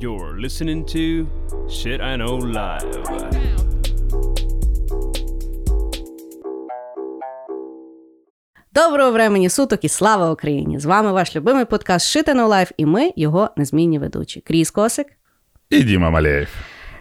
You're 0.00 0.38
listening 0.40 0.84
to 0.86 1.26
Shit 1.68 2.00
I 2.00 2.16
Know 2.16 2.38
Live. 2.40 2.90
Доброго 8.74 9.10
времені 9.12 9.48
суток 9.48 9.84
і 9.84 9.88
слава 9.88 10.30
Україні! 10.30 10.78
З 10.78 10.84
вами 10.84 11.12
ваш 11.12 11.36
любимий 11.36 11.64
подкаст 11.64 12.16
Shit 12.16 12.28
I 12.28 12.34
Know 12.34 12.48
Live 12.48 12.72
і 12.76 12.86
ми 12.86 13.10
його 13.16 13.50
незмінні 13.56 13.98
ведучі. 13.98 14.40
Кріс 14.40 14.70
Косик. 14.70 15.06
І 15.70 15.82
Діма 15.82 16.10
Малеєв. 16.10 16.48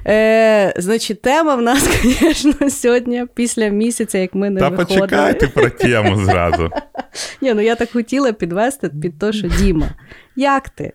Е, 0.08 0.74
Значить, 0.78 1.22
тема 1.22 1.56
в 1.56 1.62
нас, 1.62 1.84
звісно, 2.04 2.70
сьогодні, 2.70 3.26
після 3.34 3.68
місяця, 3.68 4.18
як 4.18 4.36
ми 4.36 4.50
не 4.50 4.60
Та 4.60 4.70
виходили. 4.70 5.00
почекайте 5.00 5.48
про 5.48 5.70
тему 5.70 6.16
зразу. 6.26 6.70
Ні, 7.42 7.54
ну 7.54 7.62
я 7.62 7.76
так 7.76 7.92
хотіла 7.92 8.34
підвести 8.34 8.90
під 8.90 9.20
те, 9.20 9.34
що 9.34 9.48
Діма. 9.48 9.90
Як 10.36 10.70
ти? 10.70 10.94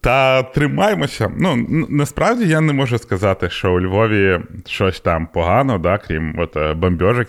Та 0.00 0.42
тримаємося. 0.42 1.32
Ну, 1.38 1.66
насправді 1.88 2.48
я 2.48 2.60
не 2.60 2.72
можу 2.72 2.98
сказати, 2.98 3.50
що 3.50 3.72
у 3.72 3.80
Львові 3.80 4.40
щось 4.66 5.00
там 5.00 5.26
погано, 5.26 5.78
да, 5.78 5.98
крім 5.98 6.38
от 6.38 6.56
е, 6.56 6.76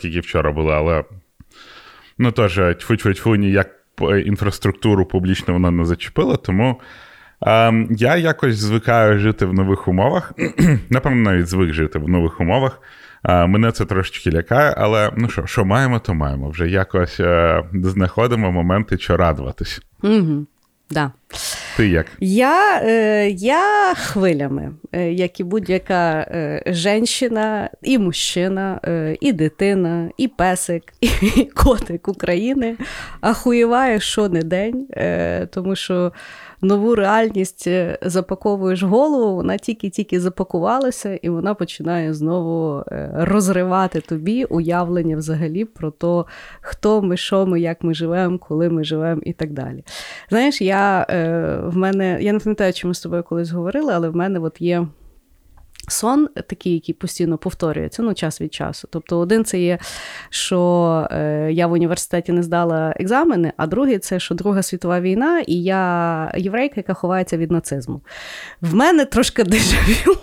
які 0.02 0.20
вчора 0.20 0.52
були, 0.52 0.74
але 0.74 1.04
ну 2.18 2.32
теж 2.32 2.58
тьфу-тьфу-тьфу, 2.58 3.36
ніяк 3.36 3.70
інфраструктуру 4.26 5.06
публічно 5.06 5.54
вона 5.54 5.72
не 5.72 5.86
зачепила, 5.86 6.38
тому 6.38 6.82
е, 7.48 7.88
я 7.90 8.16
якось 8.16 8.56
звикаю 8.56 9.20
жити 9.20 9.46
в 9.46 9.54
нових 9.54 9.88
умовах. 9.88 10.34
Напевно, 10.90 11.32
навіть 11.32 11.48
звик 11.48 11.74
жити 11.74 12.00
в 12.00 12.10
нових 12.10 12.40
умовах. 12.40 12.82
Е, 13.24 13.48
мене 13.48 13.72
це 13.72 13.86
трошечки 13.86 14.32
лякає, 14.32 14.74
але 14.78 15.12
ну 15.18 15.30
що, 15.30 15.46
що 15.46 15.66
маємо, 15.66 16.00
то 16.00 16.14
маємо. 16.14 16.50
Вже 16.50 16.70
якось 16.70 17.20
е, 17.20 17.64
знаходимо 17.74 18.52
моменти, 18.52 18.98
що 18.98 19.18
радуватись. 19.18 19.82
Угу. 20.04 20.46
Да. 20.92 21.12
Ти 21.78 21.88
як? 21.88 22.06
Я, 22.20 22.82
е, 22.84 23.30
я 23.30 23.94
хвилями, 23.94 24.72
е, 24.92 25.12
як 25.12 25.40
і 25.40 25.44
будь-яка 25.44 26.20
е, 26.20 26.64
женщина, 26.66 27.70
і 27.82 27.98
мужчина, 27.98 28.80
е, 28.86 29.18
і 29.22 29.34
дитина, 29.34 30.10
і 30.18 30.28
песик, 30.28 30.84
і 31.02 31.46
котик 31.46 32.08
України 32.08 32.78
ахуєває 33.22 34.00
що 34.00 34.30
не 34.30 34.42
день, 34.42 34.88
е, 34.92 35.46
тому 35.46 35.76
що 35.76 36.12
нову 36.62 36.96
реальність 36.96 37.68
е, 37.68 37.98
запаковуєш 38.02 38.84
голову, 38.84 39.36
вона 39.36 39.58
тільки-тільки 39.58 40.20
запакувалася, 40.20 41.16
і 41.16 41.30
вона 41.30 41.54
починає 41.54 42.14
знову 42.14 42.84
е, 42.88 43.12
розривати 43.14 44.02
тобі 44.02 44.44
уявлення 44.44 45.18
взагалі 45.18 45.66
про 45.66 45.92
те, 45.92 46.24
хто 46.62 47.02
ми, 47.02 47.18
що 47.18 47.46
ми, 47.46 47.62
як 47.62 47.84
ми 47.84 47.94
живемо, 47.94 48.40
коли 48.40 48.70
ми 48.70 48.84
живемо 48.84 49.22
і 49.26 49.34
так 49.34 49.54
далі. 49.54 49.84
Знаєш, 50.30 50.62
я 50.62 51.06
е, 51.10 51.58
в 51.64 51.78
мене, 51.78 52.18
я 52.22 52.34
не 52.34 52.40
пам'ятаю, 52.40 52.74
чи 52.74 52.88
ми 52.88 52.94
з 52.94 53.02
тобою 53.02 53.24
колись 53.24 53.52
говорили, 53.52 53.94
але 53.94 54.10
в 54.10 54.16
мене 54.16 54.40
от 54.40 54.62
є. 54.62 54.88
Сон 55.88 56.28
такий, 56.48 56.74
який 56.74 56.96
постійно 56.96 57.38
повторюється, 57.38 58.02
ну, 58.04 58.14
час 58.14 58.42
від 58.42 58.54
часу. 58.54 58.88
Тобто, 58.92 59.20
один 59.20 59.46
це 59.46 59.60
є, 59.60 59.78
що 60.30 61.08
е, 61.12 61.50
я 61.52 61.68
в 61.68 61.72
університеті 61.72 62.32
не 62.32 62.44
здала 62.44 62.94
екзамени, 63.00 63.54
а 63.58 63.68
другий 63.68 64.00
це, 64.00 64.20
що 64.20 64.36
Друга 64.36 64.64
світова 64.64 65.02
війна, 65.02 65.40
і 65.40 65.64
я 65.64 66.34
єврейка, 66.38 66.74
яка 66.78 66.94
ховається 66.94 67.38
від 67.38 67.52
нацизму. 67.52 68.02
В 68.62 68.76
мене 68.76 69.06
трошки 69.06 69.44
дежавю. 69.44 70.18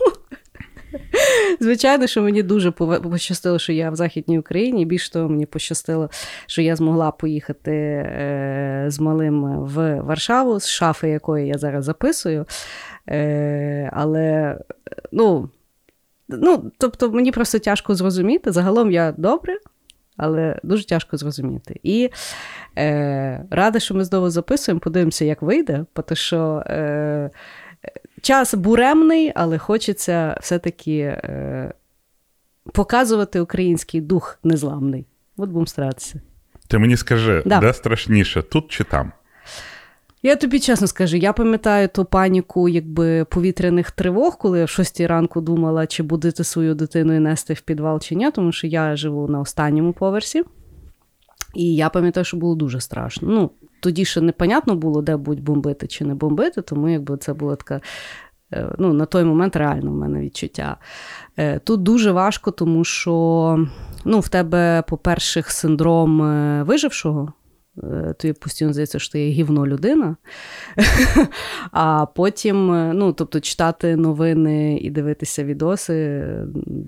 Звичайно, 1.60 2.06
що 2.06 2.22
мені 2.22 2.42
дуже 2.42 2.70
пощастило, 2.70 3.58
що 3.58 3.72
я 3.72 3.90
в 3.90 3.96
Західній 3.96 4.38
Україні. 4.38 4.86
Більш 4.86 5.10
того, 5.10 5.28
мені 5.28 5.46
пощастило, 5.46 6.10
що 6.46 6.62
я 6.62 6.76
змогла 6.76 7.10
поїхати 7.10 7.72
е, 7.72 8.84
з 8.88 9.00
малим 9.00 9.60
в 9.60 10.00
Варшаву, 10.00 10.60
з 10.60 10.68
шафи, 10.68 11.08
якої 11.08 11.48
я 11.48 11.58
зараз 11.58 11.84
записую. 11.84 12.46
Е, 13.08 13.90
але, 13.92 14.58
ну, 15.12 15.48
ну, 16.28 16.72
тобто, 16.78 17.10
мені 17.10 17.32
просто 17.32 17.58
тяжко 17.58 17.94
зрозуміти. 17.94 18.52
Загалом 18.52 18.90
я 18.90 19.12
добре, 19.16 19.58
але 20.16 20.60
дуже 20.62 20.86
тяжко 20.86 21.16
зрозуміти. 21.16 21.80
І 21.82 22.10
е, 22.78 23.44
рада, 23.50 23.80
що 23.80 23.94
ми 23.94 24.04
знову 24.04 24.30
записуємо, 24.30 24.80
подивимося, 24.80 25.24
як 25.24 25.42
вийде, 25.42 25.84
тому 25.94 26.16
що. 26.16 26.62
Е, 26.66 27.30
Час 28.22 28.54
буремний, 28.54 29.32
але 29.34 29.58
хочеться 29.58 30.38
все-таки 30.40 30.98
е, 30.98 31.72
показувати 32.74 33.40
український 33.40 34.00
дух 34.00 34.38
незламний. 34.44 35.06
От 35.36 35.48
будемо 35.48 35.66
старатися. 35.66 36.20
Ти 36.68 36.78
мені 36.78 36.96
скажи, 36.96 37.42
Да. 37.46 37.60
де 37.60 37.72
страшніше, 37.72 38.42
тут 38.42 38.68
чи 38.68 38.84
там? 38.84 39.12
Я 40.22 40.36
тобі 40.36 40.60
чесно 40.60 40.86
скажу, 40.86 41.16
я 41.16 41.32
пам'ятаю 41.32 41.88
ту 41.88 42.04
паніку 42.04 42.68
якби, 42.68 43.24
повітряних 43.24 43.90
тривог, 43.90 44.38
коли 44.38 44.58
я 44.58 44.64
в 44.64 44.68
6 44.68 45.00
ранку 45.00 45.40
думала, 45.40 45.86
чи 45.86 46.02
будете 46.02 46.44
свою 46.44 46.74
дитину 46.74 47.14
і 47.14 47.18
нести 47.18 47.54
в 47.54 47.60
підвал 47.60 48.00
чи 48.00 48.14
ні, 48.14 48.30
тому 48.30 48.52
що 48.52 48.66
я 48.66 48.96
живу 48.96 49.28
на 49.28 49.40
останньому 49.40 49.92
поверсі. 49.92 50.44
І 51.54 51.74
я 51.74 51.88
пам'ятаю, 51.88 52.24
що 52.24 52.36
було 52.36 52.54
дуже 52.54 52.80
страшно. 52.80 53.28
Ну, 53.28 53.50
тоді 53.80 54.04
ще 54.04 54.20
непонятно 54.20 54.76
було, 54.76 55.02
де 55.02 55.16
будуть 55.16 55.44
бомбити 55.44 55.86
чи 55.86 56.04
не 56.04 56.14
бомбити, 56.14 56.62
тому 56.62 56.88
якби 56.88 57.16
це 57.16 57.34
була 57.34 57.56
така. 57.56 57.80
е, 58.52 58.74
Ну, 58.78 58.92
на 58.92 59.04
той 59.06 59.24
момент 59.24 59.56
реально 59.56 59.90
в 59.90 59.94
мене 59.94 60.20
відчуття. 60.20 60.76
Е, 61.36 61.58
Тут 61.58 61.82
дуже 61.82 62.12
важко, 62.12 62.50
тому 62.50 62.84
що 62.84 63.66
ну, 64.04 64.20
в 64.20 64.28
тебе, 64.28 64.82
по-перше, 64.88 65.42
синдром 65.46 66.22
е, 66.22 66.62
вижившого. 66.62 67.32
Е, 67.82 68.14
Тобі 68.18 68.32
постійно 68.32 68.72
здається, 68.72 68.98
що 68.98 69.12
ти 69.12 69.20
є 69.20 69.30
гівно 69.30 69.66
людина. 69.66 70.16
А 71.72 72.06
потім, 72.06 72.72
е, 72.72 72.92
ну, 72.94 73.12
тобто, 73.12 73.40
читати 73.40 73.96
новини 73.96 74.78
і 74.78 74.90
дивитися 74.90 75.44
відоси 75.44 76.24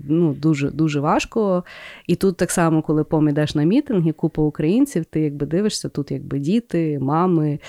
ну, 0.09 0.33
дуже, 0.33 0.71
дуже 0.71 0.99
важко. 0.99 1.63
І 2.07 2.15
тут 2.15 2.37
так 2.37 2.51
само, 2.51 2.81
коли 2.81 3.03
помідеш 3.03 3.55
на 3.55 3.63
мітинги, 3.63 4.11
купа 4.11 4.41
українців, 4.41 5.05
ти 5.05 5.21
якби 5.21 5.45
дивишся, 5.45 5.89
тут 5.89 6.11
якби 6.11 6.39
діти, 6.39 6.99
мами, 6.99 7.59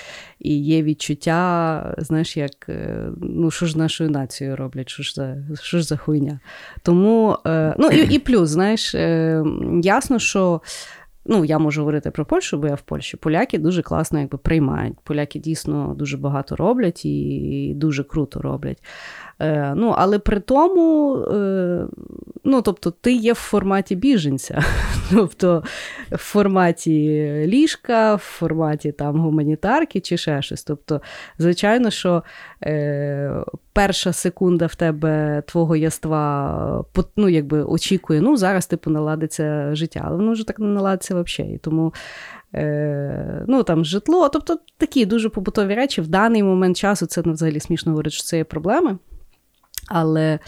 і 0.40 0.62
є 0.64 0.82
відчуття, 0.82 1.94
знаєш, 1.98 2.36
як 2.36 2.68
е, 2.68 3.08
ну, 3.16 3.50
що 3.50 3.66
ж 3.66 3.72
з 3.72 3.76
нашою 3.76 4.10
нацією 4.10 4.56
роблять, 4.56 4.88
що 4.88 5.02
ж 5.02 5.14
за, 5.14 5.36
що 5.62 5.78
ж 5.78 5.84
за 5.84 5.96
хуйня. 5.96 6.40
Тому, 6.82 7.38
ну 7.78 7.88
і, 7.88 8.14
і 8.14 8.18
плюс, 8.18 8.48
знаєш, 8.48 8.94
ясно, 9.82 10.18
що. 10.18 10.60
Ну, 11.24 11.44
я 11.44 11.58
можу 11.58 11.80
говорити 11.80 12.10
про 12.10 12.24
Польщу, 12.24 12.58
бо 12.58 12.66
я 12.66 12.74
в 12.74 12.82
Польщі. 12.82 13.16
Поляки 13.16 13.58
дуже 13.58 13.82
класно 13.82 14.20
якби, 14.20 14.38
приймають. 14.38 14.96
Поляки 15.04 15.38
дійсно 15.38 15.94
дуже 15.98 16.16
багато 16.16 16.56
роблять 16.56 17.04
і 17.04 17.72
дуже 17.76 18.04
круто 18.04 18.42
роблять. 18.42 18.82
Е, 19.40 19.72
ну, 19.76 19.94
але 19.98 20.18
при 20.18 20.40
тому, 20.40 21.16
е, 21.16 21.86
ну, 22.44 22.62
тобто, 22.62 22.90
ти 22.90 23.12
є 23.12 23.32
в 23.32 23.36
форматі 23.36 23.96
біженця, 23.96 24.62
тобто 25.10 25.62
в 26.10 26.16
форматі 26.16 27.20
ліжка, 27.46 28.14
в 28.14 28.18
форматі 28.18 28.92
там 28.92 29.20
гуманітарки 29.20 30.00
чи 30.00 30.16
ще 30.16 30.42
щось. 30.42 30.64
Тобто, 30.64 31.00
звичайно, 31.38 31.90
що 31.90 32.22
е, 32.64 33.44
перша 33.72 34.12
секунда 34.12 34.66
в 34.66 34.74
тебе 34.74 35.42
твого 35.46 35.76
яства 35.76 36.84
ну, 37.16 37.28
якби 37.28 37.62
очікує, 37.62 38.20
ну, 38.20 38.36
зараз 38.36 38.66
типу 38.66 38.90
наладиться 38.90 39.74
життя, 39.74 40.02
але 40.04 40.16
воно 40.16 40.32
вже 40.32 40.46
так 40.46 40.58
не 40.58 40.66
наладиться 40.66 41.22
взагалі. 41.22 41.58
Тому 41.58 41.94
е, 42.54 43.44
ну, 43.48 43.62
там, 43.62 43.84
житло, 43.84 44.28
тобто 44.28 44.58
такі 44.78 45.06
дуже 45.06 45.28
побутові 45.28 45.74
речі 45.74 46.00
в 46.00 46.08
даний 46.08 46.42
момент 46.42 46.76
часу 46.76 47.06
це 47.06 47.22
ну, 47.24 47.32
взагалі 47.32 47.60
смішно 47.60 47.92
говорити, 47.92 48.14
що 48.14 48.24
це 48.24 48.36
є 48.36 48.44
проблеми. 48.44 48.98
Але 49.88 50.38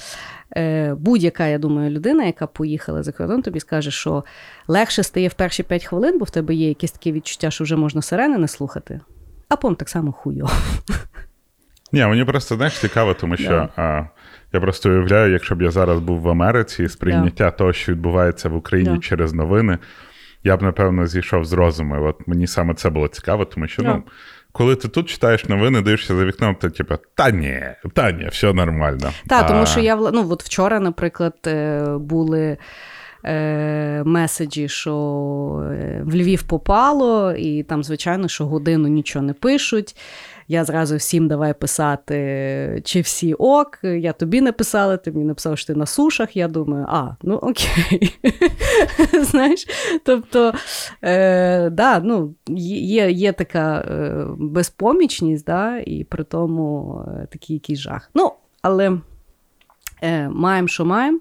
е, 0.57 0.95
будь-яка, 0.95 1.47
я 1.47 1.59
думаю, 1.59 1.91
людина, 1.91 2.25
яка 2.25 2.47
поїхала 2.47 3.03
за 3.03 3.13
кордон, 3.13 3.43
тобі 3.43 3.61
скаже, 3.61 3.91
що 3.91 4.25
легше 4.69 5.03
стає 5.03 5.29
в 5.29 5.35
перші 5.35 5.63
5 5.63 5.85
хвилин, 5.85 6.19
бо 6.19 6.25
в 6.25 6.31
тебе 6.31 6.55
є 6.55 6.69
якесь 6.69 6.93
таке 6.93 7.13
відчуття, 7.13 7.51
що 7.51 7.65
вже 7.65 7.77
можна 7.77 8.03
сирени 8.03 8.39
не 8.39 8.49
слухати, 8.49 9.01
а 9.49 9.57
потім 9.57 9.77
так 9.77 9.89
само 9.89 10.13
хуйо. 10.13 10.49
Ні, 11.93 12.07
мені 12.07 12.25
просто 12.25 12.55
знаєш, 12.57 12.79
цікаво, 12.79 13.15
тому 13.15 13.37
що 13.37 13.49
Да. 13.51 13.69
а, 13.83 14.05
я 14.53 14.61
просто 14.61 14.91
уявляю, 14.91 15.33
якщо 15.33 15.55
б 15.55 15.63
я 15.63 15.71
зараз 15.71 16.01
був 16.01 16.21
в 16.21 16.29
Америці, 16.29 16.89
сприйняття 16.89 17.51
того, 17.51 17.73
що 17.73 17.93
відбувається 17.93 18.49
в 18.49 18.57
Україні 18.57 18.95
Да. 18.95 18.99
через 19.01 19.33
новини, 19.33 19.79
я 20.45 20.57
б, 20.57 20.63
напевно, 20.63 21.07
зійшов 21.07 21.45
з 21.45 21.53
розуму. 21.53 22.05
От 22.07 22.29
мені 22.29 22.47
саме 22.47 22.75
це 22.75 22.91
було 22.91 23.09
цікаво, 23.09 23.45
тому 23.45 23.67
що, 23.69 23.83
Да. 23.83 23.89
ну, 23.95 24.03
коли 24.57 24.77
ти 24.77 24.89
тут 24.89 25.09
читаєш 25.09 25.45
новини, 25.45 25.81
дивишся 25.81 26.17
за 26.17 26.25
вікном, 26.25 26.55
ти 26.55 26.71
типу, 26.71 26.95
та 27.15 27.31
ні, 27.31 27.61
та 27.95 28.13
ні, 28.13 28.29
все 28.33 28.53
нормально. 28.53 29.13
Так, 29.29 29.47
тому 29.47 29.67
що 29.67 29.81
я 29.81 29.97
ну, 29.97 30.27
от 30.31 30.43
вчора, 30.43 30.81
наприклад, 30.81 31.35
е, 31.47 31.85
були. 32.01 32.57
е, 33.25 34.03
Меседжі, 34.05 34.69
що 34.69 34.93
е, 35.73 36.03
в 36.05 36.15
Львів 36.15 36.43
попало, 36.43 37.33
і 37.33 37.63
там, 37.63 37.85
звичайно, 37.85 38.29
що 38.29 38.47
годину 38.47 38.89
нічого 38.89 39.25
не 39.25 39.33
пишуть. 39.33 39.97
Я 40.49 40.65
зразу 40.65 40.97
всім 40.97 41.29
давай 41.29 41.55
писати, 41.55 42.83
чи 42.85 43.01
всі 43.01 43.35
ок. 43.35 43.79
Я 43.83 44.13
тобі 44.13 44.41
написала, 44.41 44.97
ти 44.97 45.13
мені 45.13 45.25
написав, 45.25 45.59
що 45.59 45.67
ти 45.67 45.79
на 45.79 45.87
сушах. 45.87 46.37
Я 46.37 46.49
думаю, 46.49 46.87
а, 46.89 47.11
ну 47.23 47.35
окей. 47.37 48.19
Знаєш, 49.23 49.67
тобто, 50.05 50.53
е, 51.03 51.71
да, 51.71 52.01
ну, 52.01 52.35
є 52.49 53.11
є 53.11 53.33
така 53.33 53.79
е, 53.79 54.27
безпомічність, 54.39 55.47
да, 55.47 55.79
і 55.79 56.05
при 56.05 56.25
тому 56.25 57.01
е, 57.09 57.27
такий 57.33 57.55
якийсь 57.57 57.79
жах. 57.79 58.11
Ну, 58.15 58.33
але 58.63 58.99
е, 60.03 60.29
маємо, 60.29 60.69
що 60.69 60.85
маємо. 60.85 61.19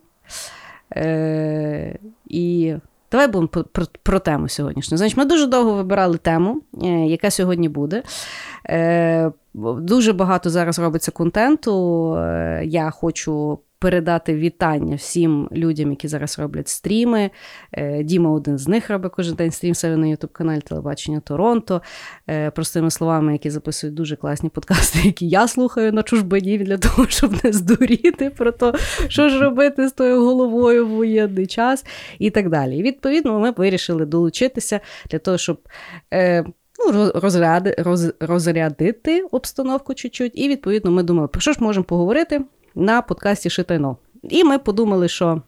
Е, 0.96 2.00
І 2.28 2.76
давай 3.14 3.28
будемо 3.28 3.48
про, 3.48 3.86
про, 4.04 4.20
тему 4.20 4.50
сьогоднішню. 4.50 4.98
Значить, 4.98 5.18
ми 5.18 5.26
дуже 5.26 5.48
довго 5.48 5.74
вибирали 5.74 6.18
тему, 6.18 6.62
е, 6.84 6.88
яка 6.88 7.32
сьогодні 7.32 7.70
буде. 7.70 8.04
Е, 8.70 9.32
Дуже 9.80 10.14
багато 10.14 10.50
зараз 10.50 10.80
робиться 10.80 11.12
контенту. 11.12 12.16
Е, 12.16 12.62
я 12.66 12.90
хочу 12.90 13.60
передати 13.84 14.36
вітання 14.36 14.96
всім 14.96 15.50
людям, 15.52 15.90
які 15.90 16.08
зараз 16.08 16.40
роблять 16.40 16.68
стріми. 16.68 17.30
Е, 17.72 18.04
Діма 18.04 18.32
один 18.32 18.58
з 18.58 18.68
них 18.68 18.90
робить 18.90 19.12
кожен 19.16 19.36
день 19.36 19.52
стрім 19.52 19.76
себе 19.76 19.98
на 19.98 20.08
Ютуб-каналі 20.08 20.62
Телебачення 20.62 21.20
Торонто. 21.20 21.82
Е, 22.30 22.52
простими 22.52 22.92
словами, 22.92 23.32
які 23.32 23.50
записують 23.50 23.96
дуже 23.96 24.16
класні 24.16 24.50
подкасти, 24.50 25.00
які 25.04 25.30
я 25.30 25.48
слухаю 25.48 25.94
на 25.94 26.04
чужбині 26.04 26.58
для 26.58 26.78
того, 26.78 27.08
щоб 27.08 27.44
не 27.44 27.54
здуріти 27.54 28.30
про 28.30 28.52
те, 28.52 28.74
що 29.08 29.30
ж 29.30 29.40
робити 29.40 29.88
з 29.88 29.92
тою 29.92 30.26
головою 30.26 30.88
в 30.88 30.90
воєнний 30.90 31.48
час 31.48 31.86
і 32.20 32.30
так 32.30 32.50
далі. 32.50 32.78
І 32.78 32.84
відповідно 32.84 33.40
ми 33.40 33.52
вирішили 33.52 34.06
долучитися 34.06 34.80
для 35.10 35.20
того, 35.20 35.38
щоб. 35.38 35.60
Е, 36.14 36.46
ну, 36.80 37.12
розряди, 37.16 37.76
роз, 37.78 38.14
розрядити 38.20 39.26
обстановку 39.32 39.94
чуть-чуть, 39.94 40.32
і 40.36 40.50
відповідно 40.50 40.92
ми 40.92 41.04
думали, 41.04 41.28
про 41.28 41.42
що 41.42 41.54
ж 41.54 41.58
можемо 41.64 41.84
поговорити 41.84 42.42
на 42.76 43.02
подкасті 43.02 43.50
Шитайно. 43.50 43.98
І 44.24 44.44
ми 44.44 44.60
подумали, 44.60 45.08
що. 45.08 45.42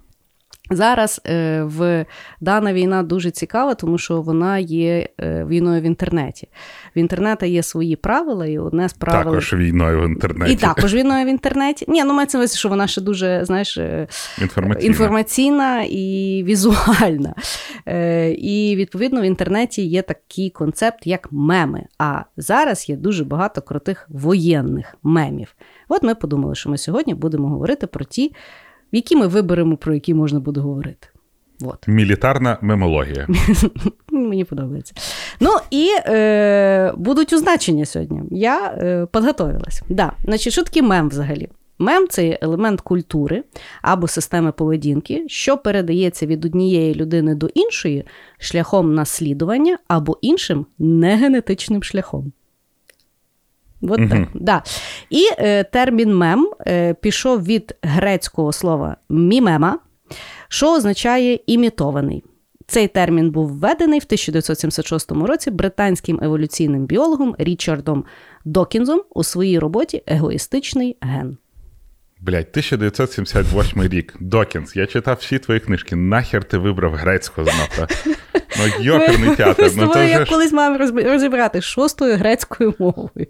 Зараз 0.72 1.22
е, 1.28 1.64
в 1.64 2.06
дана 2.42 2.74
війна 2.74 3.04
дуже 3.04 3.32
цікава, 3.32 3.76
тому 3.76 3.98
що 3.98 4.22
вона 4.22 4.58
є 4.58 5.08
е, 5.22 5.46
війною 5.46 5.82
в 5.82 5.84
інтернеті. 5.84 6.48
В 6.96 7.00
інтернеті 7.00 7.48
є 7.48 7.64
свої 7.64 7.96
правила, 7.96 8.46
і 8.46 8.60
одне 8.60 8.90
з 8.90 8.94
правил... 8.94 9.24
Також 9.24 9.54
війною 9.54 10.02
в 10.02 10.06
інтернеті. 10.06 10.54
І 10.54 10.56
також 10.56 10.94
війною 10.94 11.26
в 11.26 11.28
інтернеті. 11.28 11.86
Ні, 11.88 12.04
ну 12.04 12.14
мається 12.14 12.38
на 12.38 12.48
що 12.48 12.70
вона 12.70 12.88
ще 12.88 13.02
дуже, 13.02 13.46
знаєш, 13.46 13.78
е, 13.78 14.08
інформаційна, 14.42 14.88
інформаційна 14.88 15.84
і 15.90 16.44
візуальна. 16.48 17.36
Е, 17.88 18.32
і 18.32 18.76
відповідно 18.76 19.22
в 19.22 19.24
інтернеті 19.24 19.86
є 19.86 20.02
такий 20.02 20.50
концепт, 20.50 21.08
як 21.08 21.28
меми. 21.32 21.84
А 21.98 22.22
зараз 22.38 22.90
є 22.90 22.96
дуже 22.96 23.24
багато 23.24 23.62
крутих 23.62 24.08
воєнних 24.10 24.96
мемів. 25.04 25.56
От 25.90 26.04
ми 26.04 26.16
подумали, 26.16 26.56
що 26.56 26.70
ми 26.70 26.78
сьогодні 26.78 27.14
будемо 27.14 27.50
говорити 27.50 27.88
про 27.88 28.06
ті, 28.06 28.32
які 28.96 29.16
ми 29.16 29.28
виберемо, 29.28 29.78
про 29.78 29.94
які 29.94 30.14
можна 30.14 30.40
буде 30.40 30.60
говорити. 30.60 31.08
От. 31.62 31.88
Мілітарна 31.88 32.58
мемологія. 32.62 33.28
Мені 34.12 34.44
подобається. 34.44 34.94
Ну 35.40 35.50
і 35.72 35.90
е, 36.06 36.94
будуть 36.98 37.34
означення 37.34 37.86
сьогодні. 37.86 38.22
Я 38.32 38.68
е, 38.68 39.08
підготовилась. 39.14 39.82
Да. 39.90 40.12
Значить, 40.26 40.54
що 40.54 40.64
таке 40.64 40.82
мем 40.82 41.10
взагалі? 41.10 41.50
Мем 41.80 42.08
це 42.10 42.40
елемент 42.42 42.82
культури 42.82 43.44
або 43.82 44.08
системи 44.08 44.52
поведінки, 44.52 45.24
що 45.28 45.58
передається 45.58 46.26
від 46.26 46.46
однієї 46.46 46.96
людини 46.96 47.36
до 47.36 47.48
іншої 47.48 48.06
шляхом 48.38 48.94
наслідування 48.94 49.78
або 49.88 50.18
іншим 50.22 50.66
негенетичним 50.80 51.84
шляхом. 51.84 52.32
От 53.90 54.00
угу. 54.00 54.10
так. 54.10 54.28
Да. 54.34 54.64
І 55.10 55.28
е, 55.38 55.64
термін 55.64 56.16
мем 56.16 56.50
е, 56.68 56.94
пішов 56.94 57.44
від 57.44 57.76
грецького 57.82 58.52
слова 58.52 58.98
мімема, 59.10 59.80
що 60.48 60.74
означає 60.74 61.40
імітований. 61.48 62.24
Цей 62.68 62.88
термін 62.88 63.32
був 63.32 63.48
введений 63.48 64.00
в 64.00 64.06
1976 64.06 65.12
році 65.12 65.52
британським 65.52 66.20
еволюційним 66.24 66.86
біологом 66.86 67.36
Річардом 67.40 68.06
Докінзом 68.46 69.02
у 69.10 69.24
своїй 69.24 69.60
роботі 69.60 70.04
Егоїстичний 70.08 70.98
ген. 71.02 71.38
Блять, 72.22 72.48
1978 72.52 73.84
рік. 73.84 74.16
Докінс. 74.20 74.76
Я 74.76 74.86
читав 74.86 75.18
всі 75.22 75.40
твої 75.40 75.60
книжки. 75.60 75.96
Нахер 75.96 76.44
ти 76.44 76.58
вибрав 76.58 76.94
грецьку 76.94 77.44
знов? 77.44 77.88
Ну, 78.60 78.84
йоперний 78.84 79.36
театр. 79.36 79.72
Ну, 79.78 79.88
то 79.88 80.04
Я 80.04 80.26
колись 80.26 80.52
мав 80.52 80.78
розібрати 80.96 81.62
шостою 81.62 82.18
грецькою 82.18 82.74
мовою. 82.80 83.28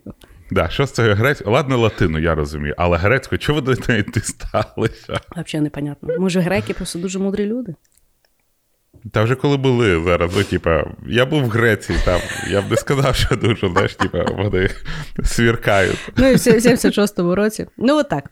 Да, 0.52 0.70
що 0.70 0.86
з 0.86 0.92
цього 0.92 1.14
грецькою? 1.14 1.52
Ладно, 1.52 1.78
латину, 1.78 2.20
я 2.20 2.36
розумію, 2.36 2.74
але 2.78 2.98
грецькою, 2.98 3.40
чого 3.40 3.62
ви 3.62 3.76
до 3.76 3.82
неї 3.88 4.06
дісталися? 4.14 5.20
Взагалі 5.32 5.64
непонятно. 5.64 6.10
Може, 6.20 6.40
греки 6.40 6.74
просто 6.74 7.00
дуже 7.00 7.20
мудрі 7.20 7.46
люди? 7.46 7.76
Та 9.12 9.24
вже 9.24 9.36
коли 9.36 9.58
були 9.58 10.04
зараз, 10.04 10.32
ну, 10.36 10.44
типа, 10.44 10.84
я 11.08 11.26
був 11.26 11.44
в 11.44 11.50
Греції, 11.50 12.00
там, 12.06 12.22
я 12.50 12.62
б 12.62 12.72
не 12.72 12.78
сказав, 12.78 13.16
що 13.16 13.36
дуже, 13.36 13.70
знаєш, 13.70 13.96
типа, 13.96 14.26
вони 14.38 14.70
свіркають. 15.24 16.12
Ну, 16.18 16.28
і 16.28 16.36
в 16.36 16.38
76-му 16.38 17.36
році. 17.36 17.68
Ну, 17.78 17.98
от 17.98 18.10
так. 18.10 18.32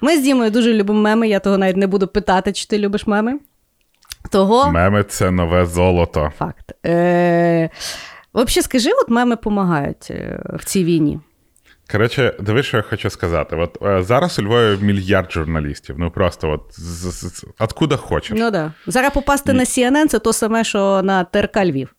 Ми 0.00 0.16
з 0.16 0.22
Дімою 0.22 0.50
дуже 0.50 0.72
любимо 0.72 1.00
меми, 1.00 1.28
я 1.28 1.40
того 1.40 1.58
навіть 1.58 1.76
не 1.76 1.86
буду 1.86 2.08
питати, 2.08 2.52
чи 2.52 2.66
ти 2.66 2.78
любиш 2.78 3.06
меми. 3.06 3.38
Того... 4.30 4.72
Меми 4.72 5.04
це 5.04 5.30
нове 5.30 5.66
золото. 5.66 6.32
Факт. 6.38 6.72
Е... 6.86 7.70
Взагалі, 8.34 8.62
скажи, 8.62 8.90
от 9.02 9.08
меми 9.08 9.36
допомагають 9.36 10.10
е, 10.10 10.42
в 10.54 10.64
цій 10.64 10.84
війні. 10.84 11.20
Коротше, 11.92 12.34
диви, 12.40 12.62
що 12.62 12.76
я 12.76 12.82
хочу 12.82 13.10
сказати. 13.10 13.56
От 13.56 13.78
е, 13.82 14.02
зараз 14.02 14.38
у 14.38 14.42
Львові 14.42 14.78
мільярд 14.80 15.32
журналістів. 15.32 15.96
Ну 15.98 16.10
просто 16.10 16.50
от 16.50 16.62
з, 16.70 17.12
з, 17.12 17.36
з 17.36 17.44
откуда 17.58 17.96
хочеш. 17.96 18.38
Ну 18.38 18.50
да. 18.50 18.72
Зараз 18.86 19.12
попасти 19.12 19.52
І... 19.52 19.54
на 19.54 19.64
CNN 19.64 20.06
це 20.06 20.18
то 20.18 20.32
саме, 20.32 20.64
що 20.64 21.02
на 21.02 21.24
ТРК 21.24 21.56
Львів. 21.56 21.94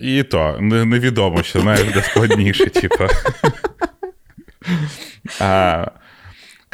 І 0.00 0.22
то 0.22 0.56
не, 0.60 0.84
невідомо, 0.84 1.42
що 1.42 1.60
знаєш, 1.60 1.92
де 1.94 2.02
складніше, 2.02 2.66
типу. 2.70 3.04
А, 5.40 5.86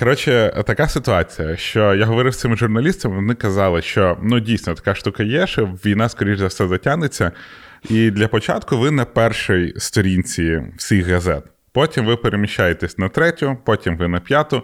Коротше, 0.01 0.63
така 0.67 0.89
ситуація, 0.89 1.57
що 1.57 1.95
я 1.95 2.05
говорив 2.05 2.35
з 2.35 2.39
цими 2.39 2.57
журналістами, 2.57 3.15
вони 3.15 3.35
казали, 3.35 3.83
що 3.83 4.19
ну 4.23 4.41
дійсно 4.41 4.75
така 4.75 4.95
штука 4.95 5.23
є, 5.23 5.47
що 5.47 5.67
війна, 5.67 6.09
скоріш 6.09 6.39
за 6.39 6.47
все, 6.47 6.69
затягнеться. 6.69 7.33
І 7.91 8.11
для 8.11 8.29
початку 8.29 8.79
ви 8.79 8.91
на 8.91 9.05
першій 9.05 9.75
сторінці 9.77 10.63
всіх 10.77 11.07
газет. 11.07 11.45
Потім 11.73 12.07
ви 12.07 12.17
переміщаєтесь 12.17 12.99
на 12.99 13.09
третю, 13.09 13.57
потім 13.65 13.97
ви 13.97 14.09
на 14.09 14.21
п'яту, 14.21 14.63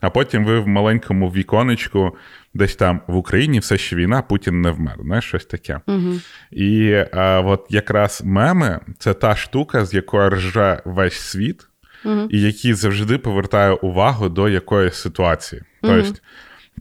а 0.00 0.10
потім 0.10 0.44
ви 0.44 0.60
в 0.60 0.68
маленькому 0.68 1.28
віконечку, 1.30 2.16
десь 2.54 2.76
там 2.76 3.00
в 3.06 3.16
Україні 3.16 3.58
все 3.58 3.78
ще 3.78 3.96
війна, 3.96 4.22
Путін 4.22 4.60
не 4.60 4.70
вмер. 4.70 4.96
Знаєш, 5.02 5.24
щось 5.24 5.46
таке. 5.46 5.80
Угу. 5.86 6.12
І 6.50 7.04
а, 7.12 7.40
от 7.40 7.66
якраз 7.70 8.22
меми 8.24 8.80
це 8.98 9.14
та 9.14 9.36
штука, 9.36 9.84
з 9.84 9.94
якої 9.94 10.28
рже 10.28 10.82
весь 10.84 11.20
світ, 11.20 11.68
угу. 12.04 12.28
і 12.30 12.40
який 12.40 12.74
завжди 12.74 13.18
повертає 13.18 13.72
увагу 13.72 14.28
до 14.28 14.48
якоїсь 14.48 14.94
ситуації. 14.94 15.62
Тобто, 15.82 16.12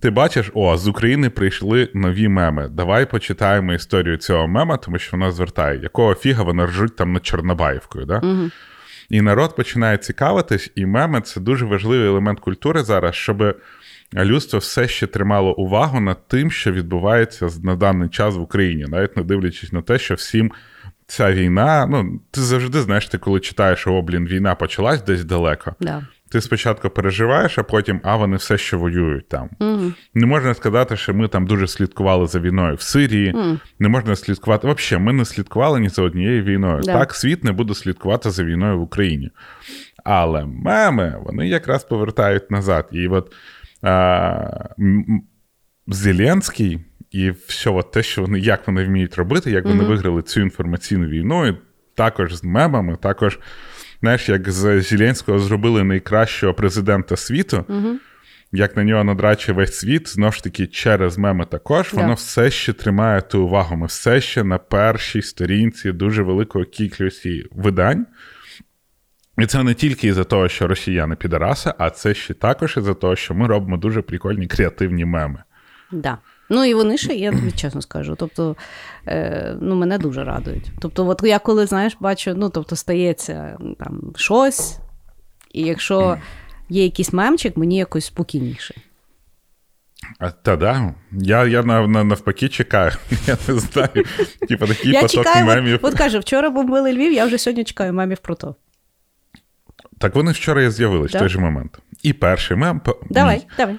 ти 0.01 0.09
бачиш, 0.09 0.51
о, 0.53 0.77
з 0.77 0.87
України 0.87 1.29
прийшли 1.29 1.89
нові 1.93 2.27
меми. 2.27 2.67
Давай 2.71 3.05
почитаємо 3.05 3.73
історію 3.73 4.17
цього 4.17 4.47
мема, 4.47 4.77
тому 4.77 4.99
що 4.99 5.17
вона 5.17 5.31
звертає, 5.31 5.79
якого 5.79 6.15
фіга 6.15 6.43
вони 6.43 6.65
ржуть 6.65 6.95
там 6.95 7.13
над 7.13 7.25
Чорнобаївкою. 7.25 8.05
Да? 8.05 8.19
Угу. 8.23 8.49
І 9.09 9.21
народ 9.21 9.55
починає 9.55 9.97
цікавитись, 9.97 10.71
і 10.75 10.85
меми 10.85 11.21
це 11.21 11.39
дуже 11.39 11.65
важливий 11.65 12.07
елемент 12.07 12.39
культури 12.39 12.83
зараз, 12.83 13.15
щоб 13.15 13.57
людство 14.13 14.59
все 14.59 14.87
ще 14.87 15.07
тримало 15.07 15.55
увагу 15.55 15.99
над 15.99 16.27
тим, 16.27 16.51
що 16.51 16.71
відбувається 16.71 17.49
на 17.63 17.75
даний 17.75 18.09
час 18.09 18.35
в 18.35 18.41
Україні, 18.41 18.85
навіть 18.87 19.17
не 19.17 19.23
дивлячись 19.23 19.73
на 19.73 19.81
те, 19.81 19.99
що 19.99 20.13
всім. 20.13 20.51
Ця 21.09 21.33
війна, 21.33 21.85
ну 21.85 22.19
ти 22.31 22.41
завжди 22.41 22.81
знаєш, 22.81 23.07
ти 23.07 23.17
коли 23.17 23.39
читаєш, 23.39 23.87
о, 23.87 24.01
блін, 24.01 24.27
війна 24.27 24.55
почалась 24.55 25.03
десь 25.03 25.23
далеко. 25.23 25.75
Да. 25.79 26.07
Ти 26.31 26.41
спочатку 26.41 26.89
переживаєш, 26.89 27.57
а 27.57 27.63
потім 27.63 28.01
а 28.03 28.15
вони 28.15 28.37
все 28.37 28.57
ще 28.57 28.77
воюють 28.77 29.29
там. 29.29 29.49
Mm. 29.59 29.93
Не 30.13 30.25
можна 30.25 30.53
сказати, 30.53 30.97
що 30.97 31.13
ми 31.13 31.27
там 31.27 31.47
дуже 31.47 31.67
слідкували 31.67 32.27
за 32.27 32.39
війною 32.39 32.75
в 32.75 32.81
Сирії. 32.81 33.33
Mm. 33.33 33.59
Не 33.79 33.89
можна 33.89 34.15
слідкувати. 34.15 34.67
Взагалі, 34.67 35.05
ми 35.05 35.13
не 35.13 35.25
слідкували 35.25 35.79
ні 35.79 35.89
за 35.89 36.01
однією 36.01 36.43
війною. 36.43 36.81
Да. 36.83 36.93
Так, 36.93 37.13
світ 37.13 37.43
не 37.43 37.51
буде 37.51 37.73
слідкувати 37.73 38.29
за 38.29 38.43
війною 38.43 38.79
в 38.79 38.81
Україні. 38.81 39.31
Але 40.03 40.45
меми 40.45 41.15
вони 41.25 41.47
якраз 41.47 41.83
повертають 41.83 42.51
назад. 42.51 42.89
І 42.91 43.07
от 43.07 43.33
а, 43.81 44.69
Зеленський 45.87 46.79
і 47.11 47.29
все 47.47 47.69
от 47.69 47.91
те, 47.91 48.03
що 48.03 48.21
вони 48.21 48.39
як 48.39 48.67
вони 48.67 48.83
вміють 48.83 49.15
робити, 49.15 49.51
як 49.51 49.65
вони 49.65 49.83
mm-hmm. 49.83 49.87
виграли 49.87 50.21
цю 50.21 50.41
інформаційну 50.41 51.07
війну, 51.07 51.47
і 51.47 51.57
також 51.95 52.35
з 52.35 52.43
мемами, 52.43 52.97
також 53.01 53.39
знаєш, 54.01 54.29
як 54.29 54.51
з 54.51 54.81
Зеленського 54.81 55.39
зробили 55.39 55.83
найкращого 55.83 56.53
президента 56.53 57.15
світу, 57.15 57.65
угу. 57.69 57.99
як 58.51 58.77
на 58.77 58.83
нього 58.83 59.03
надраче 59.03 59.53
весь 59.53 59.77
світ, 59.77 60.07
знову 60.07 60.31
ж 60.31 60.43
таки, 60.43 60.67
через 60.67 61.17
меми 61.17 61.45
також, 61.45 61.93
воно 61.93 62.13
все 62.13 62.51
ще 62.51 62.73
тримає 62.73 63.21
ту 63.21 63.43
увагу. 63.43 63.75
Ми 63.75 63.87
все 63.87 64.21
ще 64.21 64.43
на 64.43 64.57
першій 64.57 65.21
сторінці 65.21 65.91
дуже 65.91 66.23
великої 66.23 66.65
кількості 66.65 67.45
видань. 67.51 68.05
І 69.37 69.45
це 69.45 69.63
не 69.63 69.73
тільки 69.73 70.07
із-за 70.07 70.23
того, 70.23 70.49
що 70.49 70.67
росіяни 70.67 71.15
підараси, 71.15 71.73
а 71.77 71.89
це 71.89 72.13
ще 72.13 72.33
також 72.33 72.77
із-за 72.77 72.93
того, 72.93 73.15
що 73.15 73.33
ми 73.33 73.47
робимо 73.47 73.77
дуже 73.77 74.01
прикольні 74.01 74.47
креативні 74.47 75.05
меми. 75.05 75.43
Да. 75.91 76.17
Ну 76.49 76.65
і 76.65 76.73
вони 76.73 76.97
ще, 76.97 77.13
я 77.13 77.31
тобі 77.31 77.51
чесно 77.51 77.81
скажу. 77.81 78.15
Тобто, 78.19 78.55
е, 79.07 79.55
ну, 79.61 79.75
мене 79.75 79.97
дуже 79.97 80.23
радують. 80.23 80.71
Тобто, 80.79 81.07
от 81.07 81.21
я 81.23 81.39
коли, 81.39 81.65
знаєш, 81.65 81.97
бачу, 81.99 82.33
ну, 82.35 82.49
тобто, 82.49 82.75
стається 82.75 83.57
там 83.79 84.13
щось, 84.15 84.77
і 85.53 85.61
якщо 85.61 86.17
є 86.69 86.83
якийсь 86.83 87.13
мемчик, 87.13 87.57
мені 87.57 87.77
якось 87.77 88.05
спокійніше. 88.05 88.75
А, 90.19 90.31
Та 90.31 90.55
да. 90.55 90.93
Я 91.11 91.45
я 91.45 91.63
навпаки 91.63 92.49
чекаю. 92.49 92.91
Я 93.27 93.37
не 93.47 93.59
знаю. 93.59 94.05
Типа 94.47 94.67
такий 94.67 94.91
я 94.91 95.01
поток 95.01 95.25
чекаю, 95.25 95.45
мемів. 95.45 95.79
От, 95.81 95.93
от 95.93 95.97
каже, 95.97 96.19
вчора 96.19 96.49
бомбили 96.49 96.93
Львів, 96.93 97.13
я 97.13 97.25
вже 97.25 97.37
сьогодні 97.37 97.63
чекаю 97.63 97.93
мемів 97.93 98.17
про 98.17 98.35
то. 98.35 98.55
Так 99.97 100.15
вони 100.15 100.31
вчора 100.31 100.63
і 100.63 100.69
з'явились 100.69 101.11
Да? 101.11 101.17
в 101.17 101.21
той 101.21 101.29
же 101.29 101.39
момент. 101.39 101.79
І 102.03 102.13
перший 102.13 102.57
мем. 102.57 102.81
Давай, 103.09 103.47
давай. 103.57 103.75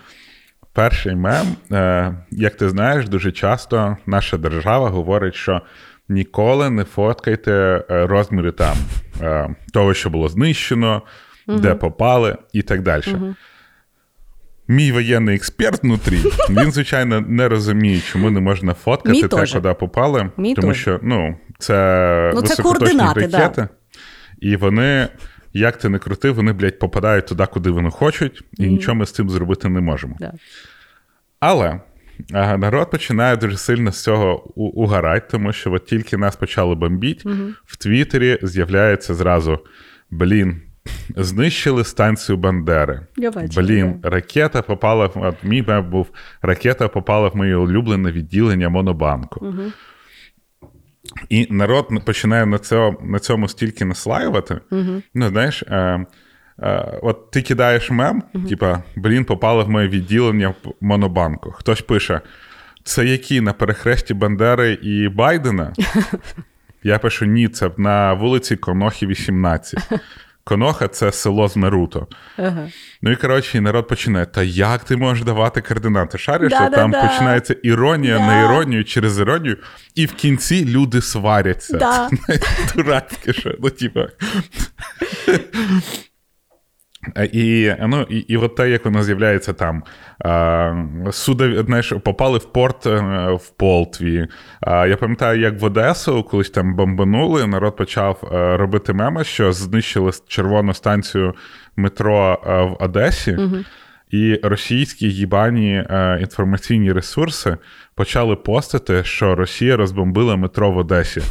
Перший 0.78 1.14
мем, 1.14 1.46
е, 1.72 2.14
як 2.30 2.56
ти 2.56 2.68
знаєш, 2.68 3.08
дуже 3.08 3.32
часто 3.32 3.96
наша 4.06 4.36
держава 4.36 4.88
говорить, 4.88 5.34
що 5.34 5.62
ніколи 6.08 6.70
не 6.70 6.84
фоткайте 6.84 7.52
е, 7.52 8.06
розміри 8.06 8.52
там 8.52 8.76
е, 9.20 9.54
того, 9.72 9.94
що 9.94 10.10
було 10.10 10.28
знищено, 10.28 11.02
де 11.46 11.74
попали, 11.74 12.36
і 12.52 12.62
так 12.62 12.82
далі. 12.82 13.02
Мій 14.68 14.92
воєнний 14.92 15.36
експерт 15.36 15.82
внутрі, 15.82 16.18
він, 16.50 16.72
звичайно, 16.72 17.20
не 17.20 17.48
розуміє, 17.48 18.00
чому 18.00 18.30
не 18.30 18.40
можна 18.40 18.74
фоткати 18.74 19.10
Мій 19.10 19.22
те, 19.22 19.28
теж. 19.28 19.52
куди 19.52 19.74
попали. 19.74 20.30
Мій 20.36 20.54
тому 20.54 20.68
теж. 20.68 20.80
що 20.80 21.00
ну, 21.02 21.36
це 21.58 22.32
Ну, 22.34 22.42
це 22.42 22.62
координати, 22.62 23.26
да. 23.26 23.38
ракети. 23.38 23.68
І 24.40 24.56
вони, 24.56 25.08
як 25.58 25.76
ти 25.76 25.88
не 25.88 25.98
крути, 25.98 26.30
вони, 26.30 26.52
блядь, 26.52 26.78
попадають 26.78 27.26
туди, 27.26 27.46
куди 27.46 27.70
вони 27.70 27.90
хочуть, 27.90 28.44
і 28.58 28.66
нічого 28.66 28.94
ми 28.94 29.06
з 29.06 29.12
цим 29.12 29.30
зробити 29.30 29.68
не 29.68 29.80
можемо. 29.80 30.16
Да. 30.20 30.32
Але 31.40 31.80
а, 32.32 32.56
народ 32.56 32.90
починає 32.90 33.36
дуже 33.36 33.56
сильно 33.56 33.92
з 33.92 34.02
цього 34.02 34.52
у- 34.54 34.64
угорати, 34.82 35.26
тому 35.30 35.52
що 35.52 35.72
от 35.72 35.86
тільки 35.86 36.16
нас 36.16 36.36
почали 36.36 36.74
бомбіть, 36.74 37.24
в 37.64 37.76
Твіттері 37.76 38.38
з'являється 38.42 39.14
зразу: 39.14 39.58
блін, 40.10 40.62
знищили 41.16 41.84
станцію 41.84 42.36
Бандери. 42.38 43.06
Я 43.16 43.30
бачила, 43.30 43.66
Блін, 43.66 44.00
ракета 44.02 44.62
попала 44.62 45.06
в 45.06 45.34
мій 45.42 45.62
був 45.62 46.06
ракета 46.42 46.88
попала 46.88 47.28
в 47.28 47.36
моє 47.36 47.56
улюблене 47.56 48.12
відділення 48.12 48.68
Монобанку. 48.68 49.54
І 51.28 51.46
народ 51.50 52.04
починає 52.04 52.46
на 52.46 52.58
цьому, 52.58 52.98
на 53.02 53.18
цьому 53.18 53.48
стільки 53.48 53.84
наслаювати. 53.84 54.60
Ну, 55.14 55.28
знаєш, 55.28 55.62
е, 55.62 56.06
е, 56.58 56.98
от 57.02 57.30
ти 57.30 57.42
кидаєш 57.42 57.90
мем, 57.90 58.22
типа, 58.48 58.82
блін, 58.96 59.24
попали 59.24 59.64
в 59.64 59.70
моє 59.70 59.88
відділення 59.88 60.48
в 60.48 60.54
Монобанку. 60.80 61.50
Хтось 61.50 61.80
пише: 61.80 62.20
це 62.84 63.04
які 63.04 63.40
на 63.40 63.52
перехресті 63.52 64.14
Бандери 64.14 64.78
і 64.82 65.08
Байдена? 65.08 65.72
Я 66.82 66.98
пишу: 66.98 67.24
ні, 67.24 67.48
це 67.48 67.70
на 67.76 68.12
вулиці 68.12 68.56
Конохи, 68.56 69.06
18. 69.06 69.78
Коноха 70.48 70.88
це 70.88 71.12
село 71.12 71.48
з 71.48 71.56
Наруто. 71.56 72.06
Ага. 72.36 72.68
Ну 73.02 73.10
і 73.10 73.16
коротше, 73.16 73.58
і 73.58 73.60
народ 73.60 73.88
починає: 73.88 74.26
та 74.26 74.42
як 74.42 74.84
ти 74.84 74.96
можеш 74.96 75.24
давати 75.24 75.60
координати? 75.60 76.18
Шариш, 76.18 76.52
що 76.52 76.70
там 76.70 76.92
починається 76.92 77.56
іронія 77.62 78.18
Да. 78.18 78.26
на 78.26 78.40
іронію 78.40 78.84
через 78.84 79.18
іронію, 79.18 79.56
і 79.94 80.06
в 80.06 80.12
кінці 80.12 80.64
люди 80.64 81.02
сваряться. 81.02 81.78
Да. 81.78 82.10
Це 82.28 82.40
дурацьке, 82.76 83.32
що 83.32 83.54
ну, 83.60 83.70
типа. 83.70 84.08
І, 87.32 87.74
ну, 87.80 88.06
і, 88.10 88.18
і 88.18 88.36
от 88.36 88.56
те, 88.56 88.70
як 88.70 88.84
воно 88.84 89.02
з'являється 89.02 89.52
там. 89.52 89.82
Судові, 91.12 91.64
знаєш, 91.66 91.92
попали 92.04 92.38
в 92.38 92.44
порт 92.44 92.86
е, 92.86 93.00
в 93.32 93.50
Полтві. 93.50 94.26
Я 94.66 94.96
пам'ятаю, 95.00 95.40
як 95.40 95.60
в 95.60 95.64
Одесу 95.64 96.22
колись 96.22 96.50
там 96.50 96.74
бомбанули, 96.76 97.46
народ 97.46 97.76
почав 97.76 98.30
е, 98.32 98.56
робити 98.56 98.92
меми, 98.92 99.24
що 99.24 99.52
знищили 99.52 100.12
червону 100.28 100.74
станцію 100.74 101.34
метро 101.76 102.42
е, 102.46 102.62
в 102.62 102.76
Одесі. 102.80 103.38
І 104.10 104.40
російські 104.42 105.10
їбані 105.10 105.84
е, 105.90 106.18
інформаційні 106.20 106.92
ресурси 106.92 107.56
почали 107.94 108.36
постити, 108.36 109.04
що 109.04 109.34
Росія 109.34 109.76
розбомбила 109.76 110.36
метро 110.36 110.70
в 110.70 110.76
Одесі. 110.76 111.22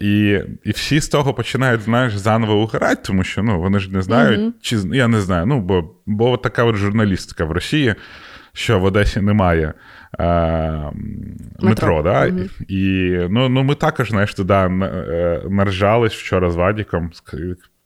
І, 0.00 0.40
і 0.64 0.70
всі 0.70 1.00
з 1.00 1.08
того 1.08 1.34
починають, 1.34 1.80
знаєш, 1.80 2.16
заново 2.16 2.62
угорати, 2.62 3.00
тому 3.04 3.24
що 3.24 3.42
ну, 3.42 3.60
вони 3.60 3.78
ж 3.78 3.92
не 3.92 4.02
знають, 4.02 4.54
чи 4.60 4.78
я 4.92 5.08
не 5.08 5.20
знаю. 5.20 5.46
Ну, 5.46 5.60
бо, 5.60 5.90
бо 6.06 6.36
така 6.36 6.64
от 6.64 6.76
журналістика 6.76 7.44
в 7.44 7.52
Росії, 7.52 7.94
що 8.52 8.78
в 8.78 8.84
Одесі 8.84 9.20
немає 9.20 9.74
е, 10.18 10.24
метро. 11.58 11.68
Метро. 11.68 12.02
да? 12.02 12.32
І 12.68 13.16
ну, 13.30 13.48
ну, 13.48 13.62
ми 13.62 13.74
також, 13.74 14.10
знаєш, 14.10 14.34
туди 14.34 14.54
е, 14.54 15.42
наржались 15.50 16.14
вчора 16.14 16.50
з 16.50 16.56
Вадіком 16.56 17.10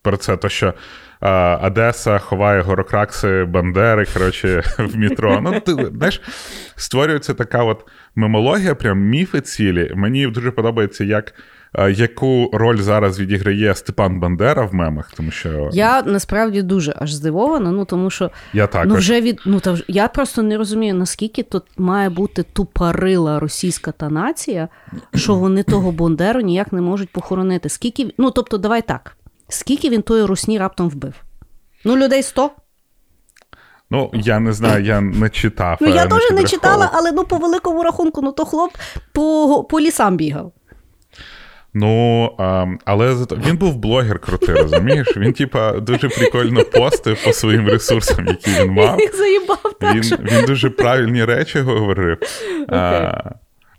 про 0.03 0.17
це, 0.17 0.37
то 0.37 0.49
що 0.49 0.75
е, 1.23 1.31
Одеса 1.57 2.19
ховає 2.19 2.61
горокракси 2.63 3.45
Бандери, 3.45 4.07
коротше, 4.15 4.63
в 4.79 4.97
метро. 4.97 5.41
Ну, 5.43 5.61
ти 5.61 5.73
знаєш, 5.97 6.23
створюється 6.77 7.35
така 7.35 7.65
от 7.65 7.87
мемологія, 8.15 8.75
прям 8.75 8.99
міфи 8.99 9.41
цілі. 9.41 9.93
Мені 9.95 10.27
дуже 10.27 10.51
подобається, 10.51 11.05
як. 11.05 11.35
Яку 11.79 12.51
роль 12.53 12.77
зараз 12.77 13.21
відіграє 13.21 13.75
Степан 13.75 14.21
Бандера 14.21 14.67
в 14.67 14.75
мемах, 14.75 15.13
тому 15.17 15.31
що 15.31 15.71
Я 15.73 16.03
насправді 16.03 16.63
дуже 16.63 16.95
аж 16.99 17.13
здивована, 17.13 17.71
ну 17.71 17.85
тому 17.85 18.11
що 18.11 18.31
я 18.53 18.67
також. 18.67 18.89
ну 18.89 18.95
вже 18.95 19.21
від 19.21 19.41
ну 19.47 19.61
та 19.61 19.77
я 19.89 20.09
просто 20.09 20.43
не 20.43 20.57
розумію, 20.57 20.95
наскільки 20.95 21.43
тут 21.43 21.63
має 21.77 22.11
бути 22.11 22.43
тупорила 22.43 23.41
російська 23.41 23.93
та 23.93 24.09
нація, 24.09 24.69
що 25.15 25.35
вони 25.35 25.63
того 25.63 25.93
Бондеру 25.93 26.41
ніяк 26.41 26.73
не 26.73 26.81
можуть 26.81 27.13
похоронити. 27.13 27.69
Скільки 27.69 28.15
ну 28.19 28.31
тобто, 28.31 28.59
давай 28.59 28.83
так, 28.83 29.17
скільки 29.49 29.89
він 29.89 30.03
тої 30.03 30.25
русні 30.25 30.59
раптом 30.59 30.89
вбив? 30.89 31.15
Ну, 31.85 31.97
людей 31.97 32.23
100? 32.23 32.51
Ну, 33.91 34.11
я 34.15 34.41
не 34.41 34.53
знаю, 34.53 34.85
я 34.85 35.01
не 35.01 35.31
читав. 35.31 35.79
Ну, 35.81 35.89
я 35.89 36.05
е, 36.05 36.09
теж 36.09 36.31
не 36.31 36.45
читала, 36.45 36.91
але 36.93 37.13
ну 37.13 37.25
по 37.25 37.37
великому 37.37 37.83
рахунку, 37.83 38.23
ну 38.23 38.33
то 38.33 38.45
хлоп 38.45 38.71
по, 39.13 39.67
по 39.71 39.81
лісам 39.81 40.17
бігав. 40.17 40.53
Ну, 41.77 42.25
а, 42.39 42.67
але 42.85 43.15
зато 43.15 43.37
він 43.47 43.57
був 43.57 43.77
блогер 43.77 44.19
крутий, 44.19 44.55
розумієш? 44.55 45.17
Він, 45.17 45.33
типа, 45.33 45.73
дуже 45.73 46.09
прикольно 46.09 46.65
постив 46.65 47.25
по 47.25 47.33
своїм 47.33 47.69
ресурсам, 47.69 48.27
які 48.27 48.51
він 48.51 48.71
мав. 48.71 49.01
Їх 49.01 49.17
заїбав 49.17 49.73
так. 49.81 49.95
Він, 49.95 50.03
що... 50.03 50.17
він 50.17 50.45
дуже 50.47 50.71
правильні 50.71 51.25
речі 51.25 51.61
говорив. 51.61 52.19
А, 52.69 53.13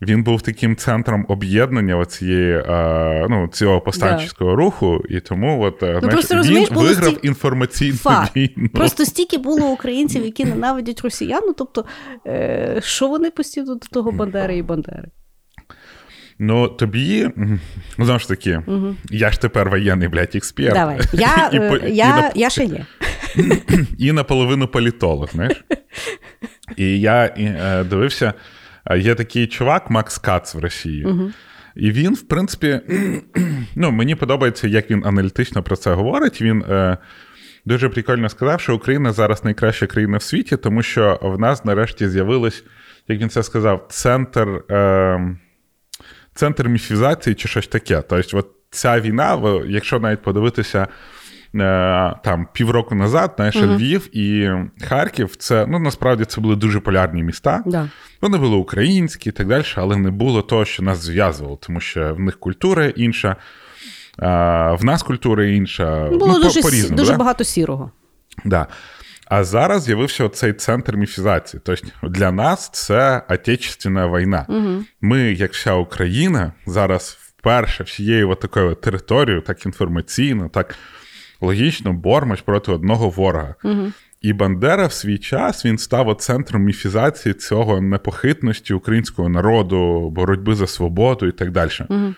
він 0.01 0.23
був 0.23 0.41
таким 0.41 0.75
центром 0.75 1.25
об'єднання 1.29 1.97
оцієї, 1.97 2.53
а, 2.67 3.27
ну, 3.29 3.47
цього 3.51 3.81
повстанчого 3.81 4.55
руху, 4.55 5.03
і 5.09 5.19
тому 5.19 5.61
от, 5.63 5.73
е, 5.73 5.77
знаєш, 5.85 6.03
Ну, 6.03 6.09
просто, 6.09 6.35
він 6.53 6.67
виграв 6.71 7.05
стільки- 7.05 7.27
інформаційну 7.27 7.97
Факт. 7.97 8.35
війну. 8.35 8.69
Просто 8.73 9.05
стільки 9.05 9.37
було 9.37 9.67
українців, 9.67 10.25
які 10.25 10.45
ненавидять 10.45 11.01
росіян, 11.01 11.41
ну 11.47 11.53
тобто, 11.57 11.85
е, 12.27 12.79
що 12.83 13.07
вони 13.07 13.31
постійно 13.31 13.75
до 13.75 13.87
того 13.91 14.11
Бандери 14.11 14.57
і 14.57 14.61
Бандери? 14.61 15.07
Ну, 16.39 16.67
тобі, 16.67 17.29
ну, 17.97 18.05
знову 18.05 18.19
ж 18.19 18.27
таки, 18.27 18.61
я 19.11 19.31
ж 19.31 19.41
тепер 19.41 19.69
воєнний, 19.69 20.07
блядь, 20.07 20.35
експерт. 20.35 20.73
Давай. 20.73 20.99
Я, 21.13 21.49
І 21.53 21.57
е, 21.57 21.69
по- 21.69 21.77
і 21.77 21.95
я, 21.95 22.15
на- 22.17 22.31
я 22.35 22.49
ще 22.49 22.63
є. 22.65 22.85
і 23.97 24.11
наполовину 24.11 24.67
політолог, 24.67 25.29
знаєш. 25.31 25.63
І 26.77 26.99
я 26.99 27.25
і, 27.25 27.43
е, 27.45 27.83
дивився, 27.83 28.33
е, 28.85 28.99
є 28.99 29.15
такий 29.15 29.47
чувак, 29.47 29.89
Макс 29.89 30.17
Кац 30.17 30.55
в 30.55 30.59
Росії. 30.59 31.07
І 31.75 31.91
він, 31.91 32.13
в 32.13 32.21
принципі, 32.21 32.79
ну, 33.75 33.91
мені 33.91 34.15
подобається, 34.15 34.67
як 34.67 34.91
він 34.91 35.05
аналітично 35.05 35.63
про 35.63 35.75
це 35.75 35.93
говорить. 35.93 36.41
Він 36.41 36.61
е, 36.61 36.97
дуже 37.65 37.89
прикольно 37.89 38.29
сказав, 38.29 38.61
що 38.61 38.75
Україна 38.75 39.11
зараз 39.11 39.43
найкраща 39.43 39.87
країна 39.87 40.17
в 40.17 40.21
світі, 40.23 40.57
тому 40.57 40.81
що 40.83 41.19
в 41.21 41.39
нас 41.39 41.65
нарешті 41.65 42.09
з'явилось, 42.09 42.63
як 43.07 43.19
він 43.19 43.29
це 43.29 43.43
сказав, 43.43 43.85
центр. 43.89 44.47
Е, 44.71 45.35
центр 46.35 46.67
міфізації 46.67 47.35
чи 47.35 47.47
щось 47.47 47.67
таке. 47.67 48.01
Тобто, 48.09 48.37
от 48.37 48.47
ця 48.69 48.99
війна, 48.99 49.61
якщо 49.67 49.99
навіть 49.99 50.21
подивитися 50.21 50.79
е, 50.81 50.87
там 52.23 52.47
півроку 52.53 52.95
назад, 52.95 53.33
знаєш, 53.35 53.55
Львів 53.55 54.17
і 54.17 54.49
Харків, 54.87 55.35
це 55.35 55.65
ну 55.69 55.79
насправді 55.79 56.25
це 56.25 56.41
були 56.41 56.55
дуже 56.55 56.79
полярні 56.79 57.23
міста. 57.23 57.63
Да. 57.65 57.89
Вони 58.21 58.37
були 58.37 58.55
українські 58.55 59.29
і 59.29 59.31
так 59.31 59.47
далі, 59.47 59.63
але 59.75 59.95
не 59.95 60.11
було 60.11 60.41
того, 60.41 60.65
що 60.65 60.83
нас 60.83 60.97
зв'язувало, 60.97 61.57
тому 61.61 61.79
що 61.79 62.15
в 62.15 62.19
них 62.19 62.39
культура 62.39 62.85
інша, 62.85 63.35
в 64.17 64.79
нас 64.81 65.03
культура 65.03 65.45
інша. 65.45 66.07
Було 66.09 66.27
ну, 66.27 66.43
дуже, 66.43 66.61
по-різному, 66.61 66.97
дуже 66.97 67.11
да? 67.11 67.17
багато 67.17 67.43
сірого. 67.43 67.91
Да. 68.45 68.67
А 69.25 69.43
зараз 69.43 69.83
з'явився 69.83 70.29
цей 70.29 70.53
центр 70.53 70.95
міфізації. 70.95 71.61
Тобто 71.65 72.07
для 72.07 72.31
нас 72.31 72.69
це 72.73 73.21
отечественна 73.29 74.07
війна. 74.07 74.45
Угу. 74.49 74.83
Ми, 75.01 75.19
як 75.19 75.53
вся 75.53 75.73
Україна, 75.73 76.53
зараз 76.65 77.17
вперше 77.19 77.83
всією 77.83 78.29
от 78.29 78.39
такою 78.39 78.75
територією, 78.75 79.41
так 79.41 79.65
інформаційно, 79.65 80.49
так 80.49 80.75
логічно 81.41 81.93
бормач 81.93 82.41
проти 82.41 82.71
одного 82.71 83.09
ворога. 83.09 83.55
Угу. 83.63 83.91
І 84.21 84.33
Бандера 84.33 84.87
в 84.87 84.93
свій 84.93 85.17
час 85.17 85.65
він 85.65 85.77
став 85.77 86.15
центром 86.15 86.63
міфізації 86.63 87.33
цього 87.33 87.81
непохитності 87.81 88.73
українського 88.73 89.29
народу, 89.29 90.09
боротьби 90.09 90.55
за 90.55 90.67
свободу 90.67 91.27
і 91.27 91.31
так 91.31 91.51
далі. 91.51 91.69
Угу. 91.89 92.13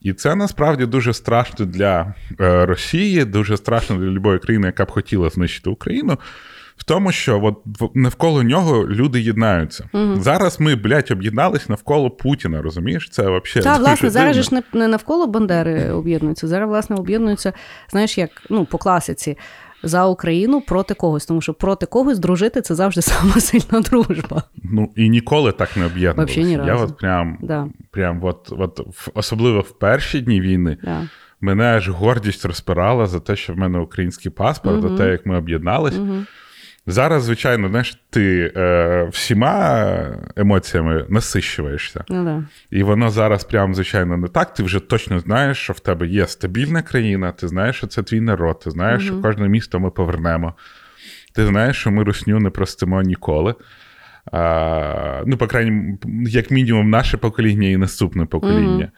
І 0.00 0.12
це 0.12 0.34
насправді 0.34 0.86
дуже 0.86 1.12
страшно 1.12 1.66
для 1.66 2.14
е, 2.40 2.66
Росії, 2.66 3.24
дуже 3.24 3.56
страшно 3.56 3.96
для 3.96 4.06
будь-якої 4.06 4.38
країни, 4.38 4.66
яка 4.66 4.84
б 4.84 4.90
хотіла 4.90 5.28
знищити 5.28 5.70
Україну. 5.70 6.18
В 6.82 6.84
тому, 6.84 7.12
що 7.12 7.40
от 7.44 7.58
навколо 7.94 8.42
нього 8.42 8.86
люди 8.86 9.20
єднаються. 9.20 9.88
Угу. 9.92 10.20
Зараз 10.20 10.60
ми, 10.60 10.74
блядь, 10.74 11.10
об'єднались 11.10 11.68
навколо 11.68 12.10
Путіна, 12.10 12.62
розумієш? 12.62 13.08
Це 13.10 13.22
взагалі. 13.22 13.64
Так, 13.64 13.78
власне, 13.78 14.10
зараз 14.10 14.36
ж 14.36 14.62
не, 14.72 14.88
навколо 14.88 15.26
Бандери 15.26 15.90
об'єднуються. 15.90 16.48
Зараз, 16.48 16.68
власне, 16.68 16.96
об'єднуються, 16.96 17.52
знаєш, 17.90 18.18
як 18.18 18.30
ну, 18.50 18.64
по 18.64 18.78
класиці. 18.78 19.38
За 19.82 20.06
Україну 20.06 20.60
проти 20.60 20.94
когось, 20.94 21.26
тому 21.26 21.40
що 21.40 21.54
проти 21.54 21.86
когось 21.86 22.18
дружити 22.18 22.62
це 22.62 22.74
завжди 22.74 23.02
сама 23.02 23.32
сильна 23.32 23.80
дружба. 23.80 24.42
Ну 24.62 24.90
і 24.96 25.08
ніколи 25.08 25.52
так 25.52 25.76
не 25.76 25.86
об'єднувалися. 25.86 26.40
Ні. 26.40 26.60
Я 26.66 26.74
от 26.74 26.96
прям, 26.96 27.38
да. 27.42 27.68
прям 27.90 28.24
от, 28.24 28.52
от, 28.58 28.80
особливо 29.14 29.60
в 29.60 29.78
перші 29.78 30.20
дні 30.20 30.40
війни, 30.40 30.76
да. 30.84 31.08
мене 31.40 31.64
аж 31.64 31.88
гордість 31.88 32.44
розпирала 32.44 33.06
за 33.06 33.20
те, 33.20 33.36
що 33.36 33.52
в 33.52 33.56
мене 33.56 33.78
український 33.78 34.30
паспорт, 34.30 34.84
угу. 34.84 34.88
за 34.88 34.96
те, 34.96 35.10
як 35.10 35.26
ми 35.26 35.38
об'єднались. 35.38 35.98
Угу. 35.98 36.16
Зараз, 36.86 37.22
звичайно, 37.22 37.68
знаєш, 37.68 38.02
ти 38.10 38.52
е, 38.56 39.04
всіма 39.12 39.86
емоціями 40.36 41.06
насищуєшся. 41.08 42.04
Ну, 42.08 42.24
да. 42.24 42.44
І 42.70 42.82
воно 42.82 43.10
зараз, 43.10 43.44
прям, 43.44 43.74
звичайно, 43.74 44.16
не 44.16 44.28
так. 44.28 44.54
Ти 44.54 44.62
вже 44.62 44.80
точно 44.80 45.18
знаєш, 45.18 45.58
що 45.58 45.72
в 45.72 45.80
тебе 45.80 46.06
є 46.06 46.26
стабільна 46.26 46.82
країна, 46.82 47.32
ти 47.32 47.48
знаєш, 47.48 47.76
що 47.76 47.86
це 47.86 48.02
твій 48.02 48.20
народ, 48.20 48.60
ти 48.60 48.70
знаєш, 48.70 49.02
Мгм. 49.02 49.12
що 49.12 49.22
кожне 49.28 49.48
місто 49.48 49.80
ми 49.80 49.90
повернемо. 49.90 50.54
Ти 51.34 51.46
знаєш, 51.46 51.76
що 51.76 51.90
ми 51.90 52.04
русню 52.04 52.38
не 52.38 52.50
простимо 52.50 53.02
ніколи. 53.02 53.54
А, 54.32 55.22
ну, 55.26 55.36
по 55.36 55.46
крайній, 55.46 55.98
як 56.26 56.50
мінімум, 56.50 56.90
наше 56.90 57.16
покоління 57.16 57.68
і 57.68 57.76
наступне 57.76 58.26
покоління. 58.26 58.90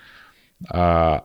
А, 0.71 1.21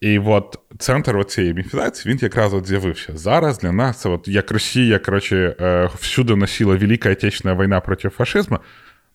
і 0.00 0.18
от 0.18 0.58
центр 0.78 1.24
цієї 1.24 1.54
міфізації 1.54 2.12
він 2.14 2.18
якраз 2.22 2.54
от 2.54 2.66
з'явився. 2.66 3.12
Зараз 3.16 3.58
для 3.58 3.72
нас 3.72 4.00
це 4.00 4.08
от 4.08 4.28
як 4.28 4.50
Росія, 4.50 4.98
коротше, 4.98 5.56
е, 5.60 5.90
всюди 6.00 6.36
носила 6.36 6.76
Велика 6.76 7.10
Отечественна 7.10 7.62
війна 7.64 7.80
проти 7.80 8.08
фашизму. 8.08 8.58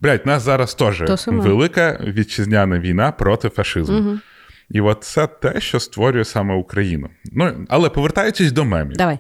Блять, 0.02 0.26
нас 0.26 0.44
зараз 0.44 0.76
теж 0.76 1.02
велика 1.42 2.00
вітчизняна 2.08 2.80
війна 2.80 3.12
проти 3.12 3.50
фашизму. 3.50 3.98
Угу. 3.98 4.20
І 4.70 4.82
от 4.82 5.04
це 5.04 5.28
те, 5.28 5.62
що 5.62 5.80
створює 5.80 6.26
саме 6.26 6.56
Україну. 6.56 7.10
Ну, 7.34 7.66
але 7.70 7.90
повертаючись 7.90 8.52
до 8.52 8.66
мемів. 8.66 8.98
Давай. 8.98 9.20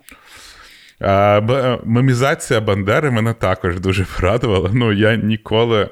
А, 1.00 1.42
б- 1.42 1.80
мемізація 1.84 2.62
Бандери 2.62 3.12
мене 3.12 3.34
також 3.34 3.80
дуже 3.80 4.06
порадувала. 4.20 4.70
Ну, 4.74 4.92
я 4.94 5.16
ніколи 5.16 5.90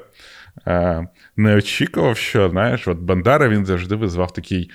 е, 0.66 1.06
не 1.36 1.56
очікував, 1.56 2.16
що, 2.16 2.48
знаєш, 2.50 2.88
от 2.88 2.98
Бандера 2.98 3.48
він 3.48 3.66
завжди 3.66 3.94
визвав 3.94 4.32
такий. 4.32 4.70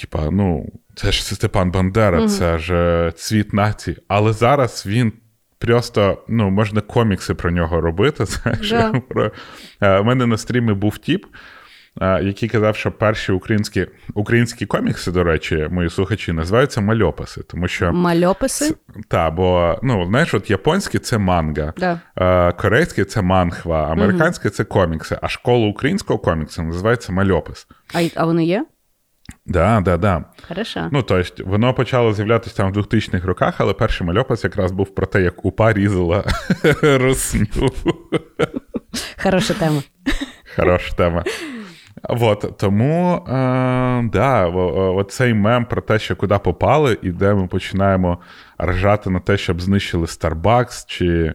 Типа, 0.00 0.30
ну, 0.30 0.66
це 0.94 1.12
ж 1.12 1.24
Степан 1.34 1.70
Бандера, 1.70 2.18
Мгм. 2.18 2.28
це 2.28 2.58
ж 2.58 2.74
е, 2.74 3.12
цвіт 3.16 3.52
нації. 3.52 3.96
Але 4.08 4.32
зараз 4.32 4.84
він 4.86 5.12
просто, 5.58 6.24
ну, 6.28 6.50
можна 6.50 6.80
комікси 6.80 7.34
про 7.34 7.50
нього 7.50 7.80
робити. 7.80 8.24
Знаєш, 8.26 8.70
Да. 8.70 8.92
про... 9.08 9.30
Е, 9.80 9.98
У 10.00 10.04
мене 10.04 10.26
на 10.26 10.36
стрімі 10.38 10.72
був 10.72 10.98
тіп, 10.98 11.26
е, 12.00 12.22
який 12.22 12.48
казав, 12.48 12.76
що 12.76 12.92
перші 12.92 13.32
українські, 13.32 13.86
українські 14.14 14.66
комікси, 14.66 15.12
до 15.12 15.24
речі, 15.24 15.68
мої 15.70 15.90
слухачі, 15.90 16.32
називаються 16.32 16.80
мальописи, 16.80 17.42
тому 17.42 17.68
що. 17.68 17.92
Мальописи. 17.92 18.74
Так, 19.08 19.34
бо 19.34 19.78
ну, 19.82 20.06
знаєш, 20.06 20.34
от 20.34 20.50
японське 20.50 20.98
це 20.98 21.18
манга, 21.18 21.72
Да. 21.76 22.00
е, 22.16 22.52
корейське 22.52 23.04
це 23.04 23.22
манхва, 23.22 23.92
американське 23.92 24.50
це 24.50 24.64
комікси, 24.64 25.18
а 25.22 25.28
школа 25.28 25.66
українського 25.66 26.18
коміксу 26.18 26.62
називається 26.62 27.12
мальопис. 27.12 27.66
А, 27.94 28.02
а 28.14 28.24
вони 28.24 28.44
є? 28.44 28.64
Да, 29.46 29.80
да, 29.80 29.96
да. 29.96 30.24
Хорошо. 30.48 30.88
Ну, 30.92 31.02
тобто, 31.02 31.44
воно 31.44 31.74
почало 31.74 32.12
з'являтися 32.12 32.56
там 32.56 32.72
в 32.72 32.76
2000-х 32.76 33.26
роках, 33.26 33.54
але 33.58 33.72
перший 33.72 34.06
мальопис 34.06 34.44
якраз 34.44 34.72
був 34.72 34.94
про 34.94 35.06
те, 35.06 35.22
як 35.22 35.44
упа 35.44 35.72
різала 35.72 36.24
русню. 36.82 37.46
Хороша 39.22 39.54
тема. 39.54 39.82
Хороша 40.56 40.94
тема. 40.96 41.24
От, 42.02 42.54
тому, 42.58 43.14
е, 43.28 43.30
да, 44.12 44.46
о- 44.46 44.94
о- 44.96 45.04
цей 45.04 45.34
мем 45.34 45.64
про 45.64 45.82
те, 45.82 45.98
що 45.98 46.16
куди 46.16 46.38
попали, 46.38 46.98
і 47.02 47.10
де 47.10 47.34
ми 47.34 47.46
починаємо 47.46 48.18
ржати 48.62 49.10
на 49.10 49.20
те, 49.20 49.36
щоб 49.36 49.60
знищили 49.60 50.04
Starbucks 50.04 50.84
чи 50.88 51.34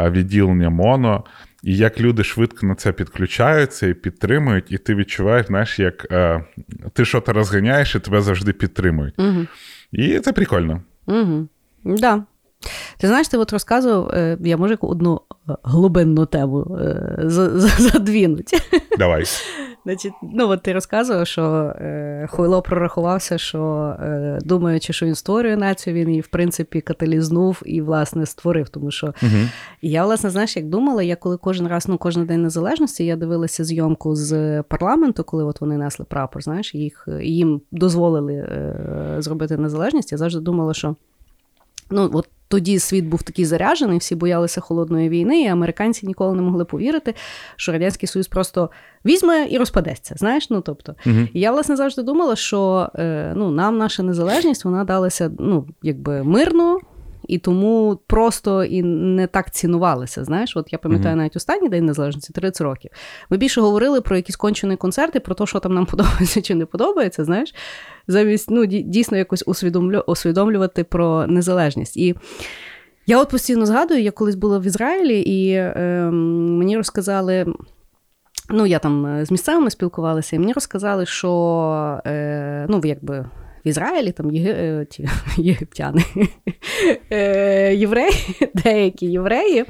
е, 0.00 0.10
відділення 0.10 0.70
Моно, 0.70 1.24
і 1.64 1.76
як 1.76 2.00
люди 2.00 2.24
швидко 2.24 2.66
на 2.66 2.74
це 2.74 2.92
підключаються 2.92 3.86
і 3.86 3.94
підтримують, 3.94 4.72
і 4.72 4.78
ти 4.78 4.94
відчуваєш, 4.94 5.46
знаєш, 5.46 5.78
як 5.78 6.06
е, 6.12 6.44
ти 6.92 7.04
що-то 7.04 7.32
розганяєш, 7.32 7.94
і 7.94 8.00
тебе 8.00 8.20
завжди 8.20 8.52
підтримують. 8.52 9.14
Угу. 9.18 9.46
І 9.92 10.20
це 10.20 10.32
прикольно. 10.32 10.82
Угу. 11.06 11.48
Да. 11.84 12.24
Ти 12.98 13.06
знаєш, 13.06 13.28
ти 13.28 13.38
от 13.38 13.52
розказував, 13.52 14.08
е, 14.08 14.38
я 14.40 14.56
можу 14.56 14.70
яку 14.72 14.86
одну 14.86 15.20
е, 15.48 15.52
глибинну 15.64 16.26
тему 16.26 16.78
е, 16.80 17.16
за- 17.24 17.60
за- 17.60 17.68
задвінуть. 17.90 18.50
Давай. 18.98 19.24
Значить, 19.84 20.12
ну 20.22 20.48
от 20.48 20.62
ти 20.62 20.72
розказував, 20.72 21.26
що 21.26 21.74
Хойло 22.28 22.62
прорахувався, 22.62 23.38
що 23.38 23.94
думаючи, 24.40 24.92
що 24.92 25.06
він 25.06 25.14
створює 25.14 25.56
націю, 25.56 25.94
він 25.94 26.08
її 26.08 26.20
в 26.20 26.26
принципі 26.26 26.80
каталізнув 26.80 27.62
і 27.66 27.80
власне 27.80 28.26
створив. 28.26 28.68
Тому 28.68 28.90
що 28.90 29.06
Угу. 29.06 29.32
я, 29.82 30.04
власне, 30.04 30.30
знаєш, 30.30 30.56
як 30.56 30.68
думала, 30.68 31.02
я 31.02 31.16
коли 31.16 31.36
кожен 31.36 31.68
раз, 31.68 31.88
ну 31.88 31.98
кожен 31.98 32.26
день 32.26 32.42
незалежності, 32.42 33.04
я 33.04 33.16
дивилася 33.16 33.64
зйомку 33.64 34.14
з 34.16 34.62
парламенту, 34.62 35.24
коли 35.24 35.44
от 35.44 35.60
вони 35.60 35.76
несли 35.76 36.06
прапор, 36.08 36.42
знаєш, 36.42 36.74
їх 36.74 37.08
їм 37.22 37.60
дозволили 37.72 38.48
зробити 39.18 39.56
незалежність. 39.56 40.12
Я 40.12 40.18
завжди 40.18 40.40
думала, 40.40 40.74
що 40.74 40.96
ну 41.90 42.10
от. 42.12 42.28
Тоді 42.48 42.78
світ 42.78 43.04
був 43.04 43.22
такий 43.22 43.44
заряжений, 43.44 43.98
всі 43.98 44.14
боялися 44.14 44.60
холодної 44.60 45.08
війни, 45.08 45.42
і 45.42 45.46
американці 45.46 46.06
ніколи 46.06 46.34
не 46.34 46.42
могли 46.42 46.64
повірити, 46.64 47.14
що 47.56 47.72
радянський 47.72 48.06
союз 48.06 48.28
просто 48.28 48.70
візьме 49.06 49.46
і 49.50 49.58
розпадеться. 49.58 50.14
Знаєш, 50.18 50.50
ну 50.50 50.60
тобто, 50.60 50.94
Угу. 51.06 51.16
і 51.32 51.40
я 51.40 51.52
власне 51.52 51.76
завжди 51.76 52.02
думала, 52.02 52.36
що 52.36 52.90
е, 52.94 53.32
ну, 53.36 53.50
нам 53.50 53.78
наша 53.78 54.02
незалежність 54.02 54.64
вона 54.64 54.84
далася 54.84 55.30
ну, 55.38 55.66
якби 55.82 56.22
мирно. 56.22 56.78
І 57.28 57.38
тому 57.38 58.00
просто 58.06 58.64
і 58.64 58.82
не 58.82 59.26
так 59.26 59.50
цінувалися. 59.50 60.24
Знаєш, 60.24 60.56
от 60.56 60.72
я 60.72 60.78
пам'ятаю 60.78 61.10
Мгм. 61.10 61.18
навіть 61.18 61.36
останній 61.36 61.68
день 61.68 61.86
незалежності 61.86 62.32
30 62.32 62.60
років. 62.60 62.90
Ми 63.30 63.36
більше 63.36 63.60
говорили 63.60 64.00
про 64.00 64.16
якісь 64.16 64.36
кончені 64.36 64.76
концерти, 64.76 65.20
про 65.20 65.34
те, 65.34 65.46
що 65.46 65.60
там 65.60 65.74
нам 65.74 65.86
подобається 65.90 66.42
чи 66.42 66.54
не 66.54 66.66
подобається. 66.66 67.24
Знаєш, 67.24 67.54
замість 68.08 68.50
ну 68.50 68.66
дійсно 68.66 69.18
якось 69.18 69.44
усвідомлю, 69.46 70.04
усвідомлювати 70.06 70.84
про 70.84 71.26
незалежність. 71.26 71.96
І 71.96 72.14
я 73.06 73.20
от 73.20 73.30
постійно 73.30 73.66
згадую, 73.66 74.02
я 74.02 74.10
колись 74.10 74.34
була 74.34 74.58
в 74.58 74.66
Ізраїлі, 74.66 75.20
і 75.20 75.50
е, 75.52 76.10
мені 76.10 76.76
розказали. 76.76 77.46
Ну, 78.50 78.66
я 78.66 78.78
там 78.78 79.06
е, 79.06 79.24
з 79.24 79.30
місцевими 79.30 79.70
спілкувалася, 79.70 80.36
і 80.36 80.38
мені 80.38 80.52
розказали, 80.52 81.06
що 81.06 82.00
е, 82.06 82.66
ну, 82.68 82.80
якби 82.84 83.26
в 83.64 83.68
Ізраїлі 83.68 84.12
там 84.12 84.30
єги, 84.30 84.50
е, 84.50 84.86
ті, 84.90 85.08
єгиптяни, 85.36 86.02
е, 87.12 87.74
євреї, 87.74 88.12
деякі 88.54 89.06
євреї, 89.06 89.64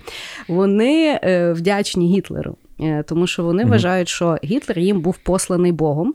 вони 0.48 1.20
е, 1.22 1.52
вдячні 1.52 2.16
Гітлеру, 2.16 2.56
тому 3.06 3.26
що 3.26 3.42
вони 3.42 3.62
Мгм. 3.62 3.70
вважають, 3.72 4.08
що 4.08 4.38
Гітлер 4.44 4.78
їм 4.78 5.00
був 5.00 5.18
посланий 5.18 5.72
Богом. 5.72 6.14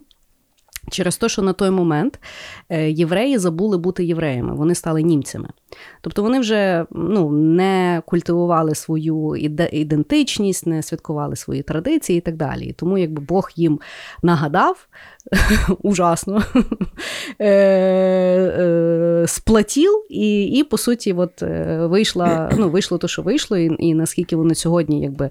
Через 0.90 1.16
те, 1.16 1.28
що 1.28 1.42
на 1.42 1.52
той 1.52 1.70
момент 1.70 2.20
е, 2.68 2.90
євреї 2.90 3.38
забули 3.38 3.78
бути 3.78 4.04
євреями, 4.04 4.54
вони 4.54 4.74
стали 4.74 5.02
німцями. 5.02 5.48
Тобто 6.00 6.22
вони 6.22 6.40
вже 6.40 6.86
ну, 6.90 7.30
не 7.30 8.02
культивували 8.06 8.74
свою 8.74 9.36
ідентичність, 9.72 10.66
не 10.66 10.82
святкували 10.82 11.36
свої 11.36 11.62
традиції 11.62 12.18
і 12.18 12.20
так 12.20 12.36
далі. 12.36 12.64
І 12.64 12.72
тому 12.72 12.98
якби 12.98 13.22
Бог 13.22 13.50
їм 13.56 13.80
нагадав 14.22 14.88
ужасно, 15.82 16.42
е, 17.38 17.48
е, 17.48 19.24
сплатів, 19.26 19.90
і, 20.08 20.44
і 20.44 20.64
по 20.64 20.78
суті, 20.78 21.12
от, 21.12 21.42
вийшла, 21.78 22.50
ну, 22.58 22.70
вийшло 22.70 22.98
те, 22.98 23.08
що 23.08 23.22
вийшло, 23.22 23.56
і, 23.56 23.76
і 23.78 23.94
наскільки 23.94 24.36
вони 24.36 24.54
сьогодні 24.54 25.02
якби, 25.02 25.30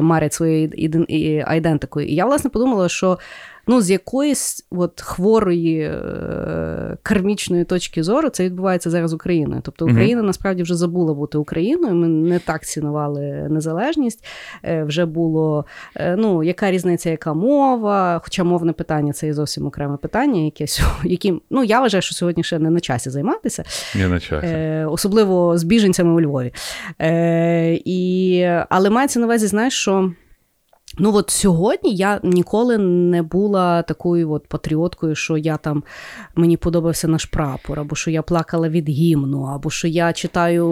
марять 0.00 0.32
своєю 0.32 1.44
айдентикою. 1.46 2.06
І 2.06 2.14
я, 2.14 2.26
власне, 2.26 2.50
подумала, 2.50 2.88
що 2.88 3.18
ну, 3.66 3.80
з 3.80 3.90
якоїсь 3.90 4.66
от, 4.70 5.00
хворої 5.00 5.80
е, 5.80 6.96
кармічної 7.02 7.64
точки 7.64 8.02
зору 8.02 8.28
це 8.28 8.44
відбувається 8.44 8.90
зараз 8.90 9.12
Україною. 9.12 9.60
Тобто 9.64 9.84
Україна 9.84 10.22
mm-hmm. 10.22 10.26
насправді 10.26 10.62
вже 10.62 10.74
забула 10.74 11.14
бути 11.14 11.38
Україною. 11.38 11.94
Ми 11.94 12.08
не 12.08 12.38
так 12.38 12.66
цінували 12.66 13.46
незалежність. 13.50 14.24
Е, 14.64 14.84
вже 14.84 15.06
було 15.06 15.64
е, 15.96 16.16
ну, 16.16 16.42
яка 16.42 16.70
різниця, 16.70 17.10
яка 17.10 17.34
мова, 17.34 18.20
хоча 18.24 18.44
мовне 18.44 18.72
питання 18.72 19.12
це 19.12 19.28
і 19.28 19.32
зовсім 19.32 19.66
окреме 19.66 19.96
питання, 19.96 20.40
яке 20.40 20.66
яким, 21.04 21.40
ну, 21.50 21.64
я 21.64 21.80
вважаю, 21.80 22.02
що 22.02 22.14
сьогодні 22.14 22.44
ще 22.44 22.58
не 22.58 22.70
на 22.70 22.80
часі 22.80 23.10
займатися. 23.10 23.64
Не 23.94 24.08
на 24.08 24.20
часі. 24.20 24.46
Е, 24.46 24.86
Особливо 24.90 25.58
з 25.58 25.64
біженцями 25.64 26.12
у 26.12 26.20
Львові. 26.20 26.52
Е, 27.00 27.78
і, 27.84 28.42
Але 28.68 28.90
мається 28.90 29.20
на 29.20 29.26
увазі, 29.26 29.46
знаєш, 29.46 29.74
що. 29.74 30.12
Ну, 30.98 31.14
от 31.14 31.30
сьогодні 31.30 31.94
я 31.94 32.20
ніколи 32.22 32.78
не 32.78 33.22
була 33.22 33.82
такою 33.82 34.32
от 34.32 34.46
патріоткою, 34.46 35.14
що 35.14 35.36
я 35.36 35.56
там 35.56 35.84
мені 36.34 36.56
подобався 36.56 37.08
наш 37.08 37.24
прапор, 37.24 37.80
або 37.80 37.96
що 37.96 38.10
я 38.10 38.22
плакала 38.22 38.68
від 38.68 38.88
гімну, 38.88 39.42
або 39.42 39.70
що 39.70 39.88
я 39.88 40.12
читаю 40.12 40.64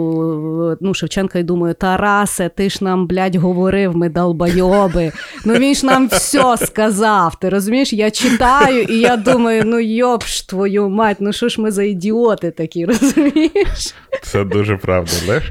ну, 0.81 0.93
Шевченка 0.93 1.39
і 1.39 1.43
думаю, 1.43 1.73
Тарасе, 1.73 2.49
ти 2.49 2.69
ж 2.69 2.83
нам, 2.83 3.07
блядь, 3.07 3.35
говорив, 3.35 3.95
ми 3.95 4.09
долбойоби. 4.09 5.11
Ну 5.45 5.53
він 5.53 5.75
ж 5.75 5.85
нам 5.85 6.07
все 6.07 6.57
сказав. 6.57 7.39
Ти 7.39 7.49
розумієш? 7.49 7.93
Я 7.93 8.11
читаю, 8.11 8.81
і 8.81 8.99
я 8.99 9.17
думаю, 9.17 9.63
ну 9.65 9.79
йопш 9.79 10.41
твою 10.41 10.89
мать, 10.89 11.17
ну 11.19 11.33
що 11.33 11.49
ж 11.49 11.61
ми 11.61 11.71
за 11.71 11.83
ідіоти 11.83 12.51
такі, 12.51 12.85
розумієш? 12.85 13.95
Це 14.23 14.43
дуже 14.43 14.77
правда, 14.77 15.11
Леш. 15.27 15.43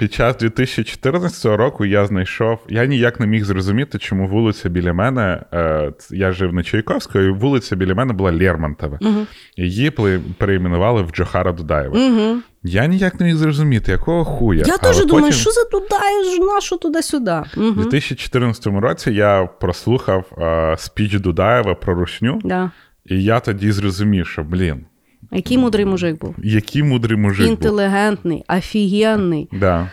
Під 0.00 0.12
час 0.12 0.36
2014 0.36 1.44
року 1.44 1.84
я 1.84 2.06
знайшов, 2.06 2.58
я 2.68 2.86
ніяк 2.86 3.20
не 3.20 3.26
міг 3.26 3.44
зрозуміти, 3.44 3.98
чому 3.98 4.28
вулиця 4.28 4.68
біля 4.68 4.92
мене, 4.92 5.42
е, 5.52 5.92
я 6.10 6.32
жив 6.32 6.54
на 6.54 6.62
Чайковської, 6.62 7.28
і 7.28 7.30
вулиця 7.30 7.76
біля 7.76 7.94
мене 7.94 8.12
була 8.12 8.32
Лермонтова. 8.32 8.98
Uh-huh. 8.98 9.26
Її 9.56 9.90
перейменували 10.38 11.02
в 11.02 11.10
Джохара 11.10 11.52
Дудаєва. 11.52 11.98
Uh-huh. 11.98 12.36
Я 12.62 12.86
ніяк 12.86 13.20
не 13.20 13.26
міг 13.26 13.36
зрозуміти, 13.36 13.92
якого 13.92 14.24
хуя. 14.24 14.64
Я 14.66 14.78
теж 14.78 14.96
думаю, 15.06 15.24
потім... 15.24 15.32
що 15.32 15.50
за 15.50 15.64
Дудаєв, 15.64 16.54
на 16.54 16.60
що 16.60 16.76
туди-сюди. 16.76 17.42
У 17.56 17.70
2014 17.70 18.66
році 18.66 19.12
я 19.12 19.48
прослухав 19.60 20.24
е, 20.38 20.76
спіч 20.78 21.14
Дудаєва 21.14 21.74
про 21.74 21.94
рушню, 21.94 22.40
да. 22.44 22.70
і 23.04 23.22
я 23.22 23.40
тоді 23.40 23.72
зрозумів, 23.72 24.26
що, 24.26 24.44
блін. 24.44 24.84
Який 25.32 25.58
мудрий 25.58 25.84
мужик 25.86 26.18
був. 26.20 26.34
Який 26.38 26.82
мудрий 26.82 27.18
мужик 27.18 27.48
Інтелігентний, 27.48 28.44
був. 28.48 28.58
офігенний. 28.58 29.48
Да. 29.52 29.90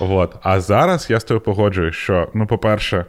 От. 0.00 0.34
А 0.42 0.60
зараз 0.60 1.06
я 1.10 1.20
з 1.20 1.24
тобою 1.24 1.40
погоджуюсь, 1.40 1.94
що, 1.96 2.28
ну, 2.34 2.46
по-перше, 2.46 3.04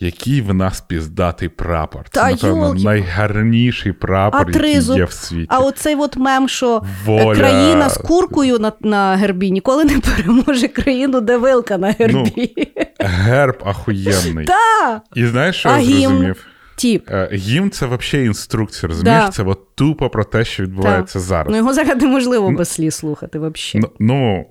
який 0.00 0.40
в 0.40 0.54
нас 0.54 0.80
піздатий 0.80 1.48
прапор. 1.48 2.02
Це, 2.10 2.20
Та, 2.20 2.30
напевно, 2.30 2.66
йолки. 2.66 2.82
найгарніший 2.82 3.92
прапор, 3.92 4.46
а 4.54 4.66
який 4.66 4.96
є 4.96 5.04
в 5.04 5.12
світі. 5.12 5.46
А 5.50 5.58
оцей 5.58 5.94
от 5.94 6.16
мем, 6.16 6.48
що 6.48 6.82
Воля... 7.04 7.34
країна 7.34 7.88
з 7.90 7.96
куркою 7.96 8.58
на 8.58 8.72
на 8.80 9.16
гербі 9.16 9.50
ніколи 9.50 9.84
не 9.84 9.98
переможе 10.00 10.68
країну, 10.68 11.20
де 11.20 11.36
вилка 11.36 11.78
на 11.78 11.90
гербі. 11.98 12.52
Ну, 12.56 12.64
Герб 13.00 13.56
ахуєнний. 13.64 14.46
Да. 14.46 15.00
І 15.14 15.26
знаєш, 15.26 15.56
що 15.56 15.68
а 15.68 15.78
я 15.78 15.84
зрозумів? 16.08 16.46
Тіп. 16.78 17.10
Е, 17.10 17.28
гімн 17.32 17.70
це 17.70 17.86
взагалі 17.86 18.26
інструкція, 18.26 18.88
розумієш? 18.88 19.24
Да. 19.24 19.30
Це 19.30 19.42
от 19.42 19.74
тупо 19.74 20.10
про 20.10 20.24
те, 20.24 20.44
що 20.44 20.62
відбувається 20.62 21.18
так. 21.18 21.22
зараз. 21.22 21.50
Ну 21.50 21.56
його 21.56 21.74
зараз 21.74 22.02
неможливо 22.02 22.50
без 22.50 22.68
слів 22.68 22.92
слухати 22.92 23.38
взагалі. 23.38 23.54
Ну, 23.74 23.90
ну, 23.98 24.46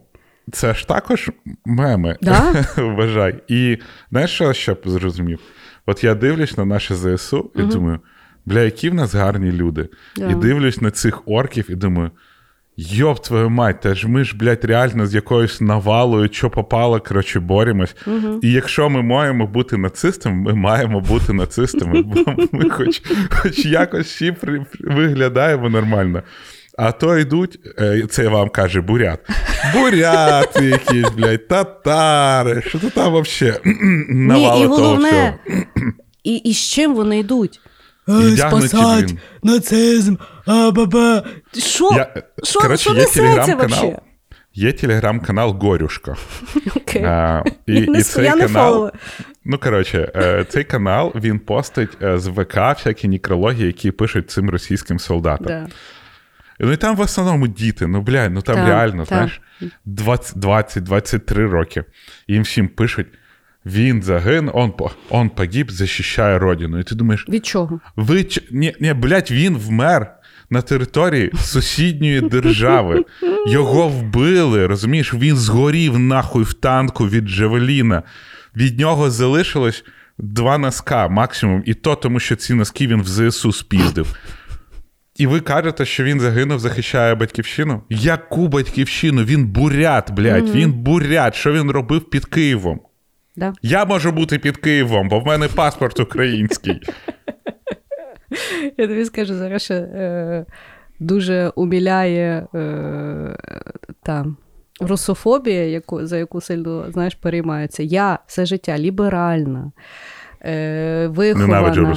це 0.52 0.74
ж 0.74 0.88
також 0.88 1.32
меми, 1.66 2.18
да? 2.22 2.66
вважай. 2.78 3.44
І 3.48 3.78
знаєш, 4.12 4.32
що 4.32 4.54
ще 4.54 4.74
б 4.74 4.82
зрозумів? 4.86 5.40
От 5.86 6.04
я 6.04 6.16
дивлюсь 6.16 6.58
на 6.58 6.66
наше 6.66 6.96
ЗСУ 6.96 7.52
і 7.56 7.62
угу. 7.62 7.72
думаю, 7.72 8.00
бля, 8.46 8.62
які 8.62 8.90
в 8.90 8.94
нас 8.94 9.14
гарні 9.14 9.52
люди. 9.52 9.90
Да. 10.18 10.30
І 10.30 10.36
дивлюсь 10.36 10.82
на 10.82 10.92
цих 10.92 11.28
орків 11.28 11.66
і 11.70 11.76
думаю. 11.76 12.12
Йоп, 12.80 13.20
твою 13.20 13.50
мать, 13.50 13.82
та 13.82 13.96
ж 13.96 14.08
ми 14.08 14.24
ж, 14.24 14.38
блядь, 14.38 14.66
реально 14.66 15.08
з 15.08 15.16
якоюсь 15.16 15.62
навалою, 15.62 16.30
що 16.32 16.50
попало, 16.50 17.00
коротше, 17.00 17.40
боремось. 17.40 17.96
Угу. 18.08 18.40
І 18.42 18.52
якщо 18.52 18.90
ми 18.90 19.02
маємо 19.02 19.48
бути 19.48 19.78
нацистами, 19.78 20.36
ми 20.36 20.54
маємо 20.54 21.02
бути 21.02 21.34
нацистами, 21.34 22.02
бо 22.02 22.36
ми 22.52 22.70
хоч 22.70 23.02
хоч 23.30 23.66
якось 23.66 24.16
ще 24.16 24.36
виглядаємо 24.80 25.70
нормально. 25.70 26.24
А 26.78 26.92
то 26.92 27.18
йдуть, 27.18 27.60
е, 27.80 28.04
це 28.10 28.28
вам 28.28 28.50
каже 28.50 28.82
бурят. 28.82 29.20
Буряти 29.74 30.66
якісь, 30.66 31.10
блядь, 31.10 31.48
татари. 31.48 32.62
Що 32.62 32.80
то 32.80 32.90
там 32.90 33.22
взагалі 33.22 33.58
навали 34.10 34.58
Ні, 34.58 34.64
і 34.64 34.66
головне, 34.66 35.10
того 35.12 35.34
всього. 35.46 35.64
І, 36.24 36.36
і 36.36 36.54
з 36.54 36.58
чим 36.58 36.96
вони 36.96 37.20
йдуть? 37.20 37.60
Спасать 38.38 39.14
нацизм, 39.44 40.16
а-ба-ба. 40.48 41.24
Що? 41.58 41.92
Я, 41.96 42.24
що, 42.44 42.60
коротше, 42.60 42.90
що 42.90 43.00
є 43.00 43.06
телеграм-канал. 43.06 43.96
Є 44.54 44.72
телеграм-канал 44.72 45.52
Горюшка. 45.52 46.16
Okay. 46.56 47.06
А, 47.06 47.44
і, 47.66 47.74
і 47.74 48.02
цей 48.02 48.26
я 48.26 48.32
канал, 48.32 48.92
Ну, 49.46 49.58
коротше, 49.58 50.12
е, 50.16 50.46
цей 50.50 50.64
канал 50.64 51.14
він 51.16 51.40
постить 51.40 51.98
е, 52.02 52.20
з 52.20 52.28
ВК 52.28 52.56
всякі 52.56 53.08
нікрології, 53.08 53.68
які 53.68 53.92
пишуть 53.92 54.32
цим 54.32 54.50
російським 54.50 55.00
солдатам. 55.00 55.48
Да. 55.48 55.68
Ну 56.60 56.72
і 56.72 56.78
там 56.78 56.96
в 56.96 57.00
основному 57.00 57.48
діти, 57.48 57.88
ну 57.88 58.02
блядь, 58.02 58.34
ну 58.34 58.42
там 58.42 58.56
так, 58.56 58.68
реально, 58.68 59.06
так. 59.06 59.08
знаєш, 59.08 59.42
20-23 59.86 61.50
роки. 61.50 61.84
Їм 62.28 62.44
всім 62.44 62.68
пишуть. 62.68 63.08
Він 63.66 64.04
загин, 64.04 64.52
он 64.54 64.74
он 65.10 65.30
погиб, 65.30 65.72
захищає 65.72 66.40
родину. 66.40 66.80
І 66.80 66.84
ти 66.84 66.96
думаєш, 66.96 67.30
від 67.30 67.46
чого? 67.46 67.80
Ви 67.96 68.28
ні, 68.52 68.76
ні, 68.80 68.94
блядь, 68.94 69.32
він 69.32 69.58
вмер 69.58 70.14
на 70.50 70.62
території 70.62 71.32
сусідньої 71.42 72.22
держави. 72.22 73.06
Його 73.48 73.88
вбили. 73.88 74.68
Розумієш, 74.68 75.14
він 75.14 75.36
згорів 75.36 76.00
нахуй 76.00 76.44
в 76.44 76.54
танку 76.54 77.08
від 77.08 77.26
Джавеліна. 77.26 78.04
Від 78.56 78.80
нього 78.80 79.12
залишилось 79.12 79.84
два 80.18 80.58
носка 80.58 81.08
максимум, 81.08 81.64
і 81.66 81.74
то, 81.74 81.96
тому 81.96 82.20
що 82.20 82.36
ці 82.36 82.54
носки 82.54 82.88
він 82.88 83.02
в 83.02 83.08
ЗСУ 83.08 83.52
спіздив. 83.52 84.16
І 85.16 85.28
ви 85.28 85.40
кажете, 85.40 85.86
що 85.86 86.04
він 86.04 86.20
загинув, 86.20 86.60
захищає 86.60 87.16
батьківщину? 87.16 87.82
Яку 87.90 88.48
батьківщину? 88.48 89.24
Він 89.24 89.48
бурят, 89.48 90.12
блядь, 90.12 90.44
mm-hmm. 90.44 90.56
він 90.56 90.74
бурят. 90.74 91.36
Що 91.36 91.54
він 91.54 91.72
робив 91.72 92.10
під 92.10 92.26
Києвом? 92.26 92.80
Да. 93.36 93.54
Я 93.62 93.86
можу 93.86 94.12
бути 94.12 94.40
під 94.40 94.58
Києвом, 94.58 95.10
бо 95.10 95.20
в 95.20 95.26
мене 95.26 95.48
паспорт 95.48 96.00
український. 96.00 96.82
Я 98.78 98.88
тобі 98.88 99.06
скажу, 99.06 99.36
зараз 99.36 99.62
ще 99.62 99.76
е, 99.76 100.46
дуже 101.00 101.52
уміляє 101.56 102.48
е, 102.56 103.38
та, 104.04 104.26
русофобія, 104.82 105.68
яку, 105.68 106.06
за 106.06 106.18
яку 106.18 106.42
сильно 106.42 106.92
знаєш, 106.92 107.16
переймаються. 107.16 107.84
Я 107.84 108.20
все 108.28 108.46
життя 108.46 108.78
ліберальна, 108.78 109.72
е, 110.42 111.08
вихована, 111.08 111.96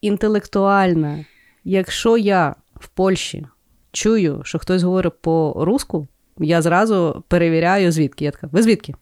інтелектуальна. 0.00 1.24
Якщо 1.64 2.16
я 2.16 2.54
в 2.80 2.88
Польщі 2.88 3.46
чую, 3.92 4.42
що 4.44 4.58
хтось 4.58 4.82
говорить 4.82 5.20
по-руску, 5.20 6.08
я 6.38 6.62
зразу 6.62 7.24
перевіряю, 7.28 7.92
звідки. 7.92 8.24
Я 8.24 8.30
така, 8.30 8.48
ви 8.52 8.62
звідки? 8.62 8.94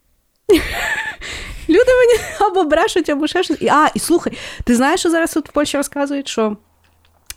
Або 2.39 2.63
брешуть, 2.63 3.09
або 3.09 3.27
ще 3.27 3.43
щось. 3.43 3.61
А, 3.61 3.87
і 3.93 3.99
слухай, 3.99 4.33
ти 4.63 4.75
знаєш, 4.75 4.99
що 4.99 5.09
зараз 5.09 5.33
тут 5.33 5.49
в 5.49 5.51
Польщі 5.51 5.77
розказують, 5.77 6.27
що. 6.27 6.57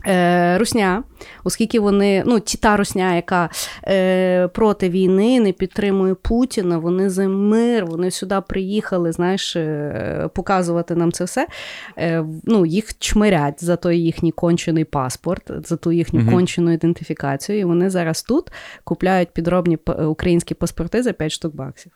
Е, 0.07 0.59
Русня, 0.59 1.03
оскільки 1.45 1.81
вони, 1.81 2.23
ну, 2.27 2.41
ті 2.41 2.59
та 2.59 2.77
русня, 2.77 3.15
яка 3.15 3.51
е, 3.89 4.49
проти 4.49 4.89
війни 4.89 5.41
не 5.41 5.53
підтримує 5.53 6.15
Путіна, 6.15 6.79
вони 6.79 7.11
за 7.11 7.29
мир, 7.29 7.87
вони 7.87 8.11
сюди 8.11 8.41
приїхали, 8.49 9.13
знаєш, 9.13 9.57
е, 9.57 10.29
показувати 10.35 10.95
нам 10.95 11.13
це 11.13 11.25
все. 11.25 11.47
Е, 11.99 12.25
ну, 12.45 12.67
Їх 12.67 12.99
чмирять 12.99 13.65
за 13.65 13.77
той 13.77 13.99
їхній 13.99 14.33
кончений 14.33 14.85
паспорт, 14.85 15.51
за 15.65 15.77
ту 15.77 15.93
їхню 15.93 16.21
угу. 16.21 16.31
кончену 16.31 16.73
ідентифікацію. 16.73 17.59
І 17.59 17.65
вони 17.65 17.91
зараз 17.91 18.23
тут 18.23 18.53
купляють 18.85 19.31
підробні 19.31 19.79
українські 20.07 20.55
паспорти 20.55 21.03
за 21.03 21.13
5 21.13 21.33
штук 21.33 21.55
баксів. 21.55 21.93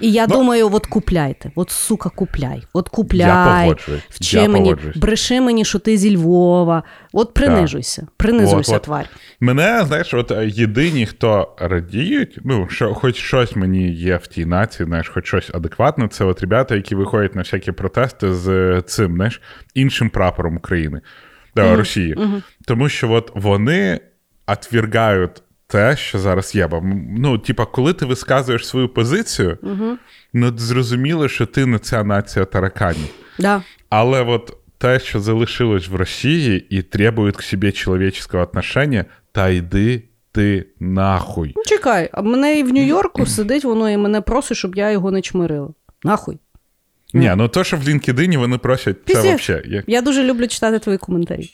І 0.00 0.12
я 0.12 0.26
ну, 0.26 0.34
думаю, 0.34 0.70
от 0.72 0.86
купляйте, 0.86 1.50
от 1.54 1.70
сука, 1.70 2.08
купляй. 2.08 2.62
От 2.72 2.88
купляй, 2.88 3.74
вчи 4.10 4.36
я 4.36 4.48
мені, 4.48 4.76
бреши 4.96 5.40
мені, 5.40 5.64
що 5.64 5.78
ти 5.78 5.96
зі 5.96 6.16
Львова. 6.16 6.82
От 7.12 7.34
принижуйся, 7.34 8.00
так. 8.00 8.10
принизуйся, 8.16 8.76
от, 8.76 8.82
тварь. 8.82 9.08
Мене, 9.40 9.84
знаєш, 9.86 10.14
от 10.14 10.30
е, 10.30 10.48
єдині, 10.48 11.06
хто 11.06 11.56
радіють, 11.58 12.38
ну, 12.44 12.68
що 12.68 12.94
хоч 12.94 13.16
щось 13.16 13.56
мені 13.56 13.92
є 13.92 14.16
в 14.16 14.26
тій 14.26 14.44
нації, 14.44 14.86
знаєш, 14.86 15.08
хоч 15.08 15.26
щось 15.26 15.50
адекватне, 15.54 16.08
це 16.08 16.24
от 16.24 16.40
ребята, 16.40 16.74
які 16.74 16.94
виходять 16.94 17.34
на 17.34 17.42
всякі 17.42 17.72
протести 17.72 18.34
з 18.34 18.48
е, 18.48 18.82
цим, 18.82 19.14
знаєш, 19.14 19.40
іншим 19.74 20.10
прапором 20.10 20.56
України, 20.56 21.00
mm-hmm. 21.56 21.76
Росії. 21.76 22.14
Mm-hmm. 22.14 22.42
Тому 22.66 22.88
що 22.88 23.10
от 23.10 23.30
вони 23.34 24.00
отвергають 24.46 25.42
те, 25.66 25.96
що 25.96 26.18
зараз 26.18 26.54
є. 26.54 26.66
Бо, 26.66 26.82
ну, 27.18 27.38
типа, 27.38 27.66
коли 27.66 27.92
ти 27.92 28.06
висказуєш 28.06 28.68
свою 28.68 28.88
позицію, 28.88 29.58
угу. 29.62 29.98
ну 30.32 30.58
зрозуміло, 30.58 31.28
що 31.28 31.46
ти 31.46 31.66
не 31.66 31.78
ця 31.78 32.04
нація 32.04 32.44
тараканів. 32.44 33.08
Да. 33.38 33.62
Але 33.88 34.22
от 34.22 34.56
те, 34.78 35.00
що 35.00 35.20
залишилось 35.20 35.88
в 35.88 35.94
Росії 35.94 36.66
і 36.70 36.82
требують 36.82 37.36
к 37.36 37.42
себе 37.42 37.72
чоловічого 37.72 38.42
отношення, 38.42 39.04
та 39.32 39.48
йди 39.48 40.02
ти 40.32 40.66
нахуй. 40.80 41.52
Ну, 41.56 41.62
чекай, 41.66 42.08
а 42.12 42.22
мене 42.22 42.58
і 42.58 42.62
в 42.62 42.72
Нью-Йорку 42.72 43.26
сидить 43.26 43.64
воно 43.64 43.90
і 43.90 43.96
мене 43.96 44.20
просить, 44.20 44.56
щоб 44.56 44.76
я 44.76 44.90
його 44.90 45.10
не 45.10 45.22
чмирила. 45.22 45.68
Нахуй. 46.04 46.38
Ні, 47.14 47.32
ну 47.36 47.48
то, 47.48 47.64
що 47.64 47.76
в 47.76 47.80
LinkedIn 47.80 48.38
вони 48.38 48.58
просять, 48.58 48.96
це 49.06 49.34
взагалі. 49.34 49.64
Як... 49.66 49.84
Я 49.86 50.02
дуже 50.02 50.22
люблю 50.22 50.46
читати 50.46 50.78
твої 50.78 50.98
коментарі. 50.98 51.50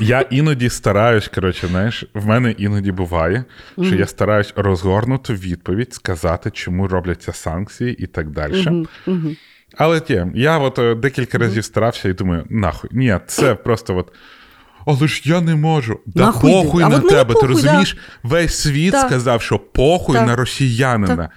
Я 0.00 0.20
іноді 0.20 0.68
стараюсь, 0.70 1.28
коротше, 1.28 1.66
знаєш, 1.66 2.04
в 2.14 2.26
мене 2.26 2.50
іноді 2.50 2.92
буває, 2.92 3.44
що 3.82 3.94
я 3.94 4.06
стараюсь 4.06 4.52
розгорнуту 4.56 5.32
відповідь 5.34 5.94
сказати, 5.94 6.50
чому 6.50 6.88
робляться 6.88 7.32
санкції 7.32 8.02
і 8.02 8.06
так 8.06 8.30
далі. 8.30 8.86
Але 9.76 10.00
ті, 10.00 10.26
я 10.34 10.58
от 10.58 10.78
е, 10.78 10.94
декілька 10.94 11.38
разів 11.38 11.64
старався 11.64 12.08
і 12.08 12.12
думаю, 12.12 12.44
нахуй, 12.50 12.90
ні, 12.92 13.18
це 13.26 13.54
просто 13.64 13.96
от. 13.96 14.12
Але 14.86 15.08
ж 15.08 15.22
я 15.24 15.40
не 15.40 15.54
можу. 15.54 16.00
Да 16.06 16.26
Нахуй 16.26 16.52
похуй 16.52 16.82
на 16.84 17.00
тебе. 17.00 17.24
похуй, 17.34 17.40
Ти 17.40 17.46
розумієш, 17.54 17.96
весь 18.22 18.54
світ 18.58 18.92
Так. 18.92 19.06
сказав, 19.06 19.42
що 19.42 19.58
похуй 19.58 20.16
Так. 20.16 20.26
на 20.26 20.36
росіянина. 20.36 21.30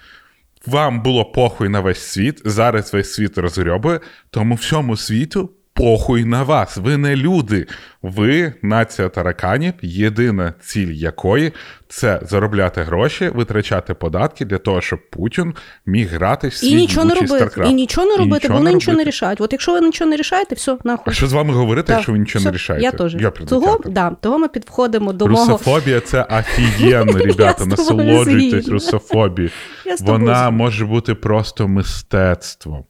Вам 0.66 1.02
було 1.02 1.26
похуй 1.26 1.70
на 1.70 1.80
весь 1.80 2.02
світ, 2.02 2.42
зараз 2.46 2.94
весь 2.94 3.14
світ 3.14 3.38
розгрьобує, 3.38 4.00
тому 4.30 4.56
всьому 4.56 4.98
світу 4.98 5.50
похуй 5.74 6.26
на 6.26 6.44
вас. 6.44 6.78
Ви 6.78 6.98
не 6.98 7.16
люди. 7.16 7.68
Ви 8.02 8.54
нація 8.62 9.10
тараканів, 9.10 9.74
єдина 9.82 10.54
ціль 10.62 10.92
якої 10.92 11.52
це 11.88 12.20
заробляти 12.24 12.82
гроші, 12.84 13.30
витрачати 13.30 13.94
податки 13.94 14.46
для 14.46 14.58
того, 14.58 14.82
щоб 14.82 15.10
Путін 15.10 15.54
міг 15.86 16.10
грати 16.14 16.48
в 16.48 16.54
свій 16.54 16.68
І 16.68 16.76
нічого 16.76 17.06
не 17.06 17.14
робити. 17.16 17.34
StarCraft. 17.34 17.70
І 17.70 17.74
нічого 17.74 18.08
не 18.08 18.16
робити, 18.18 18.48
бо 18.48 18.54
вони 18.54 18.74
нічого 18.74 18.98
не 18.98 19.04
рішають. 19.04 19.42
От 19.42 19.52
якщо 19.52 19.74
ви 19.74 19.82
нічого 19.82 20.10
не 20.10 20.16
рішаєте, 20.16 20.56
все, 20.56 20.78
нахуй. 20.84 21.04
А 21.08 21.12
що 21.12 21.28
з 21.28 21.34
вами 21.34 21.54
говорити, 21.54 21.88
Так, 21.88 21.96
якщо 21.96 22.12
ви 22.12 22.20
нічого 22.20 22.40
все, 22.42 22.50
не 22.50 22.56
рішаєте? 22.56 22.84
Я 22.86 22.92
теж. 22.92 23.16
Йопрний 23.16 23.48
Того, 23.50 23.80
да, 23.86 24.10
того 24.22 24.40
ми 24.40 24.48
підходимо 24.48 25.14
до 25.14 25.28
мого. 25.28 25.52
Русофобія 25.52 26.00
це 26.00 26.24
офігенно, 26.24 27.18
ребята. 27.18 27.66
Насолоджуйтесь 27.66 28.68
русофобією. 28.68 29.52
Я 29.86 29.96
Вона 30.00 30.50
може 30.50 30.86
бути 30.86 31.16
просто 31.16 31.68
мистецтвом. 31.68 32.84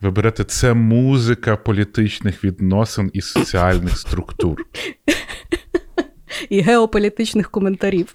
Ви 0.00 0.10
берете 0.10 0.44
це 0.44 0.74
музика 0.74 1.56
політичних 1.56 2.44
відносин 2.44 3.10
і 3.12 3.20
соціальних 3.20 3.98
структур. 3.98 4.66
і 6.48 6.60
геополітичних 6.60 7.50
коментарів. 7.50 8.12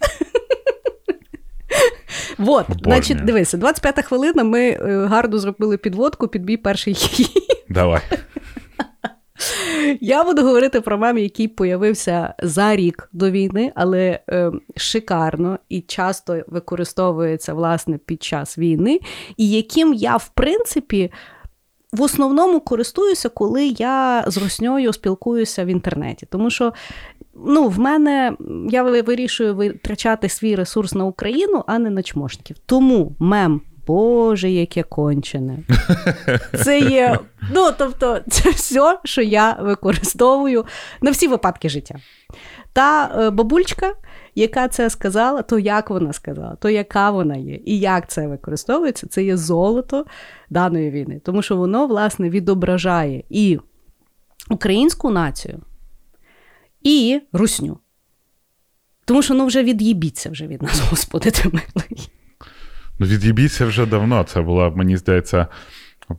Вот, 2.38 2.65
Обожнюю. 2.70 2.84
значить, 2.84 3.26
дивися, 3.26 3.58
25 3.58 4.06
хвилина. 4.06 4.44
Ми 4.44 4.70
е, 4.70 5.06
гарно 5.06 5.38
зробили 5.38 5.78
підводку 5.78 6.28
під 6.28 6.46
мій 6.46 6.58
перший. 6.58 6.98
Давай. 7.70 8.02
Я 10.02 10.24
буду 10.24 10.44
говорити 10.44 10.82
про 10.82 10.98
мем, 10.98 11.17
який 11.17 11.48
появився 11.48 12.34
за 12.44 12.76
рік 12.76 13.10
до 13.13 13.32
війни, 13.32 13.72
але 13.76 14.20
е, 14.30 14.52
шикарно 14.78 15.60
і 15.70 15.82
часто 15.82 16.41
використовується 16.48 17.54
власне 17.54 17.98
під 17.98 18.24
час 18.24 18.58
війни, 18.58 19.00
і 19.38 19.50
яким 19.50 19.94
я, 19.94 20.17
в 20.17 20.30
принципі, 20.34 21.12
в 21.93 22.01
основному 22.01 22.60
користуюся, 22.60 23.30
коли 23.30 23.65
я 23.67 24.23
з 24.27 24.38
русньою 24.38 24.93
спілкуюся 24.93 25.65
в 25.65 25.67
інтернеті. 25.67 26.27
Тому 26.30 26.49
що 26.49 26.73
ну, 27.45 27.67
в 27.67 27.80
мене 27.80 28.34
я 28.69 28.84
вирішую 28.84 29.56
витрачати 29.56 30.30
свій 30.30 30.56
ресурс 30.56 30.93
на 30.93 31.06
Україну, 31.06 31.63
а 31.67 31.80
не 31.80 31.89
на 31.89 32.04
чмошників. 32.04 32.58
Тому 32.65 33.15
мем. 33.19 33.62
Боже, 33.88 34.49
яке 34.49 34.84
кончене. 34.84 35.58
Це 36.63 36.80
є. 36.80 37.19
Ну, 37.54 37.69
тобто, 37.77 38.19
це 38.30 38.49
все, 38.49 38.99
що 39.04 39.21
я 39.21 39.58
використовую 39.62 40.65
на 41.01 41.12
всі 41.12 41.27
випадки 41.27 41.69
життя. 41.69 41.95
Та 42.73 43.15
е, 43.19 43.30
бабульчка, 43.30 43.93
яка 44.36 44.67
це 44.67 44.89
сказала, 44.89 45.41
то 45.41 45.60
як 45.60 45.89
вона 45.89 46.13
сказала, 46.13 46.56
то 46.56 46.70
яка 46.70 47.12
вона 47.12 47.36
є, 47.36 47.60
і 47.65 47.80
як 47.80 48.10
це 48.10 48.28
використовується, 48.28 49.08
це 49.08 49.24
є 49.24 49.38
золото 49.38 50.06
даної 50.50 50.91
війни. 50.91 51.22
Тому 51.24 51.41
що 51.41 51.58
воно, 51.58 51.88
власне, 51.88 52.30
відображає 52.30 53.24
і 53.30 53.60
українську 54.50 55.10
націю, 55.10 55.60
і 56.82 57.22
русню. 57.34 57.80
Тому 59.06 59.22
що 59.22 59.34
ну 59.34 59.46
вже 59.46 59.63
від'їбіться 59.63 60.30
вже 60.30 60.48
від 60.48 60.62
нас, 60.62 60.80
Господи, 60.89 61.32
ти 61.32 61.44
милий. 61.50 62.10
Ну, 63.00 63.08
від'їбіться 63.08 63.65
вже 63.65 63.86
давно. 63.86 64.24
Це 64.24 64.41
була, 64.41 64.70
мені 64.70 64.98
здається, 64.98 65.48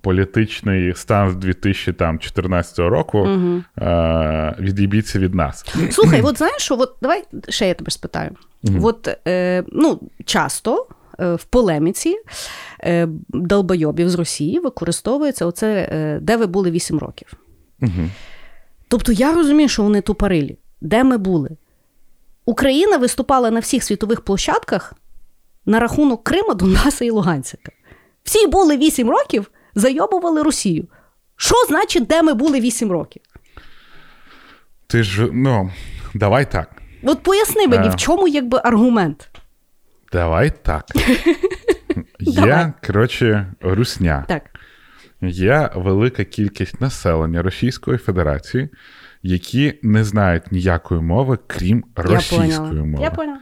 політичний 0.01 0.95
стан 0.95 1.31
з 1.31 1.37
2014 1.37 2.79
року. 2.79 3.19
Угу. 3.19 3.63
Е- 3.87 4.55
від'їбіться 4.59 5.19
від 5.19 5.35
нас. 5.35 5.65
Слухай, 5.91 6.23
от 6.23 6.39
знаєш, 6.39 6.63
що, 6.63 6.77
от 6.79 6.95
давай 7.03 7.25
ще 7.49 7.69
я 7.69 7.75
тебе 7.75 7.91
спитаю. 7.91 8.31
Мгм. 8.63 8.85
От 8.85 9.09
е, 9.29 9.65
ну, 9.69 10.01
часто 10.25 10.87
е, 11.21 11.35
в 11.35 11.45
полеміці 11.45 12.17
е, 12.85 13.09
долбойобів 13.29 14.11
з 14.11 14.15
Росії 14.15 14.59
використовується 14.59 15.47
оце, 15.47 15.89
е, 15.93 16.19
де 16.23 16.37
ви 16.37 16.47
були 16.47 16.71
8 16.71 16.99
років. 16.99 17.33
Угу. 17.83 18.11
Тобто 18.89 19.13
я 19.13 19.35
розумію, 19.35 19.69
що 19.69 19.83
вони 19.83 20.01
тупорилі. 20.01 20.59
Де 20.81 21.05
ми 21.05 21.19
були? 21.19 21.51
Україна 22.45 22.97
виступала 22.97 23.51
на 23.51 23.61
всіх 23.61 23.85
світових 23.85 24.21
площадках 24.21 24.95
на 25.67 25.81
рахунок 25.81 26.25
Крима, 26.25 26.55
Донбаса 26.55 27.05
і 27.05 27.11
Луганська. 27.11 27.73
Всі 28.25 28.47
були 28.47 28.77
8 28.77 29.11
років, 29.11 29.51
зайобували 29.75 30.43
Росію. 30.43 30.85
Що 31.37 31.55
значить, 31.69 32.07
де 32.07 32.23
ми 32.23 32.35
були 32.35 32.61
8 32.61 32.93
років? 32.93 33.23
Ти 34.87 35.03
ж, 35.03 35.29
ну, 35.33 35.71
давай 36.15 36.51
так. 36.51 36.71
От 37.03 37.23
поясни 37.23 37.67
мені, 37.67 37.87
Е. 37.87 37.91
в 37.91 37.97
чому 37.97 38.29
якби 38.29 38.61
аргумент? 38.65 39.29
Давай 40.13 40.53
так. 40.63 40.85
Давай. 42.21 42.73
коротше, 42.87 43.53
русня. 43.61 44.25
Так. 44.29 44.43
Є 45.21 45.71
велика 45.75 46.25
кількість 46.25 46.81
населення 46.81 47.43
Російської 47.43 47.99
Федерації, 47.99 48.69
які 49.23 49.79
не 49.83 50.05
знають 50.05 50.53
ніякої 50.53 51.01
мови, 51.01 51.39
крім 51.47 51.85
російської 51.97 52.41
поняла. 52.41 52.85
мови. 52.85 53.05
Я 53.05 53.11
поняла. 53.11 53.39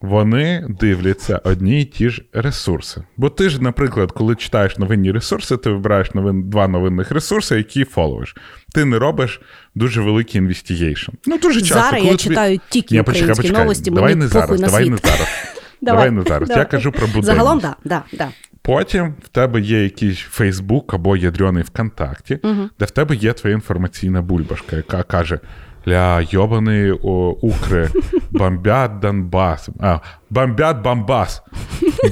Вони 0.00 0.66
дивляться 0.80 1.40
одні 1.44 1.80
й 1.80 1.84
ті 1.84 2.10
ж 2.10 2.22
ресурси. 2.32 3.02
Бо 3.16 3.30
ти 3.30 3.48
ж, 3.48 3.62
наприклад, 3.62 4.12
коли 4.12 4.34
читаєш 4.36 4.78
новинні 4.78 5.12
ресурси, 5.12 5.56
ти 5.56 5.70
вибираєш 5.70 6.14
новин, 6.14 6.50
два 6.50 6.68
новинних 6.68 7.10
ресурси, 7.10 7.56
які 7.56 7.84
фоловиш. 7.84 8.36
Ти 8.74 8.84
не 8.84 8.98
робиш 8.98 9.40
дуже 9.74 10.00
великий 10.00 10.38
investigation. 10.38 11.12
Ну, 11.26 11.38
дуже 11.38 11.60
часто. 11.60 11.74
Зараз 11.74 11.90
коли 11.90 12.04
я 12.04 12.10
тобі- 12.10 12.22
читаю 12.22 12.60
тільки 12.68 12.94
Ні, 12.94 13.02
почекай, 13.02 13.20
українські 13.22 13.42
почекай. 13.42 13.62
новості, 13.62 13.90
давай 13.90 14.14
мені 14.14 14.20
не 14.24 14.28
зараз, 14.28 14.60
на 14.60 14.66
давай 14.66 14.82
світ. 14.84 14.92
не 14.92 15.10
зараз. 15.10 15.28
Давай 15.80 16.10
не 16.10 16.22
зараз. 16.22 16.50
Я 16.50 16.64
кажу 16.64 16.92
про 16.92 17.00
буденність. 17.06 17.26
Загалом, 17.26 17.60
так, 17.60 17.76
да, 17.84 18.02
да, 18.12 18.16
да. 18.18 18.28
Потім 18.62 19.14
в 19.22 19.28
тебе 19.28 19.60
є 19.60 19.82
якийсь 19.82 20.18
Фейсбук 20.18 20.94
або 20.94 21.16
ядрений 21.16 21.62
ВКонтакті, 21.62 22.38
де 22.78 22.84
в 22.84 22.90
тебе 22.90 23.14
є 23.14 23.32
твоя 23.32 23.54
інформаційна 23.54 24.22
бульбашка, 24.22 24.76
яка 24.76 25.02
каже: 25.02 25.40
Ля, 25.88 26.20
йобаний 26.30 26.92
укри, 26.92 27.88
бомбят 28.30 28.98
Донбас, 29.00 29.68
а, 29.80 29.98
бомбят 30.30 30.82
Бомбасс, 30.82 31.42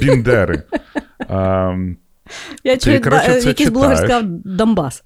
Бендеры. 0.01 0.63
А, 1.29 1.75
Я 2.63 2.77
чую, 2.77 2.99
да, 2.99 3.23
якийсь 3.23 3.69
блогер 3.69 3.97
сказав 3.97 4.23
Донбас. 4.27 5.03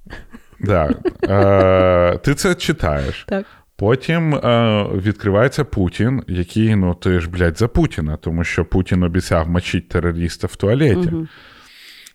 да. 0.60 0.90
а, 1.30 2.18
ти 2.18 2.34
це 2.36 2.56
читаєш. 2.56 3.26
Так. 3.28 3.46
Потім 3.76 4.36
е, 4.36 4.84
відкривається 4.94 5.64
Путін, 5.64 6.24
який, 6.28 6.76
ну, 6.76 6.94
ти 6.94 7.20
ж, 7.20 7.30
блядь, 7.30 7.58
за 7.58 7.68
Путіна, 7.68 8.18
тому 8.18 8.44
що 8.44 8.66
Путін 8.66 9.04
обіцяв 9.04 9.50
мочити 9.50 9.88
терориста 9.88 10.48
в 10.48 10.56
туалеті. 10.56 11.10
Угу. 11.10 11.28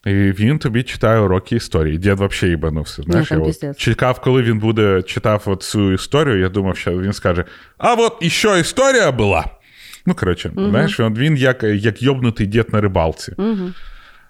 І 0.06 0.12
він 0.12 0.58
тобі 0.58 0.82
читає 0.82 1.20
уроки 1.20 1.56
історії. 1.56 1.98
Дід 1.98 2.12
взагалі 2.12 2.50
їбанувся. 2.50 3.02
Знаєш, 3.02 3.28
там 3.28 3.44
я 3.44 3.70
от 3.70 3.78
чекав, 3.78 4.20
коли 4.20 4.42
він 4.42 4.58
буде 4.58 5.02
читав 5.02 5.56
цю 5.60 5.92
історію. 5.92 6.40
Я 6.40 6.48
думав, 6.48 6.76
що 6.76 6.98
він 7.00 7.12
скаже: 7.12 7.44
А 7.78 7.94
от 7.94 8.18
іще 8.20 8.60
історія 8.60 9.12
була. 9.12 9.44
Ну, 10.06 10.14
коротше, 10.14 10.50
знаєш, 10.56 11.00
він, 11.00 11.14
він 11.14 11.36
як, 11.36 11.62
як 11.62 12.02
йобнутий 12.02 12.46
дід 12.46 12.72
на 12.72 12.80
рибалці. 12.80 13.32
Угу. 13.38 13.70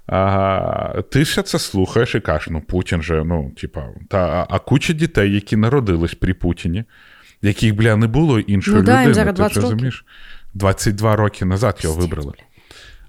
А, 0.07 1.03
ти 1.11 1.25
ще 1.25 1.43
це 1.43 1.59
слухаєш 1.59 2.15
і 2.15 2.21
кажеш, 2.21 2.49
ну 2.51 2.61
Путін 2.61 3.03
же, 3.03 3.25
ну, 3.25 3.53
типа, 3.61 3.85
та, 4.09 4.19
а, 4.19 4.47
а 4.51 4.59
куча 4.59 4.93
дітей, 4.93 5.35
які 5.35 5.57
народились 5.57 6.15
при 6.15 6.35
Путіні, 6.35 6.85
яких, 7.43 7.75
бля, 7.75 7.97
не 7.97 8.07
було 8.07 8.41
іншої 8.41 8.77
Ну 8.77 8.83
да, 8.83 8.93
їм 8.93 9.01
людини. 9.01 9.15
зараз 9.15 9.35
ти 9.35 9.37
20 9.37 9.55
ж 9.55 9.61
років. 9.61 9.71
розумієш? 9.71 10.05
22 10.55 11.17
роки 11.17 11.45
назад 11.45 11.79
його 11.81 12.01
вибрали. 12.01 12.33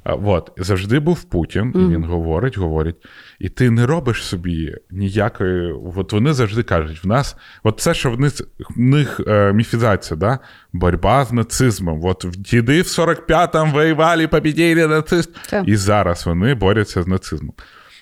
От, 0.09 0.51
завжди 0.57 0.99
був 0.99 1.23
Путін, 1.23 1.73
і 1.75 1.77
він 1.77 2.03
говорить, 2.03 2.57
говорить, 2.57 2.95
і 3.39 3.49
ти 3.49 3.71
не 3.71 3.85
робиш 3.85 4.23
собі 4.23 4.75
ніякої. 4.91 5.73
От 5.95 6.13
вони 6.13 6.33
завжди 6.33 6.63
кажуть: 6.63 7.03
в 7.03 7.07
нас, 7.07 7.35
от 7.63 7.79
це, 7.79 7.93
що 7.93 8.11
в 8.11 8.19
них, 8.19 8.33
в 8.69 8.79
них 8.79 9.21
е, 9.27 9.53
міфізація, 9.53 10.17
да? 10.17 10.39
боротьба 10.73 11.25
з 11.25 11.31
нацизмом. 11.31 12.05
От 12.05 12.25
в 12.25 12.35
діди 12.35 12.81
в 12.81 12.85
45-му 12.85 13.71
воювали, 13.71 14.27
побіділи 14.27 14.87
нацист. 14.87 15.29
Так. 15.49 15.67
І 15.67 15.75
зараз 15.75 16.25
вони 16.25 16.55
борються 16.55 17.03
з 17.03 17.07
нацизмом. 17.07 17.53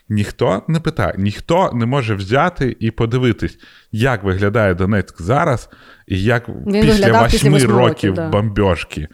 Ніхто 0.09 0.63
не 0.67 0.79
питає, 0.79 1.15
ніхто 1.17 1.71
не 1.73 1.85
може 1.85 2.15
взяти 2.15 2.77
і 2.79 2.91
подивитись, 2.91 3.57
як 3.91 4.23
виглядає 4.23 4.73
Донецьк 4.73 5.21
зараз, 5.21 5.69
і 6.07 6.23
як 6.23 6.49
Він 6.49 6.81
після 6.81 7.21
восьми 7.21 7.51
років 7.51 7.77
років, 7.77 8.13
да. 8.13 8.29
бомбьожки. 8.29 9.07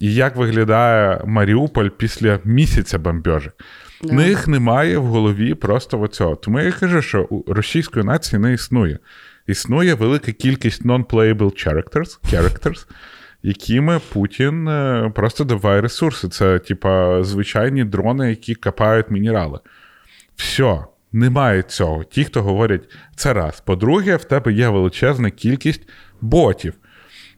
І 0.00 0.14
як 0.14 0.36
виглядає 0.36 1.22
Маріуполь 1.26 1.88
після 1.88 2.38
місяця 2.44 2.98
бомбьожок. 2.98 3.52
Да. 4.02 4.08
В 4.08 4.12
них 4.12 4.48
немає 4.48 4.98
в 4.98 5.06
голові 5.06 5.54
просто 5.54 6.00
оцього. 6.00 6.36
Тому 6.36 6.60
я 6.60 6.72
кажу, 6.72 7.02
що 7.02 7.22
у 7.22 7.52
російської 7.52 8.04
нації 8.04 8.40
не 8.40 8.52
існує. 8.52 8.98
Існує 9.46 9.94
велика 9.94 10.32
кількість 10.32 10.84
non-playable 10.84 11.68
characters, 11.68 12.18
characters 12.32 12.86
якими 13.42 14.00
Путін 14.12 14.68
е, 14.68 15.12
просто 15.14 15.44
даває 15.44 15.80
ресурси. 15.80 16.28
Це, 16.28 16.58
типа, 16.58 17.24
звичайні 17.24 17.84
дрони, 17.84 18.30
які 18.30 18.54
копають 18.54 19.10
мінерали. 19.10 19.58
Все, 20.36 20.78
немає 21.12 21.62
цього. 21.62 22.04
Ті, 22.04 22.24
хто 22.24 22.42
говорять, 22.42 22.82
це 23.16 23.32
раз. 23.32 23.60
По-друге, 23.60 24.16
в 24.16 24.24
тебе 24.24 24.52
є 24.52 24.68
величезна 24.68 25.30
кількість 25.30 25.88
ботів, 26.20 26.74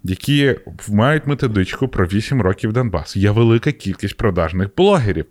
які 0.04 0.54
мають 0.88 1.26
методичку 1.26 1.88
про 1.88 2.06
8 2.06 2.42
років 2.42 2.72
Донбас. 2.72 3.16
Є 3.16 3.30
велика 3.30 3.72
кількість 3.72 4.16
продажних 4.16 4.68
блогерів. 4.76 5.24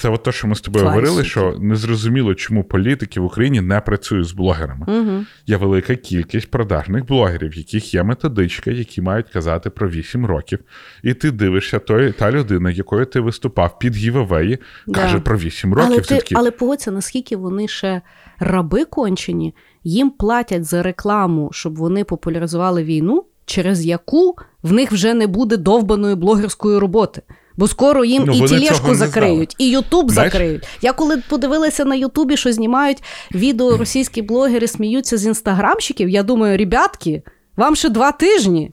Це 0.00 0.08
от 0.08 0.22
те, 0.22 0.32
що 0.32 0.46
ми 0.48 0.54
з 0.54 0.60
тобою 0.60 0.84
Класики. 0.84 1.06
говорили, 1.06 1.24
що 1.28 1.56
незрозуміло, 1.60 2.34
чому 2.34 2.64
політики 2.64 3.20
в 3.20 3.24
Україні 3.24 3.60
не 3.60 3.80
працюють 3.80 4.26
з 4.26 4.32
блогерами. 4.32 4.86
Угу. 4.88 5.24
Є 5.46 5.56
велика 5.56 5.96
кількість 5.96 6.50
продажних 6.50 7.06
блогерів, 7.06 7.54
яких 7.58 7.94
є 7.94 8.02
методичка, 8.02 8.70
які 8.70 9.02
мають 9.02 9.28
казати 9.28 9.70
про 9.70 9.88
8 9.88 10.26
років. 10.26 10.58
І 11.02 11.14
ти 11.14 11.30
дивишся, 11.30 11.78
той, 11.78 12.12
та 12.12 12.30
людина, 12.30 12.70
якою 12.70 13.06
ти 13.06 13.20
виступав 13.20 13.78
під 13.78 13.96
гівавеї, 13.96 14.58
Да. 14.86 15.00
каже 15.00 15.18
про 15.20 15.38
8 15.38 15.74
років. 15.74 15.90
Але, 15.92 16.00
Ти 16.00 16.16
ти, 16.16 16.34
але 16.34 16.50
погодься, 16.50 16.90
наскільки 16.90 17.36
вони 17.36 17.68
ще 17.68 18.02
раби 18.38 18.84
кончені, 18.84 19.54
їм 19.84 20.10
платять 20.10 20.64
за 20.64 20.82
рекламу, 20.82 21.50
щоб 21.52 21.76
вони 21.76 22.04
популяризували 22.04 22.84
війну, 22.84 23.24
через 23.48 23.86
яку 23.86 24.36
в 24.62 24.72
них 24.72 24.92
вже 24.92 25.14
не 25.14 25.26
буде 25.26 25.56
довбаної 25.56 26.14
блогерської 26.14 26.78
роботи. 26.78 27.22
Бо 27.56 27.68
скоро 27.68 28.04
їм 28.04 28.24
Ну, 28.26 28.32
і 28.32 28.48
тілешку 28.48 28.94
закриють, 28.94 29.54
і 29.58 29.70
Ютуб 29.70 30.10
закриють. 30.10 30.68
Я 30.82 30.92
коли 30.92 31.22
подивилася 31.28 31.84
на 31.84 31.94
Ютубі, 31.94 32.36
що 32.36 32.52
знімають 32.52 33.02
відео 33.34 33.76
російські 33.76 34.22
блогери 34.22 34.68
сміються 34.68 35.16
з 35.16 35.26
інстаграмщиків, 35.26 36.08
я 36.08 36.22
думаю, 36.22 36.58
ребятки, 36.58 37.22
вам 37.56 37.76
ще 37.76 37.88
два 37.88 38.12
тижні. 38.12 38.72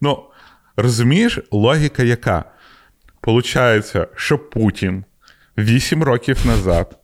Ну, 0.00 0.22
розумієш, 0.76 1.38
логіка 1.50 2.02
яка? 2.02 2.44
Получається, 3.20 4.06
що 4.14 4.38
Путін 4.38 5.04
8 5.58 6.02
років 6.02 6.38
назад 6.44 6.99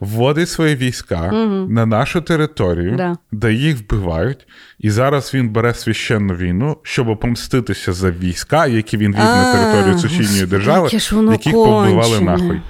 вводить 0.00 0.48
свої 0.48 0.76
війська 0.76 1.32
на 1.68 1.86
нашу 1.86 2.20
територію, 2.20 2.94
Да. 2.96 3.16
де 3.32 3.52
їх 3.52 3.76
вбивають, 3.78 4.46
і 4.78 4.90
зараз 4.90 5.34
він 5.34 5.48
бере 5.48 5.74
священну 5.74 6.34
війну, 6.34 6.76
щоб 6.82 7.20
помститися 7.20 7.92
за 7.92 8.10
війська, 8.10 8.66
які 8.66 8.96
він 8.96 9.12
вів 9.12 9.18
на 9.18 9.52
територію 9.52 9.98
сусідньої 9.98 10.46
держави, 10.46 10.88
яких 11.32 11.52
повбивали 11.52 12.20
нахуй. 12.20 12.60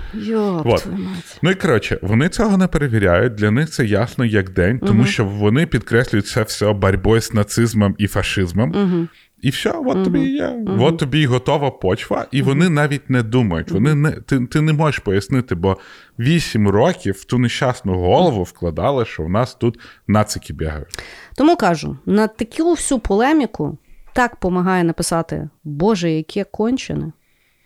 Ну 1.42 1.50
і 1.50 1.54
коротше, 1.54 1.98
вони 2.02 2.28
цього 2.28 2.56
не 2.56 2.66
перевіряють. 2.66 3.34
Для 3.34 3.50
них 3.50 3.70
це 3.70 3.84
ясно 3.86 4.24
як 4.24 4.50
день, 4.50 4.78
тому 4.78 5.04
що 5.06 5.24
вони 5.24 5.66
підкреслюють 5.66 6.26
це 6.26 6.42
все 6.42 6.72
боротьбою 6.72 7.20
з 7.20 7.32
нацизмом 7.34 7.94
і 7.98 8.06
фашизмом. 8.06 9.08
І 9.44 9.50
все, 9.50 9.72
от 9.86 10.04
тобі 10.04 10.20
є. 10.20 10.64
От 10.80 10.98
тобі 10.98 11.20
і 11.20 11.26
готова 11.26 11.70
почва, 11.70 12.26
і 12.30 12.42
вони 12.42 12.68
навіть 12.68 13.10
не 13.10 13.22
думають. 13.22 13.70
Вони 13.70 13.94
не 13.94 14.10
ти, 14.10 14.46
ти 14.46 14.60
не 14.60 14.72
можеш 14.72 14.98
пояснити, 14.98 15.54
бо 15.54 15.76
вісім 16.18 16.68
років 16.68 17.14
в 17.14 17.24
ту 17.24 17.38
нещасну 17.38 17.94
голову 17.94 18.42
вкладали, 18.42 19.04
що 19.04 19.22
в 19.22 19.28
нас 19.28 19.54
тут 19.54 19.78
нацики 20.06 20.52
бігають. 20.52 21.02
Тому 21.36 21.56
кажу, 21.56 21.96
на 22.06 22.26
таку 22.26 22.70
всю 22.70 22.98
полеміку 22.98 23.78
так 24.12 24.36
помагає 24.36 24.84
написати 24.84 25.48
Боже, 25.64 26.10
яке 26.10 26.44
кончене. 26.44 27.12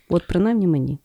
От 0.09 0.27
принаймні 0.27 0.67
мені. 0.67 0.99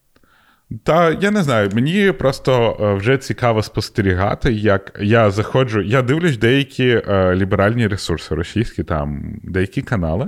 Та 0.84 1.12
я 1.22 1.32
не 1.32 1.44
знаю, 1.44 1.70
мені 1.74 2.12
просто 2.12 2.78
е, 2.82 2.94
вже 2.94 3.18
цікаво 3.18 3.64
спостерігати, 3.64 4.54
як 4.54 5.00
я 5.02 5.32
заходжу. 5.32 5.82
Я 5.82 6.02
дивлюсь 6.02 6.38
деякі 6.38 7.02
е, 7.08 7.36
ліберальні 7.36 7.88
ресурси 7.88 8.36
російські, 8.36 8.84
там 8.84 9.40
деякі 9.44 9.82
канали. 9.82 10.28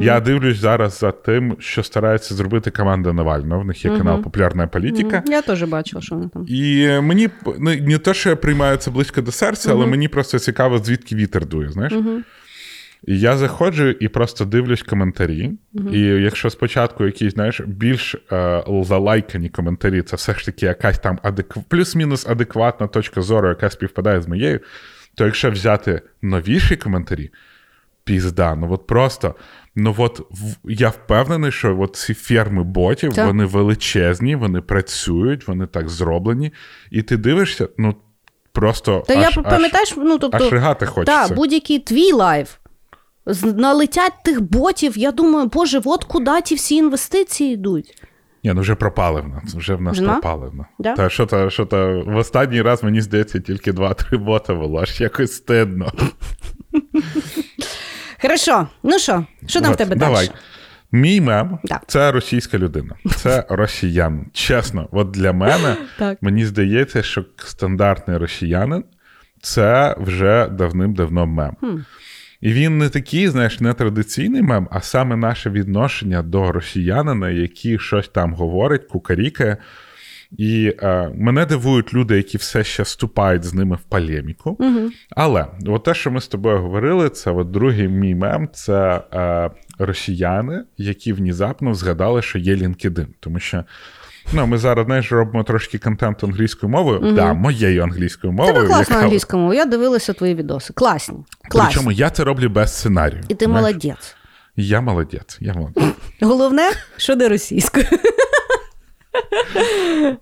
Я 0.00 0.20
дивлюсь 0.20 0.58
зараз 0.58 0.98
за 0.98 1.12
тим, 1.12 1.56
що 1.58 1.82
старається 1.82 2.34
зробити 2.34 2.70
команда 2.70 3.12
Навального. 3.12 3.60
В 3.60 3.64
них 3.64 3.84
є 3.84 3.90
канал 3.90 4.22
Популярна 4.22 4.66
політика. 4.66 5.22
Я 5.26 5.42
теж 5.42 5.62
бачила, 5.62 6.02
що 6.02 6.14
вони 6.14 6.28
там. 6.28 6.44
І 6.48 6.88
мені 7.02 7.28
не, 7.58 7.76
не 7.76 7.98
те, 7.98 8.14
що 8.14 8.30
я 8.30 8.36
приймаю 8.36 8.76
це 8.76 8.90
близько 8.90 9.22
до 9.22 9.32
серця, 9.32 9.72
але 9.72 9.86
мені 9.86 10.08
просто 10.08 10.38
цікаво, 10.38 10.78
звідки 10.78 11.16
вітер 11.16 11.46
дує, 11.46 11.68
знаєш? 11.68 11.92
І 13.04 13.20
я 13.20 13.36
заходжу 13.36 13.88
і 13.88 14.08
просто 14.08 14.44
дивлюсь 14.44 14.82
коментарі. 14.82 15.50
І 15.92 16.00
якщо 16.00 16.50
спочатку 16.50 17.06
якісь, 17.06 17.32
знаєш, 17.32 17.60
більш 17.60 18.16
е, 18.32 18.64
залайкані 18.82 19.48
коментарі, 19.48 20.02
це 20.02 20.16
все 20.16 20.34
ж 20.34 20.46
таки 20.46 20.66
якась 20.66 20.98
там 20.98 21.18
адек... 21.22 21.54
плюс-мінус 21.68 22.26
адекватна 22.26 22.86
точка 22.86 23.22
зору, 23.22 23.48
яка 23.48 23.70
співпадає 23.70 24.20
з 24.20 24.28
моєю, 24.28 24.60
то 25.14 25.24
якщо 25.24 25.50
взяти 25.50 26.02
новіші 26.22 26.76
коментарі, 26.76 27.30
пізда, 28.04 28.54
ну 28.54 28.72
от 28.72 28.86
просто. 28.86 29.34
Ну 29.76 29.94
от 29.98 30.20
я 30.64 30.88
впевнений, 30.88 31.52
що 31.52 31.80
от 31.80 31.96
ці 31.96 32.14
ферми 32.14 32.64
ботів, 32.64 33.14
Так. 33.14 33.26
вони 33.26 33.44
величезні, 33.44 34.36
вони 34.36 34.60
працюють, 34.60 35.48
вони 35.48 35.66
так 35.66 35.88
зроблені. 35.88 36.52
І 36.90 37.02
ти 37.02 37.16
дивишся, 37.16 37.68
ну 37.78 37.94
просто 38.52 39.04
Та 39.08 39.14
аж, 39.14 39.36
я 39.36 39.42
пам'ятаєш, 39.42 39.94
ну 39.96 40.18
тобто. 40.18 40.44
аж 40.44 40.52
ригати 40.52 40.86
хочеться. 40.86 41.28
Так, 41.28 41.36
будь-який 41.36 41.78
твій 41.78 42.12
лайв. 42.12 42.59
Налетять 43.42 44.12
тих 44.24 44.40
ботів, 44.42 44.98
я 44.98 45.12
думаю, 45.12 45.46
боже, 45.46 45.80
от 45.84 46.04
куди 46.04 46.40
ті 46.44 46.54
всі 46.54 46.74
інвестиції 46.74 47.54
йдуть. 47.54 48.02
Ні, 48.44 48.52
ну 48.52 48.60
вже 48.60 48.74
пропали 48.74 49.20
в 49.20 49.28
нас. 49.28 49.54
Вже 49.54 49.74
в 49.74 49.80
нас 49.82 49.96
Жена? 49.96 50.12
пропали. 50.12 50.48
в 50.48 50.54
нас. 50.54 50.66
Да? 50.78 50.94
Та 50.94 51.08
що 51.10 51.26
то, 51.26 51.50
що 51.50 51.66
то 51.66 52.02
в 52.06 52.16
останній 52.16 52.62
раз, 52.62 52.82
мені 52.82 53.00
здається, 53.00 53.40
тільки 53.40 53.72
два-три 53.72 54.18
бота 54.18 54.54
було, 54.54 54.80
аж 54.82 55.00
якось 55.00 55.32
стидно. 55.32 55.92
Хорошо, 58.22 58.68
ну 58.82 58.98
що, 58.98 59.24
що 59.46 59.60
там 59.60 59.72
в 59.72 59.76
тебе 59.76 59.96
Давай. 59.96 60.26
далі? 60.26 60.36
Мій 60.92 61.20
мем 61.20 61.58
Да. 61.64 61.80
це 61.86 62.12
російська 62.12 62.58
людина, 62.58 62.94
це 63.16 63.46
росіянин. 63.48 64.26
Чесно, 64.32 64.88
от 64.92 65.10
для 65.10 65.32
мене 65.32 65.76
Так. 65.98 66.18
мені 66.22 66.46
здається, 66.46 67.02
що 67.02 67.24
стандартний 67.36 68.16
росіянин 68.16 68.84
це 69.42 69.96
вже 69.98 70.48
давним-давно 70.48 71.26
мем. 71.26 71.56
І 72.40 72.52
він 72.52 72.78
не 72.78 72.88
такий, 72.88 73.28
знаєш, 73.28 73.60
не 73.60 73.74
традиційний 73.74 74.42
мем, 74.42 74.68
а 74.70 74.80
саме 74.80 75.16
наше 75.16 75.50
відношення 75.50 76.22
до 76.22 76.52
росіянина, 76.52 77.30
який 77.30 77.78
щось 77.78 78.08
там 78.08 78.34
говорить, 78.34 78.84
кукарікає. 78.84 79.56
І 80.38 80.74
е, 80.82 81.10
мене 81.14 81.46
дивують 81.46 81.94
люди, 81.94 82.16
які 82.16 82.38
все 82.38 82.64
ще 82.64 82.82
вступають 82.82 83.44
з 83.44 83.54
ними 83.54 83.76
в 83.76 83.80
полеміку. 83.80 84.50
Угу. 84.50 84.90
Але 85.10 85.46
от 85.66 85.84
те, 85.84 85.94
що 85.94 86.10
ми 86.10 86.20
з 86.20 86.28
тобою 86.28 86.58
говорили, 86.58 87.08
це 87.08 87.30
от 87.30 87.50
другий 87.50 87.88
мій 87.88 88.14
мем 88.14 88.48
це 88.52 89.02
е, 89.12 89.50
росіяни, 89.78 90.64
які 90.76 91.12
внезапно 91.12 91.74
згадали, 91.74 92.22
що 92.22 92.38
є 92.38 92.54
LinkedIn. 92.54 93.06
Тому 93.20 93.38
що 93.38 93.64
ну, 94.32 94.46
ми 94.46 94.58
зараз 94.58 94.86
знаєш, 94.86 95.12
робимо 95.12 95.44
трошки 95.44 95.78
контент 95.78 96.24
англійською 96.24 96.70
мовою, 96.70 97.00
угу. 97.02 97.12
да, 97.12 97.32
моєю 97.32 97.82
англійською 97.82 98.32
мовою. 98.32 98.54
Тебе 98.54 98.66
класна 98.66 98.94
яка- 98.94 99.04
англійська 99.04 99.36
мова, 99.36 99.54
я 99.54 99.64
дивилася 99.64 100.12
твої 100.12 100.34
відоси. 100.34 100.72
Класні. 100.72 101.18
Класні. 101.48 101.70
Причому 101.72 101.92
я 101.92 102.10
це 102.10 102.24
роблю 102.24 102.48
без 102.48 102.78
сценарію. 102.78 103.22
І 103.28 103.34
ти 103.34 103.44
знаєш. 103.44 103.62
молодець. 103.62 104.16
Я 104.56 104.80
молодець. 104.80 105.38
Я 105.40 105.54
молодець. 105.54 105.84
Головне, 106.20 106.70
що 106.96 107.16
не 107.16 107.28
російською. 107.28 107.86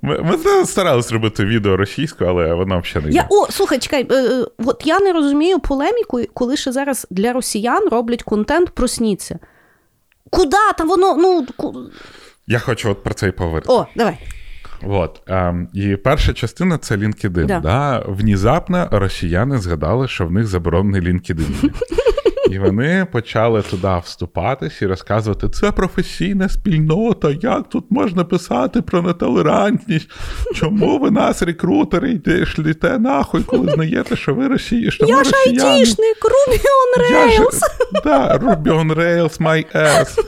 Ми, 0.02 0.18
ми 0.18 0.64
старалися 0.66 1.14
робити 1.14 1.44
відео 1.44 1.76
російською, 1.76 2.30
але 2.30 2.54
воно 2.54 2.80
взагалі 2.80 3.10
не 3.10 3.16
Я, 3.16 3.26
о, 3.30 3.46
слухай, 3.50 3.78
чекай, 3.78 4.06
е, 4.10 4.14
е, 4.14 4.44
от 4.58 4.82
я 4.84 5.00
не 5.00 5.12
розумію 5.12 5.58
полеміку, 5.58 6.20
коли 6.34 6.56
ще 6.56 6.72
зараз 6.72 7.06
для 7.10 7.32
росіян 7.32 7.88
роблять 7.88 8.22
контент 8.22 8.70
просніться. 8.70 9.38
Куда? 10.30 10.72
Та 10.78 10.84
воно, 10.84 11.16
ну. 11.16 11.46
ку- 11.56 11.76
Я 12.50 12.58
хочу 12.58 12.90
от 12.90 13.02
про 13.02 13.14
це 13.14 13.28
і 13.28 13.32
поговорити. 13.32 13.66
О, 13.72 13.86
давай. 13.96 14.18
От, 14.82 15.20
ем, 15.26 15.68
і 15.74 15.96
перша 15.96 16.32
частина 16.32 16.78
це 16.78 16.96
LinkedIn. 16.96 17.46
Да. 17.46 17.60
Да. 17.60 18.04
Внезапно 18.08 18.88
росіяни 18.92 19.58
згадали, 19.58 20.08
що 20.08 20.26
в 20.26 20.32
них 20.32 20.46
заборонений 20.46 21.12
LinkedIn. 21.12 21.70
І 22.50 22.58
вони 22.58 23.06
почали 23.12 23.62
туди 23.62 23.88
вступатись 24.04 24.82
і 24.82 24.86
розказувати, 24.86 25.48
це 25.48 25.72
професійна 25.72 26.48
спільнота, 26.48 27.30
як 27.42 27.68
тут 27.68 27.84
можна 27.90 28.24
писати 28.24 28.82
про 28.82 29.02
нетолерантність, 29.02 30.08
чому 30.54 30.98
ви 30.98 31.10
нас, 31.10 31.42
рекрутери, 31.42 32.10
йде, 32.10 32.46
шліте 32.46 32.98
нахуй, 32.98 33.42
коли 33.42 33.72
знаєте, 33.72 34.16
що 34.16 34.34
ви 34.34 34.48
Росії, 34.48 34.90
що 34.90 35.04
ми 35.04 35.10
Я 35.10 35.24
ж 35.24 35.30
росіяни. 35.30 35.70
айтішник, 35.70 36.16
Ruby 36.24 36.58
on 36.58 37.10
Я 37.10 37.28
ж- 37.30 37.42
Rails. 37.42 37.60
Да, 38.04 38.36
Ruby 38.38 38.62
on 38.80 38.94
Rails, 38.94 39.40
my 39.42 39.76
ass. 39.76 40.18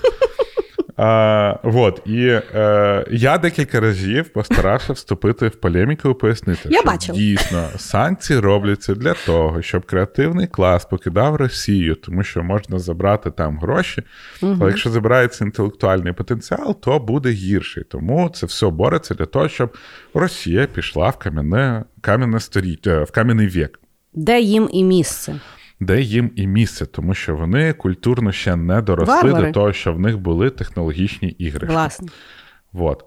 А, 1.03 1.57
вот, 1.63 2.03
І 2.07 2.27
е, 2.55 3.05
я 3.11 3.39
декілька 3.39 3.81
разів 3.81 4.29
постарався 4.29 4.93
вступити 4.93 5.49
в 5.49 5.55
полеміку 5.57 6.09
і 6.11 6.15
пояснити, 6.15 6.61
Я 6.65 6.79
що 6.79 6.87
бачила. 6.87 7.19
дійсно 7.19 7.69
санкції 7.77 8.39
робляться 8.39 8.95
для 8.95 9.15
того, 9.27 9.63
щоб 9.63 9.87
креативний 9.87 10.47
клас 10.47 10.85
покидав 10.85 11.37
Росію, 11.37 11.95
тому 11.95 12.23
що 12.23 12.43
можна 12.43 12.79
забрати 12.79 13.31
там 13.31 13.59
гроші. 13.59 14.03
Але 14.43 14.67
якщо 14.67 14.91
забирається 14.91 15.45
інтелектуальний 15.45 16.13
потенціал, 16.13 16.81
то 16.81 16.99
буде 16.99 17.31
гірший. 17.31 17.85
Тому 17.85 18.29
це 18.35 18.47
все 18.47 18.71
бореться 18.71 19.15
для 19.15 19.27
того, 19.27 19.49
щоб 19.49 19.77
Росія 20.15 20.67
пішла 20.67 21.09
в 21.09 21.17
кам'яне, 21.17 21.85
кам'яне 22.01 22.41
сторіття, 22.41 23.03
в 23.03 23.11
кам'яний 23.11 23.47
вік. 23.47 23.81
Де 24.15 24.41
їм 24.41 24.69
і 24.73 24.85
місце? 24.85 25.41
Де 25.81 26.01
їм 26.01 26.31
і 26.37 26.47
місце, 26.47 26.87
тому 26.87 27.15
що 27.15 27.37
вони 27.37 27.73
культурно 27.73 28.33
ще 28.33 28.57
не 28.57 28.83
доросли 28.83 29.15
Варвари. 29.15 29.47
до 29.47 29.53
того, 29.53 29.73
що 29.73 29.93
в 29.93 30.01
них 30.01 30.19
були 30.19 30.51
технологічні 30.51 31.29
ігри. 31.29 31.69
Власне. 31.71 32.09
Вот. 32.73 33.05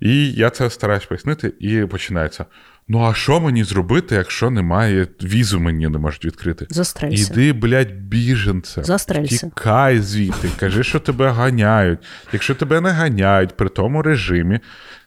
І 0.00 0.32
я 0.32 0.50
це 0.50 0.70
стараюсь 0.70 1.06
пояснити, 1.06 1.52
і 1.60 1.86
починається: 1.86 2.44
ну 2.88 3.04
а 3.10 3.14
що 3.14 3.40
мені 3.40 3.64
зробити, 3.64 4.14
якщо 4.14 4.50
немає 4.50 5.06
візу, 5.22 5.60
мені 5.60 5.88
не 5.88 5.98
можуть 5.98 6.24
відкрити? 6.24 6.66
Застрелься. 6.70 7.32
Іди, 7.32 7.52
блядь, 7.52 7.92
біженце. 7.92 8.82
Застрелься. 8.84 9.46
Тікай 9.46 9.98
звідти, 10.00 10.48
кажи, 10.60 10.84
що 10.84 11.00
тебе 11.00 11.30
ганяють. 11.30 11.98
Якщо 12.32 12.54
тебе 12.54 12.80
не 12.80 12.90
ганяють 12.90 13.56
при 13.56 13.68
тому 13.68 14.02
режимі, 14.02 14.60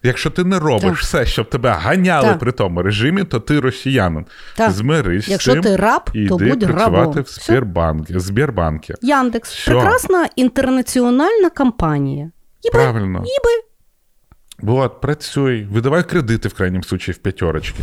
якщо 0.03 0.30
ти 0.30 0.43
не 0.43 0.59
робиш 0.59 0.84
Так. 0.84 0.97
все, 0.97 1.26
щоб 1.26 1.49
тебе 1.49 1.69
ганяли 1.71 2.28
Так. 2.28 2.39
при 2.39 2.51
тому 2.51 2.82
режимі, 2.82 3.23
то 3.23 3.39
ти 3.39 3.59
росіянин. 3.59 4.26
Так. 4.55 4.71
Змирись. 4.71 5.26
з 5.26 5.30
Якщо 5.30 5.53
цим 5.53 5.61
ти 5.63 5.76
раб, 5.76 6.09
і 6.13 6.28
то 6.28 6.38
будь 6.38 6.59
працювати 6.59 6.95
рабом. 6.95 7.13
в 7.13 7.21
Все. 7.21 7.41
Сбербанки. 7.45 8.19
Сбербанки. 8.19 8.93
Яндекс. 9.01 9.53
Всьо. 9.53 9.71
Прекрасна 9.71 10.30
інтернаціональна 10.36 11.49
компанія. 11.49 12.32
Іби, 12.63 12.71
Правильно. 12.73 13.19
іби. 13.19 13.65
Вот, 14.60 15.01
працюй, 15.01 15.64
видавай 15.64 16.03
кредити 16.03 16.47
в 16.49 16.53
крайнім 16.53 16.84
случаї 16.84 17.14
в 17.14 17.18
п'ятерочки. 17.18 17.80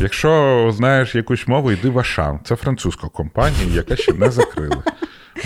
Якщо 0.00 0.72
знаєш 0.76 1.14
якусь 1.14 1.48
мову, 1.48 1.72
йди 1.72 1.90
в 1.90 1.98
Ашан. 1.98 2.40
Це 2.44 2.56
французька 2.56 3.08
компанія, 3.08 3.74
яка 3.74 3.96
ще 3.96 4.12
не 4.12 4.30
закрила. 4.30 4.82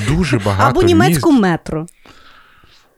Дуже 0.08 0.38
багато 0.38 0.70
Або 0.70 0.82
німецьку 0.82 1.30
міст... 1.30 1.42
метро. 1.42 1.86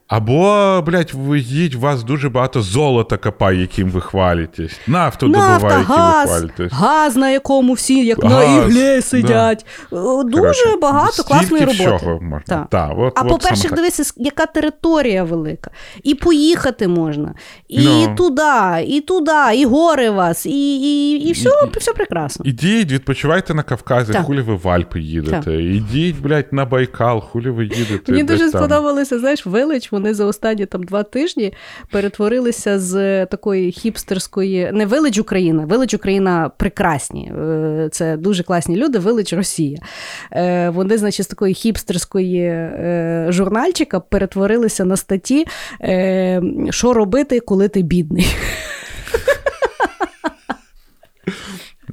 Або, 0.08 0.82
блядь, 0.86 1.10
ви 1.14 1.38
їдь, 1.38 1.74
у 1.74 1.80
вас 1.80 2.02
дуже 2.04 2.28
багато 2.28 2.62
золота 2.62 3.16
копає, 3.16 3.60
яким 3.60 3.90
ви 3.90 4.00
хвалитесь. 4.00 4.80
Нафту 4.86 5.28
Нафта, 5.28 5.54
добуває, 5.54 5.78
яким 5.80 5.94
ви 5.96 6.00
газ, 6.02 6.28
хвалитесь. 6.30 6.72
газ, 6.72 7.16
на 7.16 7.30
якому 7.30 7.72
всі 7.72 8.06
як 8.06 8.24
на 8.24 8.44
іглі 8.44 9.02
сидять. 9.02 9.66
О, 9.90 10.22
Дуже 10.24 10.40
Коротше, 10.40 10.76
багато 10.82 11.22
класної 11.22 11.64
роботи. 11.64 11.84
всього 11.96 12.20
можна. 12.20 12.40
Так. 12.46 12.66
Та, 12.70 12.88
от, 12.98 13.12
А 13.16 13.22
от 13.22 13.28
по-перше, 13.28 13.68
дивися, 13.68 14.12
яка 14.16 14.46
територія 14.46 15.24
велика. 15.24 15.70
І 16.02 16.14
поїхати 16.14 16.88
можна, 16.88 17.34
і 17.68 17.84
Ну. 17.84 18.14
туди, 18.16 18.84
і 18.86 19.00
туди, 19.00 19.32
і 19.56 19.64
гори 19.64 20.10
вас, 20.10 20.46
і, 20.46 20.50
і, 20.80 21.10
і 21.28 21.32
все, 21.32 21.50
все 21.76 21.92
прекрасно. 21.92 22.44
Ідіть, 22.48 22.92
відпочивайте 22.92 23.54
на 23.54 23.62
Кавказі, 23.62 24.12
Так. 24.12 24.24
хулі 24.26 24.40
ви 24.40 24.54
в 24.54 24.68
Альпи 24.68 25.00
їдете. 25.00 25.40
Так. 25.44 25.54
Ідіть, 25.54 26.20
блядь, 26.20 26.52
на 26.52 26.64
Байкал, 26.64 27.20
хулі 27.20 27.50
ви 27.50 27.64
їдете. 27.64 28.12
Мені 28.12 28.24
дуже 28.24 28.50
там. 28.50 28.60
сподобалося, 28.60 29.18
знаєш, 29.18 29.46
Вилич, 29.46 29.92
вони 29.94 30.14
за 30.14 30.24
останні 30.24 30.66
там 30.66 30.82
два 30.82 31.02
тижні 31.02 31.52
перетворилися 31.90 32.78
з 32.78 33.26
такої 33.26 33.72
хіпстерської, 33.72 34.70
не 34.72 34.86
Вилич 34.86 35.18
Україна, 35.18 35.64
Вилич 35.64 35.94
Україна 35.94 36.50
прекрасні. 36.56 37.32
Е, 37.38 37.88
Це 37.92 38.16
дуже 38.16 38.42
класні 38.42 38.76
люди, 38.76 38.98
Вилич 38.98 39.32
Росія. 39.32 39.78
Е, 40.32 40.68
Вони, 40.70 40.98
значить, 40.98 41.24
з 41.24 41.28
такої 41.28 41.54
хіпстерської 41.54 42.40
е, 42.40 43.26
журнальчика 43.28 44.00
перетворилися 44.00 44.84
на 44.84 44.96
статті, 44.96 45.44
е, 45.82 46.42
що 46.70 46.92
робити, 46.92 47.40
коли 47.40 47.68
ти 47.68 47.82
бідний. 47.82 48.26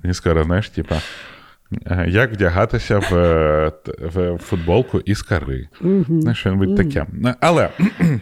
І 0.03 0.13
скоро, 0.13 0.43
знаєш, 0.43 0.69
типа, 0.69 0.95
е, 0.95 1.01
як 2.07 2.33
вдягатися 2.33 2.99
в, 2.99 3.15
е, 3.15 3.71
в 3.99 4.37
футболку 4.37 4.99
із 4.99 5.21
кари. 5.21 5.67
Знаєш, 6.07 6.39
що-небудь 6.39 6.75
таке. 6.75 7.05
Але, 7.39 7.69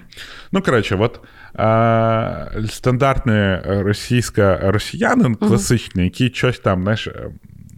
ну, 0.51 0.61
коротше, 0.61 0.95
от 0.95 1.19
е, 1.59 2.67
стандартний 2.69 3.59
російська 3.65 4.59
росіянин, 4.63 5.35
класичний, 5.35 6.05
який 6.05 6.29
щось 6.29 6.59
там, 6.59 6.81
знаєш, 6.81 7.07
е, 7.07 7.31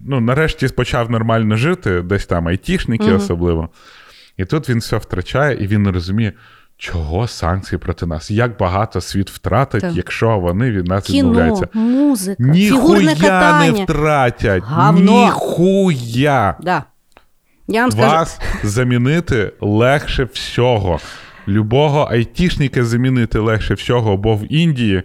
ну, 0.05 0.21
нарешті 0.21 0.67
почав 0.67 1.11
нормально 1.11 1.55
жити, 1.55 2.01
десь 2.01 2.25
там 2.25 2.47
айтішники 2.47 3.11
особливо. 3.11 3.69
І 4.37 4.45
тут 4.45 4.69
він 4.69 4.79
все 4.79 4.97
втрачає, 4.97 5.63
і 5.63 5.67
він 5.67 5.83
не 5.83 5.91
розуміє. 5.91 6.33
Чого 6.81 7.27
санкції 7.27 7.79
проти 7.79 8.05
нас? 8.05 8.31
Як 8.31 8.57
багато 8.57 9.01
світ 9.01 9.29
втратить, 9.29 9.81
Так. 9.81 9.95
якщо 9.95 10.39
вони 10.39 10.71
від 10.71 10.87
нас 10.87 11.05
Кіно, 11.05 11.17
відмовляються? 11.29 11.67
музика, 11.73 12.53
фігурне 12.53 13.13
Ніхуя 13.13 13.59
не 13.59 13.71
втратять. 13.71 14.63
Гавно. 14.63 15.23
Ніхуя. 15.25 16.55
Да. 16.61 16.83
Я 17.67 17.81
вам 17.81 17.91
скажу, 17.91 18.31
замінити 18.63 19.51
легше 19.59 20.23
всього. 20.33 20.99
Любого 21.47 22.07
айтішника 22.11 22.83
замінити 22.85 23.39
легше 23.39 23.73
всього, 23.73 24.17
бо 24.17 24.35
в 24.35 24.53
Індії 24.53 25.03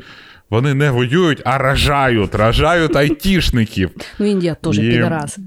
вони 0.51 0.75
не 0.75 0.91
воюють, 0.91 1.43
а 1.45 1.59
ражають. 1.59 2.35
Ражають 2.35 2.97
айтішників. 2.97 3.91
ну 4.19 4.27
Індія 4.27 4.55
теж 4.55 4.79
І- 4.79 4.91
підарас. 4.91 5.39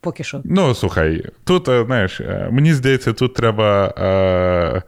Поки 0.00 0.24
що. 0.24 0.40
Ну, 0.44 0.74
слухай, 0.74 1.24
тут, 1.44 1.68
е, 1.68 1.84
знаєш, 1.86 2.20
е, 2.20 2.48
мені 2.52 2.74
здається, 2.74 3.12
тут 3.12 3.34
треба. 3.34 3.94
Е, 3.98 4.82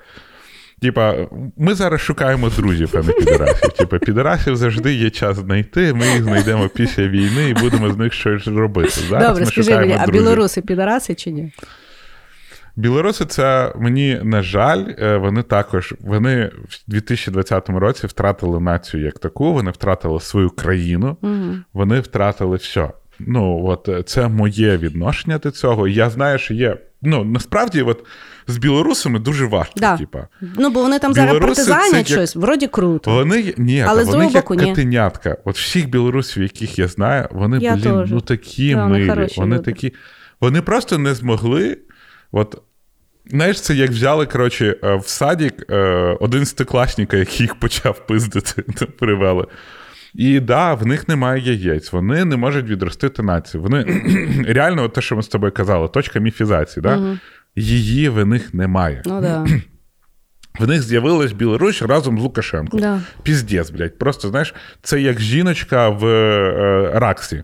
Типа, 0.82 1.14
ми 1.56 1.74
зараз 1.74 2.00
шукаємо 2.00 2.48
друзів, 2.48 2.94
а 2.94 3.02
не 3.02 3.12
підарасів. 3.12 3.72
Типа, 3.72 3.98
підарасів 3.98 4.56
завжди 4.56 4.94
є 4.94 5.10
час 5.10 5.36
знайти. 5.36 5.94
Ми 5.94 6.06
їх 6.06 6.22
знайдемо 6.22 6.68
після 6.68 7.08
війни 7.08 7.48
і 7.48 7.54
будемо 7.54 7.90
з 7.90 7.96
них 7.96 8.12
щось 8.12 8.46
робити. 8.46 8.90
Зараз 8.90 9.28
Добре, 9.28 9.40
ми 9.40 9.46
скажи 9.46 9.62
шукаємо 9.62 9.86
мені, 9.86 10.00
а 10.02 10.06
друзів. 10.06 10.22
білоруси 10.22 10.62
підараси 10.62 11.14
чи 11.14 11.30
ні? 11.30 11.52
Білоруси, 12.76 13.24
це 13.24 13.72
мені 13.76 14.20
на 14.22 14.42
жаль, 14.42 14.84
е, 14.98 15.16
вони 15.16 15.42
також 15.42 15.94
вони 16.00 16.50
в 16.68 16.90
2020 16.90 17.68
році 17.68 18.06
втратили 18.06 18.60
націю 18.60 19.04
як 19.04 19.18
таку, 19.18 19.52
вони 19.52 19.70
втратили 19.70 20.20
свою 20.20 20.50
країну, 20.50 21.16
вони 21.72 22.00
втратили 22.00 22.56
все. 22.56 22.90
Ну, 23.18 23.64
от 23.66 23.88
е, 23.88 24.02
це 24.02 24.28
моє 24.28 24.76
відношення 24.76 25.38
до 25.38 25.50
цього. 25.50 25.88
Я 25.88 26.10
знаю, 26.10 26.38
що 26.38 26.54
є. 26.54 26.76
Ну, 27.02 27.24
насправді, 27.24 27.82
от 27.82 28.04
з 28.46 28.56
білорусами 28.56 29.18
дуже 29.18 29.46
важко. 29.46 29.74
Да. 29.76 29.96
Типа. 29.96 30.26
Ну, 30.40 30.70
бо 30.70 30.82
вони 30.82 30.98
там 30.98 31.14
зараз 31.14 31.38
партизанять 31.38 32.10
як- 32.10 32.36
вроді 32.36 32.66
круто. 32.66 33.10
Вони 33.10 33.54
ні, 33.56 33.80
Але 33.88 34.04
вони 34.04 34.24
як 34.24 34.32
боку, 34.32 34.54
ні. 34.54 34.62
От 35.44 35.56
всіх 35.56 35.88
білорусів, 35.88 36.42
яких 36.42 36.78
я 36.78 36.88
знаю, 36.88 37.28
вони, 37.30 37.58
Я 37.58 37.72
блін, 37.74 37.82
теж. 37.82 38.10
ну 38.10 38.20
такі 38.20 38.74
Да, 38.74 38.82
вони 38.82 38.98
милі. 38.98 39.28
Вони 39.36 39.56
люди. 39.56 39.64
такі. 39.64 39.92
Вони 40.40 40.62
просто 40.62 40.98
не 40.98 41.14
змогли. 41.14 41.78
От, 42.32 42.62
знаєш, 43.26 43.60
це 43.60 43.74
як 43.74 43.90
взяли, 43.90 44.26
коротше, 44.26 44.76
е, 44.84 44.94
в 44.96 45.08
садік 45.08 45.66
е, 45.70 45.76
один 46.20 46.46
який 47.16 47.42
їх 47.44 47.54
почав 47.54 48.06
пиздити, 48.06 48.62
привели. 48.98 49.46
І 50.14 50.40
да, 50.40 50.74
в 50.74 50.86
них 50.86 51.08
немає 51.08 51.42
яєць, 51.42 51.92
вони 51.92 52.24
не 52.24 52.36
можуть 52.36 52.66
відростити 52.66 53.22
націю. 53.22 53.62
Вони 53.62 54.02
реально, 54.48 54.82
от 54.82 54.92
те, 54.92 55.00
що 55.00 55.16
ми 55.16 55.22
з 55.22 55.28
тобою 55.28 55.52
казали, 55.52 55.88
точка 55.88 56.20
міфізації, 56.20 56.82
да? 56.82 57.18
її 57.56 58.08
в 58.08 58.26
них 58.26 58.54
немає. 58.54 59.02
Ну 59.06 59.20
да. 59.20 59.46
В 60.58 60.68
них 60.68 60.82
з'явилась 60.82 61.32
Білорусь 61.32 61.82
разом 61.82 62.18
з 62.18 62.22
Лукашенком. 62.22 62.80
Да. 62.80 63.00
Піздець, 63.22 63.70
блядь. 63.70 63.98
Просто 63.98 64.28
знаєш, 64.28 64.54
це 64.82 65.00
як 65.00 65.20
жіночка 65.20 65.88
в 65.88 66.06
е, 66.06 66.90
Раксі. 66.94 67.42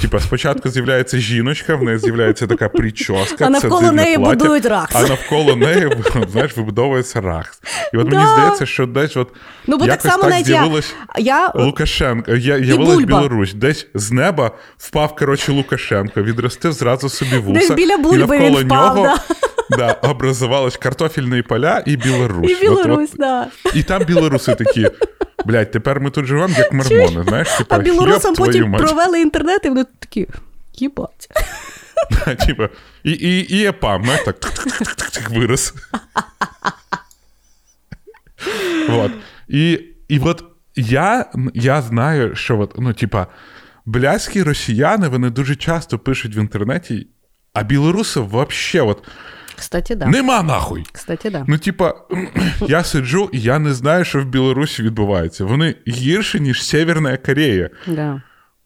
Типа, 0.00 0.20
спочатку 0.20 0.68
з'являється 0.68 1.18
жіночка, 1.18 1.76
в 1.76 1.82
неї 1.82 1.98
з'являється 1.98 2.46
така 2.46 2.68
прическа. 2.68 3.44
А 3.46 3.50
навколо 3.50 3.92
неї 3.92 4.16
плаття, 4.16 4.34
будують 4.36 4.66
Ракс. 4.66 4.96
А 4.96 5.02
навколо 5.02 5.56
неї, 5.56 5.90
знаєш, 6.32 6.56
вибудовується 6.56 7.20
Ракс. 7.20 7.60
І 7.94 7.96
от 7.96 8.10
мені 8.10 8.26
здається, 8.26 8.66
що 8.66 8.86
десь 8.86 9.16
от 9.16 9.28
Ну, 9.66 9.78
бо 9.78 9.86
так 9.86 10.00
само 10.00 10.22
так 10.22 10.44
з'явилась 10.44 10.94
я 11.18 11.52
Лукашенко. 11.54 12.34
Я, 12.34 12.56
явилась 12.56 12.94
Бульба. 12.94 13.18
Білорусь. 13.18 13.54
Десь 13.54 13.86
з 13.94 14.12
неба 14.12 14.50
впав, 14.78 15.16
коротше, 15.16 15.52
Лукашенко, 15.52 16.22
відростив 16.22 16.72
зразу 16.72 17.08
собі 17.08 17.38
вуса. 17.38 17.60
Десь 17.60 17.70
біля 17.70 17.94
і 17.94 18.16
навколо 18.16 18.60
він 18.60 18.66
впав, 18.66 18.96
нього 18.96 19.16
да. 19.70 19.76
да, 19.76 20.08
образувались 20.08 20.76
картофельні 20.76 21.42
поля 21.42 21.82
і 21.86 21.96
Білорусь. 21.96 22.50
і 22.50 22.54
Білорусь, 22.60 23.10
от- 23.12 23.18
да. 23.18 23.46
і 23.74 23.82
там 23.82 24.04
білоруси 24.04 24.54
такі. 24.54 24.88
Блядь, 25.44 25.70
тепер 25.70 26.00
ми 26.00 26.10
тут 26.10 26.26
живемо, 26.26 26.54
як 26.58 26.72
мормони, 26.72 27.24
знаєш, 27.28 27.48
типа, 27.58 27.76
А 27.76 27.78
білорусам 27.78 28.34
потім 28.34 28.68
мать». 28.68 28.82
провели 28.82 29.20
інтернет, 29.20 29.60
і 29.64 29.68
вони 29.68 29.84
такі. 29.98 30.26
Їбать. 30.74 31.28
Типа, 32.46 32.68
і, 33.04 33.10
і, 33.10 33.56
і 33.56 33.66
ЕПАМ, 33.66 34.04
так 34.24 35.30
вирос. 35.30 35.74
вот. 38.88 39.12
І, 39.48 39.80
і 40.08 40.18
от 40.18 40.44
я, 40.76 41.30
я 41.54 41.82
знаю, 41.82 42.36
що 42.36 42.60
от, 42.60 42.74
ну, 42.78 42.92
типа, 42.92 43.26
бляські 43.86 44.42
росіяни, 44.42 45.08
вони 45.08 45.30
дуже 45.30 45.56
часто 45.56 45.98
пишуть 45.98 46.36
в 46.36 46.38
інтернеті, 46.38 47.06
а 47.52 47.62
білоруси 47.62 48.20
вообще, 48.20 48.80
от, 48.80 49.04
Кстати, 49.58 49.94
да. 49.94 50.06
Нема 50.06 50.42
нахуй. 50.42 50.86
Кстати, 50.92 51.30
да. 51.30 51.44
Ну, 51.48 51.58
типа, 51.58 51.94
я 52.68 52.84
сиджу 52.84 53.30
і 53.32 53.40
я 53.40 53.58
не 53.58 53.74
знаю, 53.74 54.04
що 54.04 54.20
в 54.20 54.24
Білорусі 54.24 54.82
відбувається. 54.82 55.44
Вони 55.44 55.74
гірші, 55.88 56.40
ніж 56.40 56.64
Северна 56.64 57.16
Корея. 57.16 57.70
Да. 57.86 58.22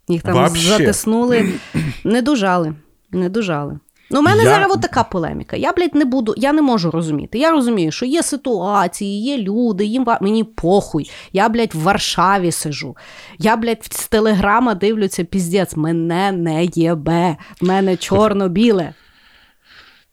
Їх 0.09 0.23
там 0.23 0.35
Вообще. 0.35 0.69
затиснули, 0.69 1.53
не 2.05 2.23
дожали. 2.23 2.75
Не 3.11 3.29
дожали. 3.29 3.79
Ну, 4.11 4.19
у 4.21 4.23
мене 4.23 4.43
Я- 4.43 4.51
зараз 4.51 4.79
така 4.83 5.05
полеміка. 5.05 5.57
Я, 5.57 5.73
блядь, 5.73 5.95
не 5.95 6.05
буду, 6.05 6.35
я 6.37 6.53
не 6.53 6.63
можу 6.63 6.91
розуміти. 6.91 7.39
Я 7.39 7.51
розумію, 7.51 7.93
що 7.93 8.07
є 8.07 8.23
ситуації, 8.23 9.23
є 9.23 9.39
люди, 9.39 9.85
їм 9.85 10.07
мені 10.21 10.45
похуй. 10.45 11.11
Я, 11.33 11.49
блядь, 11.49 11.75
в 11.75 11.79
Варшаві 11.83 12.53
сижу. 12.53 12.97
Я, 13.39 13.57
блядь, 13.57 13.85
з 13.85 14.09
телеграма 14.09 14.75
дивлюся, 14.75 15.25
піздець, 15.25 15.77
мене 15.77 16.33
не 16.33 16.65
єбе, 16.75 17.37
в 17.61 17.65
мене 17.67 17.97
чорно-біле. 17.97 18.93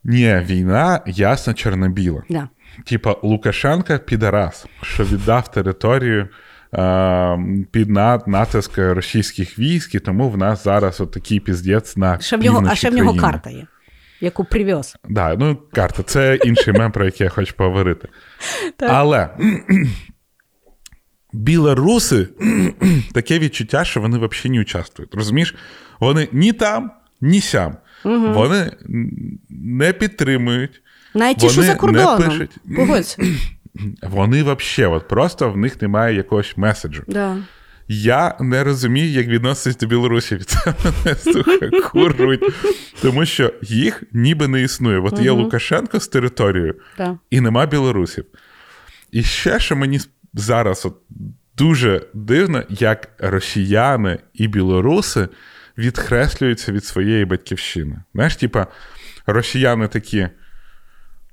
Ні, 0.03 0.41
війна 0.45 1.01
ясно 1.07 1.53
чорно-біла. 1.53 2.23
Да. 2.29 2.49
Типа, 2.85 3.15
Лукашенка 3.23 3.97
підарас, 3.97 4.65
що 4.81 5.03
віддав 5.03 5.51
територію 5.51 6.27
під 7.71 7.89
на- 7.89 8.21
натиск 8.27 8.77
російських 8.77 9.59
військ, 9.59 9.95
і 9.95 9.99
тому 9.99 10.29
в 10.29 10.37
нас 10.37 10.63
зараз 10.63 11.01
от 11.01 11.11
такий 11.11 11.39
піздець 11.39 11.97
на 11.97 12.19
Ще 12.19 12.37
в 12.37 12.43
нього, 12.43 12.63
а 12.69 12.75
ще 12.75 12.89
в 12.89 12.93
нього 12.93 13.15
карта 13.15 13.49
є, 13.49 13.67
яку 14.21 14.43
привез. 14.43 14.95
Да, 15.09 15.35
ну, 15.35 15.57
карта, 15.73 16.03
це 16.03 16.35
інший 16.35 16.73
мем, 16.73 16.91
про 16.91 17.05
який 17.05 17.25
я 17.25 17.29
хочу 17.29 17.53
поговорити. 17.53 18.07
Але 18.79 19.29
білоруси 21.33 22.27
таке 23.13 23.39
відчуття, 23.39 23.83
що 23.85 24.01
вони 24.01 24.17
взагалі 24.17 24.55
не 24.55 24.61
участвують. 24.61 25.15
Розумієш? 25.15 25.55
Вони 25.99 26.27
ні 26.31 26.53
там, 26.53 26.91
ні 27.21 27.41
сям. 27.41 27.77
Вони 28.03 28.71
не 29.49 29.93
підтримують. 29.93 30.81
Навіть 31.13 31.37
ті, 31.37 31.49
що 31.49 31.63
за 31.63 31.75
кордоном. 31.75 32.23
пишуть. 32.23 32.51
Погодься. 32.75 33.17
Вони 34.03 34.43
взагалі, 34.43 34.93
от 34.95 35.07
просто 35.07 35.51
в 35.51 35.57
них 35.57 35.81
немає 35.81 36.15
якогось 36.15 36.57
меседжу. 36.57 37.03
Да. 37.07 37.37
Я 37.91 38.35
не 38.39 38.63
розумію, 38.63 39.09
як 39.09 39.27
відноситись 39.27 39.77
до 39.77 39.87
білорусів. 39.87 40.45
Це 40.45 40.59
мене 40.85 41.15
сука 41.17 41.81
курують. 41.89 42.41
Тому 43.01 43.25
що 43.25 43.53
їх 43.61 44.03
ніби 44.13 44.47
не 44.47 44.61
існує. 44.61 44.99
От 44.99 45.19
є 45.19 45.31
Лукашенко 45.31 45.99
з 45.99 46.07
територією, 46.07 46.75
Да. 46.97 47.17
і 47.29 47.41
нема 47.41 47.65
білорусів. 47.65 48.25
І 49.11 49.23
ще, 49.23 49.59
що 49.59 49.75
мені 49.75 49.99
зараз 50.33 50.85
от 50.85 50.97
дуже 51.57 52.01
дивно, 52.13 52.63
як 52.69 53.09
росіяни 53.19 54.19
і 54.33 54.47
білоруси 54.47 55.27
відхреслюються 55.77 56.71
від 56.71 56.85
своєї 56.85 57.25
батьківщини. 57.25 58.03
Знаєш, 58.13 58.35
типа, 58.35 58.67
росіяни 59.25 59.87
такі: 59.87 60.29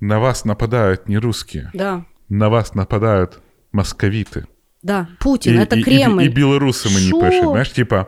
на 0.00 0.18
вас 0.18 0.44
нападають 0.44 1.08
не 1.08 1.20
русські, 1.20 1.68
Да. 1.74 2.04
на 2.29 2.47
вас 2.47 2.75
нападають 2.75 3.39
московіти. 3.73 4.45
Да. 4.83 5.07
Путін, 5.19 5.67
це 5.69 5.81
Кремль. 5.81 6.21
І, 6.21 6.25
і 6.25 6.29
білоруси 6.29 6.89
мені 6.89 7.07
Що? 7.07 7.19
пишуть. 7.19 7.49
Знаєш, 7.49 7.69
типа, 7.69 8.05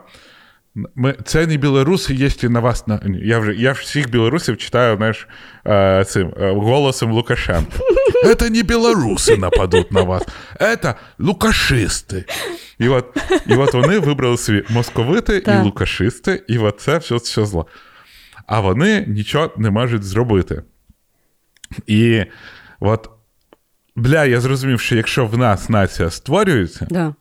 ми, 0.95 1.16
це 1.26 1.47
не 1.47 1.58
білоруси, 1.58 2.14
якщо 2.14 2.49
на 2.49 2.60
вас 2.60 2.88
на. 2.88 3.01
Я 3.24 3.39
вже 3.39 3.54
я 3.54 3.72
всіх 3.72 4.10
білорусів 4.10 4.58
читаю, 4.58 4.97
знаєш, 4.97 5.28
е, 5.68 6.06
цим 6.08 6.34
е, 6.38 6.51
голосом 6.51 7.12
Лукашенка. 7.12 7.78
Це 8.39 8.49
не 8.49 8.64
білоруси 8.64 9.38
нападуть 9.38 9.91
на 9.91 10.01
вас, 10.01 10.24
це 10.60 10.95
лукашисти. 11.20 12.26
І 12.80 12.88
от, 12.88 13.18
і 13.47 13.54
от 13.54 13.74
вони 13.74 13.99
вибрали 13.99 14.38
собі 14.38 14.64
московити 14.70 15.39
Так. 15.39 15.62
і 15.62 15.64
лукашисти, 15.64 16.43
і 16.47 16.58
от 16.58 16.82
це 16.82 16.97
все, 16.97 17.16
все 17.16 17.45
зло. 17.45 17.68
А 18.47 18.60
вони 18.60 19.06
нічого 19.08 19.51
не 19.58 19.70
можуть 19.70 20.04
зробити. 20.04 20.64
І 21.88 22.24
от, 22.80 23.10
бля, 23.99 24.24
я 24.24 24.40
зрозумів, 24.40 24.80
що 24.80 24.96
якщо 24.96 25.26
в 25.26 25.38
нас 25.38 25.68
нація 25.68 26.11
створюється, 26.11 26.86
Да. 26.90 27.14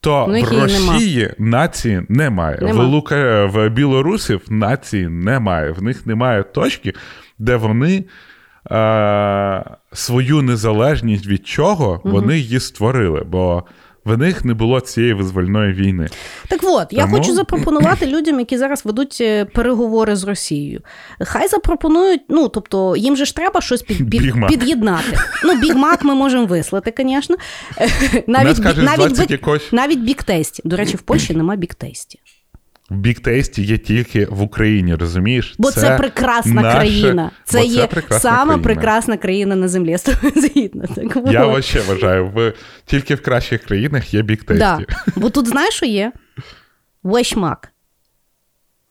то 0.00 0.26
Ну, 0.28 0.42
в 0.42 0.62
Росії 0.62 1.34
нема. 1.38 1.50
Нації 1.50 2.02
немає. 2.08 2.58
Нема. 2.62 2.84
В, 2.84 2.86
Лука... 2.86 3.46
в 3.46 3.68
білорусів 3.68 4.40
нації 4.48 5.08
немає. 5.08 5.70
В 5.70 5.82
них 5.82 6.06
немає 6.06 6.42
точки, 6.42 6.92
де 7.38 7.56
вони 7.56 8.04
е... 8.70 9.64
свою 9.92 10.42
незалежність 10.42 11.26
від 11.26 11.46
чого 11.46 12.00
вони 12.04 12.38
її 12.38 12.60
створили. 12.60 13.24
Бо 13.26 13.64
в 14.04 14.18
них 14.18 14.44
не 14.44 14.54
було 14.54 14.80
цієї 14.80 15.14
визвольної 15.14 15.72
війни. 15.72 16.08
Так 16.48 16.60
от, 16.62 16.86
я 16.90 17.06
хочу 17.06 17.34
запропонувати 17.34 18.06
людям, 18.06 18.38
які 18.38 18.58
зараз 18.58 18.84
ведуть 18.84 19.18
е, 19.20 19.44
переговори 19.44 20.16
з 20.16 20.24
Росією. 20.24 20.80
Хай 21.20 21.48
запропонують, 21.48 22.20
ну 22.28 22.48
тобто 22.48 22.96
їм 22.96 23.16
же 23.16 23.24
ж 23.24 23.36
треба 23.36 23.60
щось 23.60 23.82
під, 23.82 24.10
під, 24.10 24.34
під'єднати. 24.48 25.18
Ну, 25.44 25.54
бігмак 25.60 26.04
ми 26.04 26.14
можемо 26.14 26.46
вислати, 26.46 26.94
звісно. 26.98 27.36
Навіть, 28.26 28.58
навіть, 28.58 28.82
навіть, 28.82 29.72
навіть 29.72 30.00
бік-тесті. 30.00 30.62
До 30.64 30.76
речі, 30.76 30.96
в 30.96 31.02
Польщі 31.02 31.34
нема 31.36 31.56
бік-тесті. 31.56 32.18
В 32.92 32.96
біктейсті 32.96 33.62
є 33.62 33.78
тільки 33.78 34.26
в 34.30 34.42
Україні, 34.42 34.94
розумієш? 34.94 35.54
Бо 35.58 35.70
це, 35.70 35.96
прекрасна 35.96 36.62
наше- 36.62 36.76
країна. 36.76 37.30
Це 37.44 37.58
бо 37.58 37.64
є 37.64 37.86
прекрасна 37.86 38.30
сама 38.30 38.44
країна. 38.44 38.62
прекрасна 38.64 39.16
країна 39.16 39.56
на 39.56 39.68
землі. 39.68 39.90
Я 39.90 39.98
з 39.98 40.02
тобою 40.02 40.32
згідна. 40.36 40.86
Так, 40.94 41.16
Я 41.32 41.46
вообще 41.46 41.80
вважаю, 41.80 42.26
в... 42.34 42.52
тільки 42.86 43.14
в 43.14 43.22
кращих 43.22 43.62
країнах 43.64 44.14
є 44.14 44.22
біктейсті. 44.22 44.58
да. 44.64 44.80
Бо 45.16 45.30
тут 45.30 45.48
знаєш, 45.48 45.74
що 45.74 45.86
є? 45.86 46.12
Вешмак. 47.02 47.68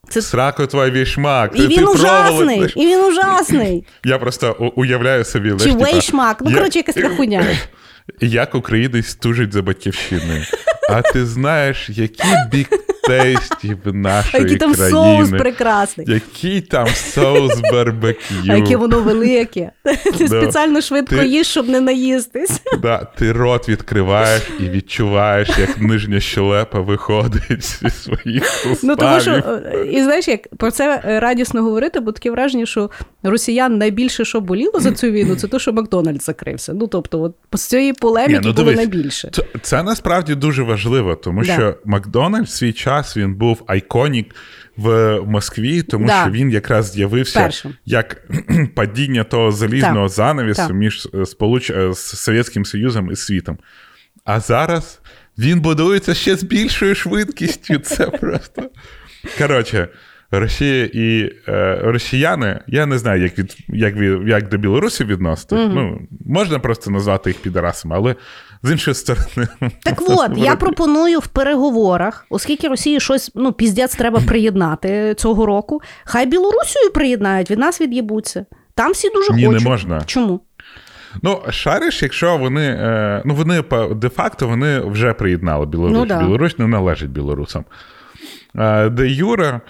Це... 0.10 0.22
Сраку 0.22 0.68
твій 0.68 0.92
вішмак. 0.92 1.52
І 1.56 1.58
ти- 1.58 1.68
він 1.68 1.78
ти 1.78 1.86
ужасний, 1.86 2.38
знаєш? 2.44 2.74
і 2.76 2.86
він 2.86 3.00
ужасний. 3.00 3.86
Я 4.06 4.18
просто 4.20 4.72
уявляю 4.76 5.26
собі. 5.26 5.50
Чи 5.52 5.58
знаєш, 5.58 5.74
типа, 5.78 5.92
вейшмак. 5.92 6.38
Ну, 6.42 6.50
я- 6.52 6.58
коротше, 6.58 6.80
якась 6.80 6.96
така 6.96 7.10
хуйня. 7.10 7.46
Як 8.22 8.56
українець 8.56 9.16
тужить 9.16 9.54
за 9.54 9.62
батьківщиною. 9.62 10.44
А 10.90 11.02
ти 11.02 11.26
знаєш, 11.26 11.90
які 11.90 12.24
біктейсті 12.52 12.91
в 13.08 13.76
А 13.86 13.92
нашої 13.92 14.44
який 14.44 14.58
там 14.58 14.76
соус 14.76 14.92
країни. 14.92 15.38
прекрасний. 15.38 16.08
Який 16.10 16.62
там 16.62 16.88
соус 16.88 17.62
барбекю. 17.72 18.20
А 18.50 18.56
яке 18.56 18.78
воно 18.78 19.00
велике. 19.00 19.72
Ти 20.18 20.28
спеціально 20.28 20.82
швидко 20.82 21.16
їш, 21.16 21.48
щоб 21.48 21.70
не 21.70 21.80
наїстись. 21.80 22.62
Ти 23.18 23.32
рот 23.32 23.70
відкриваєш 23.70 24.42
і 24.60 24.70
відчуваєш, 24.70 25.50
як 25.60 25.82
нижня 25.82 26.20
щелепа 26.20 26.80
виходить 26.80 27.64
зі 27.64 27.90
своїх 27.90 28.46
суставів. 28.46 28.80
Ну 28.84 28.96
тому 28.96 29.20
що 29.20 29.60
і 29.92 30.04
знаєш, 30.04 30.28
як 30.28 30.56
про 30.58 30.72
це 30.72 31.02
радісно 31.22 31.64
говорити, 31.64 32.00
бо 32.00 32.12
таке 32.12 32.32
враження, 32.32 32.66
що 32.66 32.90
росіян 33.24 33.78
найбільше 33.78 34.26
що 34.26 34.42
боліло 34.42 34.80
за 34.80 34.92
цю 34.92 35.08
війну, 35.08 35.36
це 35.36 35.48
те, 35.48 35.60
що 35.60 35.74
Макдональдс 35.74 36.26
закрився. 36.26 36.74
Ну 36.74 36.88
тобто, 36.88 37.22
от 37.22 37.36
з 37.54 37.66
цієї 37.66 37.94
полеміки 37.94 38.42
ну, 38.44 38.54
було 38.54 38.72
найбільше. 38.72 39.32
Це, 39.62 39.84
насправді 39.84 40.36
дуже 40.36 40.64
важливо, 40.64 41.16
тому 41.16 41.44
що 41.44 41.76
Макдональдс 41.86 42.52
в 42.52 42.56
свій 42.56 42.74
час 42.74 43.01
він 43.18 43.36
був 43.36 43.64
iconic 43.68 44.36
в 44.78 45.20
Москві, 45.22 45.84
тому 45.84 46.08
Да. 46.08 46.22
що 46.22 46.32
він 46.32 46.50
якраз 46.52 46.92
з'явився 46.92 47.40
Першим. 47.40 47.74
як 47.86 48.22
падіння 48.76 49.24
того 49.24 49.52
залізного 49.52 50.06
Так. 50.08 50.16
занавісу 50.16 50.62
Так. 50.62 50.72
між 50.74 51.08
е, 51.14 51.26
сполуч... 51.26 51.70
е, 51.70 51.94
з 51.94 51.98
Совєтським 52.00 52.66
Союзом 52.66 53.12
і 53.12 53.16
світом. 53.16 53.58
А 54.26 54.40
зараз 54.40 55.00
він 55.38 55.60
будується 55.62 56.14
ще 56.14 56.36
з 56.36 56.44
більшою 56.44 56.96
швидкістю. 56.96 57.78
Це 57.80 58.06
просто. 58.22 58.70
Коротше. 59.38 59.88
Росія 60.32 60.86
і 60.94 61.34
е, 61.48 61.80
росіяни, 61.84 62.60
я 62.68 62.86
не 62.86 62.98
знаю, 62.98 63.22
як 63.24 63.40
від 63.40 63.58
як, 63.68 63.96
від, 63.96 64.28
як 64.28 64.50
до 64.50 64.58
білорусів 64.58 65.08
відносити. 65.08 65.56
Ну, 65.56 66.02
можна 66.26 66.60
просто 66.60 66.92
назвати 66.92 67.30
їх 67.30 67.42
підарасами, 67.42 67.96
але 67.96 68.16
з 68.64 68.72
іншої 68.72 68.96
сторони. 68.96 69.48
Так 69.84 70.02
от, 70.02 70.38
я 70.38 70.56
пропоную 70.56 71.20
в 71.20 71.28
переговорах, 71.28 72.26
оскільки 72.30 72.68
Росії 72.68 73.00
щось 73.00 73.32
ну, 73.36 73.54
піздець 73.54 73.96
треба 73.96 74.20
приєднати 74.20 75.14
цього 75.18 75.46
року, 75.46 75.82
хай 76.04 76.26
Білорусію 76.26 76.92
приєднають, 76.94 77.52
від 77.52 77.60
нас 77.60 77.82
від'єбуться. 77.82 78.46
Там 78.76 78.92
всі 78.92 79.10
дуже 79.10 79.34
Ні, 79.34 79.48
не 79.48 79.60
можна. 79.60 80.02
Чому? 80.06 80.42
Ну, 81.22 81.42
шариш, 81.50 82.04
якщо 82.04 82.38
вони. 82.38 82.66
Е, 82.66 83.22
ну, 83.26 83.36
вони 83.36 83.62
по- 83.62 83.86
де-факто 83.88 84.48
вони 84.48 84.80
вже 84.80 85.14
приєднали 85.14 85.66
Білорусь. 85.66 85.98
Ну, 85.98 86.06
да. 86.06 86.20
Білорусь 86.20 86.60
не 86.60 86.68
належить 86.68 87.10
білорусам. 87.10 87.66
Е, 88.56 88.90
де 88.90 89.08
Юра, 89.08 89.62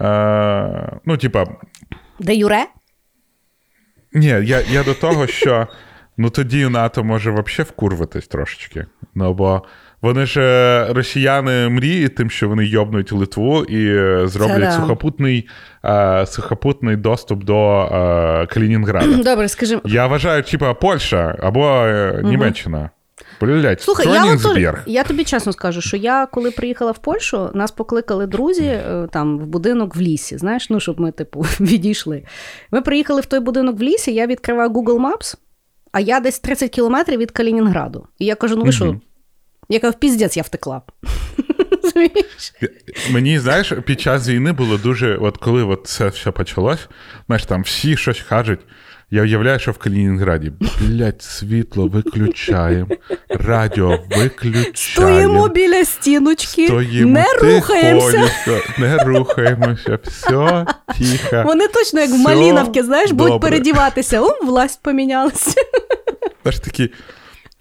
е, 0.00 0.98
ну, 1.04 1.16
типа, 1.16 1.46
Де 2.20 2.34
Юре? 2.34 2.64
ні, 4.12 4.26
я, 4.26 4.60
я 4.70 4.84
до 4.84 4.94
того, 4.94 5.26
що 5.26 5.66
ну 6.16 6.30
тоді 6.30 6.68
НАТО 6.68 7.04
може 7.04 7.30
взагалі 7.30 7.68
вкурватись 7.70 8.26
трошечки. 8.28 8.86
Ну, 9.14 9.34
бо 9.34 9.62
вони 10.02 10.26
ж 10.26 10.40
е, 10.40 10.92
росіяни 10.92 11.68
мріють 11.68 12.14
тим, 12.14 12.30
що 12.30 12.48
вони 12.48 12.64
йобнуть 12.64 13.12
Литву 13.12 13.64
і 13.64 13.96
е, 13.96 14.28
зроблять 14.28 14.60
да. 14.60 14.72
сухопутний, 14.72 15.48
е, 15.84 16.26
сухопутний 16.26 16.96
доступ 16.96 17.44
до 17.44 17.80
е, 17.82 18.46
Калінінграда. 18.46 19.22
Добре, 19.22 19.48
скажи, 19.48 19.80
Я 19.84 20.06
вважаю, 20.06 20.42
типа 20.42 20.74
Польща 20.74 21.36
або 21.42 21.86
Німеччина. 22.24 22.90
Блять, 23.40 23.82
Слухай, 23.82 24.06
я, 24.06 24.34
от, 24.34 24.78
я 24.86 25.04
тобі 25.04 25.24
чесно 25.24 25.52
скажу, 25.52 25.80
що 25.80 25.96
я 25.96 26.26
коли 26.26 26.50
приїхала 26.50 26.90
в 26.90 26.98
Польщу, 26.98 27.50
нас 27.54 27.70
покликали 27.70 28.26
друзі 28.26 28.64
е, 28.64 29.08
там 29.12 29.38
в 29.38 29.46
будинок 29.46 29.96
в 29.96 30.00
лісі. 30.00 30.38
Знаєш, 30.38 30.70
ну 30.70 30.80
щоб 30.80 31.00
ми, 31.00 31.12
типу, 31.12 31.40
відійшли. 31.60 32.22
Ми 32.70 32.80
приїхали 32.80 33.20
в 33.20 33.26
той 33.26 33.40
будинок 33.40 33.78
в 33.78 33.82
лісі, 33.82 34.14
я 34.14 34.26
відкриваю 34.26 34.70
Google 34.70 35.00
Maps, 35.00 35.36
а 35.92 36.00
я 36.00 36.20
десь 36.20 36.38
30 36.38 36.70
кілометрів 36.70 37.18
від 37.18 37.30
Калінінграду. 37.30 38.06
І 38.18 38.24
я 38.24 38.34
кажу: 38.34 38.56
ну 38.56 38.64
ви 38.64 38.72
що? 38.72 38.84
Мгм. 38.84 39.00
Я 39.68 39.80
кажу, 39.80 39.98
піздець, 39.98 40.36
я 40.36 40.42
втекла. 40.42 40.82
Мені, 43.10 43.38
знаєш, 43.38 43.72
під 43.84 44.00
час 44.00 44.28
війни 44.28 44.52
було 44.52 44.76
дуже, 44.76 45.16
от 45.16 45.36
коли 45.36 45.62
от 45.62 45.86
це 45.86 46.08
все 46.08 46.30
почалось, 46.30 46.88
знаєш, 47.26 47.46
там 47.46 47.62
всі 47.62 47.96
щось 47.96 48.20
кажуть. 48.20 48.60
Я 49.10 49.22
уявляю, 49.22 49.58
що 49.58 49.70
в 49.72 49.78
Калінінграді, 49.78 50.52
блядь, 50.80 51.22
світло 51.22 51.88
виключаємо, 51.88 52.86
радіо 53.30 53.98
виключаємо. 54.16 54.72
Стоїмо 54.74 55.48
біля 55.48 55.84
стіночки, 55.84 56.66
Стоїмо 56.66 57.10
не 57.10 57.24
рухаємося. 57.42 58.30
не 58.78 58.96
рухаємося, 58.96 59.98
все 60.02 60.66
тихо. 60.98 61.42
Вони 61.46 61.68
точно 61.68 62.00
як 62.00 62.10
в 62.10 62.18
Маліновці, 62.18 62.82
знаєш, 62.82 63.10
будуть 63.10 63.40
передіватися. 63.40 64.20
О, 64.20 64.30
власть 64.44 64.82
помінялася. 64.82 65.60
Знаєш, 66.42 66.60
такі, 66.60 66.90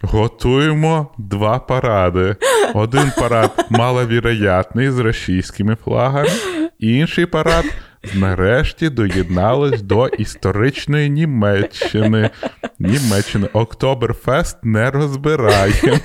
готуємо 0.02 1.08
два 1.18 1.60
паради. 1.60 2.36
Один 2.74 3.12
парад 3.20 3.66
маловіроятний 3.70 4.92
з 4.92 5.00
російськими 5.00 5.78
флагами, 5.84 6.30
інший 6.80 7.26
парад 7.26 7.66
нарешті 8.14 8.90
доєдналось 8.90 9.82
до 9.82 10.08
історичної 10.08 11.10
Німеччини. 11.10 12.30
Німеччини 12.80 13.48
Октоберфест 13.54 14.58
не 14.64 14.92
розбираємо. 14.92 16.00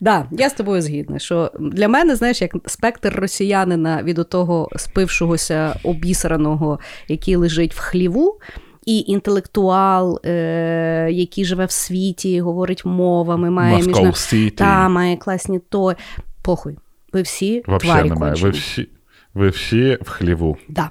Да, 0.00 0.26
я 0.30 0.50
з 0.50 0.52
тобою 0.52 0.82
згідна, 0.82 1.18
що 1.18 1.50
для 1.60 1.88
мене, 1.88 2.16
знаєш, 2.16 2.42
як 2.42 2.52
спектр 2.66 3.14
росіянина 3.16 4.02
від 4.02 4.28
того 4.28 4.68
спившогося 4.76 5.80
обісраного, 5.84 6.80
який 7.08 7.36
лежить 7.36 7.74
в 7.74 7.78
хліву, 7.78 8.40
і 8.86 8.98
інтелектуал, 8.98 10.20
е- 10.24 11.08
який 11.10 11.44
живе 11.44 11.64
в 11.64 11.70
світі, 11.70 12.40
говорить 12.40 12.84
мовами, 12.84 13.50
має 13.50 13.76
міжна... 13.76 14.12
Та, 14.50 14.88
має 14.88 15.16
класні 15.16 15.60
то. 15.68 15.94
Похуй. 16.42 16.78
Ви 17.12 17.22
всі 17.22 17.62
Вообще 17.66 17.88
тварі 17.88 18.08
немає. 18.08 18.34
Ви 18.34 18.50
всі, 18.50 18.88
ви 19.36 19.48
всі 19.48 19.98
в 20.02 20.10
хліву. 20.10 20.56
Да. 20.68 20.90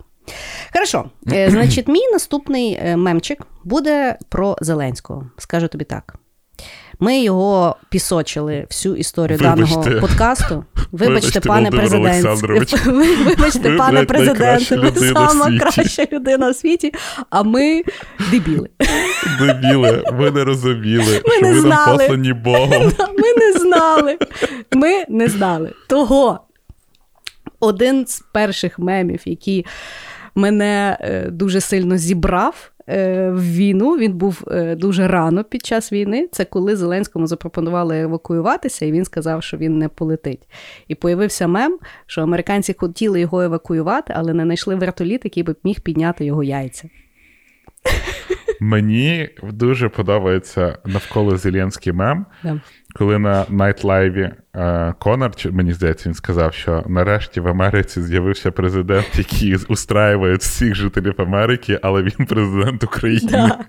Хорошо. 0.73 1.09
Е, 1.31 1.49
Значить, 1.49 1.87
мій 1.87 2.07
наступний 2.11 2.79
е, 2.81 2.97
мемчик 2.97 3.39
буде 3.63 4.17
про 4.29 4.57
Зеленського. 4.61 5.29
Скажу 5.37 5.67
тобі 5.67 5.83
так. 5.85 6.15
Ми 6.99 7.19
його 7.19 7.75
пісочили 7.89 8.65
всю 8.69 8.95
історію 8.95 9.39
Вибачте. 9.39 9.75
даного 9.75 10.01
подкасту. 10.01 10.65
Вибачте, 10.91 11.07
Вибачте, 11.07 11.39
пане 11.39 11.71
президент. 11.71 12.41
Вибачте, 13.25 13.69
Ви, 13.69 13.77
пане 13.77 14.03
президент, 14.03 14.71
ви 14.71 15.13
сама 15.13 15.59
краща 15.59 16.07
людина 16.11 16.49
в 16.49 16.55
світі, 16.55 16.93
а 17.29 17.43
ми 17.43 17.83
дебіли. 18.31 18.69
Дебіли, 19.39 20.03
ви 20.13 20.31
не 20.31 20.43
розуміли, 20.43 21.21
Ми 21.25 21.35
що 21.35 21.45
не 21.45 21.53
ви 21.53 21.69
нам 21.69 21.97
послані 21.97 22.33
Богом. 22.33 22.83
Ми 22.99 23.33
не 23.37 23.59
знали. 23.59 24.17
Ми 24.73 25.05
не 25.09 25.27
знали. 25.27 25.71
Того 25.89 26.39
один 27.59 28.07
з 28.07 28.19
перших 28.33 28.79
мемів, 28.79 29.21
який 29.25 29.65
мене 30.35 30.97
е, 31.01 31.29
дуже 31.31 31.61
сильно 31.61 31.97
зібрав. 31.97 32.71
е, 32.89 33.29
В 33.29 33.41
війну 33.53 33.97
він 33.97 34.13
був 34.13 34.43
е, 34.51 34.75
дуже 34.75 35.07
рано 35.07 35.43
під 35.43 35.65
час 35.65 35.91
війни. 35.91 36.27
Це 36.31 36.45
коли 36.45 36.75
Зеленському 36.75 37.27
запропонували 37.27 37.99
евакуюватися, 37.99 38.85
і 38.85 38.91
він 38.91 39.05
сказав, 39.05 39.43
що 39.43 39.57
він 39.57 39.77
не 39.77 39.87
полетить. 39.87 40.41
І 40.87 40.95
появився 40.95 41.47
мем, 41.47 41.79
що 42.05 42.21
американці 42.21 42.75
хотіли 42.77 43.19
його 43.19 43.41
евакуювати, 43.41 44.13
але 44.15 44.33
не 44.33 44.43
знайшли 44.43 44.75
вертоліт, 44.75 45.21
який 45.25 45.43
би 45.43 45.55
міг 45.63 45.79
підняти 45.81 46.25
його 46.25 46.43
яйця. 46.43 46.89
Мені 48.59 49.29
дуже 49.43 49.89
подобається 49.89 50.77
навколо 50.85 51.37
Зеленський 51.37 51.93
мем, 51.93 52.25
Да. 52.43 52.61
Коли 52.97 53.19
на 53.19 53.45
Night 53.49 53.90
Live 53.90 54.23
і 54.23 54.31
е, 54.55 54.93
Конор, 54.99 55.31
мені 55.51 55.73
здається, 55.73 56.09
він 56.09 56.13
сказав, 56.13 56.53
що 56.53 56.83
нарешті 56.87 57.39
в 57.39 57.47
Америці 57.47 58.01
з'явився 58.01 58.51
президент, 58.51 59.05
який 59.15 59.55
устраює 59.55 60.35
всіх 60.35 60.75
жителів 60.75 61.13
Америки, 61.17 61.79
але 61.81 62.01
він 62.01 62.25
президент 62.25 62.83
України. 62.83 63.31
Да. 63.31 63.65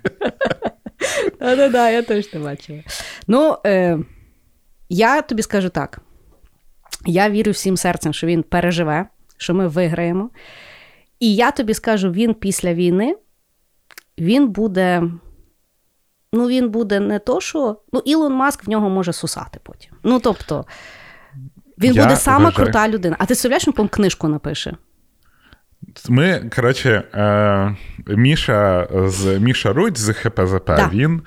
Да, 1.41 1.68
да, 1.68 1.91
я 1.91 2.03
точно 2.03 2.41
бачила. 2.41 2.83
Ну, 3.27 3.57
е, 3.66 3.99
я 4.89 5.22
тобі 5.22 5.43
скажу 5.43 5.68
так: 5.68 6.01
я 7.07 7.31
вірю 7.31 7.53
всім 7.53 7.77
серцем, 7.77 8.12
що 8.12 8.27
він 8.27 8.43
переживе, 8.43 9.07
що 9.37 9.55
ми 9.55 9.68
виграємо. 9.68 10.31
І 11.20 11.35
я 11.35 11.51
тобі 11.51 11.74
скажу, 11.74 12.11
він 12.11 12.35
після 12.35 12.74
війни 12.74 13.16
він 14.18 14.49
буде. 14.49 15.03
Ну, 16.37 16.49
він 16.49 16.68
буде 16.70 17.01
не 17.01 17.18
то, 17.18 17.41
що. 17.41 17.76
Ну, 17.93 18.03
Ілон 18.05 18.32
Маск 18.34 18.66
в 18.66 18.70
нього 18.70 18.91
може 18.91 19.12
сусати 19.12 19.61
потім. 19.62 19.91
Ну, 20.05 20.20
тобто, 20.20 20.64
він 21.78 21.93
Я 21.95 22.03
буде 22.03 22.16
сама 22.16 22.39
вважаю- 22.45 22.55
крута 22.64 22.89
людина. 22.89 23.16
А 23.18 23.26
ти 23.26 23.34
уявляєш, 23.34 23.66
він 23.66 23.72
по 23.74 23.89
книжку 23.89 24.28
напише. 24.28 24.76
Ми, 26.09 26.51
коротше, 26.57 27.03
е, 27.14 27.76
Міша 28.16 28.89
з 29.07 29.39
Міша 29.39 29.72
Рудь 29.72 29.99
з 29.99 30.12
ХПЗП, 30.12 30.66
Да. 30.66 30.91
він, 30.93 31.22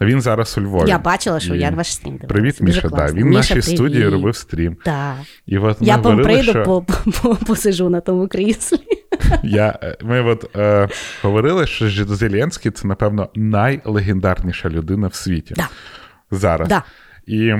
він 0.00 0.20
зараз 0.20 0.58
у 0.58 0.60
Львові. 0.60 0.88
Я 0.88 0.98
бачила, 0.98 1.40
що 1.40 1.54
І- 1.54 1.58
я 1.58 1.70
ваш 1.70 1.94
стрім 1.94 2.12
дивилася. 2.16 2.34
Привіт, 2.34 2.60
Міша. 2.60 2.88
Да. 2.88 3.06
Він 3.12 3.26
в 3.28 3.30
нашій 3.30 3.54
привіт. 3.54 3.76
студії 3.76 4.08
робив 4.08 4.36
стрім. 4.36 4.76
Так. 4.84 5.16
І 5.46 5.58
от 5.58 5.76
Я 5.80 5.96
вам 5.96 6.04
говорили, 6.04 6.24
прийду, 6.24 6.50
що... 6.50 6.62
по, 6.62 6.82
по, 7.22 7.34
посижу 7.34 7.88
на 7.90 8.00
тому 8.00 8.28
кріслі. 8.28 8.78
Я, 9.42 9.78
е, 9.82 9.96
ми 10.02 10.22
от 10.22 10.56
е, 10.56 10.88
говорили, 11.22 11.66
що 11.66 11.90
Зеленський 11.90 12.70
це, 12.70 12.86
напевно, 12.86 13.28
найлегендарніша 13.34 14.68
людина 14.68 15.06
в 15.08 15.14
світі 15.14 15.54
Да. 15.56 15.68
зараз. 16.30 16.68
Да. 16.68 16.82
І 17.26 17.54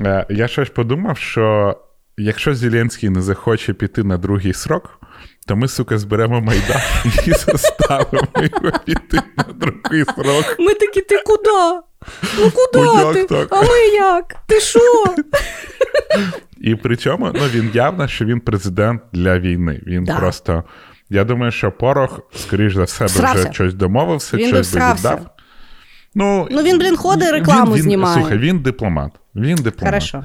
е, 0.00 0.26
я 0.30 0.48
щось 0.48 0.70
подумав, 0.70 1.18
що 1.18 1.76
якщо 2.16 2.54
Зеленський 2.54 3.08
не 3.08 3.22
захоче 3.22 3.72
піти 3.72 4.02
на 4.02 4.18
другий 4.18 4.52
срок, 4.52 5.00
то 5.46 5.56
ми, 5.56 5.68
сука, 5.68 5.98
зберемо 5.98 6.40
Майдан 6.40 6.80
і 7.26 7.30
заставимо 7.30 8.28
його 8.36 8.78
піти 8.84 9.20
на 9.36 9.44
другий 9.54 10.04
срок. 10.04 10.56
Ми 10.58 10.74
такі, 10.74 11.00
ти 11.00 11.22
куди? 11.26 11.80
Ну 12.38 12.50
куди 12.50 12.86
як 12.86 13.14
ти? 13.14 13.24
так? 13.24 13.48
А 13.50 13.62
ми 13.62 13.78
як? 13.94 14.36
Ти 14.46 14.60
що? 14.60 14.80
І 16.60 16.74
при 16.74 16.96
цьому 16.96 17.30
ну, 17.34 17.40
він 17.54 17.70
явно, 17.74 18.08
що 18.08 18.24
він 18.24 18.40
президент 18.40 19.02
для 19.12 19.38
війни. 19.38 19.80
Він 19.86 20.04
Да. 20.04 20.16
просто. 20.16 20.64
Я 21.10 21.24
думаю, 21.24 21.52
що 21.52 21.72
Порох, 21.72 22.20
скоріш 22.34 22.74
за 22.74 22.82
все, 22.82 23.04
вже 23.04 23.52
щось 23.52 23.74
домовився, 23.74 24.36
Він 24.36 24.48
щось 24.48 24.74
би 24.74 24.80
віддав. 24.94 25.26
Ну, 26.14 26.48
Ну, 26.50 26.62
він, 26.62 26.78
блін, 26.78 26.96
ходить, 26.96 27.32
рекламу 27.32 27.66
він, 27.66 27.74
він, 27.74 27.82
знімає. 27.82 28.14
Слухай, 28.14 28.38
він 28.38 28.58
дипломат. 28.58 29.12
Він 29.34 29.56
дипломат. 29.56 29.94
Хорошо. 29.94 30.24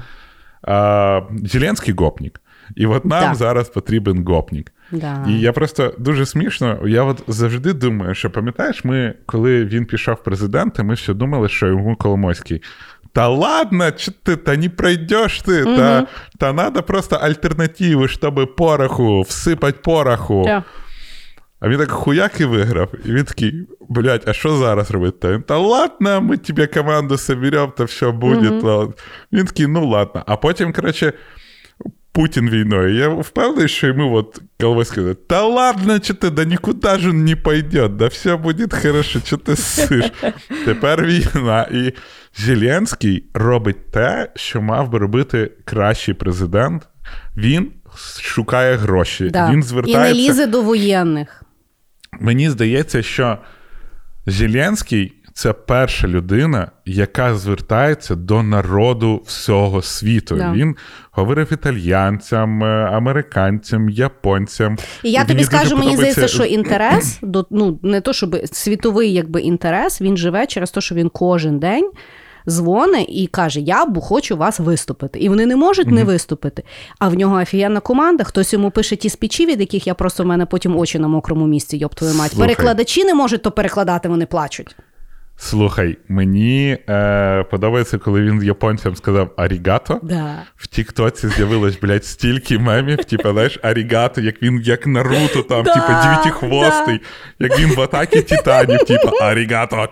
А, 0.62 1.20
Зеленський 1.44 1.94
гопнік. 1.94 2.40
І 2.76 2.86
от 2.86 3.04
нам 3.04 3.28
Да. 3.28 3.34
зараз 3.34 3.68
потрібен 3.68 4.24
гопнік. 4.24 4.72
Да. 4.92 5.26
І 5.28 5.40
я 5.40 5.52
просто 5.52 5.94
дуже 5.98 6.26
смішно. 6.26 6.88
Я 6.88 7.02
от 7.02 7.22
завжди 7.28 7.72
думаю, 7.72 8.14
що 8.14 8.30
пам'ятаєш, 8.30 8.84
ми, 8.84 9.14
коли 9.26 9.64
він 9.64 9.84
пішов 9.84 10.14
в 10.14 10.22
президенти, 10.22 10.82
ми 10.82 10.94
все 10.94 11.14
думали, 11.14 11.48
що 11.48 11.66
йому 11.66 11.96
Коломойський. 11.96 12.62
Та 13.12 13.28
ладно, 13.28 13.92
что 13.96 14.12
ты, 14.24 14.36
да 14.36 14.56
не 14.56 14.68
пройдешь 14.68 15.42
ты, 15.42 15.64
угу. 15.64 15.76
да, 15.76 16.06
да 16.38 16.52
надо 16.52 16.82
просто 16.82 17.16
альтернативы, 17.16 18.08
чтобы 18.08 18.46
пороху, 18.46 19.24
всыпать 19.28 19.82
пороху. 19.82 20.42
Да. 20.44 20.64
А 21.60 21.68
він 21.68 21.78
так 21.78 21.90
хуяк 21.90 22.40
і 22.40 22.44
виграв. 22.44 22.88
І 23.04 23.12
він 23.12 23.24
такий, 23.24 23.68
блядь, 23.88 24.22
а 24.26 24.32
що 24.32 24.56
зараз 24.56 24.90
робити? 24.90 25.18
Та, 25.20 25.32
він, 25.32 25.42
та 25.42 25.58
ладно, 25.58 26.20
ми 26.20 26.36
тебе 26.36 26.66
команду 26.66 27.18
соберемо, 27.18 27.72
та 27.76 27.84
все 27.84 28.10
буде. 28.10 28.60
Та... 28.60 28.88
Він 29.32 29.46
такий, 29.46 29.66
ну 29.66 29.88
ладно. 29.88 30.22
А 30.26 30.36
потім, 30.36 30.72
коротше, 30.72 31.12
Путін 32.12 32.50
війною. 32.50 32.94
Я 32.94 33.08
впевнений, 33.08 33.68
що 33.68 33.86
йому 33.86 34.14
от 34.14 34.42
головой 34.62 34.84
сказати, 34.84 35.20
та 35.26 35.46
ладно, 35.46 35.98
чи 35.98 36.14
ти, 36.14 36.30
да 36.30 36.44
нікуди 36.44 36.88
ж 36.98 37.08
він 37.08 37.24
не 37.24 37.36
пойде, 37.36 37.88
да 37.88 38.06
все 38.06 38.36
буде 38.36 38.66
хорошо, 38.82 39.20
що 39.24 39.36
ти 39.36 39.56
сиш. 39.56 40.04
Тепер 40.64 41.06
війна. 41.06 41.66
І 41.72 41.92
Зеленський 42.36 43.24
робить 43.34 43.90
те, 43.90 44.32
що 44.36 44.62
мав 44.62 44.90
би 44.90 44.98
робити 44.98 45.50
кращий 45.64 46.14
президент. 46.14 46.88
Він 47.36 47.70
шукає 48.20 48.76
гроші. 48.76 49.30
Да. 49.30 49.46
Він 49.46 49.52
І 49.52 49.56
не 49.56 49.62
звертається. 49.62 50.14
лізе 50.14 50.46
до 50.46 50.62
воєнних. 50.62 51.42
Мені 52.20 52.50
здається, 52.50 53.02
що 53.02 53.38
Зеленський 54.26 55.12
це 55.32 55.52
перша 55.52 56.08
людина, 56.08 56.70
яка 56.86 57.34
звертається 57.34 58.14
до 58.14 58.42
народу 58.42 59.22
всього 59.26 59.82
світу. 59.82 60.36
Да. 60.36 60.52
Він 60.52 60.76
говорив 61.10 61.52
італійцям, 61.52 62.64
е, 62.64 62.66
американцям, 62.92 63.88
японцям. 63.88 64.76
І 65.02 65.10
я 65.10 65.24
тобі 65.24 65.44
скажу, 65.44 65.76
мені 65.76 65.96
здається, 65.96 66.28
що 66.28 66.44
інтерес, 66.44 67.18
до, 67.22 67.46
ну 67.50 67.78
не 67.82 68.00
то, 68.00 68.12
щоб 68.12 68.36
світовий 68.52 69.12
якби 69.12 69.40
інтерес, 69.40 70.00
він 70.00 70.16
живе 70.16 70.46
через 70.46 70.70
те, 70.70 70.80
що 70.80 70.94
він 70.94 71.08
кожен 71.08 71.58
день 71.58 71.90
дзвоне 72.48 73.02
і 73.02 73.26
каже: 73.26 73.60
Я 73.60 73.86
б 73.86 74.00
хочу 74.00 74.36
вас 74.36 74.60
виступити. 74.60 75.18
І 75.18 75.28
вони 75.28 75.46
не 75.46 75.56
можуть 75.56 75.86
не 75.86 76.04
виступити. 76.04 76.62
А 76.98 77.08
в 77.08 77.14
нього 77.14 77.36
офігенна 77.36 77.80
команда. 77.80 78.24
Хтось 78.24 78.52
йому 78.52 78.70
пише 78.70 78.96
ті 78.96 79.10
спічі, 79.10 79.46
від 79.46 79.60
яких 79.60 79.86
я 79.86 79.94
просто 79.94 80.22
в 80.22 80.26
мене 80.26 80.46
потім 80.46 80.76
очі 80.76 80.98
на 80.98 81.08
мокрому 81.08 81.46
місці, 81.46 81.76
йоб 81.76 81.94
твою 81.94 82.14
мать. 82.14 82.30
Слухай. 82.30 82.48
Перекладачі 82.48 83.04
не 83.04 83.14
можуть 83.14 83.42
то 83.42 83.50
перекладати, 83.50 84.08
вони 84.08 84.26
плачуть. 84.26 84.76
Слухай, 85.42 85.98
мені 86.08 86.78
е, 86.88 87.44
подобається, 87.50 87.98
коли 87.98 88.22
він 88.22 88.42
японцям 88.42 88.96
сказав 88.96 89.32
арігато. 89.36 90.00
Да. 90.02 90.34
В 90.56 90.66
Тіктоці 90.66 91.28
з'явилось, 91.28 91.78
блядь, 91.80 92.04
стільки 92.04 92.58
мемів, 92.58 93.04
типу, 93.04 93.32
знаєш, 93.32 93.58
арігато, 93.62 94.20
як 94.20 94.42
він 94.42 94.60
як 94.64 94.86
Наруто, 94.86 95.42
там, 95.42 95.62
Да, 95.62 95.74
типу, 95.74 95.86
дев'ятихвостий, 95.86 97.00
як 97.38 97.58
він 97.58 97.74
в 97.74 97.80
атакі 97.80 98.22
титанів, 98.22 98.84
типу, 98.84 99.08
арігато. 99.20 99.88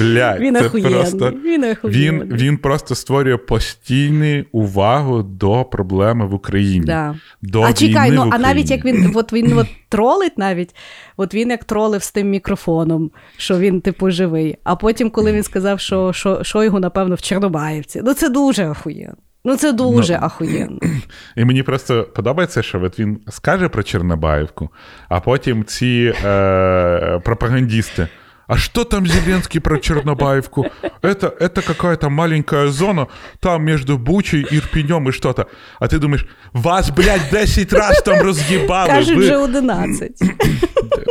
Блядь, 0.00 0.40
Він 0.40 0.54
це 0.54 0.66
охуєнний. 0.66 0.94
просто. 0.94 1.32
Він 1.44 1.64
охуєнний. 1.64 2.28
Він, 2.28 2.36
він 2.36 2.56
просто 2.56 2.94
створює 2.94 3.36
постійну 3.36 4.44
увагу 4.52 5.22
до 5.22 5.64
проблеми 5.64 6.26
в 6.26 6.34
Україні. 6.34 6.86
Да. 6.86 7.14
До 7.42 7.62
а 7.62 7.72
чекай, 7.72 8.10
ну 8.10 8.24
в 8.24 8.34
а 8.34 8.38
навіть 8.38 8.70
як 8.70 8.84
він 8.84 9.12
от 9.14 9.32
він 9.32 9.58
от 9.58 9.66
тролить 9.88 10.38
навіть, 10.38 10.74
от 11.16 11.34
він 11.34 11.50
як 11.50 11.64
тролив 11.64 12.02
з 12.02 12.12
тим 12.12 12.30
мікрофоном, 12.30 13.10
що 13.36 13.58
він, 13.58 13.80
типу, 13.80 14.10
живий. 14.10 14.56
А 14.64 14.76
потім, 14.76 15.10
коли 15.10 15.32
він 15.32 15.42
сказав, 15.42 15.80
що, 15.80 16.12
що, 16.12 16.44
що 16.44 16.64
його, 16.64 16.80
напевно, 16.80 17.14
в 17.14 17.22
Чорнобаївці. 17.22 18.00
Ну 18.04 18.14
це 18.14 18.28
дуже 18.28 18.64
ахуєнно. 18.66 19.16
Ну 19.44 19.56
це 19.56 19.72
дуже 19.72 20.12
Ну, 20.12 20.26
ахуєнно. 20.26 20.78
І 21.36 21.44
мені 21.44 21.62
просто 21.62 22.04
подобається, 22.14 22.62
що 22.62 22.82
от 22.82 22.98
він 22.98 23.20
скаже 23.28 23.68
про 23.68 23.82
Чорнобаївку, 23.82 24.68
а 25.08 25.20
потім 25.20 25.64
ці 25.64 26.14
е, 26.24 27.20
пропагандисти 27.24 28.08
А 28.51 28.57
что 28.57 28.85
там 28.85 29.05
Зеленский 29.05 29.59
про 29.59 29.77
Чернобаевку? 29.77 30.65
Это, 31.01 31.33
это 31.39 31.61
какая-то 31.61 32.09
маленькая 32.09 32.67
зона, 32.67 33.07
там 33.39 33.65
между 33.65 33.97
Бучей, 33.97 34.47
Ирпенем 34.49 35.09
и 35.09 35.11
что-то. 35.11 35.47
А 35.79 35.87
ты 35.87 35.99
думаешь, 35.99 36.25
вас, 36.53 36.89
блядь, 36.89 37.29
10 37.31 37.73
раз 37.73 38.01
там 38.01 38.21
роз'їбали. 38.21 38.89
Кажуть, 38.89 39.17
ви... 39.17 39.23
вже 39.23 39.37
11. 39.37 40.11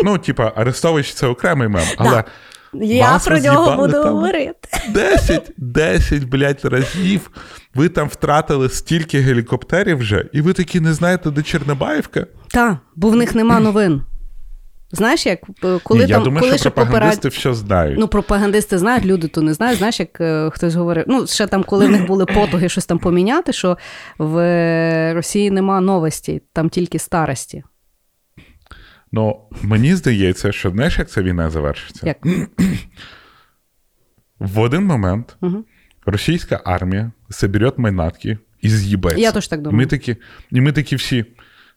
Ну, 0.04 0.18
типа, 0.18 0.52
Арестович 0.56 1.12
це 1.12 1.26
окремий 1.26 1.68
мем, 1.68 1.86
але 1.96 2.24
Я 2.72 3.10
вас 3.10 3.26
про 3.26 3.38
нього 3.38 3.56
роз'їбали 3.56 3.86
буду 3.86 4.02
там 4.02 4.14
говорити. 4.14 4.68
10, 4.88 5.50
10, 5.56 6.24
блядь, 6.24 6.64
разів. 6.64 7.30
Ви 7.74 7.88
там 7.88 8.08
втратили 8.08 8.68
стільки 8.68 9.20
гелікоптерів 9.20 9.98
вже, 9.98 10.26
і 10.32 10.40
ви 10.40 10.52
такі 10.52 10.80
не 10.80 10.92
знаєте, 10.92 11.30
де 11.30 11.42
Чорнобаївка? 11.42 12.26
Так, 12.48 12.76
бо 12.94 13.08
в 13.08 13.16
них 13.16 13.34
нема 13.34 13.60
новин. 13.60 14.02
Знаєш, 14.91 15.25
як 15.25 15.39
е, 15.63 15.79
коли 15.83 15.99
Ні, 15.99 16.11
там 16.11 16.19
я 16.19 16.25
думаю, 16.25 16.45
коли 16.45 16.57
що 16.57 16.71
пропагандисти 16.71 17.29
поперед... 17.29 17.33
все 17.33 17.53
знають. 17.53 17.99
Ну, 17.99 18.07
пропагандисти 18.07 18.77
знають, 18.77 19.05
люди 19.05 19.27
то 19.27 19.41
не 19.41 19.53
знають. 19.53 19.77
Знаєш, 19.77 19.99
як 19.99 20.21
е, 20.21 20.49
хтось 20.53 20.75
говорив, 20.75 21.05
ну, 21.07 21.27
ще 21.27 21.47
там, 21.47 21.63
коли 21.63 21.87
в 21.87 21.89
них 21.91 22.07
були 22.07 22.25
потуги 22.25 22.69
щось 22.69 22.85
там 22.85 22.99
поміняти, 22.99 23.53
що 23.53 23.77
в 24.17 24.37
е, 24.37 25.13
Росії 25.13 25.51
нема 25.51 25.81
новості, 25.81 26.41
там 26.53 26.69
тільки 26.69 26.99
старості. 26.99 27.63
Ну, 29.11 29.41
мені 29.61 29.95
здається, 29.95 30.51
що 30.51 30.69
знаєш, 30.69 30.99
як 30.99 31.09
ця 31.09 31.21
війна 31.21 31.49
завершиться? 31.49 32.07
Як? 32.07 32.17
В 34.39 34.59
один 34.59 34.85
момент 34.85 35.37
Угу. 35.41 35.65
російська 36.05 36.61
армія 36.65 37.11
соберет 37.29 37.77
майнатки 37.77 38.37
і 38.61 38.69
з'їбеться. 38.69 39.19
Я 39.21 39.31
теж 39.31 39.47
так 39.47 39.59
І 39.71 39.75
ми 39.75 39.85
такі, 39.85 40.15
і 40.51 40.61
ми 40.61 40.71
такі 40.71 40.95
всі, 40.95 41.25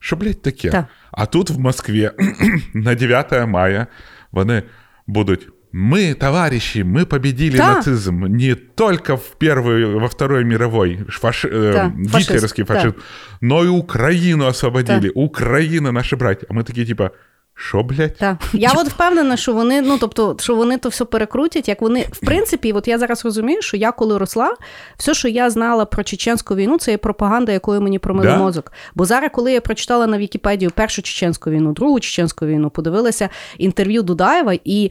що, 0.03 0.15
блядь, 0.15 0.41
таке? 0.41 0.69
Так. 0.69 0.85
А 1.11 1.25
тут 1.25 1.49
в 1.49 1.59
Москві 1.59 2.11
на 2.73 2.95
9 2.95 3.47
мая 3.47 3.87
вони 4.31 4.63
будуть. 5.07 5.47
Мы, 5.73 6.15
товарищи, 6.15 6.83
мы 6.83 7.05
победили 7.05 7.57
Да. 7.57 7.75
нацизм 7.75 8.25
не 8.25 8.55
только 8.55 9.15
в 9.15 9.35
первой, 9.37 9.85
во 9.85 10.07
Второй 10.07 10.43
мировой 10.43 10.99
фаши, 11.09 11.47
э, 11.47 11.73
Да, 11.73 11.91
фашизм, 12.09 12.17
гитлеровский 12.33 12.63
да. 12.63 12.73
фашизм, 12.73 12.95
но 13.41 13.63
и 13.63 13.67
Украину 13.67 14.45
освободили. 14.47 15.09
Да. 15.09 15.21
Украина 15.21 15.91
наши 15.91 16.15
братья. 16.15 16.47
А 16.49 16.53
мы 16.53 16.63
такие, 16.63 16.87
типа, 16.87 17.11
що, 17.56 17.82
блядь? 17.82 18.16
Так. 18.16 18.36
Я 18.52 18.72
от 18.72 18.88
впевнена, 18.88 19.36
що 19.36 19.52
вони, 19.52 19.82
ну 19.82 19.98
тобто, 19.98 20.36
що 20.40 20.54
вони 20.56 20.78
то 20.78 20.88
все 20.88 21.04
перекрутять, 21.04 21.68
як 21.68 21.82
вони, 21.82 22.06
в 22.12 22.18
принципі, 22.18 22.72
от 22.72 22.88
я 22.88 22.98
зараз 22.98 23.24
розумію, 23.24 23.62
що 23.62 23.76
я 23.76 23.92
коли 23.92 24.18
росла, 24.18 24.54
все, 24.96 25.14
що 25.14 25.28
я 25.28 25.50
знала 25.50 25.84
про 25.84 26.02
чеченську 26.04 26.54
війну, 26.54 26.78
це 26.78 26.90
є 26.90 26.98
пропаганда, 26.98 27.52
якою 27.52 27.80
мені 27.80 27.98
промили 27.98 28.26
Да? 28.28 28.36
мозок. 28.36 28.72
Бо 28.94 29.04
зараз, 29.04 29.30
коли 29.32 29.52
я 29.52 29.60
прочитала 29.60 30.06
на 30.06 30.18
Вікіпедію 30.18 30.70
першу 30.70 31.02
чеченську 31.02 31.50
війну, 31.50 31.72
другу 31.72 32.00
чеченську 32.00 32.46
війну, 32.46 32.70
подивилася 32.70 33.28
інтерв'ю 33.58 34.02
Дудаєва, 34.02 34.54
і 34.64 34.90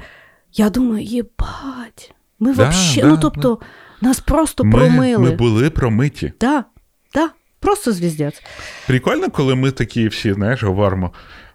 я 0.53 0.69
думаю, 0.69 1.03
єбать, 1.03 2.13
ми 2.39 2.53
Да, 2.53 2.63
вообще, 2.63 3.01
да, 3.01 3.07
ну 3.07 3.17
тобто, 3.21 3.59
нас 4.01 4.19
просто 4.19 4.63
Ми, 4.63 4.71
промили. 4.71 5.23
ми 5.23 5.31
були 5.31 5.69
промиті. 5.69 6.33
Да, 6.41 6.63
да, 7.13 7.29
просто 7.59 7.91
звіздець. 7.91 8.41
Прикольно, 8.87 9.29
коли 9.29 9.55
ми 9.55 9.71
такі 9.71 10.07
всі, 10.07 10.33
знаєш, 10.33 10.63
говоримо. 10.63 11.11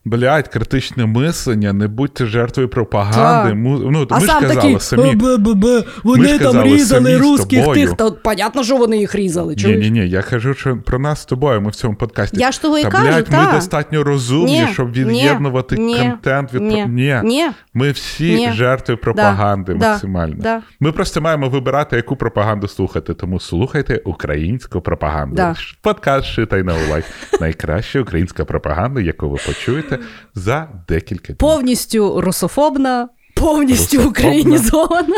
Блядь, 0.09 0.49
критичне 0.49 1.07
мислення, 1.07 1.73
не 1.73 1.89
будьте 1.89 2.27
жертвою 2.27 2.69
пропаганди. 2.69 3.49
Так. 3.51 3.59
Му... 3.59 3.79
Ну, 3.79 4.07
А 4.11 4.19
ми 4.19 4.27
сам 4.27 4.43
ж 4.43 4.49
казали 4.49 4.55
такий, 4.55 4.81
самі. 4.81 5.15
«Бе-бе-бе, 5.15 5.77
Ми 5.79 5.83
вони 6.05 6.29
ж 6.29 6.39
там 6.39 6.47
казали 6.47 6.65
різали 6.75 7.17
русських 7.19 7.61
тобою. 7.65 7.87
тих, 7.87 7.97
та 7.97 8.11
понятно, 8.11 8.65
що 8.65 8.77
вони 8.77 8.99
їх 8.99 9.15
різали. 9.15 9.55
Ні, 9.65 9.77
ні, 9.77 9.91
ні, 9.91 10.09
я 10.09 10.23
кажу 10.23 10.55
що 10.55 10.77
про 10.77 10.99
нас 10.99 11.23
з 11.23 11.25
тобою. 11.25 11.61
Ми 11.61 11.71
в 11.71 11.75
цьому 11.75 11.95
подкасті. 11.97 12.41
Я 12.41 12.53
ж 12.53 12.63
того 12.63 12.79
і 12.79 12.83
та, 12.83 12.89
кажу, 12.91 13.07
блядь, 13.07 13.25
та. 13.25 13.47
ми 13.47 13.53
достатньо 13.53 14.05
розумні, 14.05 14.61
Ні, 14.61 14.69
щоб 14.73 14.93
від'єднувати 14.93 15.77
ні, 15.77 15.99
контент 15.99 16.55
від 16.55 16.63
ні, 16.63 16.85
ні. 16.89 17.21
ні. 17.25 17.47
Ми 17.75 17.91
всі 17.91 18.35
Ні. 18.35 18.53
жертви 18.53 18.97
пропаганди 18.97 19.75
Да, 19.75 19.91
максимально. 19.91 20.37
да. 20.39 20.63
Ми 20.81 20.93
просто 20.93 21.21
маємо 21.21 21.49
вибирати, 21.49 21.97
яку 21.97 22.17
пропаганду 22.17 22.69
слухати. 22.69 23.15
Тому 23.15 23.41
слухайте 23.41 24.01
українську 24.05 24.81
пропаганду. 24.81 25.37
Да. 25.37 25.55
Подкаст 25.83 26.27
«Шитай 26.27 26.63
на 26.63 26.75
улайк. 26.87 27.05
Найкраща 27.41 28.01
українська 28.01 28.45
пропаганда, 28.45 29.01
яку 29.01 29.29
ви 29.29 29.39
почуєте 29.47 29.98
за 30.35 30.69
декілька 30.89 31.27
днів. 31.27 31.39
Повністю 31.39 32.21
русофобна, 32.21 33.09
повністю 33.35 33.97
Русофобна. 33.97 34.11
українізована. 34.11 35.17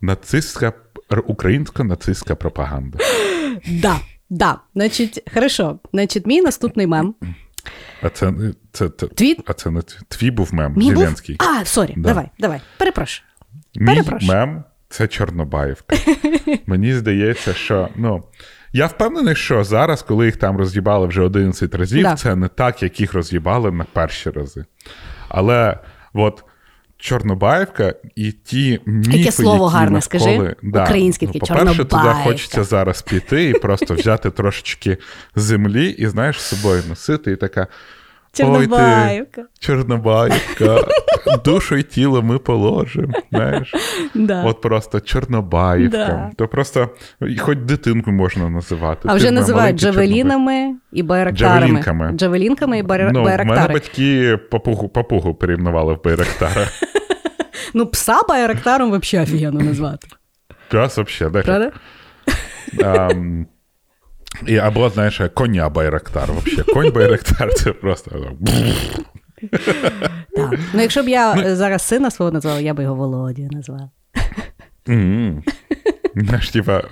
Нацистська 0.00 0.72
українська 1.26 1.84
нацистська 1.84 2.34
пропаганда. 2.34 2.98
Да, 3.68 3.96
да. 4.30 4.58
Значить, 4.74 5.22
хорошо. 5.34 5.78
Значить, 5.92 6.26
мій 6.26 6.42
наступний 6.42 6.86
мем. 6.86 7.14
А 8.02 8.08
це, 8.08 8.32
це, 8.72 8.88
це, 8.88 9.06
Твій? 9.06 9.36
а 9.46 9.52
це 9.52 9.70
не 9.70 9.82
твій. 9.82 9.98
твій 10.08 10.30
був 10.30 10.54
мем 10.54 10.74
Мій 10.76 10.92
був? 10.92 11.14
А, 11.38 11.64
сорі, 11.64 11.94
Да. 11.96 12.08
давай, 12.08 12.28
давай. 12.38 12.60
Перепрошую. 12.78 13.26
Мій 13.74 13.86
перепрошую. 13.86 14.32
мем 14.32 14.64
це 14.88 15.08
Чорнобаївка. 15.08 15.96
Мені 16.66 16.94
здається, 16.94 17.54
що 17.54 17.88
ну. 17.96 18.22
Я 18.78 18.86
впевнений, 18.86 19.34
що 19.34 19.64
зараз, 19.64 20.02
коли 20.02 20.26
їх 20.26 20.36
там 20.36 20.56
роз'їбали 20.56 21.06
вже 21.06 21.22
11 21.22 21.74
разів, 21.74 22.02
Да. 22.02 22.14
це 22.14 22.36
не 22.36 22.48
так, 22.48 22.82
як 22.82 23.00
їх 23.00 23.14
роз'їбали 23.14 23.70
на 23.70 23.84
перші 23.92 24.30
рази. 24.30 24.64
Але 25.28 25.78
от 26.14 26.44
Чорнобаївка 26.98 27.94
і 28.16 28.32
ті 28.32 28.80
міфи, 28.86 29.18
Яке 29.18 29.32
слово 29.32 29.64
які 29.64 29.76
гарне, 29.76 29.90
навколи... 29.90 30.20
скажи. 30.20 30.56
Да. 30.62 30.82
Українське 30.82 31.26
ну, 31.26 31.32
таке, 31.32 31.54
По-перше, 31.54 31.84
туди 31.84 32.08
хочеться 32.24 32.64
зараз 32.64 33.02
піти 33.02 33.48
і 33.48 33.52
просто 33.52 33.94
взяти 33.94 34.30
трошечки 34.30 34.96
землі 35.36 35.88
і, 35.88 36.06
знаєш, 36.06 36.40
з 36.40 36.56
собою 36.56 36.82
носити, 36.88 37.32
і 37.32 37.36
така. 37.36 37.66
Ой, 38.40 38.42
ти, 38.42 38.42
Чорнобаївка. 38.42 39.42
Чорнобаївка, 39.60 40.78
душу 41.44 41.76
і 41.76 41.82
тіло 41.82 42.22
ми 42.22 42.38
положимо. 42.38 43.12
Знаєш, 43.32 43.74
Да. 44.14 44.42
от 44.44 44.60
просто 44.60 45.00
Чорнобаївка. 45.00 45.96
Да. 45.98 46.30
То 46.36 46.48
просто 46.48 46.88
хоч 47.38 47.58
дитинку 47.58 48.10
можна 48.12 48.48
називати. 48.50 49.00
А 49.10 49.14
вже 49.14 49.30
називають 49.30 49.76
джавелінами 49.80 50.74
і 50.92 51.02
байрактарами. 51.02 51.60
Джавелінками. 51.60 52.12
Джавелінками 52.12 52.78
і 52.78 52.82
Чорнобаївка. 52.82 53.44
Ну, 53.44 53.52
в 53.52 53.56
мене 53.56 53.68
батьки 53.72 54.36
папугу, 54.50 54.88
папугу 54.88 55.34
перейменували 55.34 55.94
в 55.94 56.02
Байрактара. 56.04 56.66
Ну, 57.74 57.86
пса 57.86 58.20
байрактаром 58.28 58.90
взагалі 59.00 59.24
офігенно 59.28 59.60
назвати. 59.60 60.08
Пес 60.70 60.98
взагалі, 60.98 61.32
да? 61.32 61.42
Правда? 61.42 61.72
Ам, 62.84 63.46
і, 64.46 64.56
або, 64.56 64.90
знаєш, 64.90 65.20
коня 65.34 65.68
Байрактар. 65.68 66.32
Вообще. 66.32 66.62
Конь 66.62 66.92
Байрактар 66.92 67.54
це 67.54 67.72
просто. 67.72 68.10
Так. 70.36 70.54
Ну, 70.74 70.82
якщо 70.82 71.02
б 71.02 71.08
я 71.08 71.34
е, 71.34 71.56
зараз 71.56 71.82
сина 71.82 72.10
свого 72.10 72.30
назвала, 72.32 72.60
я 72.60 72.74
б 72.74 72.82
його 72.82 72.94
Володя 72.94 73.42
назвала. 73.50 73.90
Знаєш, 76.16 76.50
типа, 76.50 76.82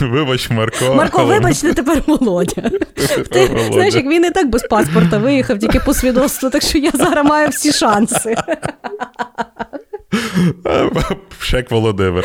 вибач, 0.00 0.50
Марко. 0.50 0.94
Марко, 0.94 1.20
але- 1.22 1.34
вибачте, 1.34 1.74
тепер 1.74 2.02
Володя. 2.06 2.70
Ти, 3.32 3.46
знаєш, 3.72 3.94
як 3.94 4.06
він 4.06 4.24
і 4.24 4.30
так 4.30 4.48
без 4.50 4.62
паспорта 4.62 5.18
виїхав 5.18 5.58
тільки 5.58 5.80
по 5.80 5.94
свідоцтву, 5.94 6.50
так 6.50 6.62
що 6.62 6.78
я 6.78 6.90
зараз 6.90 7.26
маю 7.26 7.48
всі 7.48 7.72
шанси. 7.72 8.34
Шек 11.40 11.70
Володимир. 11.70 12.24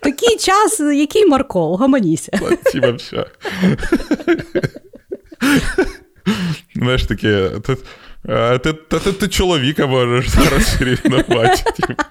Такий 0.00 0.36
час, 0.36 0.80
який 0.80 1.26
Марко, 1.26 1.76
гаманіся. 1.76 2.32
Ті 2.72 2.80
вообще. 2.80 3.24
Знаєш, 6.74 7.04
таке, 7.04 7.50
ти, 7.66 7.76
ти, 8.58 8.72
ти, 8.72 9.12
ти, 9.12 9.28
чоловіка 9.28 9.86
можеш 9.86 10.28
зараз 10.30 10.76
рівнувати. 10.80 11.62
Типу. 11.76 12.02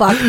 факт. 0.00 0.20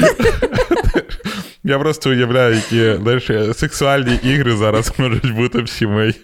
Я 1.64 1.80
просто 1.80 2.10
уявляю, 2.10 2.56
які 2.56 3.02
знаєш, 3.04 3.58
сексуальні 3.58 4.20
ігри 4.24 4.56
зараз 4.56 4.94
можуть 4.98 5.36
бути 5.36 5.62
в 5.62 5.70
сімей. 5.70 6.16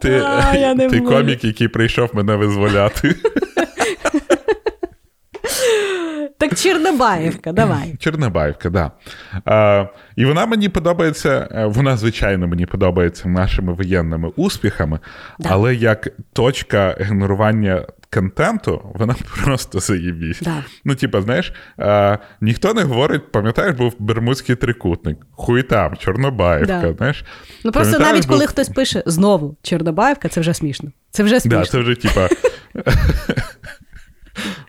Ти, 0.00 0.22
А, 0.24 0.74
ти 0.90 1.00
комік, 1.00 1.44
який 1.44 1.68
прийшов 1.68 2.10
мене 2.12 2.36
визволяти. 2.36 3.14
Так 6.38 6.54
Чорнобаївка, 6.58 7.52
давай. 7.52 7.94
Чорнобаївка, 7.98 8.70
да. 8.70 8.90
А, 9.44 9.84
і 10.16 10.24
вона 10.24 10.46
мені 10.46 10.68
подобається, 10.68 11.48
е, 11.50 11.66
вона, 11.66 11.96
звичайно, 11.96 12.46
мені 12.48 12.66
подобається 12.66 13.28
нашими 13.28 13.72
воєнними 13.72 14.28
успіхами, 14.36 14.98
Да. 15.38 15.48
але 15.52 15.74
як 15.74 16.08
точка 16.32 16.96
генерування 17.00 17.86
контенту, 18.14 18.82
вона 18.94 19.14
просто 19.44 19.80
заєбісь. 19.80 20.40
Да. 20.40 20.64
Ну, 20.84 20.94
типа, 20.94 21.22
знаєш, 21.22 21.52
а, 21.78 22.18
ніхто 22.40 22.74
не 22.74 22.82
говорить, 22.82 23.32
пам'ятаєш, 23.32 23.76
був 23.76 23.94
Бермудський 23.98 24.56
трикутник, 24.56 25.18
хуй 25.32 25.62
там, 25.62 25.96
Чорнобаївка, 25.96 26.80
Да. 26.82 26.92
знаєш. 26.92 27.24
Ну 27.64 27.72
просто 27.72 27.98
навіть 27.98 28.26
коли 28.26 28.46
хтось 28.46 28.68
пише 28.68 29.02
знову 29.06 29.56
Чорнобаївка, 29.62 30.28
це 30.28 30.40
вже 30.40 30.54
смішно. 30.54 30.90
Це 31.10 31.22
вже 31.22 31.40
смішно. 31.40 31.60
Да, 31.60 31.66
це 31.66 31.78
вже 31.78 31.94
типа. 31.94 32.28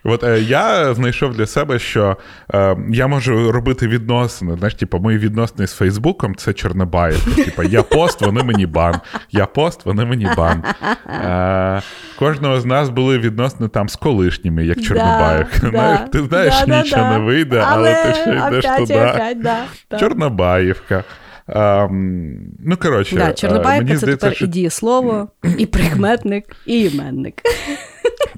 От 0.03 0.23
е, 0.23 0.41
я 0.41 0.93
знайшов 0.93 1.33
для 1.33 1.45
себе, 1.45 1.79
що 1.79 2.17
е, 2.53 2.77
я 2.89 3.07
можу 3.07 3.51
робити 3.51 3.87
відносини. 3.87 4.55
Знаєш, 4.57 4.75
типу, 4.75 4.99
мої 4.99 5.17
відносини 5.17 5.67
з 5.67 5.73
Фейсбуком 5.73 6.35
це 6.35 6.53
Чорнобаївка. 6.53 7.43
Типа, 7.43 7.63
я 7.63 7.83
пост, 7.83 8.21
вони 8.21 8.43
мені 8.43 8.65
бан. 8.65 8.95
Я 9.31 9.45
пост, 9.45 9.85
вони 9.85 10.05
мені 10.05 10.27
бан. 10.37 10.63
Е, 11.07 11.81
кожного 12.19 12.61
з 12.61 12.65
нас 12.65 12.89
були 12.89 13.19
відносини 13.19 13.69
там 13.69 13.89
з 13.89 13.95
колишніми, 13.95 14.65
як 14.65 14.81
Чорнобаївка. 14.81 15.59
Да, 15.61 15.69
знаєш, 15.69 15.99
да, 15.99 16.07
ти 16.07 16.23
знаєш, 16.23 16.53
да, 16.67 16.81
нічого 16.81 17.03
да. 17.03 17.17
не 17.17 17.25
вийде, 17.25 17.63
але, 17.67 18.03
ти 18.03 18.13
ще 18.13 18.31
йдеш 18.47 18.65
опять, 18.65 18.77
туди. 18.77 18.93
опять. 18.93 19.99
Чорнобаївка. 19.99 21.03
Ем, 21.47 22.39
ну, 22.59 22.77
коротше, 22.77 23.15
Да, 23.15 23.29
е, 23.29 23.33
Чорнобаївка 23.33 23.85
мені 23.85 23.91
це 23.91 23.97
здається, 23.97 24.25
тепер 24.25 24.35
що 24.35 24.45
і 24.45 24.47
дієслово, 24.47 25.27
і 25.57 25.65
прикметник, 25.65 26.45
і 26.65 26.81
іменник. 26.81 27.41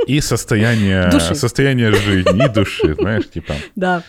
І 0.07 0.21
состояние, 0.21 1.09
Душі. 1.11 1.35
состояние 1.35 1.91
жизни, 1.91 2.45
і 2.45 2.49
душі, 2.49 2.95
знаєш, 2.99 3.25
типа. 3.25 3.53
Да. 3.75 4.03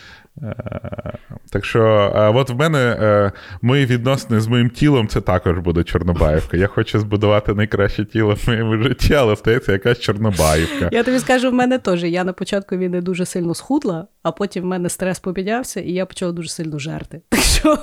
Так 1.51 1.65
що, 1.65 2.11
от 2.35 2.49
в 2.49 2.55
мене 2.55 2.79
е, 2.79 3.31
мої 3.61 3.85
відносини 3.85 4.39
з 4.39 4.47
моїм 4.47 4.69
тілом 4.69 5.07
це 5.07 5.21
також 5.21 5.57
буде 5.59 5.83
Чорнобаївка. 5.83 6.57
Я 6.57 6.67
хочу 6.67 6.99
збудувати 6.99 7.53
найкраще 7.53 8.05
тіло 8.05 8.33
в 8.33 8.47
моєму 8.47 8.83
житті, 8.83 9.13
але 9.13 9.35
здається, 9.35 9.71
якась 9.71 9.99
Чорнобаївка. 9.99 10.89
Я 10.91 11.03
тобі 11.03 11.19
скажу, 11.19 11.49
в 11.49 11.53
мене 11.53 11.77
теж. 11.79 12.03
Я 12.03 12.23
на 12.23 12.33
початку 12.33 12.77
війни 12.77 13.01
дуже 13.01 13.25
сильно 13.25 13.55
схудла, 13.55 14.07
а 14.23 14.31
потім 14.31 14.63
в 14.63 14.67
мене 14.67 14.89
стрес 14.89 15.19
помінявся, 15.19 15.79
і 15.81 15.91
я 15.91 16.05
почала 16.05 16.31
дуже 16.31 16.49
сильно 16.49 16.79
жерти. 16.79 17.21
Так 17.29 17.39
що 17.41 17.77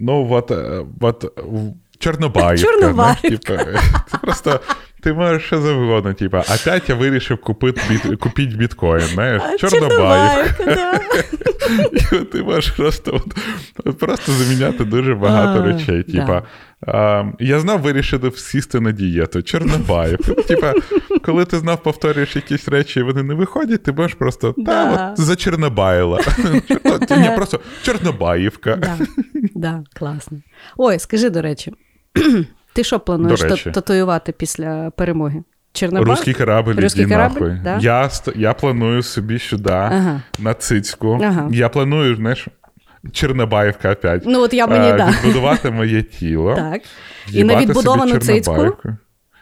Ну, 0.00 0.28
от, 0.30 0.50
е, 0.50 0.84
от 1.00 1.32
Чорнобаївка. 1.98 2.66
Чорнобаївка. 2.72 3.54
Знаєш, 3.54 3.64
типа, 3.64 4.02
це 4.10 4.18
просто. 4.18 4.60
Ти 5.06 5.12
можеш 5.12 5.42
що 5.46 5.60
завгодно, 5.60 6.14
типа, 6.14 6.40
опять 6.40 6.88
я 6.88 6.94
вирішив 6.94 7.40
купити 7.40 7.80
біт, 7.88 8.20
купити 8.20 8.56
біткоін, 8.56 9.00
знаєш, 9.00 9.42
Чорнобаївка. 9.60 10.64
да. 10.64 10.98
Ти 12.32 12.42
можеш 12.42 12.70
просто, 12.70 13.20
от, 13.84 13.98
просто 13.98 14.32
заміняти 14.32 14.84
дуже 14.84 15.14
багато 15.14 15.60
А, 15.60 15.66
речей. 15.66 16.02
Типа, 16.02 16.42
а, 16.86 17.24
я 17.40 17.60
знав 17.60 17.80
вирішити 17.80 18.30
сісти 18.30 18.80
на 18.80 18.92
дієту. 18.92 19.42
Чорнобаїв. 19.42 20.18
Типа, 20.48 20.72
коли 21.24 21.44
ти 21.44 21.58
знав 21.58 21.82
повторюєш 21.82 22.36
якісь 22.36 22.68
речі, 22.68 23.00
і 23.00 23.02
вони 23.02 23.22
не 23.22 23.34
виходять, 23.34 23.82
ти 23.82 23.92
можеш 23.92 24.14
просто 24.14 24.52
та 24.52 24.62
Да. 24.62 25.10
от 25.12 25.20
за 25.20 25.36
Чорнобаїла. 25.36 26.20
Ні, 27.10 27.30
просто 27.36 27.60
Чорнобаївка. 27.82 28.76
Да, 28.76 28.98
да, 29.54 29.84
класно. 29.94 30.38
Ой, 30.76 30.98
скажи, 30.98 31.30
до 31.30 31.42
речі, 31.42 31.72
ти 32.76 32.84
що 32.84 33.00
плануєш 33.00 33.42
речі. 33.42 33.70
татуювати 33.70 34.32
після 34.32 34.90
перемоги? 34.90 35.42
Чорнобай? 35.72 36.10
Руський 36.10 36.34
корабль, 36.34 36.74
Руський 36.74 37.02
іди 37.02 37.14
корабль, 37.14 37.50
да? 37.64 37.78
Я, 37.80 38.10
я 38.34 38.52
планую 38.52 39.02
собі 39.02 39.38
сюди, 39.38 39.70
Ага. 39.72 40.22
на 40.38 40.54
цицьку. 40.54 41.20
Ага. 41.22 41.48
Я 41.52 41.68
планую, 41.68 42.16
знаєш, 42.16 42.48
Чорнобаївка 43.12 43.92
опять. 43.92 44.22
Ну, 44.26 44.40
от 44.40 44.54
я 44.54 44.66
мені, 44.66 44.88
е, 44.88 44.96
да. 44.96 45.10
відбудувати 45.10 45.70
моє 45.70 46.02
тіло. 46.02 46.54
Так. 46.56 46.82
І 47.32 47.44
на 47.44 47.60
відбудовану 47.60 48.18
цицьку. 48.18 48.76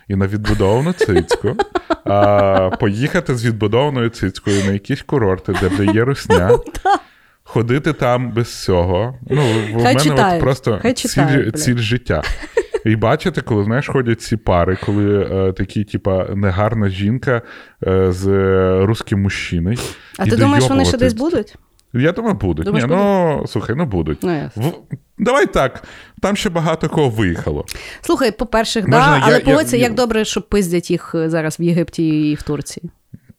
І 0.08 0.16
на 0.16 0.26
відбудовану 0.26 0.92
цицьку. 0.92 1.56
а, 2.04 2.70
поїхати 2.80 3.34
з 3.34 3.44
відбудованою 3.46 4.08
цицькою 4.08 4.64
на 4.64 4.72
якісь 4.72 5.02
курорти, 5.02 5.54
де 5.78 5.84
є 5.84 6.04
русня. 6.04 6.50
Ходити 7.44 7.92
там 7.92 8.32
без 8.32 8.62
цього. 8.62 9.18
Ну, 9.30 9.42
в 9.74 9.82
Хай 9.82 10.08
мене 10.08 10.34
от 10.34 10.40
просто 10.40 10.78
хай 10.82 10.92
ціль, 10.92 11.50
ціль 11.50 11.76
життя. 11.76 12.22
І 12.84 12.96
бачите, 12.96 13.40
коли 13.40 13.64
знаєш, 13.64 13.88
ходять 13.88 14.20
ці 14.20 14.36
пари, 14.36 14.78
коли 14.86 15.22
е, 15.22 15.52
такі, 15.52 15.84
типа, 15.84 16.26
негарна 16.34 16.88
жінка 16.88 17.42
е, 17.86 18.12
з 18.12 18.28
е, 18.28 18.80
русським 18.86 19.22
мужчиною. 19.22 19.78
А 20.18 20.24
ти 20.24 20.36
думаєш, 20.36 20.68
вони 20.68 20.84
ще 20.84 20.96
десь 20.96 21.14
будуть? 21.14 21.56
Я 21.92 22.12
думаю, 22.12 22.34
будуть. 22.34 22.66
Думаєш, 22.66 22.88
Ні, 22.88 22.96
ну 22.96 23.44
слухай, 23.48 23.76
ну 23.76 23.86
будуть. 23.86 24.18
Ну, 24.22 24.36
ясно. 24.36 24.62
В... 24.62 24.74
Давай 25.18 25.46
так, 25.46 25.82
там 26.20 26.36
ще 26.36 26.50
багато 26.50 26.88
кого 26.88 27.08
виїхало. 27.08 27.64
Слухай, 28.00 28.30
по-перше, 28.32 28.80
Можна 28.80 28.98
да, 28.98 29.16
я- 29.16 29.22
але 29.24 29.34
я- 29.34 29.44
погодься, 29.44 29.76
я- 29.76 29.82
як 29.82 29.94
добре, 29.94 30.24
що 30.24 30.42
пиздять 30.42 30.90
їх 30.90 31.14
е, 31.14 31.30
зараз 31.30 31.60
в 31.60 31.62
Єгипті 31.62 32.30
і 32.30 32.34
в 32.34 32.42
Турції. 32.42 32.90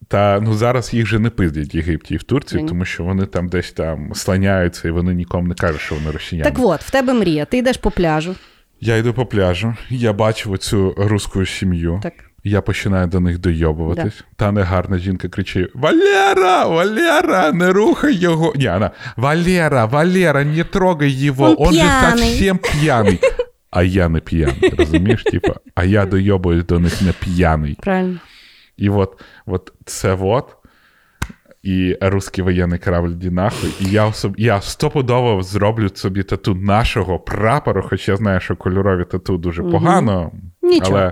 Та 0.08 0.40
ну 0.42 0.54
зараз 0.54 0.94
їх 0.94 1.06
же 1.06 1.20
не 1.20 1.30
пиздять 1.30 1.74
в 1.74 1.76
Єгипті 1.76 2.14
і 2.14 2.18
в 2.18 2.24
Турції, 2.24 2.64
Ні. 2.64 2.70
тому 2.70 2.86
що 2.86 3.04
вони 3.04 3.26
там 3.26 3.48
десь 3.48 3.72
там 3.72 4.14
слоняються, 4.14 4.88
і 4.88 4.92
вони 4.92 5.14
нікому 5.14 5.48
не 5.48 5.56
кажуть, 5.56 5.82
що 5.82 5.96
вони 5.96 6.12
росіяни. 6.12 6.52
Так 6.52 6.60
от, 6.66 6.82
в 6.82 6.92
тебе 6.92 7.14
мрія, 7.14 7.46
ти 7.46 7.58
йдеш 7.58 7.78
по 7.78 7.92
пляжу. 7.92 8.36
Я 8.80 8.98
йду 8.98 9.14
по 9.14 9.26
пляжу, 9.26 9.76
я 9.90 10.14
бачу 10.14 10.52
оцю 10.52 10.94
руську 10.98 11.46
сім'ю. 11.46 12.00
Так. 12.04 12.14
Я 12.44 12.62
починаю 12.62 13.08
до 13.08 13.20
них 13.20 13.40
дойобуватись. 13.40 14.24
Та 14.36 14.52
негарна 14.52 14.98
жінка 14.98 15.28
кричить: 15.28 15.72
Валера, 15.74 16.66
Валера, 16.66 17.52
не 17.52 17.72
рухай 17.72 18.16
його. 18.16 18.54
Ні, 18.56 18.70
вона, 18.70 18.92
Валера, 19.18 19.86
Валера, 19.86 20.44
не 20.44 20.64
трогай 20.64 21.10
його, 21.12 21.46
Он 21.46 21.56
он, 21.68 21.74
же 21.74 21.80
п'яний». 21.82 22.18
совсем 22.18 22.58
п'яний. 22.58 23.20
А 23.72 23.84
я 23.84 24.10
не 24.10 24.20
п'яний, 24.20 24.74
розумієш? 24.78 25.24
Типа, 25.24 25.56
а 25.76 25.84
я 25.84 26.06
дойобуюсь 26.06 26.66
до 26.66 26.80
них 26.80 27.02
не 27.02 27.12
п'яний. 27.12 27.78
Правильно. 27.82 28.20
І 28.78 28.90
от, 28.90 29.22
от 29.46 29.74
це 29.86 30.18
от. 30.22 30.56
І 31.66 31.98
русський 32.02 32.44
воєнний 32.44 32.80
корабль 32.80 33.10
«Ді 33.10 33.30
нахуй. 33.30 33.74
І 33.80 33.86
я, 33.86 34.06
особ... 34.06 34.34
я 34.38 34.62
стопудово 34.62 35.44
зроблю 35.44 35.90
собі 35.90 36.24
тату 36.24 36.56
нашого 36.56 37.20
прапору, 37.20 37.84
хоч 37.90 38.08
я 38.08 38.16
знаю, 38.16 38.40
що 38.40 38.56
кольорові 38.56 39.06
тату 39.06 39.38
дуже 39.38 39.64
погано. 39.64 40.32
Нічого. 40.62 40.98
Але 40.98 41.12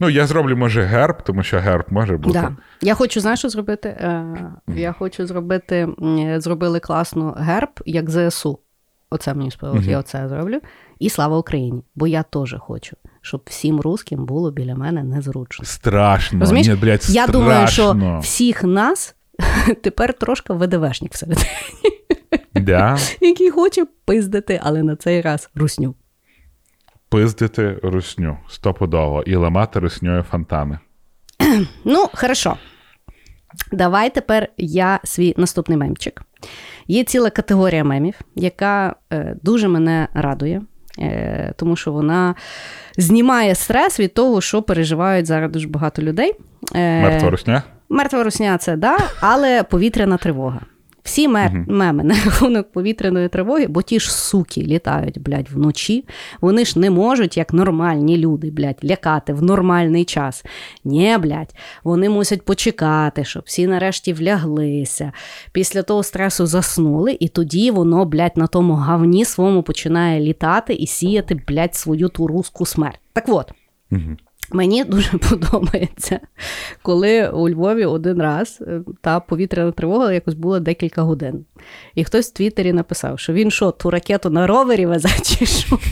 ну, 0.00 0.08
я 0.08 0.26
зроблю, 0.26 0.56
може, 0.56 0.82
герб, 0.82 1.22
тому 1.22 1.42
що 1.42 1.58
герб 1.58 1.84
може 1.90 2.16
бути. 2.16 2.38
Да. 2.38 2.56
Я 2.80 2.94
хочу, 2.94 3.20
знаєш, 3.20 3.38
що 3.38 3.48
зробити? 3.48 3.88
Е, 3.88 4.36
я 4.68 4.92
хочу 4.92 5.26
зробити, 5.26 5.88
зробили 6.36 6.80
класно 6.80 7.36
герб, 7.38 7.70
як 7.86 8.10
ЗСУ. 8.10 8.58
Оце 9.10 9.34
мені 9.34 9.50
сподобалось, 9.50 9.86
я 9.86 9.98
оце 9.98 10.28
зроблю. 10.28 10.60
І 10.98 11.10
слава 11.10 11.38
Україні! 11.38 11.82
Бо 11.94 12.06
я 12.06 12.22
теж 12.22 12.56
хочу, 12.58 12.96
щоб 13.20 13.42
всім 13.46 13.80
русським 13.80 14.26
було 14.26 14.50
біля 14.50 14.74
мене 14.74 15.02
незручно. 15.02 15.64
Страшно. 15.64 16.40
Розумієш? 16.40 16.68
Ні, 16.68 16.74
блядь, 16.74 17.10
я 17.10 17.26
думаю, 17.26 17.68
що 17.68 18.18
всіх 18.22 18.64
нас 18.64 19.14
тепер 19.82 20.12
трошки 20.12 20.52
ВДВшник 20.52 21.12
всередині, 21.12 21.48
Да? 22.54 22.98
який 23.20 23.50
хоче 23.50 23.86
пиздити, 24.04 24.60
але 24.62 24.82
на 24.82 24.96
цей 24.96 25.20
раз 25.20 25.50
русню. 25.54 25.94
Пиздити 27.08 27.78
русню 27.82 28.38
стопудово 28.48 29.22
і 29.22 29.36
ламати 29.36 29.78
русньою 29.80 30.22
фонтани. 30.22 30.78
Ну, 31.84 32.08
хорошо. 32.14 32.56
Давай 33.72 34.14
тепер 34.14 34.48
я 34.56 35.00
свій 35.04 35.34
наступний 35.36 35.78
мемчик. 35.78 36.22
Є 36.88 37.04
ціла 37.04 37.30
категорія 37.30 37.84
мемів, 37.84 38.14
яка 38.34 38.94
е, 39.12 39.36
дуже 39.42 39.68
мене 39.68 40.08
радує, 40.14 40.62
е, 40.98 41.52
тому 41.56 41.76
що 41.76 41.92
вона 41.92 42.34
знімає 42.98 43.54
стрес 43.54 44.00
від 44.00 44.14
того, 44.14 44.40
що 44.40 44.62
переживають 44.62 45.26
зараз 45.26 45.50
дуже 45.50 45.68
багато 45.68 46.02
людей. 46.02 46.34
Е, 46.74 47.02
Мертва 47.02 47.30
русня? 47.30 47.62
Мертва 47.88 48.22
русня 48.22 48.58
це 48.58 48.76
да, 48.76 48.98
але 49.20 49.62
повітряна 49.62 50.16
тривога. 50.16 50.60
Всі 51.04 51.28
мер... 51.28 51.64
меми 51.68 52.04
на 52.04 52.14
рахунок 52.24 52.72
повітряної 52.72 53.28
тривоги, 53.28 53.66
бо 53.66 53.82
ті 53.82 54.00
ж 54.00 54.12
суки 54.12 54.62
літають, 54.62 55.20
блядь, 55.20 55.50
вночі. 55.50 56.04
Вони 56.40 56.64
ж 56.64 56.78
не 56.78 56.90
можуть, 56.90 57.36
як 57.36 57.52
нормальні 57.52 58.18
люди, 58.18 58.50
блядь, 58.50 58.78
лякати 58.84 59.32
в 59.32 59.42
нормальний 59.42 60.04
час. 60.04 60.44
Ні, 60.84 61.16
блядь, 61.18 61.54
вони 61.84 62.08
мусять 62.08 62.42
почекати, 62.42 63.24
щоб 63.24 63.42
всі 63.46 63.66
нарешті 63.66 64.12
вляглися. 64.12 65.12
Після 65.52 65.82
того 65.82 66.02
стресу 66.02 66.46
заснули, 66.46 67.16
і 67.20 67.28
тоді 67.28 67.70
воно, 67.70 68.04
блядь, 68.04 68.36
на 68.36 68.46
тому 68.46 68.74
гавні 68.74 69.24
своєму 69.24 69.62
починає 69.62 70.20
літати 70.20 70.74
і 70.74 70.86
сіяти, 70.86 71.40
блядь, 71.48 71.74
свою 71.74 72.08
ту 72.08 72.26
русську 72.26 72.66
смерть. 72.66 73.00
Так 73.12 73.24
от. 73.28 73.52
Угу. 73.92 74.16
Мені 74.52 74.84
дуже 74.84 75.18
подобається, 75.30 76.20
коли 76.82 77.28
у 77.28 77.48
Львові 77.48 77.84
один 77.84 78.22
раз 78.22 78.58
е, 78.60 78.80
та 79.00 79.20
повітряна 79.20 79.72
тривога 79.72 80.12
якось 80.12 80.34
була 80.34 80.60
декілька 80.60 81.02
годин. 81.02 81.44
І 81.94 82.04
хтось 82.04 82.30
в 82.30 82.32
Твіттері 82.32 82.72
написав, 82.72 83.18
що 83.18 83.32
він 83.32 83.50
що, 83.50 83.70
ту 83.70 83.90
ракету 83.90 84.30
на 84.30 84.46
ровері 84.46 84.86
везе 84.86 85.08
чи 85.22 85.46
що? 85.46 85.78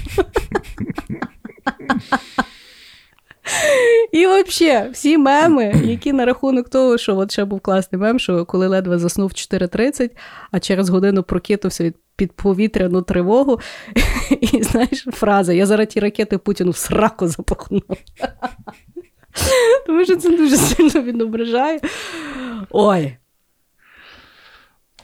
І 4.13 4.27
взагалі, 4.27 4.91
всі 4.91 5.19
меми, 5.19 5.73
які 5.85 6.13
на 6.13 6.25
рахунок 6.25 6.69
того, 6.69 6.99
що 6.99 7.17
от 7.17 7.33
ще 7.33 7.45
був 7.45 7.61
класний 7.61 8.01
мем, 8.01 8.19
що 8.19 8.45
коли 8.45 8.69
ледве 8.69 8.99
заснув 8.99 9.31
4.30, 9.31 10.11
а 10.51 10.61
через 10.61 10.89
годину 10.89 11.23
прокинувся 11.23 11.85
від 11.85 11.97
під 12.17 12.33
повітряну 12.33 13.03
тривогу. 13.03 13.61
І 14.41 14.63
знаєш, 14.63 15.07
фраза: 15.13 15.53
я 15.53 15.67
зараз 15.67 15.87
ті 15.87 16.01
ракети 16.01 16.39
Путіну 16.39 16.71
в 16.71 16.77
сраку 16.77 17.29
запахну. 17.29 17.83
Тому 19.87 20.05
що 20.05 20.17
це 20.17 20.37
дуже 20.37 20.57
сильно 20.57 21.03
відображає. 21.03 21.81
Ой. 22.71 23.17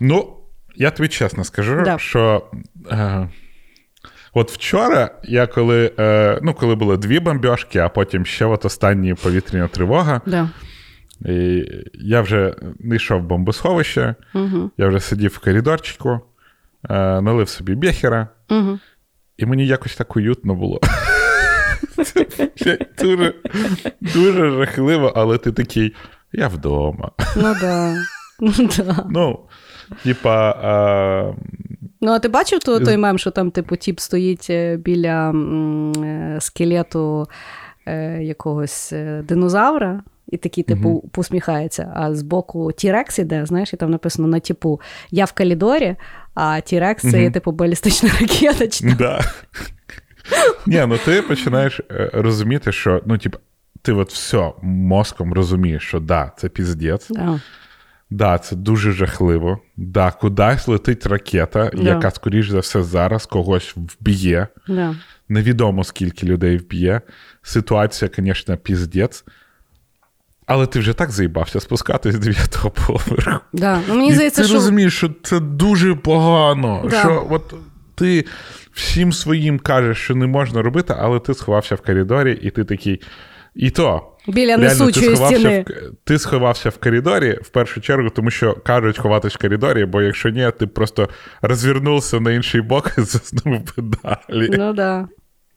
Ну, 0.01 0.37
я 0.77 0.91
тобі 0.91 1.09
чесно 1.09 1.45
скажу, 1.45 1.83
Да. 1.85 1.99
що. 1.99 2.47
Е, 2.91 3.29
От 4.35 4.51
вчора, 4.53 5.11
я 5.24 5.47
коли 5.47 5.93
е, 5.99 6.39
ну, 6.43 6.55
коли 6.55 6.74
були 6.74 6.97
дві 6.97 7.20
бомбьошки, 7.20 7.79
а 7.79 7.89
потім 7.89 8.26
ще 8.26 8.45
от 8.45 8.64
останні 8.64 9.14
повітряна 9.14 9.68
тривога, 9.68 10.20
Да. 10.26 10.49
і 11.26 11.64
я 11.95 12.20
вже 12.20 12.55
не 12.81 12.97
йшов 12.97 13.20
в 13.20 13.24
бомбосховище, 13.24 14.14
Угу. 14.35 14.70
я 14.79 14.89
вже 14.89 15.01
сидів 15.01 15.31
в 15.31 15.39
коридорчику, 15.39 16.20
е, 16.91 17.20
налив 17.20 17.49
собі 17.49 17.74
бехера, 17.74 18.29
Угу. 18.51 18.79
і 19.37 19.47
мені 19.47 19.66
якось 19.66 19.97
так 19.97 20.16
уютно 20.16 20.55
було. 20.55 20.81
Це 22.57 22.79
дуже, 23.03 23.35
дуже 24.01 24.51
жахливо, 24.51 25.12
але 25.16 25.39
ти 25.39 25.53
такий, 25.53 25.95
я 26.33 26.49
вдома. 26.49 27.11
Ну 27.37 27.55
да. 27.61 27.95
Ну, 28.41 28.53
да. 28.76 29.05
Ну, 29.11 29.39
типа, 30.03 30.51
Ну, 32.01 32.13
а 32.13 32.19
ти 32.19 32.29
бачив 32.29 32.59
то, 32.59 32.81
той 32.81 32.97
мем, 32.97 33.19
що 33.19 33.31
там, 33.31 33.51
типу, 33.51 33.77
тіп 33.77 34.01
стоїть 34.01 34.47
е, 34.51 34.77
біля 34.77 35.31
м, 35.31 35.93
е, 36.05 36.37
скелету 36.41 37.29
е, 37.87 38.23
якогось 38.23 38.93
е, 38.93 39.23
динозавра, 39.29 40.03
і 40.29 40.37
такий, 40.37 40.65
типу, 40.65 41.11
посміхається, 41.13 41.93
а 41.97 42.15
збоку 42.15 42.73
Тірекс 42.73 43.19
іде, 43.19 43.47
знаєш, 43.47 43.73
і 43.73 43.77
там 43.77 43.91
написано 43.91 44.29
на 44.29 44.41
типу 44.41 44.81
Я 45.11 45.25
в 45.25 45.33
коридорі, 45.33 45.97
а 46.35 46.61
Тірекс 46.61 47.11
це 47.11 47.23
є, 47.23 47.31
типу, 47.31 47.53
балістична 47.53 48.11
ракета. 48.21 48.69
Чи. 48.69 48.95
Да. 48.99 49.21
Ні, 50.67 50.85
ну 50.89 50.99
ти 51.05 51.23
починаєш 51.23 51.81
е, 51.91 52.11
розуміти, 52.13 52.73
що 52.73 53.03
ну, 53.07 53.19
типу, 53.19 53.39
ти 53.83 53.93
от 53.93 54.13
все 54.13 54.53
мозком 54.63 55.33
розумієш, 55.33 55.83
що 55.83 56.01
да, 56.01 56.33
це 56.37 56.49
піздець, 56.49 57.09
Да. 57.11 57.41
Да, 58.11 58.39
це 58.39 58.57
дуже 58.57 58.93
жахливо. 58.93 59.59
Да, 59.77 60.11
кудись 60.11 60.69
летить 60.69 61.07
ракета, 61.07 61.71
Да. 61.75 61.83
яка, 61.83 62.11
скоріш 62.11 62.49
за 62.49 62.59
все, 62.59 62.83
зараз 62.83 63.27
когось 63.27 63.75
вб'є. 63.77 64.47
Да. 64.69 64.95
Невідомо 65.29 65.85
скільки 65.85 66.27
людей 66.27 66.57
вб'є. 66.57 67.01
Ситуація, 67.43 68.11
звісно, 68.19 68.57
піздець. 68.57 69.25
Але 70.47 70.67
ти 70.67 70.79
вже 70.79 70.93
так 70.93 71.11
заїбався 71.11 71.61
спускатись 71.61 72.15
з 72.15 72.19
дев'ятого 72.19 72.71
поверху. 72.71 73.41
Да. 73.53 73.81
Ну, 73.89 73.95
мені 73.95 74.09
І 74.09 74.13
здається, 74.15 74.43
ти 74.43 74.49
що 74.49 74.55
розумієш, 74.57 74.97
що 74.97 75.11
це 75.23 75.41
дуже 75.41 75.95
погано. 75.95 76.87
Да. 76.91 77.01
Що 77.01 77.27
от 77.31 77.55
ти 77.95 78.25
всім 78.73 79.13
своїм 79.13 79.59
кажеш, 79.59 79.99
що 79.99 80.15
не 80.15 80.27
можна 80.27 80.63
робити, 80.63 80.95
але 80.99 81.21
ти 81.21 81.35
сховався 81.35 81.75
в 81.75 81.81
коридорі, 81.81 82.39
і 82.43 82.51
ти 82.51 82.65
такий. 82.65 83.01
І 83.55 83.71
то. 83.71 84.13
біля 84.27 84.57
ти 84.57 84.63
несучої 84.63 85.17
сховався, 85.17 85.39
стіни. 85.39 85.65
в, 85.69 85.73
ти 86.05 86.19
сховався 86.19 86.69
в 86.69 86.79
коридорі 86.79 87.39
в 87.43 87.49
першу 87.49 87.81
чергу, 87.81 88.11
тому 88.11 88.31
що 88.31 88.55
кажуть 88.55 88.99
ховатись 88.99 89.35
в 89.35 89.39
коридорі, 89.39 89.85
бо 89.85 90.03
якщо 90.03 90.29
ні, 90.29 90.51
ти 90.59 90.67
просто 90.67 91.09
розвернувся 91.43 92.21
на 92.21 92.33
інший 92.33 92.61
бок 92.61 92.93
і 92.99 93.01
заснув 93.01 93.77
би 93.77 93.83
далі. 94.03 94.49
Ну 94.59 94.73
да. 94.73 95.09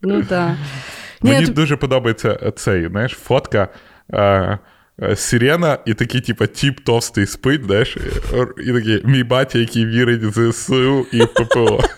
Ну 0.02 0.22
да. 0.22 0.58
Ні, 1.22 1.32
Мені 1.32 1.46
ти- 1.46 1.52
дуже 1.52 1.76
подобається 1.76 2.52
цей, 2.56 2.88
знаєш, 2.88 3.12
фотка. 3.12 3.68
Е, 4.14 4.60
е, 5.02 5.16
Сирена, 5.16 5.78
і 5.86 5.94
такий, 5.94 6.22
типа, 6.22 6.48
тіп 6.48 6.80
товстий 6.80 7.26
спить, 7.26 7.64
знаєш, 7.66 7.98
і 8.66 8.74
такий 8.74 9.02
мій 9.06 9.24
батя, 9.24 9.60
який 9.60 9.86
вірить 9.86 10.24
в 10.24 10.52
ЗСУ 10.52 11.06
і 11.12 11.22
в 11.22 11.28
ППО. 11.34 11.80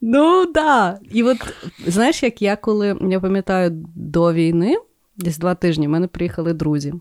Ну 0.00 0.46
да. 0.46 0.98
І 1.10 1.22
от 1.22 1.54
знаєш, 1.86 2.22
як 2.22 2.42
я 2.42 2.56
коли 2.56 2.98
я 3.08 3.20
пам'ятаю 3.20 3.70
до 3.94 4.32
війни, 4.32 4.76
десь 5.16 5.38
два 5.38 5.54
тижні, 5.54 5.86
в 5.86 5.90
мене 5.90 6.06
приїхали 6.06 6.52
друзі. 6.52 6.94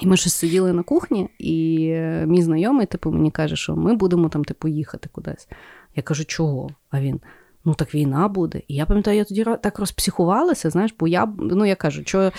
І 0.00 0.06
ми 0.06 0.16
щось 0.16 0.34
сиділи 0.34 0.72
на 0.72 0.82
кухні, 0.82 1.28
і 1.38 1.86
е, 1.92 2.24
мій 2.26 2.42
знайомий, 2.42 2.86
типу, 2.86 3.12
мені 3.12 3.30
каже, 3.30 3.56
що 3.56 3.76
ми 3.76 3.94
будемо 3.94 4.28
там, 4.28 4.44
типу, 4.44 4.68
їхати 4.68 5.08
кудись. 5.12 5.48
Я 5.96 6.02
кажу, 6.02 6.24
чого? 6.24 6.70
А 6.90 7.00
він. 7.00 7.20
Ну, 7.64 7.74
так 7.74 7.94
війна 7.94 8.28
буде. 8.28 8.60
І 8.68 8.74
я 8.74 8.86
пам'ятаю, 8.86 9.16
я 9.16 9.24
тоді 9.24 9.44
так 9.44 9.78
розпсихувалася, 9.78 10.70
знаєш, 10.70 10.94
бо 10.98 11.08
я, 11.08 11.28
ну 11.38 11.64
я 11.64 11.74
кажу, 11.74 12.02
що 12.04 12.32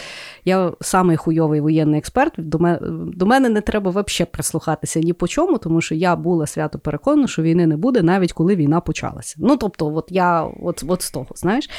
я 0.45 0.71
самий 0.81 1.17
хуйовий 1.17 1.61
воєнний 1.61 1.97
експерт, 1.97 2.33
до 2.37 2.59
мене, 2.59 2.79
до 3.15 3.25
мене 3.25 3.49
не 3.49 3.61
треба 3.61 3.91
взагалі 3.91 4.31
прислухатися 4.31 4.99
ні 4.99 5.13
по 5.13 5.27
чому, 5.27 5.57
тому 5.57 5.81
що 5.81 5.95
я 5.95 6.15
була 6.15 6.47
свято 6.47 6.79
переконана, 6.79 7.27
що 7.27 7.41
війни 7.41 7.67
не 7.67 7.77
буде, 7.77 8.01
навіть 8.01 8.33
коли 8.33 8.55
війна 8.55 8.79
почалася. 8.79 9.35
Ну, 9.39 9.57
тобто, 9.57 9.95
от 9.95 10.07
я 10.09 10.43
от, 10.43 10.83
от 10.87 11.01
з 11.01 11.11
того, 11.11 11.27
знаєш. 11.35 11.69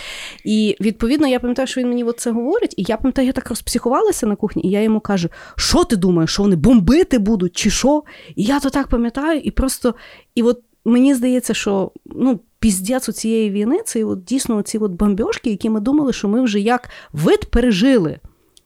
І 0.44 0.76
відповідно, 0.80 1.26
я 1.26 1.40
пам'ятаю, 1.40 1.68
що 1.68 1.80
він 1.80 1.88
мені 1.88 2.04
от 2.04 2.20
це 2.20 2.30
говорить, 2.30 2.74
і 2.76 2.84
я 2.88 2.96
пам'ятаю, 2.96 3.26
я 3.26 3.32
так 3.32 3.48
розпсихувалася 3.48 4.26
на 4.26 4.36
кухні, 4.36 4.62
і 4.62 4.70
я 4.70 4.82
йому 4.82 5.00
кажу, 5.00 5.28
що 5.56 5.84
ти 5.84 5.96
думаєш, 5.96 6.32
що 6.32 6.42
вони 6.42 6.56
бомбити 6.56 7.18
будуть, 7.18 7.56
чи 7.56 7.70
що? 7.70 8.02
І 8.36 8.42
я 8.42 8.60
то 8.60 8.70
так 8.70 8.88
пам'ятаю, 8.88 9.40
і 9.40 9.50
просто, 9.50 9.94
і 10.34 10.42
от 10.42 10.60
мені 10.84 11.14
здається, 11.14 11.54
що 11.54 11.92
ну, 12.06 12.40
Піздяць 12.58 13.08
у 13.08 13.12
цієї 13.12 13.50
війни 13.50 13.80
це 13.84 14.04
от 14.04 14.24
дійсно 14.24 14.62
ці 14.62 14.78
от 14.78 14.92
бомбьошки, 14.92 15.50
які 15.50 15.70
ми 15.70 15.80
думали, 15.80 16.12
що 16.12 16.28
ми 16.28 16.42
вже 16.42 16.60
як 16.60 16.90
вид 17.12 17.44
пережили. 17.50 18.18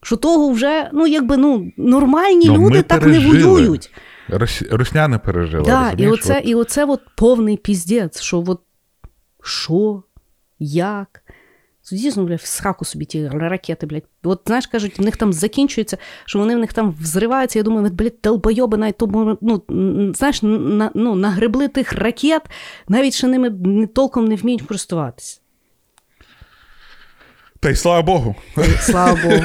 Що 0.03 0.17
того 0.17 0.51
вже, 0.51 0.91
ну 0.93 1.07
якби 1.07 1.37
ну, 1.37 1.73
нормальні 1.77 2.47
Но 2.47 2.55
люди 2.55 2.83
так 2.83 3.01
пережили. 3.01 3.39
не 3.39 3.45
воюють. 3.45 3.91
Рос... 4.29 4.63
Русня 4.71 5.09
не 5.09 5.19
пережила. 5.19 5.65
Да, 5.65 5.93
і 6.05 6.09
оце, 6.09 6.39
От 6.39 6.49
і 6.49 6.55
оце 6.55 6.85
от 6.85 7.01
повний 7.17 7.57
піздець, 7.57 8.21
що 8.21 8.45
от 8.47 8.61
що, 9.43 10.03
як. 10.59 11.23
Дійсно, 11.93 12.25
бля, 12.25 12.37
в 12.37 12.41
сраку 12.41 12.85
собі 12.85 13.05
ті 13.05 13.29
ракети, 13.29 13.87
блядь. 13.87 14.05
От 14.23 14.41
знаєш, 14.47 14.67
кажуть, 14.67 14.99
в 14.99 15.03
них 15.03 15.17
там 15.17 15.33
закінчується, 15.33 15.99
що 16.25 16.39
вони 16.39 16.57
в 16.57 16.59
них 16.59 16.73
там 16.73 16.95
взриваються. 17.01 17.59
Я 17.59 17.63
думаю, 17.63 17.91
блядь, 17.91 18.15
долбойоби 18.23 18.77
навіть 18.79 18.99
тому, 18.99 19.39
ну, 19.41 19.63
знаєш, 20.15 20.43
на, 20.43 20.91
ну, 20.95 21.15
нагребли 21.15 21.69
тих 21.69 21.93
ракет, 21.93 22.43
навіть 22.89 23.15
ще 23.15 23.27
ними 23.27 23.51
не, 23.51 23.87
толком 23.87 24.25
не 24.25 24.37
вміють 24.37 24.63
користуватися. 24.63 25.41
Та 27.61 27.71
й 27.71 27.77
слава 27.77 28.03
Богу. 28.03 28.35
Слава 28.81 29.19
Богу. 29.23 29.45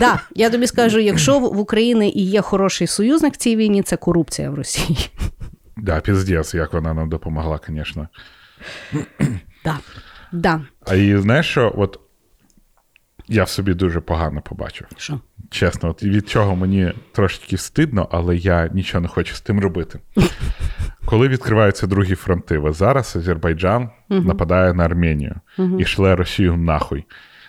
Да, 0.00 0.20
я 0.34 0.50
тобі 0.50 0.66
скажу, 0.66 0.98
якщо 0.98 1.38
в 1.38 1.42
в 1.54 1.58
Україні 1.58 2.12
і 2.12 2.24
є 2.24 2.40
хороший 2.40 2.86
союзник 2.86 3.34
в 3.34 3.36
цій 3.36 3.56
війні, 3.56 3.82
це 3.82 3.96
корупція 3.96 4.50
в 4.50 4.54
Росії. 4.54 5.10
Да, 5.76 6.00
піздець, 6.00 6.54
як 6.54 6.72
вона 6.72 6.94
нам 6.94 7.08
допомогла, 7.08 7.60
звісно. 7.68 8.08
Да. 9.64 9.78
Да. 10.32 10.60
А 10.86 10.94
і 10.94 11.16
знаєш 11.16 11.46
що, 11.46 11.72
от 11.76 12.00
я 13.28 13.44
в 13.44 13.48
собі 13.48 13.74
дуже 13.74 14.00
погано 14.00 14.40
побачив. 14.40 14.86
Що? 14.96 15.20
Чесно, 15.50 15.88
от 15.90 16.02
від 16.02 16.28
чого 16.28 16.56
мені 16.56 16.92
трошки 17.12 17.56
стидно, 17.56 18.08
але 18.10 18.36
я 18.36 18.68
нічого 18.72 19.00
не 19.00 19.08
хочу 19.08 19.34
з 19.34 19.40
тим 19.40 19.60
робити. 19.60 19.98
Коли 21.04 21.28
відкриваються 21.28 21.86
другі 21.86 22.14
фронти, 22.14 22.62
зараз 22.66 23.16
Азербайджан 23.16 23.90
нападає 24.08 24.74
на 24.74 24.84
Арменію 24.84 25.34
і 25.78 25.84
шле 25.84 26.16
Росію 26.16 26.56
нахуй. 26.56 27.04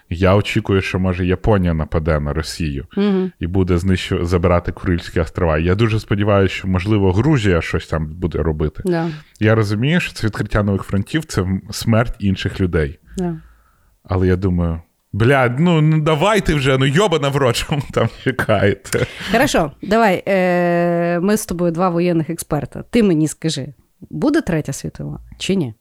Я 0.10 0.36
очікую, 0.36 0.82
що 0.82 1.00
може 1.00 1.26
Японія 1.26 1.74
нападе 1.74 2.20
на 2.20 2.34
Росію 2.34 2.86
і 3.40 3.48
буде 3.48 3.78
знищу... 3.78 4.26
забирати 4.26 4.72
Курильські 4.72 5.20
острова. 5.20 5.58
Я 5.58 5.76
дуже 5.76 6.00
сподіваюся, 6.00 6.56
що 6.56 6.68
можливо 6.68 7.12
Грузія 7.12 7.62
щось 7.62 7.88
там 7.88 8.08
буде 8.08 8.38
робити. 8.38 8.84
Да. 8.86 9.10
Я 9.40 9.56
розумію, 9.56 10.00
що 10.00 10.14
це 10.14 10.28
відкриття 10.28 10.64
нових 10.64 10.84
фронтів 10.84 11.26
це 11.26 11.46
смерть 11.72 12.16
інших 12.20 12.62
людей. 12.62 13.00
Да. 13.18 13.38
Але 14.04 14.28
я 14.28 14.36
думаю, 14.36 14.82
бля, 15.14 15.56
ну, 15.60 15.82
ну 15.82 16.02
давайте 16.02 16.54
вже, 16.56 16.78
ну 16.78 16.86
йобана 16.86 17.30
в 17.30 17.36
рот, 17.36 17.66
ви 17.70 17.82
там 17.92 18.10
чекаєте. 18.24 19.06
Хорошо, 19.32 19.72
давай. 19.82 20.24
Е, 20.28 21.20
ми 21.20 21.38
з 21.38 21.46
тобою 21.46 21.72
два 21.72 21.90
воєнних 21.90 22.30
експерта. 22.30 22.84
Ти 22.90 23.04
мені 23.04 23.28
скажи, 23.28 23.74
буде 24.10 24.42
третя 24.42 24.74
світова 24.74 25.20
чи 25.38 25.56
ні? 25.56 25.74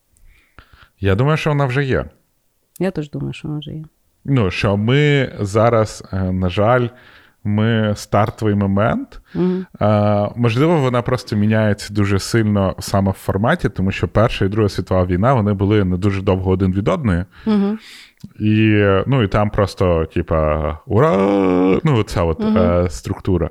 Я 1.00 1.14
думаю, 1.14 1.36
що 1.36 1.50
вона 1.50 1.66
вже 1.66 1.84
є. 1.84 2.04
Я 2.78 2.90
теж 2.90 3.10
думаю, 3.10 3.32
що 3.32 3.48
вона 3.48 3.60
вже 3.60 3.70
є. 3.70 3.84
Ну, 4.24 4.50
що 4.50 4.76
ми 4.76 5.32
зараз, 5.40 6.04
е, 6.12 6.32
на 6.32 6.48
жаль, 6.48 6.88
ми 7.44 7.92
стартовий 7.96 8.54
момент. 8.54 9.20
Е, 9.80 10.28
можливо, 10.36 10.80
вона 10.80 11.02
просто 11.02 11.36
міняється 11.36 11.94
дуже 11.94 12.18
сильно 12.18 12.76
саме 12.78 13.10
в 13.10 13.14
форматі, 13.14 13.68
тому 13.68 13.90
що 13.90 14.08
Перша 14.08 14.44
і 14.44 14.48
Друга 14.48 14.68
світова 14.68 15.04
війна 15.04 15.34
вони 15.34 15.52
були 15.52 15.84
не 15.84 15.96
дуже 15.96 16.22
довго 16.22 16.50
один 16.50 16.72
від 16.72 16.88
одної. 16.88 17.24
Мгм. 17.46 17.78
І, 18.40 18.84
ну, 19.06 19.22
і 19.22 19.28
там 19.28 19.50
просто, 19.50 20.04
типа, 20.04 20.78
ура! 20.86 21.16
Ну, 21.84 22.02
ця 22.02 22.22
от 22.22 22.40
е, 22.40 22.90
структура. 22.90 23.50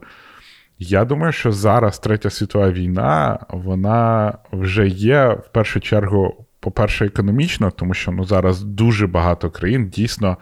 Я 0.80 1.06
думаю, 1.06 1.32
що 1.32 1.52
зараз 1.52 2.00
Третя 2.00 2.30
світова 2.30 2.72
війна, 2.72 3.40
вона 3.50 4.34
вже 4.52 4.88
є 4.88 5.28
в 5.28 5.48
першу 5.52 5.80
чергу, 5.80 6.46
по-перше, 6.60 7.06
економічно, 7.06 7.72
тому 7.72 7.94
що 7.94 8.12
ну, 8.12 8.24
зараз 8.24 8.64
дуже 8.64 9.08
багато 9.08 9.50
країн 9.50 9.90
дійсно 9.90 10.38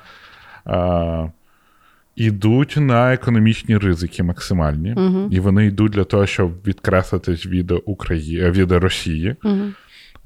ідуть 2.16 2.76
на 2.78 3.14
економічні 3.14 3.78
ризики 3.78 4.24
максимальні. 4.24 4.96
І 5.32 5.40
вони 5.40 5.66
йдуть 5.66 5.92
для 5.92 6.04
того, 6.04 6.26
щоб 6.26 6.52
відкреслитись 6.68 7.46
від, 7.46 7.72
Украї... 7.86 8.52
від 8.52 8.72
Росії. 8.72 9.36
Мгм. 9.44 9.74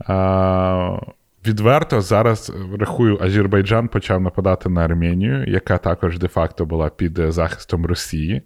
А, 0.08 0.98
відверто 1.48 2.02
зараз 2.02 2.54
рахую, 2.80 3.20
Азербайджан 3.22 3.88
почав 3.88 4.22
нападати 4.22 4.70
на 4.70 4.86
Арменію, 4.86 5.46
яка 5.48 5.78
також 5.78 6.20
де-факто 6.20 6.66
була 6.66 6.89
під 6.89 7.20
захистом 7.28 7.86
Росії. 7.86 8.41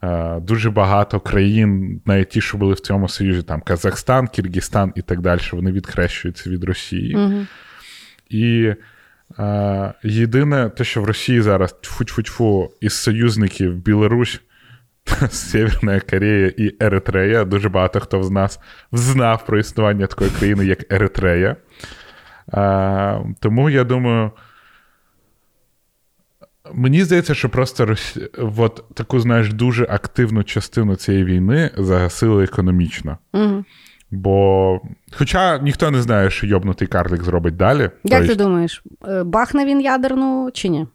А, 0.00 0.38
дуже 0.42 0.70
багато 0.70 1.20
країн, 1.20 2.00
навіть 2.06 2.28
ті, 2.28 2.40
що 2.40 2.58
були 2.58 2.74
в 2.74 2.80
цьому 2.80 3.08
союзі, 3.08 3.42
там 3.42 3.60
Казахстан, 3.60 4.26
Киргизстан 4.26 4.92
і 4.96 5.02
так 5.02 5.20
далі, 5.20 5.40
вони 5.52 5.72
відхрещуються 5.72 6.50
від 6.50 6.64
Росії. 6.64 7.16
Мгм. 7.16 7.46
І 8.30 8.74
єдине, 10.02 10.70
те, 10.70 10.84
що 10.84 11.02
в 11.02 11.04
Росії 11.04 11.42
зараз 11.42 11.76
тьфу-тьфу-тьфу 11.82 12.68
із 12.80 12.92
союзників 12.92 13.76
Білорусь, 13.76 14.40
Северна 15.30 16.00
Корея 16.00 16.52
і 16.56 16.74
Еритрея. 16.80 17.44
Дуже 17.44 17.68
багато 17.68 18.00
хто 18.00 18.22
з 18.22 18.30
нас 18.30 18.60
знав 18.92 19.46
про 19.46 19.58
існування 19.58 20.06
такої 20.06 20.30
країни, 20.30 20.66
як 20.66 20.92
Еритрея. 20.92 21.56
Е, 22.54 23.18
тому 23.40 23.70
я 23.70 23.84
думаю. 23.84 24.30
Мені 26.74 27.04
здається, 27.04 27.34
що 27.34 27.48
просто 27.48 27.86
Росі... 27.86 28.28
от 28.38 28.84
таку, 28.94 29.20
знаєш, 29.20 29.52
дуже 29.52 29.86
активну 29.90 30.44
частину 30.44 30.96
цієї 30.96 31.24
війни 31.24 31.70
загасили 31.76 32.44
економічно. 32.44 33.18
Мгм. 33.32 33.64
Бо, 34.12 34.80
хоча 35.18 35.58
ніхто 35.58 35.90
не 35.90 36.02
знає, 36.02 36.30
що 36.30 36.46
йобнутий 36.46 36.88
карлик 36.88 37.22
зробить 37.22 37.56
далі. 37.56 37.90
Як 38.04 38.26
ти 38.26 38.34
думаєш, 38.34 38.82
е, 39.08 39.22
бахне 39.24 39.64
він 39.64 39.80
ядерну 39.80 40.50
чи 40.54 40.68
ні? 40.68 40.86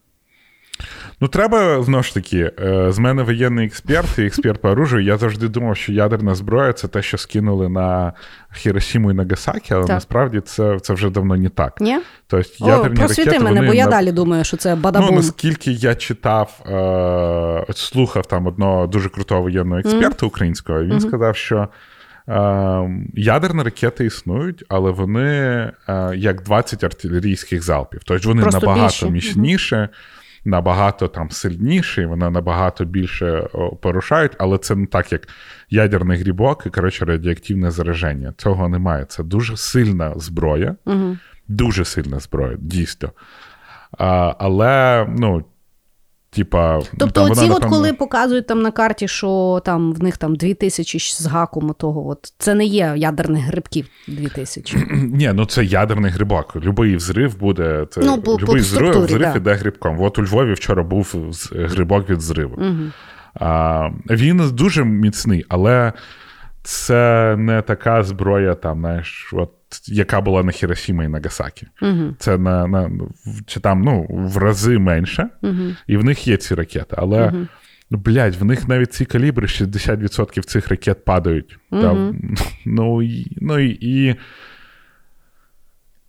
Ну, 1.21 1.27
треба 1.27 1.83
знову 1.83 2.03
ж 2.03 2.13
таки, 2.13 2.51
е, 2.59 2.91
з 2.91 2.99
мене 2.99 3.23
воєнний 3.23 3.65
експерт 3.65 4.19
і 4.19 4.25
експерт 4.25 4.61
по 4.61 4.69
оружию. 4.69 5.03
Я 5.03 5.17
завжди 5.17 5.47
думав, 5.47 5.77
що 5.77 5.91
ядерна 5.91 6.35
зброя 6.35 6.73
це 6.73 6.87
те, 6.87 7.01
що 7.01 7.17
скинули 7.17 7.69
на 7.69 8.13
Хіросіму 8.53 9.11
і 9.11 9.13
Нагасакі, 9.13 9.73
але 9.73 9.83
Так. 9.85 9.93
насправді 9.95 10.39
це, 10.39 10.79
це 10.79 10.93
вже 10.93 11.09
давно 11.09 11.37
не 11.37 11.49
так. 11.49 11.81
Ні? 11.81 11.99
Тобто, 12.27 12.65
О, 12.65 12.69
ядерні 12.69 12.95
просвіти 12.97 13.23
ракети, 13.29 13.43
мене, 13.43 13.67
бо 13.67 13.73
я 13.73 13.85
на- 13.85 13.91
далі 13.91 14.11
думаю, 14.11 14.43
що 14.43 14.57
це 14.57 14.75
Ну, 14.75 14.81
бадабум. 14.81 15.15
наскільки 15.15 15.71
я 15.71 15.95
читав, 15.95 16.59
е, 17.69 17.73
слухав 17.73 18.25
там 18.25 18.47
одного 18.47 18.87
дуже 18.87 19.09
крутого 19.09 19.41
воєнного 19.41 19.79
експерта 19.79 20.25
українського, 20.25 20.83
він 20.83 20.99
сказав, 20.99 21.35
що 21.35 21.67
ядерні 23.13 23.63
ракети 23.63 24.05
існують, 24.05 24.63
але 24.69 24.91
вони 24.91 25.29
е, 25.89 26.11
як 26.15 26.43
20 26.43 26.83
артилерійських 26.83 27.63
залпів. 27.63 28.01
Тобто 28.05 28.29
вони 28.29 28.41
Просто 28.41 28.59
набагато 28.59 29.09
міцніше, 29.09 29.89
набагато 30.45 31.07
там 31.07 31.31
сильніші, 31.31 32.05
вони 32.05 32.29
набагато 32.29 32.85
більше 32.85 33.47
порушають, 33.81 34.31
але 34.37 34.57
це 34.57 34.75
не 34.75 34.85
так, 34.85 35.11
як 35.11 35.27
ядерний 35.69 36.19
грібок 36.19 36.63
і 36.65 36.69
коротше 36.69 37.05
радіоактивне 37.05 37.71
зараження. 37.71 38.33
Цього 38.37 38.69
немає. 38.69 39.05
Це 39.05 39.23
дуже 39.23 39.57
сильна 39.57 40.13
зброя. 40.15 40.75
Угу. 40.85 41.17
Дуже 41.47 41.85
сильна 41.85 42.19
зброя, 42.19 42.57
дійсно. 42.59 43.11
А, 43.97 44.35
але, 44.39 45.05
ну, 45.17 45.45
типа. 46.29 46.79
Тобто, 46.97 47.21
там 47.21 47.31
оці, 47.31 47.41
вона, 47.41 47.55
от 47.55 47.61
напевно, 47.61 47.77
коли 47.77 47.93
показують 47.93 48.47
там 48.47 48.61
на 48.61 48.71
карті, 48.71 49.07
що 49.07 49.61
там 49.65 49.93
в 49.93 50.03
них 50.03 50.17
там 50.17 50.35
2000 50.35 50.99
з 50.99 51.25
гаком 51.25 51.75
того, 51.77 52.07
от 52.07 52.33
це 52.37 52.53
не 52.53 52.65
є 52.65 52.93
ядерних 52.97 53.43
грибків 53.45 53.87
2000. 54.07 54.77
Ні, 54.91 55.31
ну 55.33 55.45
це 55.45 55.65
ядерний 55.65 56.11
грибок. 56.11 56.55
Любий 56.55 56.95
взрив 56.95 57.39
буде. 57.39 57.87
Це, 57.91 58.01
Ну, 58.03 58.21
по- 58.21 58.37
по 58.37 58.41
любий 58.41 58.61
взрив, 58.61 58.89
структурі, 58.89 59.05
взрив 59.05 59.31
да. 59.31 59.37
іде 59.37 59.53
грибком. 59.53 60.01
От 60.01 60.19
у 60.19 60.23
Львові 60.23 60.53
вчора 60.53 60.83
був 60.83 61.15
грибок 61.51 62.09
від 62.09 62.21
зриву. 62.21 62.55
Угу. 62.57 62.91
А, 63.39 63.89
він 64.09 64.49
дуже 64.53 64.83
міцний, 64.83 65.45
але 65.49 65.93
це 66.63 67.35
не 67.39 67.61
така 67.61 68.03
зброя, 68.03 68.53
там, 68.55 68.79
знаєш, 68.79 69.29
от, 69.33 69.51
яка 69.85 70.21
була 70.21 70.43
на 70.43 70.51
Хіросімі 70.51 71.05
і 71.05 71.07
Нагасакі. 71.07 71.67
Угу. 71.81 72.15
Це 72.19 72.37
на, 72.37 72.67
на 72.67 72.91
чи 73.45 73.59
там 73.59 73.81
ну, 73.81 74.05
в 74.09 74.37
рази 74.37 74.79
менше, 74.79 75.29
Угу. 75.41 75.75
і 75.87 75.97
в 75.97 76.03
них 76.03 76.27
є 76.27 76.37
ці 76.37 76.55
ракети. 76.55 76.95
Але, 76.97 77.33
ну, 77.89 77.97
блядь, 77.97 78.35
в 78.35 78.45
них 78.45 78.67
навіть 78.67 78.93
ці 78.93 79.05
калібри 79.05 79.47
60% 79.47 80.43
цих 80.43 80.67
ракет 80.67 81.05
падають. 81.05 81.57
Там, 81.71 82.21
ну, 82.65 83.01
і, 83.01 83.37
ну 83.41 83.59
і, 83.59 83.77
і 83.81 84.15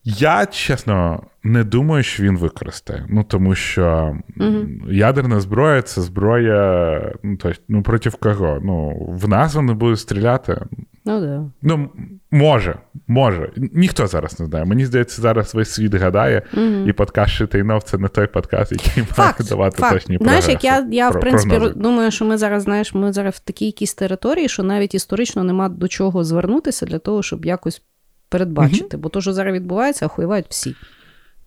я, 0.05 0.47
чесно, 0.47 1.23
не 1.43 1.65
думаю, 1.65 2.03
що 2.03 2.23
він 2.23 2.39
використає. 2.39 3.07
Ну, 3.09 3.25
тому 3.25 3.55
що 3.55 4.17
м, 4.41 4.83
ядерна 4.91 5.41
зброя 5.41 5.83
це 5.83 6.01
зброя. 6.03 7.13
Ну, 7.23 7.37
тобто, 7.41 7.61
ну, 7.69 7.83
проти 7.83 8.11
кого? 8.11 8.61
Ну, 8.65 9.07
в 9.09 9.29
нас 9.29 9.55
вони 9.55 9.73
будуть 9.73 9.99
стріляти. 10.01 10.61
Ну 11.05 11.21
да. 11.21 11.45
Ну, 11.63 11.89
може, 12.31 12.79
може. 13.07 13.53
Ніхто 13.57 14.07
зараз 14.07 14.41
не 14.41 14.47
знає. 14.47 14.65
Мені 14.65 14.87
здається, 14.87 15.23
зараз 15.23 15.55
весь 15.55 15.71
світ 15.71 15.95
гадає, 15.95 16.43
і 16.87 16.93
подкаст 16.93 17.33
Шитайнов 17.33 17.83
це 17.83 17.99
не 17.99 18.09
той 18.09 18.27
подкаст, 18.27 18.73
який 18.73 19.05
має 19.19 19.35
давати 19.49 19.77
факт. 19.77 19.93
точні 19.95 20.19
Знаєш, 20.21 20.49
як 20.49 20.65
я, 20.65 20.87
я 20.91 21.11
в 21.11 21.21
принципі 21.21 21.51
прогнози. 21.51 21.75
думаю, 21.77 22.11
що 22.11 22.25
ми 22.25 22.39
зараз, 22.39 22.63
знаєш, 22.63 22.95
ми 22.95 23.13
зараз 23.13 23.35
в 23.35 23.41
такій 23.41 23.67
якійсь 23.67 23.95
території, 23.95 24.49
що 24.49 24.63
навіть 24.63 24.95
історично 24.95 25.45
нема 25.45 25.69
до 25.69 25.89
чого 25.89 26.25
звернутися 26.25 26.87
для 26.87 26.99
того, 26.99 27.23
щоб 27.23 27.45
якось 27.45 27.83
передбачити. 28.29 28.97
Бо 28.97 29.09
то, 29.09 29.21
що 29.21 29.33
зараз 29.33 29.55
відбувається, 29.55 30.07
охуєвають 30.07 30.47
всі. 30.49 30.75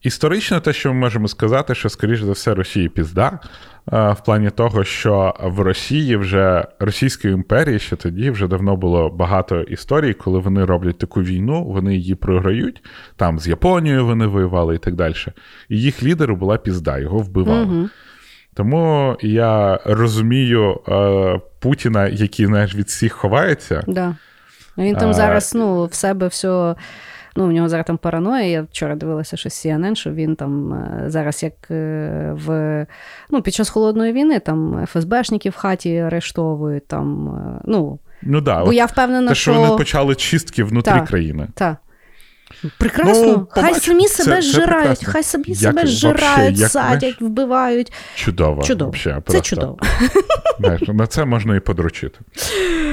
Історично, 0.01 0.59
те, 0.59 0.73
що 0.73 0.93
ми 0.93 0.99
можемо 0.99 1.27
сказати, 1.27 1.75
що, 1.75 1.89
скоріш 1.89 2.21
за 2.21 2.31
все, 2.31 2.53
Росії 2.53 2.89
пізда. 2.89 3.39
е, 3.93 4.11
В 4.11 4.23
плані 4.25 4.49
того, 4.49 4.83
що 4.83 5.33
в 5.43 5.59
Росії 5.59 6.15
вже 6.17 6.65
Російської 6.79 7.33
імперії 7.33 7.79
ще 7.79 7.95
тоді 7.95 8.29
вже 8.31 8.47
давно 8.47 8.75
було 8.75 9.09
багато 9.09 9.61
історій, 9.61 10.13
коли 10.13 10.39
вони 10.39 10.65
роблять 10.65 10.97
таку 10.97 11.21
війну, 11.21 11.63
вони 11.63 11.95
її 11.95 12.15
програють. 12.15 12.83
Там 13.15 13.39
з 13.39 13.47
Японією 13.47 14.05
вони 14.05 14.25
воювали 14.25 14.75
і 14.75 14.77
так 14.77 14.95
далі. 14.95 15.13
І 15.69 15.81
їх 15.81 16.03
лідеру 16.03 16.35
була 16.35 16.57
пізда, 16.57 16.99
його 16.99 17.17
вбивали. 17.17 17.63
Угу. 17.65 17.89
Тому 18.53 19.17
я 19.21 19.79
розумію 19.85 20.79
е, 20.87 21.39
Путіна, 21.59 22.07
який 22.07 22.45
знаєш, 22.45 22.75
від 22.75 22.87
всіх 22.87 23.13
ховається. 23.13 23.83
Да. 23.87 24.15
Він 24.77 24.95
там 24.95 25.09
А, 25.09 25.13
зараз 25.13 25.55
ну, 25.55 25.85
в 25.85 25.93
себе 25.93 26.27
все. 26.27 26.75
Ну, 27.35 27.47
У 27.47 27.51
нього 27.51 27.69
зараз 27.69 27.85
там 27.85 27.97
параноя. 27.97 28.41
Я 28.41 28.61
вчора 28.61 28.95
дивилася 28.95 29.37
щось 29.37 29.65
CNN, 29.65 29.95
що 29.95 30.11
він 30.11 30.35
там 30.35 30.73
е, 30.73 31.03
зараз, 31.07 31.43
як 31.43 31.53
е, 31.71 32.31
в 32.45 32.85
ну, 33.29 33.41
під 33.41 33.53
час 33.53 33.69
холодної 33.69 34.13
війни, 34.13 34.39
там 34.39 34.85
ФСБшники 34.87 35.49
в 35.49 35.55
хаті 35.55 35.97
арештовують. 35.97 36.87
Там, 36.87 37.27
е, 37.27 37.61
ну, 37.65 37.99
Ну 38.21 38.41
да, 38.41 38.59
бо 38.63 38.69
от 38.69 38.75
я 38.75 38.85
впевнена, 38.85 39.27
те, 39.27 39.35
що 39.35 39.51
що. 39.51 39.61
вони 39.61 39.77
почали 39.77 40.15
чистки 40.15 40.63
внутрі 40.63 40.91
та, 40.91 41.01
країни. 41.01 41.47
Та. 41.53 41.77
Прекрасно, 42.77 43.27
Ну, 43.27 43.47
хай 43.51 43.75
самі 43.75 44.07
Це- 44.07 44.23
себе 44.23 44.41
зжирають, 44.41 45.05
хай 45.05 45.21
Як- 45.45 45.57
себе 45.57 45.87
зжирають, 45.87 46.59
садять, 46.71 47.21
вбивають. 47.21 47.93
Чудово. 48.15 48.61
Чудово. 48.63 48.91
Вообще, 48.91 49.09
Це 49.13 49.21
просто. 49.21 49.41
чудово. 49.41 49.77
Знаєш, 50.59 50.81
на 50.87 51.07
це 51.07 51.25
можна 51.25 51.55
і 51.55 51.59
подручити. 51.59 52.19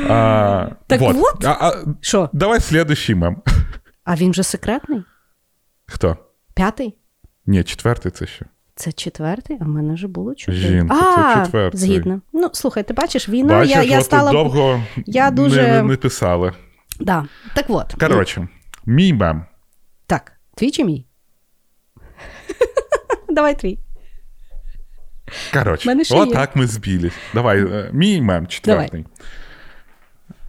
А, 0.08 0.66
Так 0.86 1.00
от. 1.02 1.44
А, 1.44 1.50
а, 1.50 1.72
Що? 2.00 2.30
давай 2.32 2.60
следующий 2.60 3.14
мем. 3.14 3.36
А 4.04 4.14
він 4.14 4.30
вже 4.30 4.42
секретний? 4.42 5.02
Хто? 5.86 6.16
П'ятий? 6.54 6.94
Ні, 7.46 7.64
четвертий 7.64 8.12
це 8.12 8.26
що? 8.26 8.44
Це 8.74 8.92
четвертий, 8.92 9.58
а 9.60 9.64
в 9.64 9.68
мене 9.68 9.94
вже 9.94 10.08
було 10.08 10.34
чотири. 10.34 10.58
Жінка, 10.58 10.94
а, 10.94 11.34
це 11.34 11.44
четвертий. 11.44 11.80
Згідно. 11.80 12.20
Ну, 12.32 12.50
слухай, 12.52 12.82
ти 12.82 12.94
бачиш, 12.94 13.28
війна, 13.28 13.54
Бачиш, 13.58 13.76
я, 13.76 13.82
я 13.82 14.00
стала. 14.00 14.32
довго 14.32 14.82
я 15.06 15.30
дуже- 15.30 15.62
не, 15.62 15.82
не 15.82 15.96
писали. 15.96 16.52
Да. 17.00 17.24
Так 17.54 17.64
от. 17.68 17.94
Коротше, 18.00 18.48
мій 18.88 19.12
мем. 19.12 19.44
Так, 20.06 20.32
твій 20.56 20.70
чи 20.70 20.84
мій? 20.84 21.06
Давай 23.28 23.58
твій. 23.58 23.78
Коротше, 25.52 26.02
отак 26.10 26.56
ми 26.56 26.66
збілись. 26.66 27.12
Давай, 27.34 27.60
е, 27.72 27.90
мій 27.92 28.20
мем 28.22 28.46
четвертий. 28.46 29.06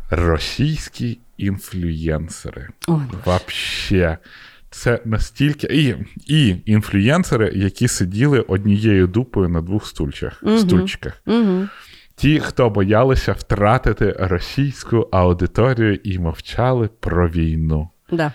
Російські 0.10 1.20
інфлюєнсери. 1.38 2.68
Ой, 2.88 3.02
Вообще. 3.26 4.18
Це 4.70 5.00
настільки. 5.06 5.68
І, 5.68 5.96
і 6.28 6.56
інфлюєнсери, 6.66 7.52
які 7.56 7.88
сиділи 7.88 8.40
однією 8.40 9.08
дупою 9.08 9.50
на 9.50 9.62
двох 9.62 9.88
стульчах, 9.88 10.44
Мгм. 10.44 10.58
стульчиках. 10.60 11.22
Угу. 11.26 11.68
Ті, 12.16 12.40
хто 12.40 12.70
боялися 12.70 13.32
втратити 13.32 14.16
російську 14.20 15.10
аудиторію 15.12 15.96
і 16.04 16.20
мовчали 16.20 16.90
про 17.00 17.30
війну. 17.30 17.90
Да. 18.12 18.34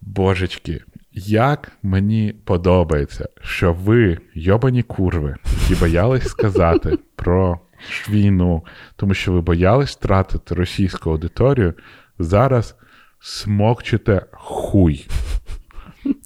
Божечки, 0.00 0.82
як 1.12 1.72
мені 1.82 2.34
подобається, 2.44 3.28
що 3.42 3.72
ви, 3.72 4.18
йобані 4.34 4.82
курви, 4.82 5.36
які 5.62 5.80
боялись 5.80 6.28
сказати 6.28 6.98
про 7.16 7.60
війну, 8.08 8.64
тому 8.96 9.14
що 9.14 9.32
ви 9.32 9.40
боялись 9.40 9.96
втратити 9.96 10.54
російську 10.54 11.10
аудиторію, 11.10 11.74
зараз 12.18 12.74
смокчете 13.20 14.26
хуй. 14.32 15.06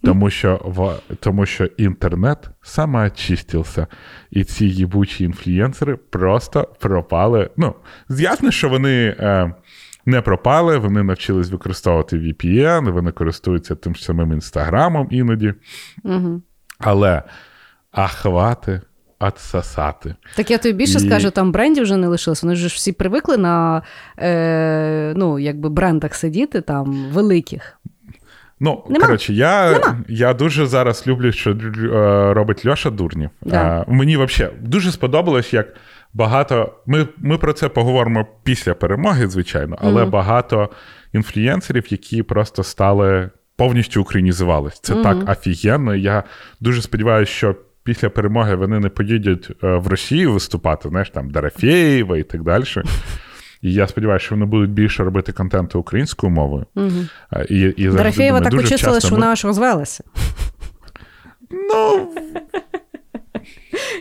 Тому 0.04 0.30
що 0.30 0.72
тому 1.20 1.46
що 1.46 1.64
інтернет 1.64 2.50
самоочистився, 2.62 3.86
і 4.30 4.44
ці 4.44 4.66
їбучі 4.66 5.24
інфлюєнсери 5.24 5.96
просто 5.96 6.68
пропали. 6.80 7.50
Ну, 7.56 7.74
ясно, 8.08 8.50
що 8.50 8.68
вони 8.68 9.16
е, 9.18 9.54
не 10.06 10.20
пропали, 10.20 10.78
вони 10.78 11.02
навчились 11.02 11.50
використовувати 11.50 12.16
VPN, 12.16 12.92
вони 12.92 13.12
користуються 13.12 13.74
тим 13.74 13.96
самим 13.96 14.32
інстаграмом 14.32 15.08
іноді. 15.10 15.54
Угу. 16.04 16.42
Але 16.78 17.22
ахвати 17.92 18.80
отсосати. 19.20 20.14
Так 20.36 20.50
я 20.50 20.58
тобі 20.58 20.74
більше 20.74 20.98
І- 20.98 21.00
скажу, 21.00 21.30
там 21.30 21.52
брендів 21.52 21.82
вже 21.82 21.96
не 21.96 22.08
лишилось. 22.08 22.42
Вони 22.42 22.56
ж 22.56 22.66
всі 22.66 22.92
привикли 22.92 23.36
на 23.36 23.82
е, 24.18 25.12
ну, 25.16 25.38
якби 25.38 25.68
брендах 25.68 26.14
сидіти, 26.14 26.60
там 26.60 27.06
великих. 27.12 27.80
Ну, 28.60 28.84
Нема. 28.88 29.06
коротше, 29.06 29.32
я, 29.32 29.70
Нема. 29.70 29.98
я 30.08 30.34
дуже 30.34 30.66
зараз 30.66 31.06
люблю, 31.06 31.32
що 31.32 31.50
е, 31.50 31.54
робить 32.34 32.66
Льоша 32.66 32.90
Дурнів. 32.90 33.30
Да. 33.42 33.80
Е, 33.80 33.84
мені 33.88 34.16
взагалі 34.16 34.54
дуже 34.60 34.92
сподобалось, 34.92 35.52
як 35.52 35.66
багато. 36.14 36.72
Ми, 36.86 37.08
ми 37.18 37.38
про 37.38 37.52
це 37.52 37.68
поговоримо 37.68 38.26
після 38.44 38.74
перемоги, 38.74 39.26
звичайно, 39.26 39.76
але 39.80 40.02
Мгм. 40.02 40.10
багато 40.10 40.70
інфлюєнсерів, 41.12 41.92
які 41.92 42.22
просто 42.22 42.62
стали 42.64 43.30
повністю 43.56 44.00
українізувались. 44.02 44.80
Це 44.80 44.94
Мгм. 44.94 45.02
так 45.02 45.28
офігенно. 45.30 45.94
Я 45.94 46.22
дуже 46.60 46.82
сподіваюся, 46.82 47.32
що. 47.32 47.56
Після 47.84 48.10
перемоги 48.10 48.54
вони 48.54 48.78
не 48.78 48.88
поїдуть 48.88 49.50
е, 49.64 49.76
в 49.76 49.86
Росію 49.86 50.32
виступати, 50.32 50.88
знаєш, 50.88 51.10
там 51.10 51.30
Дорофєєва 51.30 52.18
і 52.18 52.22
так 52.22 52.42
далі. 52.42 52.64
І 53.62 53.72
я 53.72 53.86
сподіваюся, 53.86 54.26
що 54.26 54.34
вони 54.34 54.46
будуть 54.46 54.70
більше 54.70 55.04
робити 55.04 55.32
контенту 55.32 55.80
українською 55.80 56.32
мовою. 56.32 56.66
Угу. 56.76 56.90
І, 57.48 57.60
і 57.76 57.88
Дорофєєва 57.88 58.40
так 58.40 58.52
очистила, 58.54 59.00
що 59.00 59.08
вона 59.08 59.26
аж 59.26 59.44
розвелася. 59.44 60.04
Ну, 61.50 62.08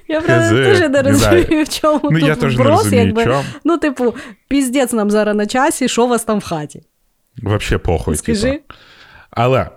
Я 0.08 0.22
Хз, 0.22 0.50
дуже 0.52 0.90
не 0.90 1.02
розумію, 1.02 1.64
в 1.64 1.70
чому 1.70 2.00
ну 2.04 2.20
тут 2.20 2.30
я 2.30 2.36
теж 2.36 2.58
не 2.58 2.64
вброс, 2.64 2.78
розумію, 2.84 3.06
якби. 3.06 3.24
чому. 3.24 3.44
Ну, 3.64 3.78
типу, 3.78 4.16
піздець 4.48 4.94
нам 4.94 5.12
зараз 5.12 5.36
на 5.36 5.46
часі, 5.46 5.88
що 5.88 6.06
у 6.06 6.08
вас 6.08 6.24
там 6.24 6.40
в 6.40 6.44
хаті? 6.44 6.82
Вообще 7.44 7.78
похуй. 7.78 8.16
Скажи. 8.16 8.52
Типа. 8.52 8.74
Але, 9.32 9.70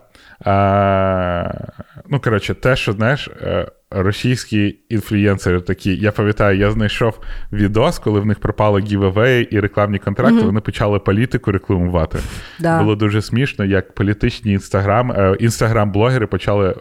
е, 0.47 1.69
ну, 2.09 2.21
коротше, 2.21 2.55
те, 2.55 2.77
що 2.77 2.93
знаєш, 2.93 3.29
е, 3.43 3.67
російські 3.91 4.79
інфлюєнсери 4.89 5.61
такі. 5.61 5.97
Я 5.97 6.13
пам'ятаю, 6.13 6.59
я 6.59 6.71
знайшов 6.71 7.19
відос, 7.53 7.99
коли 7.99 8.21
в 8.21 8.27
них 8.27 8.39
пропали 8.41 8.81
гівевеї 8.81 9.45
і 9.55 9.61
рекламні 9.61 9.99
контракти, 9.99 10.35
Мгм. 10.37 10.47
вони 10.47 10.61
почали 10.61 10.99
політику 10.99 11.53
рекламувати. 11.53 12.19
Да. 12.61 12.79
Було 12.83 12.97
дуже 12.97 13.23
смішно, 13.23 13.65
як 13.65 13.95
політичні 13.95 14.53
інстаграм, 14.53 15.13
е, 15.13 15.37
інстаграм-блогери 15.41 16.27
почали 16.27 16.75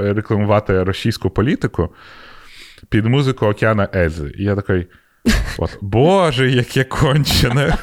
рекламувати 0.00 0.82
російську 0.82 1.30
політику 1.30 1.88
під 2.88 3.06
музику 3.06 3.46
Океана 3.46 3.88
Ельзи. 3.94 4.32
І 4.38 4.44
я 4.44 4.56
такий. 4.56 4.86
От, 5.58 5.78
Боже, 5.80 6.50
яке 6.50 6.84
кончене. 6.84 7.74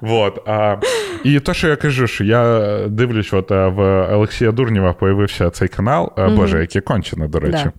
Вот, 0.00 0.42
а, 0.48 0.76
і 1.24 1.40
то, 1.40 1.54
що 1.54 1.68
я 1.68 1.76
кажу, 1.76 2.06
що 2.06 2.24
я 2.24 2.78
дивлюсь, 2.88 3.32
от 3.32 3.50
в 3.50 3.80
Олексія 4.14 4.52
Дурнєва 4.52 4.92
появився 4.92 5.50
цей 5.50 5.68
канал. 5.68 6.12
а, 6.16 6.26
Мгм. 6.26 6.36
Боже, 6.36 6.60
яке 6.60 6.80
кончене, 6.80 7.28
до 7.28 7.40
речі. 7.40 7.64
Да. 7.64 7.72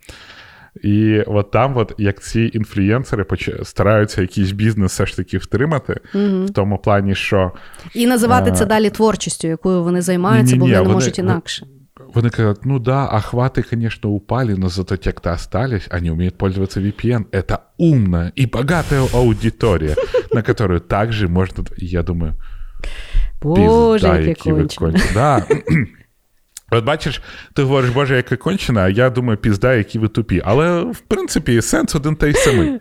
І 0.89 1.21
от 1.27 1.51
там, 1.51 1.77
от, 1.77 1.93
як 1.97 2.21
ці 2.21 2.49
інфлюєнсери 2.53 3.23
поч- 3.23 3.63
стараються 3.65 4.21
якийсь 4.21 4.51
бізнес 4.51 4.91
все 4.91 5.05
ж 5.05 5.15
таки 5.17 5.37
втримати, 5.37 5.99
Мгм. 6.13 6.45
в 6.45 6.49
тому 6.53 6.77
плані, 6.77 7.15
що 7.15 7.51
І 7.93 8.07
називати 8.07 8.49
Е, 8.49 8.53
це 8.53 8.65
далі 8.65 8.89
творчістю, 8.89 9.47
якою 9.47 9.83
вони 9.83 10.01
займаються, 10.01 10.55
бо 10.55 10.65
Ні-ні-ні, 10.65 10.77
вони 10.79 10.87
не 10.89 10.93
можуть 10.93 11.19
інакше. 11.19 11.65
Вони 12.13 12.29
говорят, 12.37 12.65
ну 12.65 12.79
да, 12.79 13.05
охваты, 13.05 13.63
конечно, 13.69 14.09
упали, 14.09 14.53
но 14.53 14.69
зато 14.69 14.97
те, 14.97 15.11
кто 15.11 15.29
остались, 15.29 15.87
они 15.89 16.11
умеют 16.11 16.37
пользоваться 16.37 16.81
VPN. 16.81 17.25
Это 17.31 17.59
умная 17.77 18.31
и 18.35 18.45
богатая 18.45 19.01
аудитория, 19.13 19.95
на 20.33 20.41
которую 20.41 20.79
также 20.79 21.27
можно... 21.27 21.63
Я 21.77 22.03
думаю, 22.03 22.33
Боже, 23.41 24.23
які 24.27 24.51
ви. 24.51 24.67
Да. 25.13 25.45
От 26.71 26.85
бачиш, 26.85 27.21
ти 27.53 27.61
говориш, 27.61 27.89
Боже, 27.89 28.15
яке 28.15 28.35
кончена, 28.35 28.81
а 28.81 28.89
я 28.89 29.09
думаю, 29.09 29.37
пізда, 29.37 29.73
які 29.73 29.99
ви 29.99 30.07
тупі. 30.07 30.41
Але, 30.45 30.81
в 30.81 30.99
принципі, 30.99 31.61
сенс 31.61 31.95
один 31.95 32.15
та 32.15 32.27
й 32.27 32.33
самий. 32.33 32.79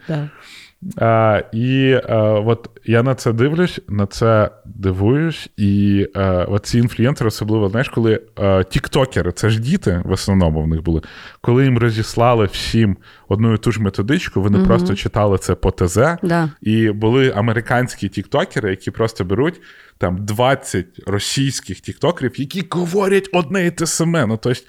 А, 0.96 1.42
і 1.52 2.00
а, 2.08 2.16
от 2.22 2.70
я 2.84 3.02
на 3.02 3.14
це 3.14 3.32
дивлюсь, 3.32 3.80
на 3.88 4.06
це 4.06 4.50
дивуюсь, 4.64 5.48
і 5.56 6.06
а, 6.14 6.20
от 6.48 6.66
ці 6.66 6.78
інфлюєнсери, 6.78 7.28
особливо, 7.28 7.68
знаєш, 7.68 7.88
коли 7.88 8.20
а, 8.36 8.62
тіктокери, 8.62 9.32
це 9.32 9.50
ж 9.50 9.60
діти 9.60 10.02
в 10.04 10.10
основному 10.10 10.62
в 10.62 10.68
них 10.68 10.82
були, 10.82 11.00
коли 11.40 11.64
їм 11.64 11.78
розіслали 11.78 12.44
всім 12.44 12.96
одну 13.28 13.54
і 13.54 13.58
ту 13.58 13.72
ж 13.72 13.82
методичку, 13.82 14.42
вони 14.42 14.58
Мгм. 14.58 14.66
просто 14.66 14.94
читали 14.94 15.38
це 15.38 15.54
по 15.54 15.70
ТЗ, 15.70 15.96
Да. 16.22 16.50
і 16.62 16.90
були 16.90 17.32
американські 17.36 18.08
тіктокери, 18.08 18.70
які 18.70 18.90
просто 18.90 19.24
беруть 19.24 19.60
там 19.98 20.24
20 20.24 20.86
російських 21.06 21.80
тіктокерів, 21.80 22.40
які 22.40 22.64
говорять 22.70 23.28
одне 23.32 23.66
і 23.66 23.70
те 23.70 23.86
саме. 23.86 24.26
Ну, 24.26 24.38
тобто, 24.42 24.60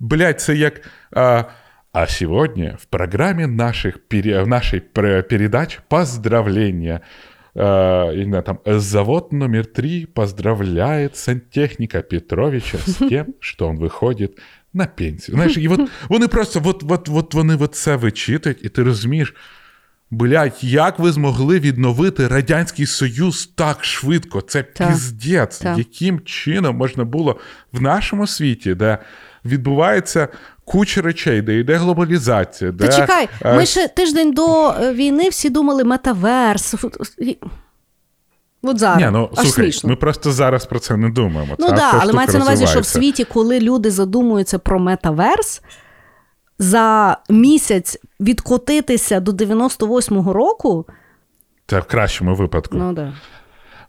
блядь, 0.00 0.40
це 0.40 0.56
як. 0.56 0.80
А, 1.12 1.44
а 1.92 2.06
сегодня 2.06 2.76
в 2.80 2.86
программе 2.86 3.46
наших, 3.46 4.06
пере- 4.08 4.46
нашей 4.46 4.80
передач 4.80 5.80
поздравления. 5.88 7.02
Э, 7.54 8.14
не 8.16 8.24
знаю, 8.24 8.42
там, 8.44 8.60
завод 8.64 9.32
номер 9.32 9.66
три 9.66 10.06
поздравляет 10.06 11.16
сантехника 11.16 12.02
Петровича 12.02 12.78
з 12.86 12.94
тим, 13.08 13.34
що 13.40 13.70
він 13.70 13.78
виходить 13.78 14.38
на 14.72 14.86
пенсію. 14.86 15.34
Знаєш, 15.34 15.56
і 15.56 15.68
от 15.68 15.90
вони 16.08 16.28
просто 16.28 16.62
от, 16.64 16.84
от, 16.88 17.08
от 17.08 17.34
вони 17.34 17.56
от 17.56 17.74
це 17.74 17.96
вичитують, 17.96 18.64
і 18.64 18.68
ти 18.68 18.82
розумієш, 18.82 19.34
блядь, 20.10 20.58
як 20.60 20.98
ви 20.98 21.12
змогли 21.12 21.60
відновити 21.60 22.28
Радянський 22.28 22.86
Союз 22.86 23.46
так 23.46 23.84
швидко? 23.84 24.40
Це 24.40 24.62
піздець. 24.62 25.62
Яким 25.78 26.20
чином 26.20 26.76
можна 26.76 27.04
було 27.04 27.40
в 27.72 27.82
нашому 27.82 28.26
світі, 28.26 28.74
де 28.74 28.98
відбувається 29.44 30.28
куча 30.64 31.02
речей, 31.02 31.42
де 31.42 31.58
йде 31.58 31.74
глобалізація, 31.74 32.72
де 32.72 32.86
Та 32.88 32.92
чекай, 32.92 33.28
е, 33.42 33.56
ми 33.56 33.66
ще 33.66 33.88
тиждень 33.88 34.32
до 34.32 34.70
е, 34.70 34.92
війни 34.94 35.28
всі 35.28 35.50
думали 35.50 35.84
метаверс. 35.84 36.74
От 38.62 38.78
зараз. 38.78 39.02
Ні, 39.02 39.10
ну 39.12 39.28
Аж 39.32 39.46
слухай, 39.46 39.64
смішно. 39.64 39.90
ми 39.90 39.96
просто 39.96 40.32
зараз 40.32 40.66
про 40.66 40.78
це 40.78 40.96
не 40.96 41.10
думаємо. 41.10 41.54
Ну 41.58 41.68
так, 41.68 41.94
але 42.00 42.12
мається 42.12 42.38
на 42.38 42.44
увазі, 42.44 42.66
що 42.66 42.80
в 42.80 42.86
світі, 42.86 43.24
коли 43.24 43.60
люди 43.60 43.90
задумуються 43.90 44.58
про 44.58 44.78
метаверс, 44.78 45.62
за 46.58 47.16
місяць 47.28 47.98
відкотитися 48.20 49.20
до 49.20 49.32
98-го 49.32 50.32
року, 50.32 50.86
Це 51.66 51.80
в 51.80 51.84
кращому 51.84 52.34
випадку. 52.34 52.76
ну 52.76 52.92
да. 52.92 53.12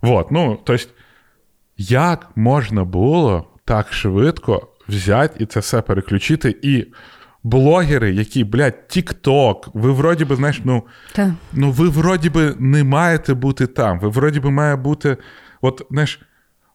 Вот, 0.01 0.31
ну, 0.31 0.59
то 0.63 0.73
есть, 0.73 0.89
як 1.77 2.27
можна 2.35 2.83
було 2.83 3.47
так 3.65 3.93
швидко 3.93 4.67
взяти 4.95 5.43
і 5.43 5.45
це 5.45 5.59
все 5.59 5.81
переключити, 5.81 6.55
і 6.61 6.85
блогери, 7.43 8.13
які, 8.13 8.43
блядь, 8.43 8.79
TikTok, 8.89 9.55
ви 9.73 9.91
вроді 9.91 10.25
би, 10.25 10.35
знаєш, 10.35 10.61
ну, 10.63 10.83
Та. 11.13 11.33
ну 11.53 11.71
ви 11.71 11.89
вроді 11.89 12.29
би 12.29 12.55
не 12.59 12.83
маєте 12.83 13.33
бути 13.33 13.67
там. 13.67 13.99
Ви 13.99 14.09
вроді 14.09 14.39
би 14.39 14.51
має 14.51 14.75
бути. 14.75 15.17
От, 15.61 15.81
знаєш, 15.91 16.19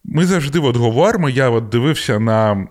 ми 0.09 0.25
завжди 0.27 0.59
от 0.59 0.77
говоримо, 0.77 1.29
я 1.29 1.51
от 1.51 1.69
дивився 1.69 2.19
на 2.19 2.67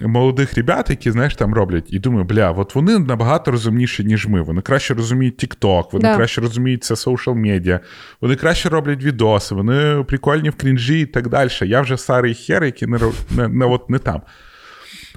молодих 0.00 0.54
ребят, 0.54 0.90
які, 0.90 1.10
знаєш, 1.10 1.36
там 1.36 1.54
роблять, 1.54 1.92
і 1.92 1.98
думаю, 1.98 2.24
бля, 2.24 2.50
от 2.50 2.74
вони 2.74 2.98
набагато 2.98 3.50
розумніші, 3.50 4.04
ніж 4.04 4.26
ми. 4.26 4.42
Вони 4.42 4.60
краще 4.62 4.94
розуміють 4.94 5.44
TikTok, 5.44 5.84
вони 5.92 6.02
Да. 6.08 6.16
краще 6.16 6.40
розуміють 6.40 6.84
це 6.84 6.94
social 6.94 7.34
медіа, 7.34 7.80
вони 8.20 8.36
краще 8.36 8.68
роблять 8.68 9.04
відоси, 9.04 9.54
вони 9.54 10.04
прикольні 10.04 10.50
в 10.50 10.54
крінжі 10.54 11.00
і 11.00 11.06
так 11.06 11.28
далі. 11.28 11.50
Я 11.62 11.80
вже 11.80 11.96
старий 11.96 12.34
хер, 12.34 12.64
який 12.64 12.88
не, 12.88 12.98
не, 13.30 13.48
не, 13.48 13.66
от, 13.66 13.90
не 13.90 13.98
там. 13.98 14.22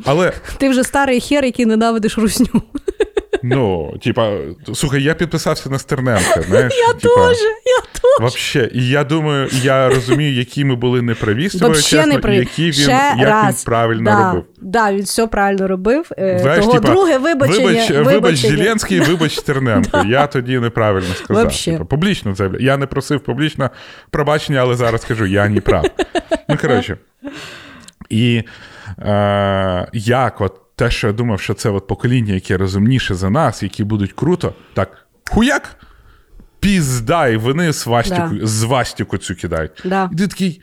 Але 0.05 0.33
Ти 0.57 0.69
вже 0.69 0.83
старий 0.83 1.21
хер, 1.21 1.45
який 1.45 1.65
ненавидиш 1.65 2.17
русню. 2.17 2.61
Ну, 3.43 3.93
типа, 4.03 4.37
слухай, 4.73 5.03
я 5.03 5.13
підписався 5.13 5.69
на 5.69 5.79
Стерненка. 5.79 6.41
знаєш, 6.41 6.73
Я 6.73 6.93
теж, 6.93 7.37
я 7.65 7.79
теж. 7.93 8.19
Вообще, 8.19 8.69
і 8.73 8.89
я 8.89 9.03
думаю, 9.03 9.49
я 9.63 9.89
розумію, 9.89 10.33
які 10.33 10.65
ми 10.65 10.75
були 10.75 11.01
неправі 11.01 11.49
з 11.49 11.53
тобою, 11.53 11.81
чесно, 11.81 12.05
не 12.13 12.19
при... 12.19 12.35
які 12.35 12.63
він, 12.65 12.73
Ще 12.73 13.13
як 13.17 13.29
раз. 13.29 13.55
він 13.55 13.65
правильно 13.65 14.03
да, 14.11 14.27
робив. 14.27 14.43
Да, 14.61 14.93
він 14.93 15.01
все 15.03 15.27
правильно 15.27 15.67
робив. 15.67 16.09
Е, 16.17 16.39
Знаєш, 16.41 16.65
Того 16.65 16.73
типа, 16.79 16.87
друге 16.93 17.17
вибачення. 17.17 17.67
вибач, 17.67 18.13
вибач. 18.13 18.35
Зеленський, 18.35 18.99
вибач 18.99 19.35
Стерненко. 19.39 20.03
Я 20.07 20.27
тоді 20.27 20.59
неправильно 20.59 21.13
сказав. 21.15 21.43
Вообще. 21.43 21.71
Типа, 21.71 21.85
публічно 21.85 22.35
заявляю. 22.35 22.65
Я 22.65 22.77
не 22.77 22.85
просив 22.85 23.19
публічно 23.19 23.69
пробачення, 24.09 24.59
але 24.59 24.75
зараз 24.75 25.01
скажу, 25.01 25.25
я 25.25 25.49
не 25.49 25.61
прав. 25.61 25.85
Ну, 26.49 26.57
коротше. 26.61 26.97
І 28.09 28.43
е, 28.99 29.87
як 29.93 30.41
от 30.41 30.61
те, 30.75 30.91
що 30.91 31.07
я 31.07 31.13
думав, 31.13 31.39
що 31.41 31.53
це 31.53 31.69
от 31.69 31.87
покоління, 31.87 32.33
яке 32.33 32.57
розумніше 32.57 33.15
за 33.15 33.29
нас, 33.29 33.63
які 33.63 33.83
будуть 33.83 34.13
круто, 34.13 34.53
так 34.73 35.07
хуяк, 35.31 35.75
пізда, 36.59 37.27
і 37.27 37.37
вони 37.37 37.73
свастику, 37.73 38.29
Да. 38.35 38.45
звастику 38.47 39.17
цю 39.17 39.35
кидають. 39.35 39.71
Да. 39.85 40.09
І 40.13 40.15
ти 40.15 40.27
такий. 40.27 40.61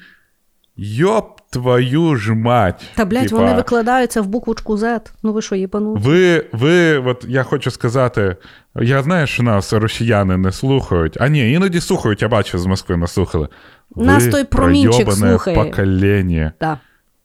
Йоп 0.76 1.40
твою 1.50 2.16
ж 2.16 2.34
мать. 2.34 2.90
Та, 2.94 3.04
блядь, 3.04 3.22
Типа, 3.28 3.36
вони 3.36 3.54
викладаються 3.54 4.22
в 4.22 4.26
буквочку 4.26 4.76
Z. 4.76 5.00
Ну 5.22 5.32
ви 5.32 5.42
що, 5.42 5.54
їбану? 5.54 5.94
ви, 5.94 6.46
ви, 6.52 6.98
от 6.98 7.24
я 7.28 7.42
хочу 7.42 7.70
сказати, 7.70 8.36
я 8.76 9.02
знаю, 9.02 9.26
що 9.26 9.42
нас 9.42 9.72
росіяни 9.72 10.36
не 10.36 10.52
слухають. 10.52 11.16
А 11.20 11.28
ні, 11.28 11.52
іноді 11.52 11.80
слухають, 11.80 12.22
я 12.22 12.28
бачу, 12.28 12.58
з 12.58 12.66
Москви 12.66 12.96
нас 12.96 13.12
слухали. 13.12 13.48
Нас 13.96 14.24
ви 14.24 14.30
той 14.30 14.44
промінчик 14.44 15.12
слухає. 15.12 15.56
покоління. 15.56 16.52
Да. 16.60 16.78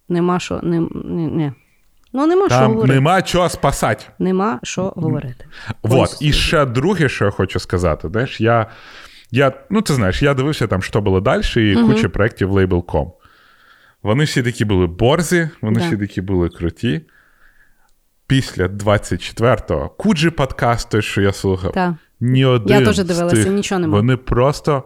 Нема 0.09 0.39
що, 0.39 0.59
не, 0.63 0.79
не, 1.05 1.27
не. 1.27 1.53
Ну, 2.13 2.27
нема 2.27 2.49
що 2.49 2.59
Там 2.59 2.71
говорити. 2.71 2.95
нема 2.95 3.21
чого 3.21 3.49
спасати. 3.49 4.05
Нема 4.19 4.59
що 4.63 4.93
говорити. 4.95 5.45
Вот. 5.83 6.17
І 6.21 6.33
ще 6.33 6.65
друге, 6.65 7.09
що 7.09 7.25
я 7.25 7.31
хочу 7.31 7.59
сказати, 7.59 8.09
знаєш, 8.09 8.41
я, 8.41 8.65
я, 9.31 9.51
ну 9.69 9.81
ти 9.81 9.93
знаєш, 9.93 10.21
я 10.21 10.33
дивився 10.33 10.67
там, 10.67 10.81
що 10.81 11.01
було 11.01 11.21
далі, 11.21 11.41
і 11.71 11.75
куча 11.75 12.09
проєктів 12.09 12.51
Label.com. 12.51 13.11
Вони 14.03 14.23
всі 14.23 14.43
такі 14.43 14.65
були 14.65 14.87
борзі, 14.87 15.49
вони 15.61 15.79
Да. 15.79 15.85
всі 15.87 15.97
такі 15.97 16.21
були 16.21 16.49
круті. 16.49 17.01
Після 18.27 18.67
24-го 18.67 19.89
Куджі 19.89 20.29
подкаст, 20.29 20.89
той, 20.89 21.01
що 21.01 21.21
я 21.21 21.33
слухав, 21.33 21.71
Та. 21.71 21.97
ні 22.19 22.45
один 22.45 22.79
Я 22.79 22.85
теж 22.85 22.97
дивилася, 23.03 23.43
тих, 23.43 23.53
нічого 23.53 23.79
нема. 23.79 23.97
Вони 23.97 24.17
просто 24.17 24.83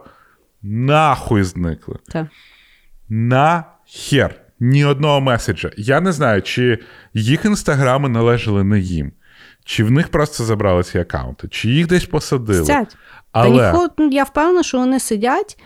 нахуй 0.62 1.42
зникли. 1.42 1.96
Та. 2.12 2.28
На 3.08 3.64
хер. 3.86 4.41
Ні 4.64 4.84
одного 4.84 5.20
меседжа. 5.20 5.70
Я 5.76 6.00
не 6.00 6.12
знаю, 6.12 6.42
чи 6.42 6.78
їх 7.14 7.44
інстаграми 7.44 8.08
належали 8.08 8.64
не 8.64 8.80
їм, 8.80 9.12
чи 9.64 9.84
в 9.84 9.90
них 9.90 10.08
просто 10.08 10.44
забрали 10.44 10.82
ці 10.82 10.98
аккаунти, 10.98 11.48
чи 11.50 11.68
їх 11.68 11.86
десь 11.86 12.04
посадили. 12.04 12.64
Сядь. 12.64 12.96
Але 13.32 13.58
Та 13.58 13.72
ніхто, 13.72 13.94
ну, 13.98 14.08
я 14.08 14.24
впевнена, 14.24 14.62
що 14.62 14.78
вони 14.78 15.00
сидять. 15.00 15.58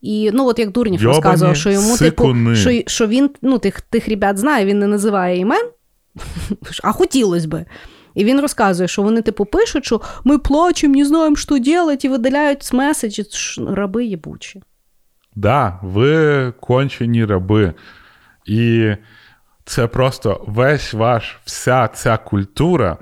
І 0.00 0.30
ну, 0.34 0.46
от 0.46 0.58
як 0.58 0.70
Дурнів 0.72 1.02
Йобані 1.02 1.16
розказував, 1.16 1.56
що 1.56 1.70
йому, 1.70 1.96
сикуни. 1.96 2.54
типу, 2.56 2.70
що, 2.70 2.82
що 2.86 3.06
він 3.06 3.30
ну, 3.42 3.58
тих, 3.58 3.80
тих 3.80 4.08
ребят 4.08 4.38
знає, 4.38 4.66
він 4.66 4.78
не 4.78 4.86
називає 4.86 5.38
імен, 5.38 5.68
а 6.82 6.92
хотілося 6.92 7.48
би. 7.48 7.64
І 8.14 8.24
він 8.24 8.40
розказує, 8.40 8.88
що 8.88 9.02
вони, 9.02 9.22
типу, 9.22 9.44
пишуть, 9.44 9.84
що 9.84 10.00
ми 10.24 10.38
плачемо, 10.38 10.94
не 10.94 11.04
знаємо, 11.04 11.36
що 11.36 11.54
робити, 11.54 12.06
і 12.06 12.10
видаляють 12.10 12.72
меседжі. 12.72 13.24
Ш- 13.30 13.62
Раби 13.74 14.04
єбучі. 14.06 14.62
Да, 15.34 15.78
ви 15.82 16.52
кончені 16.60 17.24
раби. 17.24 17.74
І 18.46 18.94
це 19.64 19.86
просто 19.86 20.44
весь 20.46 20.92
ваш, 20.92 21.38
вся 21.44 21.88
ця 21.88 22.16
культура, 22.16 22.98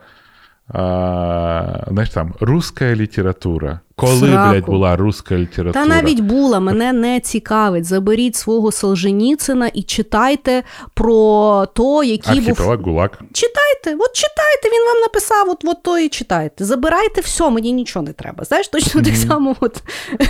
а, 0.69 1.85
знаєш 1.89 2.11
там, 2.11 2.35
руська 2.41 2.95
література. 2.95 3.81
Коли, 3.97 4.19
Сраку. 4.19 4.51
блядь, 4.51 4.67
була 4.67 4.97
руська 4.97 5.37
література? 5.37 5.85
Та 5.85 5.95
навіть 5.95 6.21
була, 6.21 6.61
мене 6.61 6.93
не 6.93 7.21
цікавить. 7.21 7.85
Заберіть 7.85 8.37
свого 8.37 8.73
Солженіцина 8.73 9.71
і 9.75 9.83
читайте 9.83 10.63
про 10.95 11.67
то, 11.75 12.05
який 12.05 12.41
був 12.41 12.57
ГУЛАГ. 12.59 13.11
Читайте, 13.33 14.05
от 14.05 14.13
читайте, 14.13 14.69
він 14.73 14.87
вам 14.87 15.01
написав, 15.03 15.51
от, 15.51 15.65
от 15.65 15.83
то 15.83 15.99
і 15.99 16.09
читайте. 16.09 16.65
Забирайте 16.65 17.21
все, 17.21 17.51
мені 17.51 17.73
нічого 17.73 18.05
не 18.05 18.13
треба. 18.13 18.45
Знаєш, 18.45 18.69
точно 18.69 19.03
так 19.03 19.17
само, 19.17 19.57
от 19.61 19.83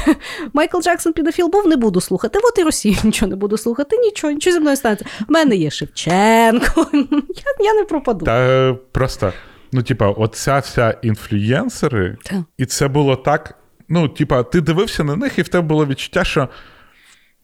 Майкл 0.52 0.80
Джексон 0.80 1.12
підофіл 1.12 1.48
був, 1.48 1.66
не 1.66 1.76
буду 1.76 2.00
слухати. 2.00 2.38
От 2.42 2.58
і 2.58 2.62
Росію 2.62 2.96
нічого 3.04 3.30
не 3.30 3.36
буду 3.36 3.58
слухати, 3.58 3.96
нічого, 3.96 4.32
нічого 4.32 4.54
зі 4.54 4.60
мною 4.60 4.76
станеться. 4.76 5.04
В 5.28 5.32
мене 5.32 5.56
є 5.56 5.70
Шевченко. 5.70 6.86
Я, 6.92 7.66
я 7.66 7.74
не 7.74 7.84
пропаду. 7.84 8.24
Та 8.24 8.38
е, 8.38 8.76
просто, 8.92 9.32
ну, 9.74 9.82
типа, 9.82 10.08
оця 10.08 10.58
вся 10.58 10.90
інфлюєнсери, 11.02 12.16
Та. 12.24 12.44
і 12.58 12.66
це 12.66 12.88
було 12.88 13.16
так. 13.16 13.58
Ну, 13.88 14.08
типа, 14.08 14.42
ти 14.42 14.60
дивився 14.60 15.04
на 15.04 15.16
них, 15.16 15.38
і 15.38 15.42
в 15.42 15.48
тебе 15.48 15.68
було 15.68 15.86
відчуття, 15.86 16.24
що. 16.24 16.48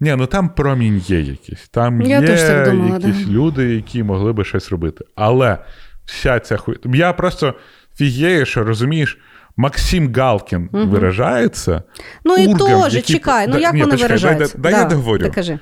Ні, 0.01 0.15
ну 0.17 0.27
там 0.27 0.49
промінь 0.49 0.99
є 0.99 1.21
якийсь. 1.21 1.69
Там 1.69 2.03
Я 2.03 2.21
є 2.21 2.37
так 2.37 2.71
думала, 2.71 2.99
якісь 2.99 3.27
да. 3.27 3.33
люди, 3.33 3.75
які 3.75 4.03
могли 4.03 4.33
би 4.33 4.45
щось 4.45 4.71
робити. 4.71 5.05
Але 5.15 5.59
вся 6.05 6.41
ця 6.41 6.57
хуй. 6.57 6.79
Я 6.85 7.13
просто 7.13 7.55
фігею, 7.97 8.47
що 8.47 8.65
розумієш, 8.65 9.19
Максим 9.57 10.15
Галкін 10.15 10.69
виражається. 10.73 11.83
ну 12.25 12.37
і 12.37 12.55
теж, 12.55 12.95
який- 12.95 13.17
чекай, 13.17 13.47
ну 13.47 13.53
Да, 13.53 13.59
як 13.59 13.75
ні, 13.75 13.83
вони 13.83 13.97
виражаються? 13.97 14.59
дай- 14.59 14.73
дай 14.73 14.81
я 14.81 14.89
договорю. 14.89 15.25
Та 15.25 15.31
кажи. 15.31 15.59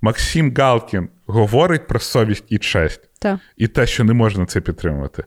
Максим 0.00 0.54
Галкін 0.58 1.08
говорить 1.26 1.86
про 1.86 2.00
совість 2.00 2.44
і 2.48 2.58
честь. 2.58 3.00
І 3.56 3.68
те, 3.68 3.86
що 3.86 4.04
не 4.04 4.12
можна 4.12 4.46
це 4.46 4.60
підтримувати. 4.60 5.24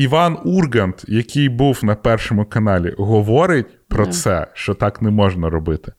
Іван 0.00 0.38
Ургант, 0.44 1.04
який 1.08 1.48
був 1.48 1.80
на 1.82 1.94
першому 1.94 2.44
каналі, 2.44 2.94
говорить 2.98 3.66
про 3.88 4.06
це, 4.06 4.46
що 4.54 4.74
так 4.74 5.02
не 5.02 5.10
можна 5.10 5.50
робити. 5.50 5.92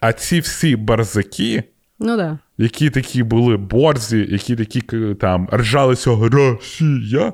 А 0.00 0.12
ці 0.12 0.40
всі 0.40 0.76
барзаки, 0.76 1.62
Ну 1.98 2.16
да. 2.16 2.38
які 2.58 2.90
такі 2.90 3.22
були 3.22 3.56
борзі, 3.56 4.26
які 4.30 4.56
такі 4.56 4.80
там 5.20 5.48
ржалися 5.52 6.10
Росія, 6.22 7.32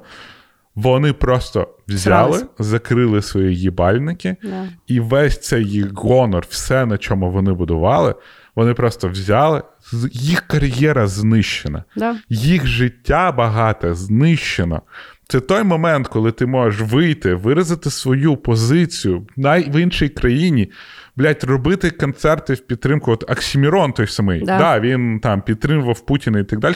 вони 0.75 1.13
просто 1.13 1.69
взяли, 1.89 2.33
Срались. 2.39 2.47
закрили 2.59 3.23
свої 3.23 3.57
їбальники, 3.57 4.37
Да. 4.43 4.69
і 4.87 5.01
весь 5.01 5.41
цей 5.41 5.65
їх 5.65 5.93
гонор, 5.95 6.47
все, 6.49 6.87
на 6.87 6.99
чому 6.99 7.31
вони 7.31 7.53
будували, 7.53 8.15
вони 8.57 8.75
просто 8.75 9.09
взяли, 9.09 9.63
їх 10.13 10.41
кар'єра 10.41 11.07
знищена. 11.07 11.85
Да. 11.97 12.17
Їх 12.29 12.67
життя 12.67 13.33
багате 13.33 13.95
знищено. 13.95 14.83
Це 15.33 15.41
той 15.41 15.63
момент, 15.63 16.09
коли 16.09 16.33
ти 16.33 16.47
можеш 16.47 16.81
вийти, 16.81 17.35
виразити 17.35 17.91
свою 17.91 18.37
позицію 18.37 19.27
най- 19.37 19.71
в 19.71 19.81
іншій 19.83 20.09
країні, 20.09 20.71
блядь, 21.17 21.45
робити 21.45 21.91
концерти 21.91 22.55
в 22.55 22.61
підтримку. 22.67 23.13
От 23.13 23.31
Оксімірон 23.31 23.93
той 23.93 24.07
самий, 24.07 24.41
Да. 24.45 24.59
да. 24.59 24.81
він 24.81 25.21
там 25.21 25.43
підтримував 25.43 26.07
Путіна 26.07 26.39
і 26.39 26.45
так 26.45 26.59
далі. 26.59 26.75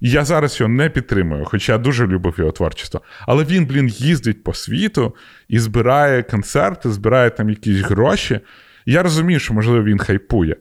Я 0.00 0.24
зараз 0.24 0.60
його 0.60 0.72
не 0.72 0.90
підтримую, 0.90 1.44
хоча 1.44 1.72
я 1.72 1.78
дуже 1.78 2.06
любив 2.06 2.34
його 2.38 2.52
творчество. 2.52 3.00
Але 3.26 3.44
він, 3.44 3.66
блін, 3.66 3.88
їздить 3.88 4.44
по 4.44 4.54
світу 4.54 5.16
і 5.48 5.58
збирає 5.58 6.22
концерти, 6.22 6.90
збирає 6.90 7.30
там 7.30 7.50
якісь 7.50 7.80
гроші. 7.80 8.40
Я 8.86 9.02
розумію, 9.02 9.40
що, 9.40 9.54
можливо, 9.54 9.84
він 9.84 9.98
хайпує. 9.98 10.56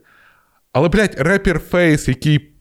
Але, 0.73 0.89
блядь, 0.89 1.15
репер 1.19 1.59
Фейс, 1.59 2.07
який 2.07 2.53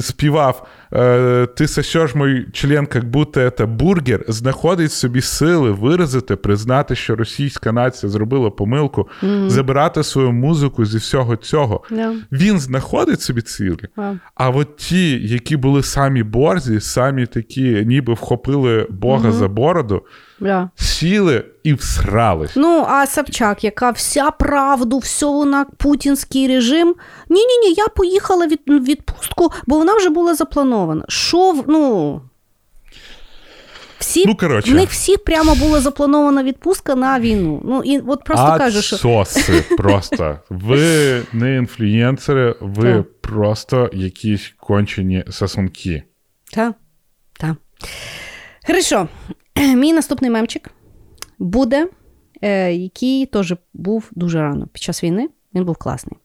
співав 0.00 0.66
е, 0.92 1.46
Ти 1.46 1.68
сосеш 1.68 2.14
мой 2.14 2.46
член, 2.52 2.88
як 2.94 3.04
будто 3.04 3.50
це 3.50 3.66
бургер, 3.66 4.24
знаходить 4.28 4.92
собі 4.92 5.20
сили 5.20 5.70
виразити, 5.70 6.36
признати, 6.36 6.94
що 6.94 7.16
російська 7.16 7.72
нація 7.72 8.10
зробила 8.10 8.50
помилку, 8.50 9.08
забирати 9.46 10.02
свою 10.02 10.32
музику 10.32 10.84
зі 10.84 10.98
всього 10.98 11.36
цього. 11.36 11.84
Да. 11.90 12.14
Він 12.32 12.60
знаходить 12.60 13.20
собі 13.20 13.40
цілі. 13.40 13.88
Вау. 13.96 14.16
А 14.34 14.50
от 14.50 14.76
ті, 14.76 15.28
які 15.28 15.56
були 15.56 15.82
самі 15.82 16.22
борзі, 16.22 16.80
самі 16.80 17.26
такі, 17.26 17.84
ніби 17.86 18.12
вхопили 18.12 18.86
Бога 18.90 19.32
за 19.32 19.48
бороду, 19.48 20.02
Да. 20.42 20.70
сіли 20.76 21.44
і 21.62 21.74
всрались. 21.74 22.50
Ну, 22.56 22.86
а 22.88 23.06
Собчак, 23.06 23.64
яка 23.64 23.90
вся 23.90 24.30
правду, 24.30 24.98
все 24.98 25.26
вона 25.26 25.64
путінський 25.78 26.48
режим. 26.48 26.94
Ні, 27.28 27.40
ні, 27.40 27.74
я 27.76 27.88
поїхала 27.88 28.46
від 28.46 28.60
відпустку, 28.66 29.52
бо 29.66 29.76
вона 29.78 29.94
вже 29.96 30.08
була 30.10 30.34
запланована. 30.34 31.04
Що 31.08 31.52
в- 31.52 31.64
ну. 31.68 32.20
Всі, 33.98 34.24
Ну, 34.26 34.36
коротше. 34.36 34.70
в 34.72 34.74
них 34.74 34.90
всі 34.90 35.16
прямо 35.16 35.54
була 35.54 35.80
запланована 35.80 36.42
відпустка 36.42 36.94
на 36.94 37.20
війну. 37.20 37.60
Ну 37.64 37.82
і 37.84 37.98
от 37.98 38.24
просто 38.24 38.46
кажу, 38.58 38.82
що 38.82 38.96
Соси 38.96 39.64
просто. 39.76 40.38
Ви 40.50 41.22
не 41.32 41.56
інфлюєнсери, 41.56 42.54
ви 42.60 42.92
Так. 42.92 43.20
просто 43.20 43.90
якісь 43.92 44.52
кончені 44.60 45.24
сосунки. 45.30 46.02
Так, 46.52 46.74
так. 47.40 47.54
Хорошо. 48.66 49.08
Мій 49.76 49.92
наступний 49.92 50.30
мемчик 50.30 50.70
буде, 51.38 51.88
е, 52.42 52.72
який 52.72 53.26
теж 53.26 53.54
був 53.74 54.10
дуже 54.14 54.40
рано 54.40 54.66
під 54.66 54.82
час 54.82 55.04
війни. 55.04 55.28
Він 55.54 55.64
був 55.64 55.76
класний. 55.76 56.18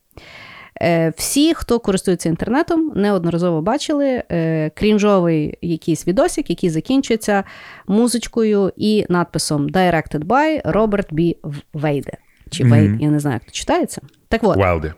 Е, 0.82 1.14
Всі, 1.18 1.54
хто 1.54 1.80
користується 1.80 2.30
інтернетом, 2.30 2.92
неодноразово 2.96 3.62
бачили 3.62 4.24
е, 4.32 4.70
крінжовий 4.70 5.58
якийсь 5.62 6.08
відосик, 6.08 6.50
який 6.50 6.70
закінчується 6.70 7.44
музичкою 7.88 8.74
і 8.78 9.06
надписом 9.10 9.70
Directed 9.70 10.24
by 10.24 10.62
Роберт 10.66 11.14
Бі 11.14 11.38
Вейде. 11.74 12.14
Чи 12.52 12.64
Мгм. 12.64 12.72
Вейд, 12.72 13.02
я 13.02 13.10
не 13.10 13.20
знаю, 13.20 13.34
як 13.36 13.46
це 13.46 13.52
читається. 13.52 14.02
Так 14.28 14.44
от, 14.44 14.58
Велді. 14.58 14.94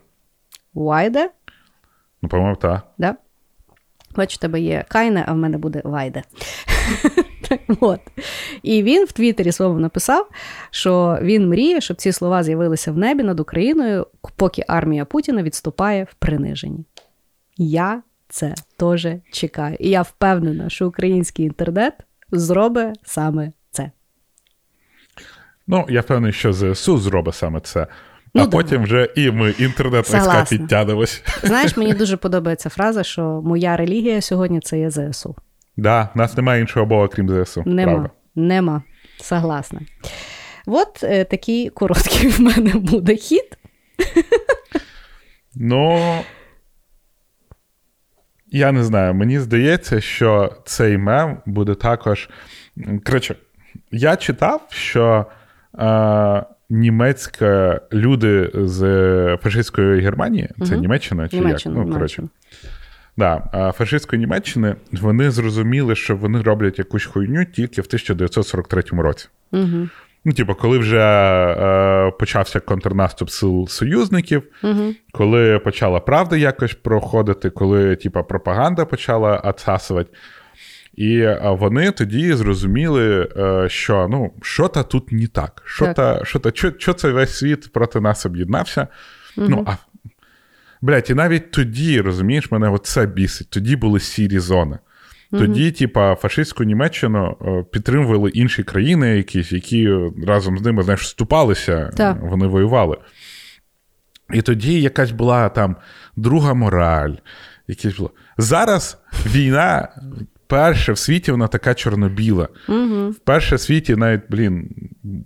Вайде, 0.74 1.30
Ну, 2.22 2.30
по-моєму, 2.30 2.56
так. 2.56 2.88
да? 2.98 3.16
Бачу, 4.16 4.36
у 4.40 4.42
тебе 4.42 4.62
є 4.62 4.86
Кайне, 4.88 5.26
а 5.28 5.34
в 5.34 5.38
мене 5.38 5.58
буде 5.58 5.82
Вайде. 5.84 6.24
От. 7.80 8.00
І 8.64 8.84
він 8.84 9.06
в 9.06 9.12
Твіттері 9.12 9.52
своєму 9.52 9.80
написав, 9.80 10.30
що 10.72 11.20
він 11.22 11.50
мріє, 11.50 11.82
щоб 11.82 11.98
ці 11.98 12.12
слова 12.12 12.44
з'явилися 12.44 12.92
в 12.92 12.98
небі 12.98 13.24
над 13.24 13.40
Україною, 13.40 14.08
поки 14.36 14.64
армія 14.68 15.06
Путіна 15.06 15.44
відступає 15.44 16.04
в 16.04 16.14
приниженні. 16.14 16.86
Я 17.58 18.02
це 18.30 18.56
теж 18.78 19.08
чекаю. 19.32 19.78
І 19.80 19.90
я 19.90 20.02
впевнена, 20.02 20.70
що 20.70 20.88
український 20.88 21.46
інтернет 21.46 21.94
зробить 22.32 23.00
саме 23.04 23.52
це. 23.72 23.92
Ну, 25.68 25.86
я 25.90 26.02
впевнений, 26.02 26.34
що 26.34 26.54
ЗСУ 26.54 26.98
зробить 26.98 27.36
саме 27.36 27.60
це. 27.60 27.88
Ну, 28.34 28.42
а 28.42 28.46
да. 28.46 28.52
потім 28.52 28.84
вже 28.84 29.10
і 29.16 29.32
ми 29.32 29.50
інтернет 29.50 30.06
війська 30.06 30.20
Согласна. 30.20 30.58
підтягнемось. 30.58 31.24
Знаєш, 31.44 31.78
мені 31.78 31.94
дуже 32.04 32.18
подобається 32.18 32.70
фраза, 32.70 33.04
що 33.04 33.42
моя 33.46 33.78
релігія 33.78 34.22
сьогодні 34.22 34.60
це 34.60 34.80
є 34.80 34.90
ЗСУ. 34.92 35.36
Да, 35.78 36.10
в 36.16 36.18
нас 36.18 36.38
немає 36.38 36.62
іншого 36.62 36.86
Бога, 36.86 37.08
крім 37.08 37.46
ЗСУ. 37.46 37.64
Нема. 37.66 37.92
Правда. 37.92 38.10
Нема. 38.36 38.84
Согласна. 39.22 39.82
От 40.68 41.04
е, 41.04 41.24
такий 41.24 41.70
короткий 41.70 42.30
в 42.30 42.42
мене 42.42 42.74
буде 42.74 43.16
хід. 43.16 43.58
Ну. 45.56 46.00
Я 48.52 48.72
не 48.72 48.84
знаю, 48.84 49.14
мені 49.14 49.40
здається, 49.40 50.02
що 50.02 50.56
цей 50.66 50.98
мем 50.98 51.38
буде 51.46 51.76
також. 51.76 52.30
Коротше, 53.06 53.36
я 53.92 54.16
читав, 54.16 54.62
що 54.70 55.26
е, 55.80 56.44
німецька 56.70 57.82
люди 57.94 58.52
з 58.54 58.80
фашистської 59.44 60.02
Германії, 60.02 60.50
це 60.66 60.72
Мгм. 60.72 60.82
Німеччина 60.82 61.28
чи 61.28 61.36
Німеччина, 61.36 61.80
як? 61.80 61.88
Ну, 61.88 61.94
коротше, 61.94 62.24
Да, 63.18 63.74
фашистської 63.78 64.20
Німеччини 64.20 64.76
вони 64.92 65.32
зрозуміли, 65.32 65.96
що 65.96 66.16
вони 66.16 66.42
роблять 66.42 66.80
якусь 66.80 67.06
хуйню 67.06 67.46
тільки 67.46 67.82
в 67.82 67.86
1943 67.86 69.02
році. 69.02 69.28
Угу. 69.52 69.88
Ну, 70.26 70.34
типу, 70.34 70.56
коли 70.56 70.78
вже 70.78 71.00
е, 71.00 72.12
почався 72.20 72.60
контрнаступ 72.60 73.30
сил 73.30 73.68
союзників, 73.68 74.44
Угу. 74.64 74.94
коли 75.12 75.60
почала 75.60 76.00
правда 76.00 76.38
якось 76.38 76.74
проходити, 76.74 77.50
коли 77.50 77.96
типу, 77.96 78.24
пропаганда 78.24 78.86
почала 78.86 79.38
отсасувати. 79.38 80.10
І 80.94 81.20
е, 81.20 81.56
вони 81.60 81.92
тоді 81.92 82.34
зрозуміли, 82.34 83.30
е, 83.38 83.70
що 83.70 84.08
ну, 84.12 84.32
що-то 84.42 84.84
тут 84.84 85.12
не 85.12 85.28
так. 85.28 85.62
Що-то, 85.66 86.22
що-то, 86.26 86.52
що, 86.56 86.74
що 86.78 86.94
це 86.94 87.12
весь 87.12 87.38
світ 87.38 87.74
проти 87.74 88.02
нас 88.02 88.26
об'єднався. 88.26 88.88
Ну, 89.38 89.66
а, 89.68 89.76
блядь, 90.82 91.10
і 91.10 91.14
навіть 91.14 91.52
тоді, 91.52 92.02
розумієш, 92.02 92.52
мене 92.52 92.78
це 92.84 93.06
бісить. 93.06 93.50
Тоді 93.50 93.76
були 93.76 94.00
сірі 94.00 94.40
зони. 94.40 94.78
Тоді, 95.32 95.72
типа, 95.72 96.16
фашистську 96.16 96.64
Німеччину 96.64 97.38
е, 97.42 97.66
підтримували 97.72 98.30
інші 98.30 98.64
країни, 98.64 99.18
якісь, 99.18 99.52
які 99.52 99.90
разом 100.28 100.58
з 100.58 100.62
ними 100.62 100.84
знаєш, 100.84 101.02
вступалися, 101.02 101.92
Так. 101.98 102.18
вони 102.22 102.48
воювали. 102.48 102.98
І 104.34 104.42
тоді 104.42 104.82
якась 104.82 105.12
була 105.12 105.50
там 105.50 105.76
друга 106.16 106.54
мораль. 106.54 107.14
Якісь 107.68 107.98
було. 107.98 108.12
Зараз 108.38 108.98
війна 109.26 109.90
перша 110.50 110.94
в 110.94 110.98
світі, 110.98 111.32
вона 111.32 111.48
така 111.48 111.74
чорно-біла. 111.74 112.48
Угу. 112.68 113.10
Вперше 113.10 113.56
в 113.56 113.60
світі 113.60 113.96
навіть, 113.96 114.22
блін, 114.30 114.70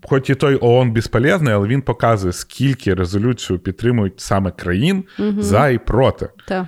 хоч 0.03 0.29
і 0.29 0.35
той 0.35 0.57
ООН 0.61 0.91
безполезний, 0.91 1.53
але 1.53 1.67
він 1.67 1.81
показує, 1.81 2.33
скільки 2.33 2.93
резолюцію 2.93 3.59
підтримують 3.59 4.19
саме 4.19 4.51
країн 4.51 5.03
за 5.37 5.69
і 5.69 5.77
проти. 5.77 6.29
Так. 6.47 6.65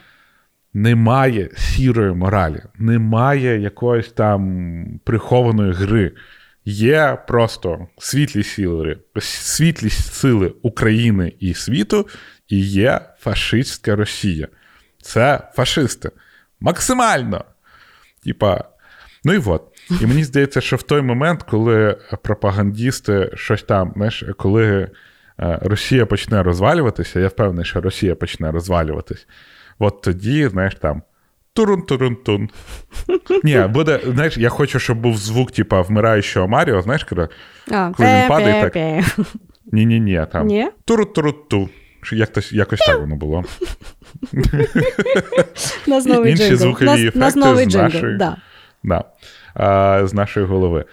Немає 0.74 1.50
сірої 1.58 2.14
моралі, 2.14 2.62
немає 2.80 3.62
якоїсь 3.62 4.12
там 4.12 4.86
прихованої 5.04 5.74
гри. 5.74 6.12
Є 6.66 7.18
просто 7.28 7.88
світлі 7.98 8.44
сили, 8.44 8.98
світлі 9.20 9.90
сили 9.90 10.54
України 10.62 11.34
і 11.40 11.54
світу, 11.54 12.08
і 12.48 12.60
є 12.60 13.02
фашистська 13.20 13.96
Росія. 13.96 14.48
Це 15.02 15.50
фашисти. 15.54 16.12
Максимально. 16.60 17.46
Типа, 18.26 18.64
ну 19.24 19.34
і 19.34 19.38
от. 19.46 19.64
І 20.02 20.06
мені 20.06 20.24
здається, 20.24 20.62
що 20.62 20.76
в 20.76 20.82
той 20.82 21.02
момент, 21.02 21.44
коли 21.44 21.98
пропагандісти 22.24 23.32
щось 23.36 23.64
там, 23.64 23.92
знаєш, 23.96 24.24
коли 24.38 24.66
е, 24.68 24.90
Росія 25.62 26.06
почне 26.06 26.44
розвалюватися, 26.44 27.20
я 27.20 27.28
впевнений, 27.28 27.66
що 27.66 27.82
Росія 27.82 28.16
почне 28.16 28.52
розвалюватись, 28.52 29.28
от 29.80 30.02
тоді, 30.02 30.48
знаєш, 30.48 30.76
там. 30.76 31.02
Турун-турун-тун. 31.56 32.50
Ні, 33.44 33.60
буде, 33.60 34.00
знаєш, 34.08 34.38
я 34.38 34.50
хочу, 34.50 34.80
щоб 34.80 34.98
був 34.98 35.18
звук, 35.18 35.52
типа, 35.52 35.82
вмираючого 35.82 36.48
Маріо, 36.48 36.82
знаєш, 36.82 37.04
коли, 37.04 37.30
А, 37.72 37.92
коли 37.98 38.10
він 38.10 38.28
падає, 38.28 38.70
так. 38.70 39.26
Ні-ні-ні, 39.72 40.26
там. 40.32 40.48
Ні? 40.48 40.70
Туру-туру-ту. 40.86 41.70
Як 42.14 42.30
то, 42.30 42.42
якось 42.52 42.80
так 42.80 43.00
воно 43.00 43.16
було. 43.16 43.44
У 45.88 45.90
нас 45.90 46.06
новий 46.06 46.32
Інші 46.32 46.44
джингл. 46.44 46.58
звукові 46.62 47.08
ефекти 47.08 47.32
з 47.32 47.36
нашої- 47.36 48.18
Да. 48.18 48.38
Да. 48.84 49.04
А, 49.54 50.02
з 50.08 50.14
нашої 50.14 50.46
голови. 50.46 50.86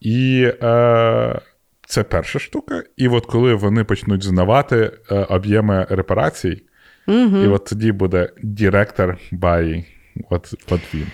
І 0.00 0.50
е, 0.62 1.40
це 1.86 2.02
перша 2.02 2.38
штука. 2.38 2.82
І 2.96 3.08
от 3.08 3.26
коли 3.26 3.54
вони 3.54 3.84
почнуть 3.84 4.22
знавати 4.24 4.92
е, 5.10 5.14
об'єми 5.14 5.86
репарацій, 5.90 6.62
Угу. 7.08 7.36
і 7.36 7.48
от 7.48 7.64
тоді 7.64 7.92
буде 7.92 8.30
directed 8.42 9.18
by. 9.32 9.84
От, 10.30 10.54
от 10.70 10.80
він. 10.94 11.06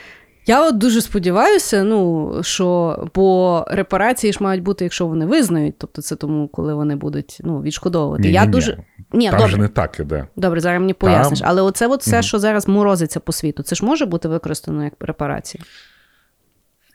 Я 0.46 0.68
от 0.68 0.78
дуже 0.78 1.00
сподіваюся, 1.00 1.84
ну 1.84 2.30
що 2.42 2.98
бо 3.14 3.64
репарації 3.70 4.32
ж 4.32 4.38
мають 4.42 4.62
бути, 4.62 4.84
якщо 4.84 5.06
вони 5.06 5.26
визнають, 5.26 5.74
тобто 5.78 6.02
це 6.02 6.16
тому, 6.16 6.48
коли 6.48 6.74
вони 6.74 6.96
будуть 6.96 7.38
ну, 7.44 7.62
відшкодовувати. 7.62 8.22
Ні, 8.22 8.32
Я 8.32 8.44
ні. 8.44 8.50
дуже 8.50 8.72
ні, 8.95 8.95
Там 9.10 9.20
добре, 9.40 9.48
же 9.48 9.56
не 9.58 9.68
так 9.68 10.00
іде. 10.00 10.26
добре, 10.36 10.60
зараз 10.60 10.80
мені 10.80 10.94
поясниш. 10.94 11.40
Але 11.44 11.62
оце 11.62 11.86
от 11.86 12.00
все, 12.00 12.22
що 12.22 12.38
зараз 12.38 12.68
морозиться 12.68 13.20
по 13.20 13.32
світу, 13.32 13.62
це 13.62 13.76
ж 13.76 13.84
може 13.84 14.06
бути 14.06 14.28
використано 14.28 14.84
як 14.84 14.92
репарації. 15.00 15.62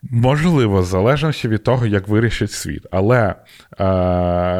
Можливо, 0.04 0.82
в 0.82 0.86
залежності 0.86 1.48
від 1.48 1.64
того, 1.64 1.86
як 1.86 2.08
вирішить 2.08 2.52
світ. 2.52 2.88
Але 2.92 3.20
е, 3.28 3.36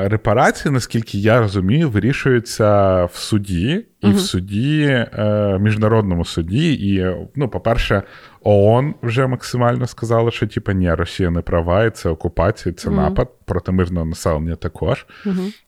репарації, 0.10 0.72
наскільки 0.74 1.18
я 1.18 1.40
розумію, 1.40 1.90
вирішуються 1.90 3.06
в 3.06 3.16
суді, 3.16 3.86
і 4.02 4.08
в 4.08 4.20
суді, 4.20 4.84
е, 5.14 5.58
міжнародному 5.60 6.26
суді. 6.26 6.74
І, 6.74 7.06
ну, 7.36 7.50
по-перше, 7.50 8.04
ООН 8.42 8.94
вже 9.02 9.28
максимально 9.28 9.88
сказали, 9.88 10.32
що 10.32 10.48
типу, 10.48 10.72
ні, 10.72 10.94
Росія 10.94 11.30
не 11.30 11.42
права, 11.42 11.86
і 11.86 11.90
це 11.90 12.10
окупація, 12.10 12.74
це 12.74 12.90
напад 12.90 13.30
проти 13.46 13.72
мирного 13.72 14.06
населення 14.06 14.56
також. 14.56 15.06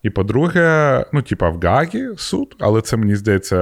І 0.03 0.09
по-друге, 0.09 1.05
ну, 1.13 1.21
типа, 1.21 1.49
в 1.49 1.59
Гагі 1.59 2.07
суд, 2.17 2.55
але 2.59 2.81
це 2.81 2.97
мені 2.97 3.15
здається, 3.15 3.55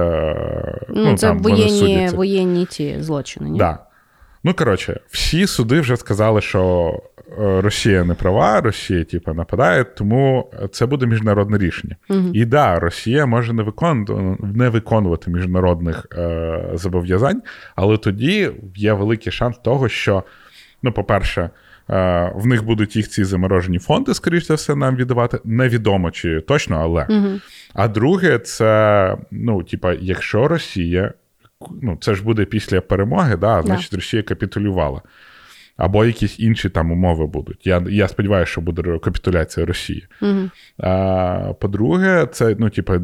Ну, 0.88 1.04
ну, 1.04 1.16
це 1.16 1.26
там 1.26 1.38
воєнні, 1.38 2.08
воєнні 2.12 2.66
ті 2.66 2.96
злочини. 3.00 3.50
Ні? 3.50 3.58
Да. 3.58 3.78
Ну, 4.44 4.54
коротше, 4.54 5.00
всі 5.10 5.46
суди 5.46 5.80
вже 5.80 5.96
сказали, 5.96 6.40
що 6.40 6.92
е, 7.38 7.60
Росія 7.60 8.04
не 8.04 8.14
права, 8.14 8.60
Росія, 8.60 9.04
типу, 9.04 9.34
нападає, 9.34 9.84
тому 9.84 10.50
це 10.72 10.86
буде 10.86 11.06
міжнародне 11.06 11.58
рішення. 11.58 11.96
І 12.34 12.44
да, 12.44 12.78
Росія 12.78 13.26
може 13.26 13.52
не 13.52 13.62
виконувати, 13.62 14.36
не 14.54 14.68
виконувати 14.68 15.30
міжнародних 15.30 16.06
е, 16.12 16.70
зобов'язань, 16.74 17.42
але 17.76 17.96
тоді 17.96 18.50
є 18.76 18.92
великий 18.92 19.32
шанс 19.32 19.58
того, 19.58 19.88
що, 19.88 20.22
ну, 20.82 20.92
по-перше, 20.92 21.50
е, 21.90 22.32
в 22.34 22.46
них 22.46 22.64
будуть 22.64 22.96
їх 22.96 23.08
ці 23.08 23.24
заморожені 23.24 23.78
фонди, 23.78 24.14
скоріш 24.14 24.46
за 24.46 24.54
все, 24.54 24.74
нам 24.74 24.96
віддавати. 24.96 25.38
Невідомо 25.44 26.10
чи 26.10 26.40
точно, 26.40 26.76
але. 26.82 27.06
А 27.74 27.88
друге, 27.88 28.38
це, 28.38 29.16
ну, 29.30 29.62
типа, 29.62 29.92
якщо 29.92 30.48
Росія 30.48 31.12
ну, 31.82 31.98
це 32.00 32.14
ж 32.14 32.24
буде 32.24 32.44
після 32.44 32.80
перемоги, 32.80 33.36
да, 33.36 33.62
значить 33.62 33.94
Росія 33.94 34.22
капітулювала. 34.22 35.02
Або 35.76 36.04
якісь 36.04 36.40
інші 36.40 36.68
там 36.68 36.92
умови 36.92 37.26
будуть. 37.26 37.66
Я 37.66 37.84
я 37.88 38.08
сподіваюся, 38.08 38.52
що 38.52 38.60
буде 38.60 38.98
капітуляція 38.98 39.66
Росії. 39.66 40.06
Угу. 40.22 40.50
А, 40.78 41.52
По-друге, 41.60 42.28
це, 42.32 42.56
ну, 42.58 42.70
типу, 42.70 42.94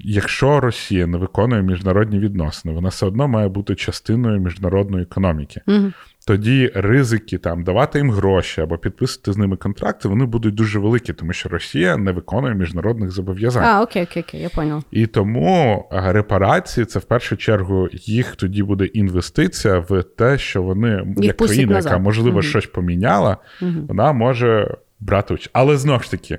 якщо 0.00 0.60
Росія 0.60 1.06
не 1.06 1.18
виконує 1.18 1.62
міжнародні 1.62 2.18
відносини, 2.18 2.74
вона 2.74 2.88
все 2.88 3.06
одно 3.06 3.28
має 3.28 3.48
бути 3.48 3.74
частиною 3.74 4.40
міжнародної 4.40 5.02
економіки. 5.02 5.60
Угу. 5.66 5.92
Тоді 6.30 6.72
ризики 6.74 7.38
там 7.38 7.62
давати 7.64 7.98
їм 7.98 8.10
гроші 8.10 8.60
або 8.60 8.78
підписувати 8.78 9.32
з 9.32 9.36
ними 9.36 9.56
контракти, 9.56 10.08
вони 10.08 10.24
будуть 10.24 10.54
дуже 10.54 10.78
великі, 10.78 11.12
тому 11.12 11.32
що 11.32 11.48
Росія 11.48 11.96
не 11.96 12.12
виконує 12.12 12.54
міжнародних 12.54 13.10
зобов'язань. 13.10 13.64
А, 13.64 13.82
окей, 13.82 14.02
окей, 14.02 14.22
окей, 14.28 14.40
я 14.42 14.48
понял. 14.48 14.82
І 14.90 15.06
тому 15.06 15.88
е, 15.92 16.12
репарації 16.12 16.86
це 16.86 16.98
в 16.98 17.02
першу 17.04 17.36
чергу 17.36 17.88
їх 17.92 18.36
тоді 18.36 18.62
буде 18.62 18.84
інвестиція 18.84 19.78
в 19.78 20.02
те, 20.02 20.38
що 20.38 20.62
вони, 20.62 21.04
Їх 21.16 21.24
як 21.26 21.36
країна, 21.36 21.72
назад. 21.72 21.92
яка 21.92 22.02
можливо 22.02 22.38
Мгм. 22.38 22.42
щось 22.42 22.66
поміняла, 22.66 23.36
Мгм. 23.60 23.86
вона 23.88 24.12
може 24.12 24.76
брати 25.00 25.34
участь. 25.34 25.50
Але 25.52 25.76
знову 25.76 26.00
ж 26.02 26.10
таки, 26.10 26.38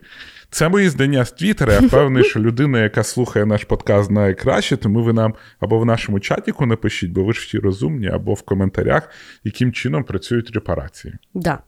це 0.51 0.69
мої 0.69 0.89
здання 0.89 1.25
з 1.25 1.31
Твіттера. 1.31 1.73
Я 1.73 1.79
впевнений, 1.79 2.23
що 2.23 2.39
людина, 2.39 2.79
яка 2.79 3.03
слухає 3.03 3.45
наш 3.45 3.63
подкаст, 3.63 4.07
знає 4.07 4.33
краще, 4.33 4.77
тому 4.77 5.03
ви 5.03 5.13
нам 5.13 5.33
або 5.59 5.79
в 5.79 5.85
нашому 5.85 6.19
чатіку 6.19 6.65
напишіть, 6.65 7.11
бо 7.11 7.23
ви 7.23 7.33
ж 7.33 7.39
всі 7.39 7.59
розумні, 7.59 8.07
або 8.07 8.33
в 8.33 8.41
коментарях, 8.41 9.09
яким 9.43 9.73
чином 9.73 10.03
працюють 10.03 10.51
репарації. 10.51 11.13
Да. 11.33 11.59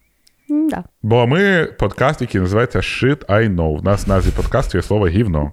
Да. 0.50 0.84
Бо 1.02 1.28
ми 1.28 1.68
подкаст, 1.80 2.22
який 2.22 2.42
називається 2.42 2.80
Shit 2.80 3.26
I 3.26 3.56
Know. 3.56 3.80
В 3.80 3.84
нас 3.84 4.06
в 4.06 4.10
назві 4.10 4.32
подкасту 4.32 4.78
є 4.78 4.82
слово 4.82 5.08
гівно. 5.08 5.52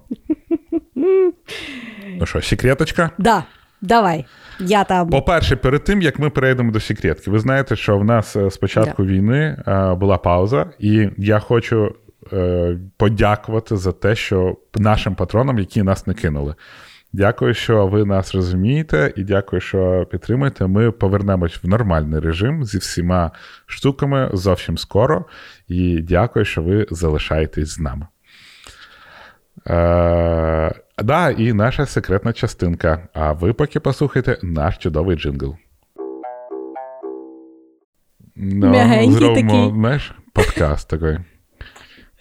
Ну 2.19 2.25
що, 2.25 2.41
секреточка? 2.41 3.09
Да. 3.17 3.43
Давай. 3.81 4.25
Я 4.59 4.83
там. 4.83 5.09
По-перше, 5.09 5.55
перед 5.55 5.83
тим 5.83 6.01
як 6.01 6.19
ми 6.19 6.29
перейдемо 6.29 6.71
до 6.71 6.79
секретки, 6.79 7.31
ви 7.31 7.39
знаєте, 7.39 7.75
що 7.75 7.97
в 7.97 8.03
нас 8.03 8.35
е, 8.35 8.51
з 8.51 8.57
початку 8.57 9.05
війни 9.05 9.63
е, 9.67 9.93
була 9.93 10.17
пауза, 10.17 10.65
і 10.79 11.09
я 11.17 11.39
хочу 11.39 11.85
е, 11.85 11.91
подякувати 12.97 13.77
за 13.77 13.91
те, 13.91 14.15
що 14.15 14.57
нашим 14.77 15.15
патронам, 15.15 15.59
які 15.59 15.83
нас 15.83 16.07
не 16.07 16.13
кинули. 16.13 16.55
Дякую, 17.13 17.53
що 17.53 17.87
ви 17.87 18.05
нас 18.05 18.35
розумієте, 18.35 19.13
і 19.15 19.23
дякую, 19.23 19.61
що 19.61 20.07
підтримуєте. 20.11 20.67
Ми 20.67 20.91
повернемось 20.91 21.63
в 21.63 21.67
нормальний 21.67 22.19
режим 22.19 22.65
зі 22.65 22.77
всіма 22.77 23.31
штуками 23.65 24.29
зовсім 24.33 24.77
скоро. 24.77 25.25
І 25.67 26.01
дякую, 26.01 26.45
що 26.45 26.61
ви 26.61 26.87
залишаєтесь 26.91 27.69
з 27.69 27.79
нами. 27.79 28.07
Е, 29.67 30.73
да, 31.03 31.29
і 31.29 31.53
наша 31.53 31.85
секретна 31.85 32.33
частинка. 32.33 33.07
А 33.13 33.33
ви 33.33 33.53
поки 33.53 33.79
послухайте 33.79 34.37
наш 34.41 34.77
чудовий 34.77 35.17
джингл. 35.17 35.55
Ну, 38.35 39.11
зробимо, 39.11 39.51
такий. 39.51 39.73
знаєш, 39.73 40.11
подкаст 40.33 40.89
такий. 40.89 41.17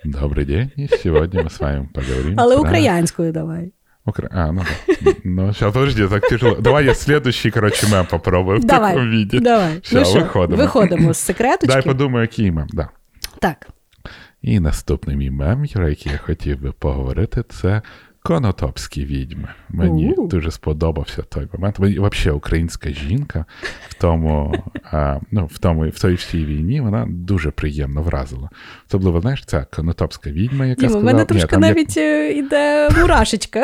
Добрий 0.05 0.45
день, 0.45 0.71
і 0.77 0.89
сьогодні 0.89 1.43
ми 1.43 1.51
з 1.51 1.61
вами 1.61 1.89
поговоримо. 1.95 2.35
Але 2.37 2.55
про- 2.55 2.65
українською 2.65 3.33
давай. 3.33 3.73
Укра... 4.07 4.29
А, 4.33 4.53
ну 4.53 4.65
да. 5.01 5.13
Ну, 5.25 5.55
сейчас, 5.55 5.73
подожди, 5.75 6.09
так 6.09 6.29
тяжело. 6.29 6.57
Давай 6.61 6.85
я 6.87 6.95
следующий, 6.95 7.51
короче, 7.51 7.87
мем 7.89 8.07
попробую 8.11 8.59
в 8.59 8.65
Давай. 8.65 8.93
такому 8.95 9.11
віді. 9.11 9.41
Давай. 9.41 9.79
Все, 9.83 9.99
ну 9.99 10.05
що, 10.05 10.21
виходимо. 10.21 10.63
виходимо 10.63 11.15
з 11.15 11.19
секреточки. 11.19 11.67
Дай 11.75 11.83
подумаю, 11.83 12.23
який 12.23 12.51
мем. 12.53 12.67
Да. 12.73 12.89
Так. 13.41 13.69
І 14.43 14.61
наступний 14.61 15.17
мій 15.17 15.31
мем, 15.31 15.67
про 15.75 15.89
який 15.89 16.13
я 16.13 16.19
хотів 16.19 16.61
би 16.63 16.73
поговорити, 16.73 17.45
це 17.49 17.83
конотопські 18.23 19.05
відьми. 19.05 19.49
Мені 19.69 20.15
У. 20.15 20.27
дуже 20.27 20.51
сподобався 20.51 21.23
той 21.23 21.49
момент. 21.53 21.79
Взагалі, 21.79 22.31
українська 22.31 22.91
жінка 22.91 23.45
в 23.89 23.95
тому, 23.95 24.55
а, 24.93 25.19
ну, 25.31 25.47
в 25.53 25.59
тому, 25.59 25.89
в 25.89 26.01
той 26.01 26.15
всій 26.15 26.45
війні 26.45 26.81
вона 26.81 27.07
дуже 27.09 27.51
приємно 27.51 28.03
вразила. 28.03 28.51
Особливо, 28.89 29.21
знаєш, 29.21 29.45
ця 29.47 29.67
конотопська 29.77 30.31
відьма, 30.31 30.67
яка 30.67 30.87
Діма, 30.87 30.99
у 30.99 31.03
мене 31.03 31.25
трошки 31.25 31.55
є- 31.57 31.59
навіть 31.61 31.97
е, 31.97 32.33
іде 32.33 32.89
мурашечка. 33.01 33.63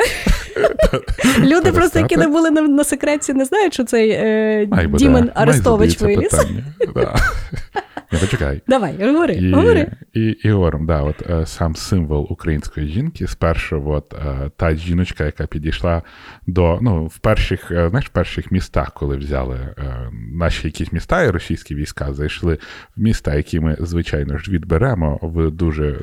Люди 1.39 1.73
просто, 1.73 1.99
які 1.99 2.17
не 2.17 2.29
були 2.29 2.51
на, 2.51 2.61
на 2.61 2.85
секреті, 2.85 3.33
не 3.33 3.45
знають, 3.45 3.75
що 3.75 3.85
цей 3.85 4.11
е, 4.11 4.69
Дімен 4.95 5.31
Арестович 5.35 6.01
виліз. 6.01 6.31
Ні, 8.13 8.19
почекай. 8.19 8.63
Давай, 8.69 9.07
говори, 9.07 9.35
І, 9.35 9.53
говори. 9.53 9.93
і, 10.13 10.21
і 10.21 10.51
говоримо, 10.51 10.87
да, 10.87 11.03
от 11.03 11.31
е, 11.31 11.47
сам 11.47 11.77
символ 11.77 12.27
української 12.31 12.89
жінки. 12.89 13.27
Спершу, 13.27 13.91
от 13.91 14.15
е, 14.15 14.51
та 14.57 14.75
жіночка, 14.75 15.25
яка 15.25 15.47
підійшла 15.47 16.03
до 16.47 16.79
ну, 16.83 17.07
в 17.07 17.19
перших, 17.19 17.71
е, 17.71 17.89
знаєш, 17.89 18.07
в 18.07 18.13
перших 18.13 18.53
містах, 18.53 18.93
коли 18.95 19.17
взяли 19.17 19.75
наші 20.33 20.69
якісь 20.69 20.93
міста 20.93 21.23
і 21.23 21.31
російські 21.31 21.75
війська, 21.75 22.13
зайшли 22.13 22.59
в 22.97 23.01
міста, 23.01 23.35
які 23.35 23.61
ми, 23.61 23.77
звичайно 23.81 24.39
ж, 24.39 24.51
відберемо 24.51 25.19
в 25.23 25.51
дуже 25.51 26.01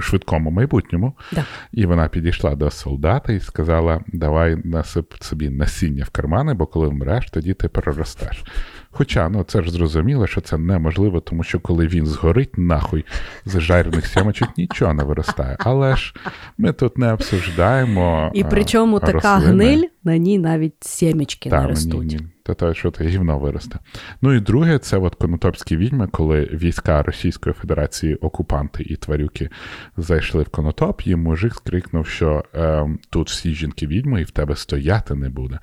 швидкому 0.00 0.50
майбутньому. 0.50 1.12
Да. 1.32 1.44
І 1.72 1.86
вона 1.86 2.08
підійшла 2.08 2.54
до 2.54 2.70
солдата 2.70 3.32
і 3.32 3.40
сказала: 3.40 4.00
Давай 4.12 4.56
насип 4.64 5.14
собі 5.20 5.50
насіння 5.50 6.04
в 6.04 6.10
кармани, 6.10 6.54
бо 6.54 6.66
коли 6.66 6.88
вмреш, 6.88 7.30
тоді 7.30 7.54
ти 7.54 7.68
переростеш. 7.68 8.44
Хоча 8.92 9.28
ну 9.28 9.44
це 9.44 9.62
ж 9.62 9.70
зрозуміло, 9.70 10.26
що 10.26 10.40
це 10.40 10.58
неможливо, 10.58 11.20
тому 11.20 11.42
що 11.42 11.60
коли 11.60 11.86
він 11.86 12.06
згорить, 12.06 12.58
нахуй 12.58 13.04
з 13.44 13.60
жарених 13.60 14.06
сімочок 14.06 14.48
нічого 14.58 14.94
не 14.94 15.04
виростає. 15.04 15.56
Але 15.60 15.96
ж 15.96 16.14
ми 16.58 16.72
тут 16.72 16.98
не 16.98 17.12
обсуждаємо. 17.12 18.30
І 18.34 18.40
е, 18.40 18.46
причому 18.50 19.00
така 19.00 19.12
рослини. 19.12 19.64
гниль, 19.64 19.88
на 20.04 20.16
ній 20.16 20.38
навіть 20.38 20.74
сімечки 20.80 21.50
не 21.50 21.66
ростуть. 21.66 22.08
Ні, 22.08 22.16
ні. 22.16 22.26
Та 22.54 22.74
що 22.74 22.90
то 22.90 23.04
гівно 23.04 23.38
виросте. 23.38 23.78
Ну 24.22 24.34
і 24.34 24.40
друге, 24.40 24.78
це 24.78 24.98
от 24.98 25.14
конотопські 25.14 25.76
відьми, 25.76 26.08
коли 26.12 26.44
війська 26.52 27.02
Російської 27.02 27.52
Федерації, 27.52 28.14
окупанти 28.14 28.82
і 28.82 28.96
тварюки 28.96 29.48
зайшли 29.96 30.42
в 30.42 30.48
конотоп, 30.48 31.02
їм 31.02 31.20
мужик 31.20 31.54
скрикнув, 31.54 32.06
що 32.06 32.44
е, 32.54 32.86
тут 33.10 33.28
всі 33.30 33.54
жінки 33.54 33.86
відьми, 33.86 34.20
і 34.20 34.24
в 34.24 34.30
тебе 34.30 34.56
стояти 34.56 35.14
не 35.14 35.28
буде. 35.28 35.58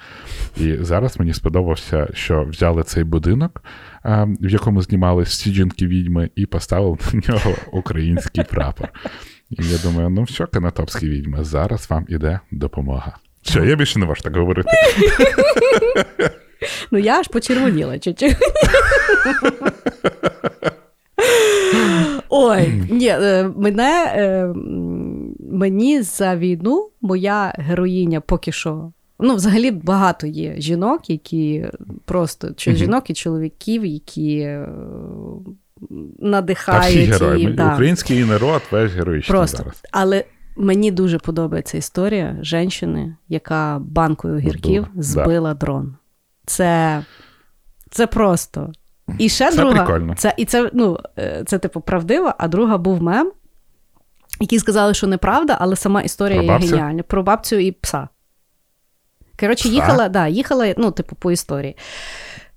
І 0.58 0.76
зараз 0.76 1.20
мені 1.20 1.34
сподобався, 1.34 2.08
що 2.14 2.44
взяли 2.44 2.84
цей 2.84 3.04
будинок, 3.04 3.64
е, 4.06 4.28
в 4.42 4.50
якому 4.50 4.82
знімались 4.82 5.30
всі 5.30 5.54
жінки 5.54 5.88
відьми, 5.88 6.30
і 6.36 6.46
поставили 6.46 6.98
на 7.14 7.22
нього 7.28 7.56
український 7.72 8.44
прапор. 8.44 8.90
І 9.50 9.64
я 9.64 9.78
думаю, 9.78 10.10
ну 10.10 10.24
все, 10.24 10.46
конотопські 10.46 11.10
відьми, 11.10 11.44
зараз 11.44 11.90
вам 11.90 12.06
іде 12.10 12.40
допомога. 12.52 13.18
Все, 13.42 13.66
я 13.66 13.76
більше 13.76 14.00
не 14.00 14.06
можу 14.06 14.22
так 14.22 14.36
говорити. 14.36 14.70
Ну 16.92 17.00
я 17.00 17.20
аж 17.20 17.28
почервоніла 17.28 18.00
чуть-чуть. 18.00 18.36
Ой, 22.30 22.84
ні, 22.90 23.08
е, 23.08 23.52
мене, 23.58 24.14
е, 24.16 24.54
мені 25.52 26.02
за 26.02 26.36
війну 26.36 26.90
моя 27.02 27.54
героїня 27.58 28.22
поки 28.22 28.52
що. 28.52 28.92
Ну, 29.20 29.36
взагалі 29.36 29.72
багато 29.72 30.28
є 30.28 30.56
жінок, 30.58 31.10
які 31.10 31.66
просто 32.06 32.54
чи 32.54 32.76
жінок 32.76 33.10
і 33.10 33.14
чоловіків, 33.14 33.86
які 33.86 34.38
е, 34.40 34.68
Та 35.80 35.90
всі 35.90 36.26
надихають. 36.26 37.10
герої. 37.10 37.44
і, 37.44 37.48
да. 37.48 37.74
Український 37.74 38.26
народ 38.26 38.62
весь 38.72 38.92
героїчний 38.92 39.38
Просто. 39.38 39.58
зараз. 39.58 39.82
Але 39.92 40.24
мені 40.58 40.92
дуже 40.92 41.20
подобається 41.20 41.78
історія 41.78 42.38
жінки, 42.42 43.16
яка 43.30 43.82
банкою 43.86 44.38
гірків 44.38 44.88
Збила, 44.96 45.26
збила 45.26 45.54
дрон. 45.54 45.96
Це, 46.48 47.04
це 47.92 48.08
просто. 48.08 48.72
І 49.18 49.30
ще 49.30 49.52
Це 49.52 49.58
друга, 49.58 49.86
прикольно. 49.86 50.16
Це, 50.16 50.34
і 50.38 50.46
це, 50.46 50.70
ну, 50.74 51.00
е, 51.20 51.44
це, 51.48 51.60
типу, 51.60 51.82
правдиво, 51.82 52.34
а 52.38 52.48
друга 52.48 52.78
був 52.78 53.04
мем, 53.04 53.32
який 54.40 54.60
сказали, 54.60 54.94
що 54.94 55.08
неправда, 55.08 55.58
але 55.60 55.76
сама 55.76 56.02
історія 56.02 56.44
Про 56.44 56.54
є 56.54 56.60
геніальна. 56.60 57.04
Про 57.04 57.24
бабцю 57.24 57.56
і 57.56 57.72
пса. 57.72 58.08
Коротше, 59.40 59.70
їхала, 59.70 60.10
да, 60.10 60.28
їхала, 60.28 60.74
ну, 60.78 60.92
типу, 60.92 61.16
по 61.16 61.32
історії. 61.32 61.76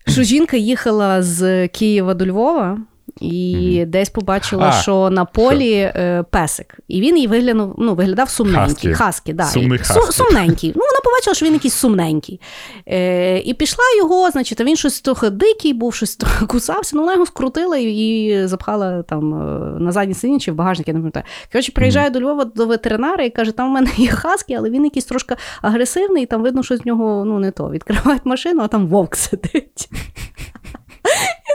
Що 0.07 0.23
жінка 0.23 0.57
їхала 0.57 1.23
з 1.23 1.69
Києва 1.69 2.15
до 2.15 2.27
Львова. 2.27 2.79
І 3.21 3.85
десь 3.89 4.11
побачила, 4.11 4.69
А, 4.69 4.73
що 4.73 5.11
на 5.11 5.25
полі 5.25 5.73
е, 5.73 6.25
песик. 6.31 6.79
І 6.89 7.01
він 7.01 7.19
їй 7.19 7.27
виглянув, 7.27 7.75
ну, 7.79 7.95
виглядав 7.95 8.31
сумненький. 8.31 8.93
Хаскі. 8.93 8.95
Хаскі, 8.95 9.33
да. 9.33 9.45
Сумний 9.45 9.79
хаскі. 9.79 10.13
сумненький. 10.13 10.73
Ну, 10.77 10.83
вона 10.83 11.01
побачила, 11.05 11.35
що 11.35 11.47
він 11.47 11.53
якийсь 11.53 11.75
сумненький. 11.75 12.41
Е, 12.87 13.39
і 13.39 13.55
пішла 13.55 13.85
його, 13.99 14.31
значить, 14.31 14.61
а 14.61 14.65
він 14.65 14.77
щось 14.77 15.01
трохи 15.01 15.31
дикий 15.31 15.73
був, 15.73 15.95
щось 15.95 16.17
трохи 16.17 16.47
кусався. 16.47 16.97
Ну, 16.97 17.03
вона 17.03 17.13
його 17.13 17.27
скрутила 17.27 17.77
і, 17.77 18.43
запхала 18.45 19.03
там 19.03 19.35
е, 19.35 19.81
на 19.81 19.93
задній 19.93 20.15
сидіння 20.15 20.41
чи 20.41 20.53
в 20.53 20.55
багажник, 20.55 20.89
я 20.89 20.95
не 20.95 21.01
пам'ятаю. 21.01 21.25
Коротше, 21.53 21.73
приїжджає 21.73 22.11
до 22.11 22.21
Львова 22.21 22.45
до 22.45 22.67
ветеринара 22.67 23.25
і 23.25 23.31
каже, 23.31 23.53
там 23.53 23.69
в 23.69 23.73
мене 23.73 23.91
є 23.97 24.09
хаскі, 24.09 24.55
але 24.55 24.71
він 24.71 24.85
якийсь 24.85 25.05
трошки 25.05 25.37
агресивний, 25.63 26.23
і 26.23 26.27
там 26.27 26.43
видно, 26.43 26.63
що 26.63 26.77
з 26.77 26.87
нього 26.87 27.25
ну, 27.25 27.39
не 27.39 27.51
то. 27.51 27.71
Відкривають 27.71 28.27
машину, 28.27 28.63
а 28.63 28.69
там 28.69 28.87
вовк 28.87 29.17
сидить. 29.17 29.89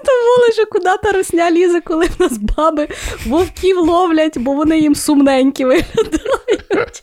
Тому 0.06 0.48
лише 0.48 0.66
куди 0.66 0.90
та 1.04 1.12
русня 1.12 1.52
лізе, 1.52 1.82
коли 1.82 2.06
в 2.06 2.22
нас 2.22 2.38
баби 2.38 2.88
вовків 3.26 3.78
ловлять, 3.78 4.38
бо 4.38 4.54
вони 4.54 4.80
їм 4.80 4.96
сумненькі 4.96 5.66
виглядають. 5.66 7.02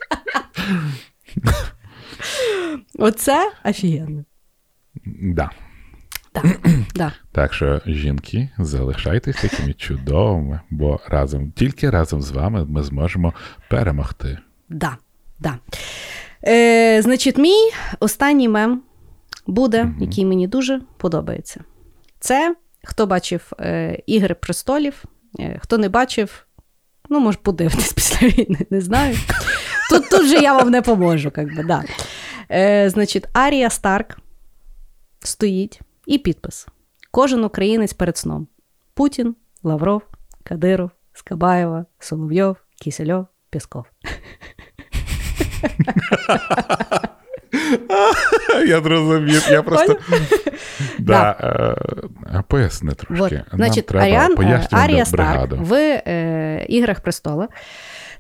Оце 2.99 3.53
офігенно. 3.65 4.25
Да. 5.05 5.51
Так, 6.33 6.45
да. 6.95 7.13
Так 7.33 7.55
що, 7.55 7.81
жінки, 7.87 8.49
залишайтесь 8.59 9.37
такими 9.37 9.73
чудовими, 9.73 10.61
бо 10.71 11.01
разом, 11.09 11.53
тільки 11.53 11.91
разом 11.91 12.23
з 12.23 12.31
вами 12.31 12.65
ми 12.65 12.83
зможемо 12.83 13.33
перемогти. 13.71 14.39
Да, 14.69 14.97
да. 15.39 15.59
Е, 16.47 17.03
значить, 17.03 17.39
мій 17.39 17.71
останній 18.01 18.49
мем 18.49 18.83
буде, 19.47 19.95
який 20.01 20.25
мені 20.25 20.49
дуже 20.49 20.81
подобається. 20.97 21.65
Це 22.21 22.55
Хто 22.85 23.07
бачив 23.07 23.53
е, 23.61 23.99
Ігри 24.07 24.35
престолів, 24.35 25.05
е, 25.41 25.59
хто 25.63 25.79
не 25.79 25.89
бачив, 25.89 26.47
ну, 27.09 27.21
може, 27.21 27.39
подивитись 27.43 27.93
після 27.97 28.27
війни, 28.27 28.67
не 28.71 28.81
знаю. 28.81 29.17
Тут 29.91 30.11
тут 30.11 30.27
же 30.27 30.35
я 30.35 30.57
вам 30.57 30.71
не 30.71 30.83
поможу. 30.83 31.31
Как 31.31 31.57
би, 31.57 31.63
да. 31.63 31.85
Е, 32.51 32.91
Значить, 32.91 33.25
Арія 33.33 33.71
Старк 33.71 34.19
стоїть 35.21 35.81
і 36.07 36.19
підпис. 36.19 36.67
Кожен 37.11 37.45
українець 37.45 37.93
перед 37.93 38.17
сном: 38.17 38.49
Путін, 38.95 39.37
Лавров, 39.63 40.03
Кадиров, 40.43 40.91
Скабаєва, 41.13 41.87
Соловйов, 41.99 42.57
Кісельов, 42.81 43.27
Пісков. 43.51 43.85
Я 48.67 48.81
зрозумів. 48.81 49.49
Я 49.51 49.63
просто. 49.63 49.97
Да, 50.99 51.37
е, 52.35 52.43
Поясни 52.49 52.93
трошки. 52.93 53.45
Значить, 53.53 53.95
Аріан, 53.95 54.37
е, 54.41 54.69
Арія 54.71 55.05
Старк 55.05 55.53
в 55.53 55.75
е, 56.07 56.67
Іграх 56.69 57.01
престола. 57.01 57.49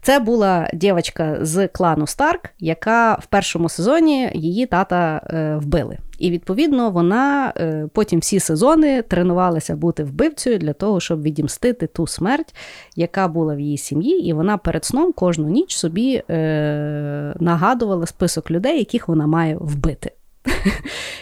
Це 0.03 0.19
була 0.19 0.70
дівчинка 0.73 1.39
з 1.41 1.69
клану 1.69 2.07
Старк, 2.07 2.51
яка 2.59 3.15
в 3.15 3.27
першому 3.27 3.69
сезоні 3.69 4.31
її 4.35 4.66
тата 4.66 5.23
е, 5.31 5.57
вбили. 5.57 5.99
І 6.19 6.31
відповідно 6.31 6.91
вона 6.91 7.53
е, 7.57 7.89
потім 7.93 8.20
всі 8.20 8.41
сезони 8.41 9.03
тренувалася 9.03 9.77
бути 9.77 10.05
вбивцею 10.05 10.59
для 10.59 10.73
того, 10.73 11.01
щоб 11.01 11.23
відімстити 11.23 11.87
ту 11.87 12.07
смерть, 12.07 12.55
яка 12.97 13.29
була 13.29 13.55
в 13.55 13.61
її 13.61 13.79
сім'ї, 13.79 14.29
і 14.29 14.33
вона 14.33 14.59
перед 14.59 14.85
сном 14.85 15.12
кожну 15.12 15.49
ніч 15.49 15.77
собі 15.77 16.23
е, 16.31 17.35
нагадувала 17.41 18.07
список 18.07 18.51
людей, 18.51 18.79
яких 18.79 19.09
вона 19.09 19.27
має 19.27 19.57
вбити. 19.61 20.12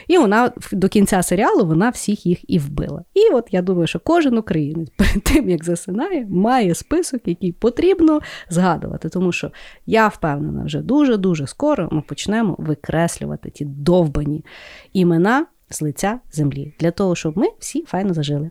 І 0.08 0.18
вона 0.18 0.52
до 0.72 0.88
кінця 0.88 1.22
серіалу 1.22 1.66
вона 1.66 1.90
всіх 1.90 2.26
їх 2.26 2.50
і 2.50 2.58
вбила. 2.58 3.04
І 3.14 3.34
от 3.34 3.48
я 3.50 3.62
думаю, 3.62 3.86
що 3.86 4.00
кожен 4.00 4.38
українець 4.38 4.90
перед 4.96 5.22
тим, 5.22 5.48
як 5.50 5.64
засинає, 5.64 6.26
має 6.26 6.74
список, 6.74 7.20
який 7.24 7.52
потрібно 7.52 8.20
згадувати. 8.48 9.08
Тому 9.08 9.32
що 9.32 9.50
я 9.86 10.08
впевнена, 10.08 10.64
вже 10.64 10.78
дуже-дуже 10.82 11.46
скоро 11.46 11.88
ми 11.92 12.00
почнемо 12.00 12.56
викреслювати 12.58 13.50
ті 13.50 13.64
довбані 13.64 14.44
імена 14.92 15.46
з 15.70 15.82
лиця 15.82 16.20
землі, 16.32 16.74
для 16.80 16.90
того, 16.90 17.14
щоб 17.14 17.38
ми 17.38 17.46
всі 17.58 17.84
файно 17.88 18.14
зажили. 18.14 18.50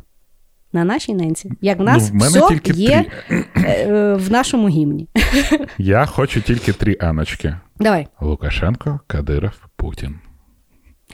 На 0.74 0.84
нашій 0.84 1.14
ненці. 1.14 1.52
Як 1.62 1.80
в 1.80 1.84
нас 1.84 2.04
Ну, 2.04 2.20
в 2.20 2.22
мене 2.22 2.40
все 2.40 2.48
тільки 2.48 2.72
є 2.72 3.06
е, 3.66 4.14
в 4.14 4.32
нашому 4.32 4.70
гімні. 4.70 5.08
Я 5.78 6.06
хочу 6.06 6.42
тільки 6.42 6.74
три 6.74 6.98
аночки: 7.00 7.56
Давай, 7.80 8.08
Лукашенко, 8.22 9.00
Кадиров, 9.08 9.52
Путін. 9.76 10.16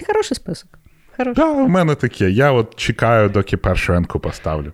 Хороший 0.08 0.36
список. 0.36 0.70
Хороший. 1.18 1.44
Да, 1.44 1.52
у 1.52 1.68
мене 1.68 1.96
таке. 1.96 2.30
Я 2.30 2.52
от 2.52 2.76
чекаю, 2.76 3.30
доки 3.30 3.58
першу 3.58 3.94
енку 3.94 4.20
поставлю. 4.20 4.74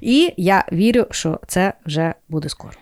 І 0.00 0.34
я 0.36 0.64
вірю, 0.72 1.06
що 1.10 1.40
це 1.46 1.72
вже 1.86 2.14
буде 2.28 2.48
скоро. 2.48 2.72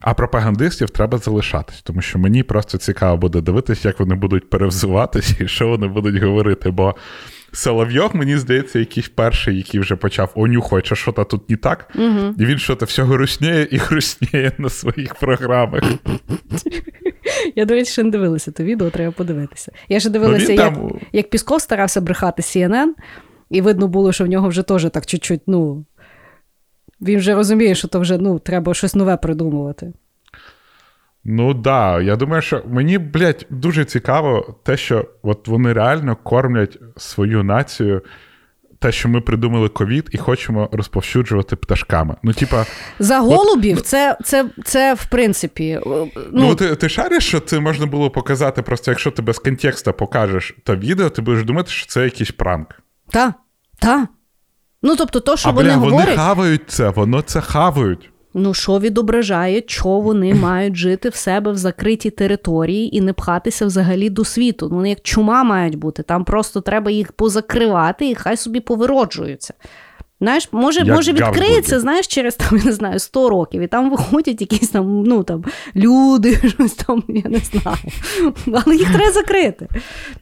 А 0.00 0.14
пропагандистів 0.14 0.90
треба 0.90 1.18
залишатись, 1.18 1.82
тому 1.82 2.02
що 2.02 2.18
мені 2.18 2.42
просто 2.42 2.78
цікаво 2.78 3.16
буде 3.16 3.40
дивитися, 3.40 3.88
як 3.88 4.00
вони 4.00 4.14
будуть 4.14 4.50
перевзуватися 4.50 5.36
і 5.44 5.48
що 5.48 5.68
вони 5.68 5.88
будуть 5.88 6.22
говорити. 6.22 6.70
Бо 6.70 6.94
Соловйов, 7.52 8.16
мені 8.16 8.36
здається, 8.38 8.78
якийсь 8.78 9.08
перший, 9.08 9.56
який 9.56 9.80
вже 9.80 9.96
почав 9.96 10.32
онюхати, 10.34 10.86
що 10.86 10.94
що-то 10.94 11.24
тут 11.24 11.50
не 11.50 11.56
так, 11.56 11.90
Угу. 11.94 12.34
і 12.38 12.46
він 12.46 12.58
що-то 12.58 12.86
все 12.86 13.02
грустніє 13.02 13.68
і 13.70 13.76
грустніє 13.78 14.52
на 14.58 14.68
своїх 14.68 15.14
програмах. 15.14 15.82
Я, 17.56 17.64
до 17.64 17.74
речі, 17.74 17.92
ще 17.92 18.02
не 18.02 18.10
дивилася 18.10 18.52
то 18.52 18.64
відео, 18.64 18.90
треба 18.90 19.12
подивитися. 19.12 19.72
Я 19.88 20.00
ще 20.00 20.10
дивилася, 20.10 20.52
як, 20.52 20.74
там- 20.74 21.00
як 21.12 21.30
Пісков 21.30 21.60
старався 21.60 22.00
брехати 22.00 22.42
CNN, 22.42 22.88
і 23.50 23.60
видно 23.60 23.88
було, 23.88 24.12
що 24.12 24.24
в 24.24 24.28
нього 24.28 24.48
вже 24.48 24.62
теж 24.62 24.90
так 24.90 25.06
чуть-чуть, 25.06 25.40
ну. 25.46 25.84
Він 27.00 27.18
вже 27.18 27.34
розуміє, 27.34 27.74
що 27.74 27.88
то 27.88 28.00
вже 28.00 28.18
ну, 28.18 28.38
треба 28.38 28.74
щось 28.74 28.94
нове 28.94 29.16
придумувати. 29.16 29.92
Ну 31.24 31.54
да, 31.54 32.00
я 32.00 32.16
думаю, 32.16 32.42
що 32.42 32.62
мені, 32.66 32.98
блядь, 32.98 33.46
дуже 33.50 33.84
цікаво 33.84 34.56
те, 34.62 34.76
що 34.76 35.08
от 35.22 35.48
вони 35.48 35.72
реально 35.72 36.16
кормлять 36.16 36.78
свою 36.96 37.42
націю. 37.42 38.02
Те, 38.82 38.92
що 38.92 39.08
ми 39.08 39.20
придумали 39.20 39.68
ковід 39.68 40.08
і 40.12 40.18
хочемо 40.18 40.68
розповсюджувати 40.72 41.56
пташками. 41.56 42.16
Ну, 42.22 42.32
типа, 42.32 42.66
За 42.98 43.20
голубів, 43.20 43.80
це, 43.80 44.16
це, 44.24 44.50
це 44.64 44.94
в 44.94 45.04
принципі. 45.06 45.64
е, 45.64 45.80
ну, 45.86 46.08
Ну, 46.32 46.54
ти, 46.54 46.76
ти 46.76 46.88
шариш, 46.88 47.26
що 47.26 47.40
це 47.40 47.60
можна 47.60 47.86
було 47.86 48.10
показати, 48.10 48.62
просто 48.62 48.90
якщо 48.90 49.10
ти 49.10 49.22
без 49.22 49.38
контексту 49.38 49.92
покажеш 49.92 50.56
то 50.64 50.76
відео, 50.76 51.10
ти 51.10 51.22
будеш 51.22 51.44
думати, 51.44 51.70
що 51.70 51.86
це 51.86 52.04
якийсь 52.04 52.30
пранк. 52.30 52.68
Так, 53.10 53.32
та. 53.78 54.06
Ну, 54.82 54.96
тобто, 54.96 55.20
то, 55.20 55.36
що 55.36 55.48
а 55.48 55.52
вони 55.52 55.68
бля, 55.68 55.76
вони 55.76 55.90
говорять, 55.90 56.16
хавають 56.16 56.62
це, 56.70 56.88
воно 56.88 57.22
це 57.22 57.40
хавають. 57.40 58.10
Ну 58.34 58.54
що 58.54 58.78
відображає, 58.78 59.62
що 59.66 59.88
вони 59.88 60.34
мають 60.42 60.76
жити 60.76 61.08
в 61.08 61.14
себе 61.14 61.52
в 61.52 61.56
закритій 61.56 62.10
території 62.10 62.96
і 62.96 63.00
не 63.00 63.12
пхатися 63.12 63.66
взагалі 63.66 64.10
до 64.10 64.24
світу. 64.24 64.68
Ну, 64.70 64.76
Вони 64.76 64.88
як 64.88 65.00
чума 65.02 65.44
мають 65.44 65.74
бути. 65.74 66.02
Там 66.02 66.24
просто 66.24 66.60
треба 66.60 66.90
їх 66.90 67.12
позакривати 67.12 68.10
і 68.10 68.14
хай 68.14 68.36
собі 68.36 68.60
повироджуються. 68.60 69.54
Знаєш, 70.22 70.48
може, 70.52 70.78
Як 70.78 70.88
може 70.88 71.12
відкриється, 71.12 71.80
знаєш, 71.80 72.06
через 72.06 72.34
там, 72.34 72.58
я 72.58 72.64
не 72.64 72.72
знаю, 72.72 72.98
100 72.98 73.28
років, 73.28 73.62
і 73.62 73.66
там 73.66 73.90
виходять 73.90 74.40
якісь 74.40 74.68
там, 74.68 75.02
ну 75.02 75.22
там 75.22 75.44
люди, 75.76 76.36
щось 76.48 76.72
там, 76.72 77.04
я 77.08 77.30
не 77.30 77.38
знаю. 77.38 77.76
Але 78.64 78.76
їх 78.76 78.92
треба 78.92 79.12
закрити. 79.12 79.68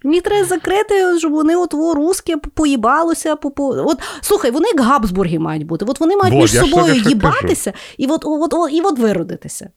Їх 0.04 0.22
треба 0.22 0.44
закрити, 0.44 1.18
щоб 1.18 1.32
вони 1.32 1.56
от 1.56 1.74
во, 1.74 1.94
русське 1.94 2.36
поїбалося. 2.36 3.36
По, 3.36 3.50
по... 3.50 3.68
От, 3.68 3.98
слухай, 4.20 4.50
вони 4.50 4.68
як 4.68 4.80
Габсбурги 4.80 5.38
мають 5.38 5.66
бути. 5.66 5.84
От 5.88 6.00
вони 6.00 6.16
мають 6.16 6.34
Вот, 6.34 6.42
між 6.42 6.70
собою 6.70 6.94
що 6.94 7.08
їбатися 7.08 7.72
і 7.98 8.06
от, 8.06 8.22
от, 8.24 8.54
от, 8.54 8.72
і 8.72 8.80
от 8.80 8.98
виродитися. 8.98 9.70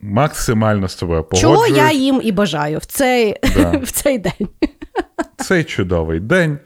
Максимально 0.00 0.88
з 0.88 0.94
тобою 0.94 1.26
Чого 1.34 1.66
я 1.66 1.92
їм 1.92 2.20
і 2.24 2.32
бажаю 2.32 2.78
в 2.78 2.84
цей, 2.84 3.36
Да. 3.56 3.70
в 3.82 3.90
цей 3.90 4.18
день. 4.18 4.48
цей 5.36 5.64
чудовий 5.64 6.20
день. 6.20 6.58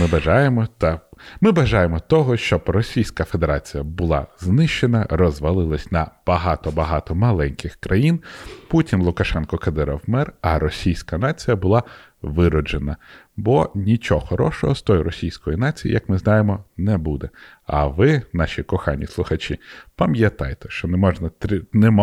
Ми 0.00 0.06
бажаємо 0.06 0.68
та 0.78 1.00
ми 1.40 1.52
бажаємо 1.52 2.00
того, 2.00 2.36
щоб 2.36 2.62
Російська 2.66 3.24
Федерація 3.24 3.82
була 3.82 4.26
знищена, 4.38 5.06
розвалилась 5.10 5.92
на 5.92 6.10
багато-багато 6.26 7.14
маленьких 7.14 7.76
країн. 7.76 8.20
Путін, 8.68 9.02
Лукашенко, 9.02 9.58
Кадиров 9.58 10.00
мер, 10.06 10.32
а 10.40 10.58
російська 10.58 11.18
нація 11.18 11.56
була 11.56 11.82
вироджена. 12.22 12.96
Бо 13.36 13.70
нічого 13.74 14.20
хорошого 14.20 14.74
з 14.74 14.82
тої 14.82 15.02
російської 15.02 15.56
нації, 15.56 15.94
як 15.94 16.08
ми 16.08 16.18
знаємо, 16.18 16.64
не 16.76 16.98
буде. 16.98 17.28
А 17.66 17.86
ви, 17.86 18.22
наші 18.32 18.62
кохані 18.62 19.06
слухачі, 19.06 19.60
пам'ятайте, 19.96 20.68
що 20.68 20.88
не 20.88 20.96
можна 20.96 21.30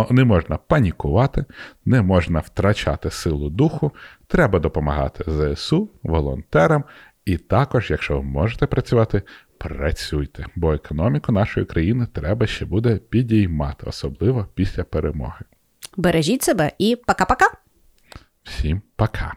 не 0.09 0.25
можна 0.25 0.57
панікувати, 0.57 1.45
не 1.85 2.01
можна 2.01 2.39
втрачати 2.39 3.09
силу 3.09 3.49
духу. 3.49 3.91
Треба 4.27 4.59
допомагати 4.59 5.23
ЗСУ, 5.27 5.89
волонтерам. 6.03 6.83
І 7.25 7.37
також, 7.37 7.91
якщо 7.91 8.17
ви 8.17 8.23
можете 8.23 8.67
працювати, 8.67 9.21
працюйте, 9.57 10.45
бо 10.55 10.73
економіку 10.73 11.31
нашої 11.31 11.65
країни 11.65 12.07
треба 12.13 12.47
ще 12.47 12.65
буде 12.65 12.97
підіймати, 12.97 13.85
особливо 13.87 14.47
після 14.53 14.83
перемоги. 14.83 15.45
Бережіть 15.97 16.43
себе 16.43 16.71
і 16.77 16.95
пока-пока. 16.95 17.51
Всім 18.43 18.81
пока! 18.95 19.33